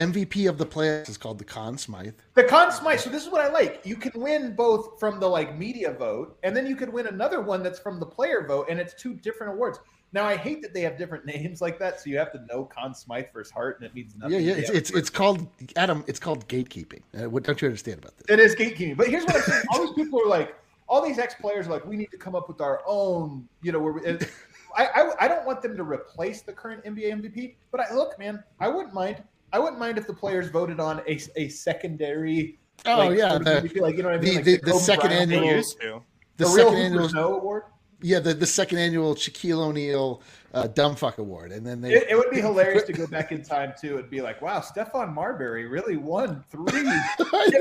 MVP 0.00 0.48
of 0.48 0.58
the 0.58 0.66
playoffs 0.66 1.08
is 1.08 1.16
called 1.16 1.38
the 1.38 1.44
Conn 1.44 1.76
Smythe. 1.76 2.14
The 2.34 2.44
Conn 2.44 2.70
Smythe. 2.70 3.00
So 3.00 3.10
this 3.10 3.24
is 3.24 3.30
what 3.30 3.40
I 3.40 3.48
like. 3.48 3.80
You 3.84 3.96
can 3.96 4.12
win 4.20 4.54
both 4.54 4.98
from 5.00 5.18
the 5.18 5.26
like 5.26 5.58
media 5.58 5.92
vote, 5.92 6.38
and 6.42 6.56
then 6.56 6.66
you 6.66 6.76
could 6.76 6.92
win 6.92 7.06
another 7.06 7.40
one 7.40 7.62
that's 7.62 7.78
from 7.78 7.98
the 7.98 8.06
player 8.06 8.46
vote, 8.46 8.66
and 8.70 8.78
it's 8.78 8.94
two 8.94 9.14
different 9.14 9.54
awards. 9.54 9.78
Now 10.12 10.24
I 10.24 10.36
hate 10.36 10.60
that 10.62 10.74
they 10.74 10.82
have 10.82 10.98
different 10.98 11.24
names 11.34 11.60
like 11.60 11.78
that, 11.78 12.00
so 12.00 12.10
you 12.10 12.18
have 12.18 12.32
to 12.32 12.44
know 12.46 12.64
Conn 12.64 12.94
Smythe 12.94 13.26
versus 13.32 13.52
Hart, 13.52 13.78
and 13.78 13.86
it 13.86 13.94
means 13.94 14.14
nothing. 14.16 14.34
Yeah, 14.34 14.52
yeah. 14.52 14.54
It's 14.54 14.70
it's, 14.70 14.90
it's 14.90 15.10
called 15.10 15.46
Adam. 15.76 16.04
It's 16.06 16.20
called 16.20 16.46
gatekeeping. 16.48 17.02
Uh, 17.16 17.28
what 17.28 17.42
don't 17.42 17.60
you 17.60 17.66
understand 17.66 17.98
about 17.98 18.16
this? 18.18 18.26
It 18.28 18.40
is 18.40 18.54
gatekeeping. 18.54 18.96
But 18.96 19.08
here's 19.08 19.24
what 19.24 19.36
I'm 19.36 19.42
saying: 19.42 19.62
all 19.70 19.86
these 19.86 19.94
people 19.94 20.20
are 20.22 20.28
like, 20.28 20.54
all 20.88 21.04
these 21.04 21.18
ex 21.18 21.34
players 21.34 21.66
are 21.66 21.70
like, 21.70 21.86
we 21.86 21.96
need 21.96 22.10
to 22.10 22.18
come 22.18 22.34
up 22.34 22.48
with 22.48 22.60
our 22.60 22.82
own. 22.86 23.48
You 23.62 23.72
know, 23.72 23.80
where 23.80 23.92
we, 23.92 24.06
I, 24.76 24.86
I 24.86 25.10
I 25.20 25.28
don't 25.28 25.46
want 25.46 25.62
them 25.62 25.76
to 25.76 25.82
replace 25.82 26.42
the 26.42 26.52
current 26.52 26.84
NBA 26.84 27.22
MVP. 27.22 27.54
But 27.70 27.80
I 27.80 27.94
look, 27.94 28.18
man, 28.18 28.44
I 28.60 28.68
wouldn't 28.68 28.94
mind. 28.94 29.22
I 29.52 29.58
wouldn't 29.58 29.78
mind 29.78 29.98
if 29.98 30.06
the 30.06 30.14
players 30.14 30.48
voted 30.48 30.80
on 30.80 31.00
a, 31.06 31.20
a 31.36 31.48
secondary. 31.48 32.58
Oh 32.86 32.98
like, 33.08 33.18
yeah, 33.18 33.38
the, 33.38 33.44
MVP, 33.68 33.80
like 33.80 33.96
you 33.96 34.02
know 34.02 34.08
what 34.10 34.18
I 34.18 34.20
mean? 34.22 34.42
the- 34.42 34.52
Like 34.52 34.62
the- 34.62 34.72
the 34.72 34.78
second 34.78 35.10
Bryant 35.10 35.32
annual- 35.32 35.44
used 35.56 35.80
to. 35.80 36.02
the 36.36 36.44
the 36.44 36.50
real 36.50 36.68
second 36.70 36.82
annual. 36.82 37.08
Snow 37.08 37.34
award. 37.36 37.62
Yeah, 38.04 38.18
the, 38.18 38.34
the 38.34 38.46
second 38.46 38.78
annual 38.78 39.14
Shaquille 39.14 39.58
O'Neal 39.60 40.22
uh, 40.54 40.64
dumbfuck 40.64 41.18
award, 41.18 41.52
and 41.52 41.64
then 41.64 41.80
they. 41.80 41.92
It, 41.94 42.08
it 42.10 42.16
would 42.16 42.30
be 42.30 42.40
hilarious 42.40 42.82
to 42.84 42.92
go 42.92 43.06
back 43.16 43.30
in 43.30 43.44
time 43.44 43.74
too 43.80 43.98
and 43.98 44.10
be 44.10 44.20
like, 44.20 44.42
"Wow, 44.42 44.58
Stephon 44.58 45.12
Marbury 45.14 45.66
really 45.68 45.96
won 45.96 46.42
three. 46.50 46.82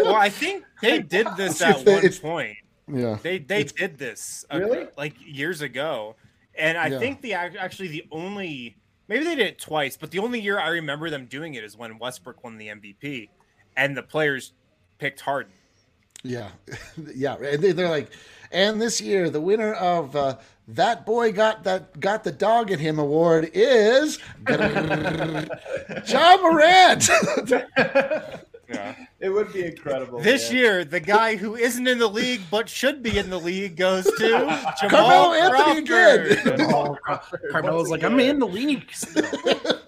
Well, 0.02 0.16
I 0.16 0.30
think 0.30 0.64
they 0.82 1.00
did 1.02 1.28
this 1.38 1.62
at 1.62 1.72
it's- 1.82 1.86
one 1.86 1.98
it's- 1.98 2.18
point. 2.20 2.58
yeah, 2.92 3.18
They 3.22 3.38
they 3.38 3.66
did 3.66 4.00
this 4.00 4.44
uh, 4.52 4.58
Really? 4.58 4.88
like 4.98 5.14
years 5.24 5.62
ago, 5.62 6.16
and 6.56 6.76
I 6.78 6.88
Yeah. 6.88 6.98
think 7.00 7.22
the 7.22 7.34
actually 7.36 7.90
the 7.90 8.06
only 8.12 8.78
maybe 9.12 9.26
they 9.26 9.36
did 9.36 9.48
it 9.48 9.60
twice, 9.60 9.98
but 9.98 10.10
the 10.12 10.20
only 10.20 10.40
year 10.40 10.58
I 10.58 10.70
remember 10.70 11.10
them 11.10 11.26
doing 11.26 11.56
it 11.56 11.66
is 11.66 11.76
when 11.76 12.00
Westbrook 12.00 12.46
won 12.46 12.58
the 12.58 12.70
MVP, 12.70 13.28
and 13.76 13.96
the 13.96 14.04
players 14.04 14.54
picked 15.00 15.20
Harden. 15.20 15.52
yeah, 16.24 16.50
yeah. 17.14 17.36
And 17.36 17.62
they, 17.62 17.74
they're 17.74 17.90
like, 17.90 18.10
and 18.54 18.82
this 18.82 19.02
year 19.02 19.30
the 19.30 19.42
winner 19.42 19.74
of 19.74 20.16
uh, 20.16 20.38
that 20.70 21.06
boy 21.06 21.34
got 21.34 21.66
that 21.66 22.00
got 22.00 22.24
the 22.24 22.32
dog 22.32 22.72
in 22.72 22.80
him 22.80 23.00
award 23.00 23.52
is 23.54 24.18
Ja 24.50 26.38
Morant. 26.38 27.10
Yeah. 28.74 28.96
it 29.20 29.30
would 29.30 29.52
be 29.52 29.66
incredible. 29.66 30.20
This 30.20 30.50
man. 30.50 30.58
year, 30.60 30.86
the 30.86 31.00
guy 31.00 31.36
who 31.36 31.56
isn't 31.56 31.88
in 31.88 31.98
the 32.00 32.08
league 32.08 32.42
but 32.50 32.70
should 32.70 33.04
be 33.04 33.18
in 33.18 33.30
the 33.30 33.40
league 33.40 33.76
goes 33.76 34.06
to 34.06 34.12
Carmelo 34.90 35.34
Jamal 35.34 35.34
Anthony 35.34 35.88
Crawford. 35.88 36.32
again. 36.32 36.72
Oh, 36.74 36.98
Carmelo's 37.52 37.90
like, 37.90 38.04
I'm 38.04 38.20
in 38.20 38.40
the 38.40 38.48
league. 38.48 38.92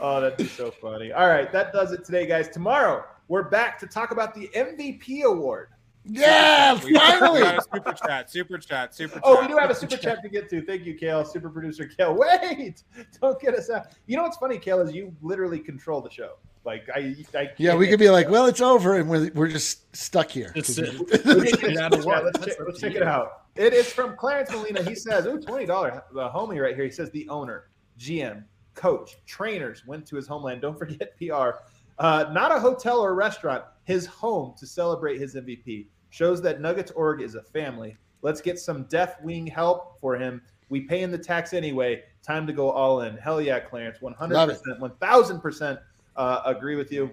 Oh, 0.00 0.20
that'd 0.20 0.36
be 0.36 0.44
so 0.46 0.70
funny. 0.70 1.12
All 1.12 1.28
right, 1.28 1.50
that 1.52 1.72
does 1.72 1.92
it 1.92 2.04
today, 2.04 2.26
guys. 2.26 2.48
Tomorrow 2.48 3.04
we're 3.28 3.44
back 3.48 3.78
to 3.78 3.86
talk 3.86 4.10
about 4.10 4.34
the 4.34 4.50
MVP 4.54 5.22
award 5.22 5.68
Yeah, 6.06 6.74
We 6.84 6.92
got- 6.92 7.20
we 7.22 7.28
finally. 7.30 7.42
a 7.42 7.60
super 7.74 7.92
chat, 7.92 8.30
super 8.30 8.58
chat, 8.58 8.94
super 8.94 9.14
chat. 9.14 9.22
Oh, 9.24 9.40
we 9.40 9.48
do 9.48 9.56
have 9.56 9.70
a 9.70 9.74
super 9.74 9.96
chat 9.98 10.22
to 10.22 10.28
get 10.28 10.48
to. 10.50 10.60
Thank 10.64 10.84
you, 10.84 10.94
Kale. 10.94 11.24
Super 11.24 11.48
producer 11.48 11.86
Kale. 11.86 12.14
Wait, 12.18 12.82
don't 13.20 13.40
get 13.40 13.54
us 13.54 13.70
out. 13.70 13.86
You 14.06 14.16
know 14.16 14.22
what's 14.24 14.36
funny, 14.36 14.58
Kale, 14.58 14.80
is 14.80 14.92
you 14.92 15.14
literally 15.22 15.58
control 15.58 16.00
the 16.00 16.10
show. 16.10 16.34
Like 16.66 16.88
I, 16.94 17.14
I 17.34 17.50
Yeah, 17.58 17.74
we 17.74 17.88
could 17.88 17.98
be 17.98 18.08
like, 18.10 18.28
well, 18.30 18.46
it's 18.46 18.60
over, 18.62 18.96
and 18.96 19.08
we're, 19.08 19.30
we're 19.34 19.48
just 19.48 19.94
stuck 19.96 20.30
here. 20.30 20.52
It's- 20.54 20.78
'Cause 20.78 21.24
Let's 21.24 21.56
check, 21.58 21.70
Yeah, 21.74 21.88
the 21.88 21.98
what? 22.02 22.24
let's 22.24 22.38
check- 22.44 22.60
up 22.60 22.66
let's 22.66 22.80
to 22.80 22.86
check 22.86 22.94
you. 22.94 23.00
it 23.02 23.06
out. 23.06 23.42
It 23.54 23.72
is 23.72 23.92
from 23.92 24.16
Clarence 24.16 24.50
Molina. 24.50 24.82
He 24.82 24.94
says, 24.94 25.26
"Ooh, 25.26 25.40
twenty 25.40 25.64
dollar, 25.66 26.02
The 26.12 26.28
homie 26.28 26.60
right 26.60 26.74
here. 26.74 26.84
He 26.84 26.90
says 26.90 27.10
the 27.10 27.28
owner, 27.28 27.68
GM, 27.98 28.44
coach, 28.74 29.16
trainers 29.26 29.86
went 29.86 30.06
to 30.06 30.16
his 30.16 30.26
homeland. 30.26 30.60
Don't 30.60 30.78
forget 30.78 31.16
PR. 31.18 31.50
Uh, 31.98 32.26
not 32.32 32.50
a 32.50 32.58
hotel 32.58 32.98
or 32.98 33.14
restaurant. 33.14 33.62
His 33.84 34.06
home 34.06 34.54
to 34.58 34.66
celebrate 34.66 35.20
his 35.20 35.36
MVP 35.36 35.86
shows 36.14 36.40
that 36.40 36.60
Nuggets 36.60 36.92
org 36.92 37.20
is 37.20 37.34
a 37.34 37.42
family. 37.42 37.96
Let's 38.22 38.40
get 38.40 38.60
some 38.60 38.84
deaf 38.84 39.20
wing 39.20 39.48
help 39.48 40.00
for 40.00 40.14
him. 40.16 40.40
We 40.68 40.82
pay 40.82 41.02
in 41.02 41.10
the 41.10 41.18
tax 41.18 41.52
anyway. 41.52 42.04
Time 42.22 42.46
to 42.46 42.52
go 42.52 42.70
all 42.70 43.00
in. 43.00 43.16
Hell 43.16 43.40
yeah, 43.42 43.58
Clarence. 43.58 43.98
100%, 43.98 44.78
one 44.78 44.92
thousand 45.00 45.40
percent 45.40 45.80
uh, 46.16 46.40
agree 46.44 46.76
with 46.76 46.92
you. 46.92 47.10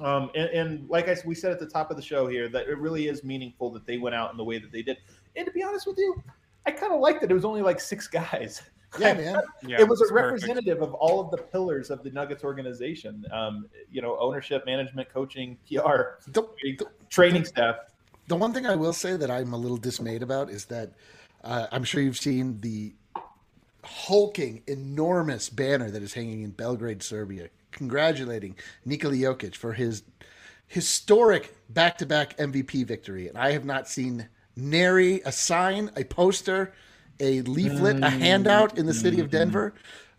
Um, 0.00 0.30
and, 0.36 0.48
and 0.50 0.88
like 0.88 1.08
I 1.08 1.12
s- 1.12 1.24
we 1.24 1.34
said 1.34 1.50
at 1.50 1.58
the 1.58 1.66
top 1.66 1.90
of 1.90 1.96
the 1.96 2.02
show 2.02 2.28
here, 2.28 2.48
that 2.50 2.68
it 2.68 2.78
really 2.78 3.08
is 3.08 3.24
meaningful 3.24 3.68
that 3.72 3.84
they 3.84 3.98
went 3.98 4.14
out 4.14 4.30
in 4.30 4.36
the 4.36 4.44
way 4.44 4.58
that 4.58 4.70
they 4.70 4.82
did. 4.82 4.98
And 5.34 5.44
to 5.44 5.50
be 5.52 5.64
honest 5.64 5.88
with 5.88 5.98
you, 5.98 6.22
I 6.66 6.70
kind 6.70 6.92
of 6.92 7.00
liked 7.00 7.20
that 7.22 7.32
it 7.32 7.34
was 7.34 7.44
only 7.44 7.62
like 7.62 7.80
six 7.80 8.06
guys. 8.20 8.62
yeah, 8.98 9.14
man. 9.14 9.42
Yeah, 9.66 9.80
it 9.80 9.88
was 9.88 10.00
a 10.00 10.04
it's 10.04 10.12
perfect. 10.12 10.42
representative 10.46 10.82
of 10.82 10.94
all 10.94 11.20
of 11.20 11.32
the 11.32 11.38
pillars 11.38 11.90
of 11.90 12.04
the 12.04 12.10
Nuggets 12.10 12.44
organization. 12.44 13.26
Um, 13.32 13.66
you 13.90 14.00
know, 14.02 14.16
ownership, 14.20 14.64
management, 14.66 15.08
coaching, 15.12 15.58
PR, 15.68 16.20
The, 16.28 16.86
training 17.08 17.44
staff. 17.44 17.76
The 18.30 18.36
one 18.36 18.54
thing 18.54 18.64
I 18.64 18.76
will 18.76 18.92
say 18.92 19.16
that 19.16 19.28
I'm 19.28 19.52
a 19.52 19.56
little 19.56 19.76
dismayed 19.76 20.22
about 20.22 20.50
is 20.50 20.66
that 20.66 20.92
uh, 21.42 21.66
I'm 21.72 21.82
sure 21.82 22.00
you've 22.00 22.16
seen 22.16 22.60
the 22.60 22.94
hulking, 23.84 24.62
enormous 24.68 25.50
banner 25.50 25.90
that 25.90 26.00
is 26.00 26.14
hanging 26.14 26.42
in 26.42 26.50
Belgrade, 26.50 27.02
Serbia, 27.02 27.48
congratulating 27.72 28.54
Nikola 28.84 29.16
Jokic 29.16 29.56
for 29.56 29.72
his 29.72 30.04
historic 30.68 31.56
back-to-back 31.70 32.36
MVP 32.36 32.86
victory. 32.86 33.26
And 33.26 33.36
I 33.36 33.50
have 33.50 33.64
not 33.64 33.88
seen 33.88 34.28
nary 34.54 35.22
a 35.24 35.32
sign, 35.32 35.90
a 35.96 36.04
poster, 36.04 36.72
a 37.18 37.40
leaflet, 37.42 38.00
a 38.04 38.10
handout 38.10 38.78
in 38.78 38.86
the 38.86 38.94
city 38.94 39.18
of 39.18 39.30
Denver. 39.30 39.74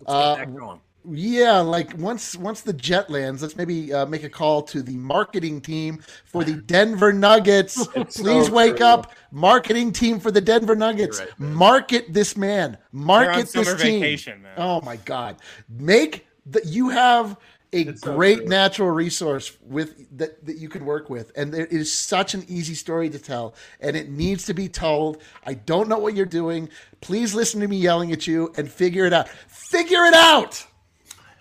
Uh, 0.06 0.36
Back 0.36 0.50
on. 0.62 0.82
Yeah, 1.10 1.60
like 1.60 1.98
once 1.98 2.36
once 2.36 2.62
the 2.62 2.74
jet 2.74 3.10
lands, 3.10 3.42
let's 3.42 3.56
maybe 3.56 3.92
uh, 3.94 4.06
make 4.06 4.24
a 4.24 4.30
call 4.30 4.62
to 4.64 4.82
the 4.82 4.96
marketing 4.98 5.62
team 5.62 6.00
for 6.26 6.44
the 6.44 6.54
Denver 6.54 7.12
Nuggets. 7.12 7.88
Please 8.16 8.48
so 8.48 8.52
wake 8.52 8.78
true. 8.78 8.86
up, 8.86 9.14
marketing 9.32 9.92
team 9.94 10.20
for 10.20 10.32
the 10.32 10.42
Denver 10.42 10.76
Nuggets. 10.76 11.20
Right. 11.20 11.40
Market 11.40 12.14
this 12.14 12.38
man. 12.38 12.78
They're 13.08 13.32
on 13.32 13.46
Market 13.46 13.48
this 13.54 13.74
team. 13.82 14.02
vacation, 14.02 14.42
man. 14.42 14.54
Oh 14.58 14.82
my 14.82 14.98
God! 14.98 15.38
Make 15.70 16.28
that 16.48 16.66
you 16.66 16.90
have 16.90 17.38
a 17.74 17.82
It's 17.82 18.02
great 18.02 18.40
true. 18.40 18.48
natural 18.48 18.90
resource 18.92 19.58
with 19.62 20.18
that 20.18 20.46
that 20.46 20.58
you 20.58 20.70
can 20.70 20.86
work 20.86 21.10
with, 21.10 21.32
and 21.36 21.54
it 21.56 21.72
is 21.72 21.92
such 21.94 22.34
an 22.34 22.46
easy 22.48 22.76
story 22.76 23.10
to 23.10 23.18
tell, 23.20 23.56
and 23.80 23.96
it 23.96 24.10
needs 24.10 24.46
to 24.46 24.54
be 24.54 24.68
told. 24.70 25.22
I 25.46 25.54
don't 25.56 25.88
know 25.90 25.98
what 26.00 26.16
you're 26.16 26.26
doing. 26.26 26.70
Please 27.02 27.34
listen 27.34 27.60
to 27.62 27.68
me 27.68 27.78
yelling 27.78 28.12
at 28.12 28.28
you 28.28 28.54
and 28.58 28.70
figure 28.72 29.06
it 29.06 29.14
out. 29.14 29.30
Figure 29.48 30.04
it 30.06 30.14
out. 30.14 30.66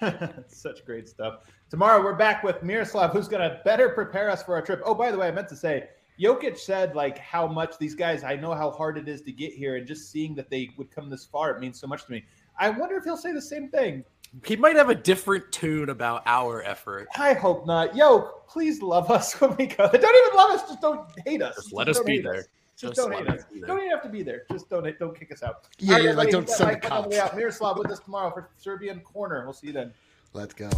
Such 0.49 0.85
great 0.85 1.09
stuff. 1.09 1.41
Tomorrow 1.71 2.03
we're 2.03 2.15
back 2.15 2.43
with 2.43 2.63
Miroslav, 2.63 3.13
who's 3.13 3.29
going 3.29 3.49
to 3.49 3.61
better 3.65 3.91
prepare 3.91 4.31
us 4.31 4.43
for 4.43 4.55
our 4.55 4.63
trip. 4.63 4.81
Oh, 4.85 4.95
by 4.95 5.11
the 5.11 5.19
way, 5.19 5.29
I 5.29 5.31
meant 5.31 5.49
to 5.49 5.57
say, 5.57 5.89
Jokic 6.21 6.59
said 6.59 6.95
like 6.95 7.19
how 7.19 7.47
much 7.47 7.79
these 7.79 7.95
guys. 7.95 8.25
I 8.25 8.37
know 8.37 8.55
how 8.55 8.71
hard 8.71 8.99
it 8.99 9.09
is 9.09 9.23
to 9.23 9.33
get 9.33 9.53
here, 9.53 9.77
and 9.77 9.87
just 9.87 10.11
seeing 10.11 10.35
that 10.35 10.51
they 10.51 10.71
would 10.77 10.91
come 10.91 11.09
this 11.09 11.25
far, 11.25 11.51
it 11.51 11.61
means 11.61 11.81
so 11.81 11.87
much 11.87 12.05
to 12.05 12.13
me. 12.13 12.25
I 12.59 12.71
wonder 12.71 12.97
if 12.97 13.05
he'll 13.05 13.17
say 13.17 13.33
the 13.33 13.41
same 13.41 13.69
thing. 13.69 14.05
He 14.45 14.55
might 14.57 14.77
have 14.77 14.91
a 14.91 14.95
different 14.95 15.51
tune 15.51 15.89
about 15.89 16.23
our 16.27 16.63
effort. 16.63 17.09
I 17.17 17.33
hope 17.33 17.67
not. 17.67 17.97
Yo, 17.97 18.43
please 18.49 18.81
love 18.81 19.11
us 19.11 19.33
when 19.41 19.57
we 19.57 19.67
go. 19.67 19.89
Don't 19.91 19.95
even 19.97 20.37
love 20.37 20.51
us. 20.51 20.69
Just 20.69 20.81
don't 20.81 21.09
hate 21.27 21.43
us. 21.43 21.57
Just 21.57 21.73
let 21.73 21.89
us 21.89 22.01
be 22.01 22.21
there. 22.21 22.41
us. 22.41 22.49
Just, 22.81 22.95
Just 22.95 23.09
don't 23.09 23.13
hate 23.13 23.29
us 23.29 23.41
us. 23.41 23.45
be 23.53 23.61
there. 23.61 23.67
Don't 23.69 23.79
even 23.81 23.91
have 23.91 24.03
to 24.03 24.09
be 24.09 24.23
there. 24.23 24.45
Just 24.51 24.71
don't 24.71 24.99
don't 24.99 25.19
kick 25.19 25.31
us 25.33 25.43
out. 25.43 25.67
Yeah, 25.79 25.97
All 25.97 26.01
yeah, 26.03 26.09
everybody, 26.11 26.27
like 26.27 26.33
don't 26.33 26.49
send 26.49 26.61
the 26.61 26.73
like 26.73 26.83
button 26.83 26.97
on 27.05 27.11
the 27.11 27.17
cops. 27.17 27.31
out. 27.33 27.37
Miroslav 27.37 27.79
with 27.79 27.91
us 27.91 27.99
tomorrow 28.01 28.31
for 28.31 28.49
Serbian 28.57 29.01
Corner. 29.01 29.45
We'll 29.45 29.53
see 29.53 29.67
you 29.67 29.73
then. 29.75 29.93
Let's 30.33 30.55
go. 30.55 30.71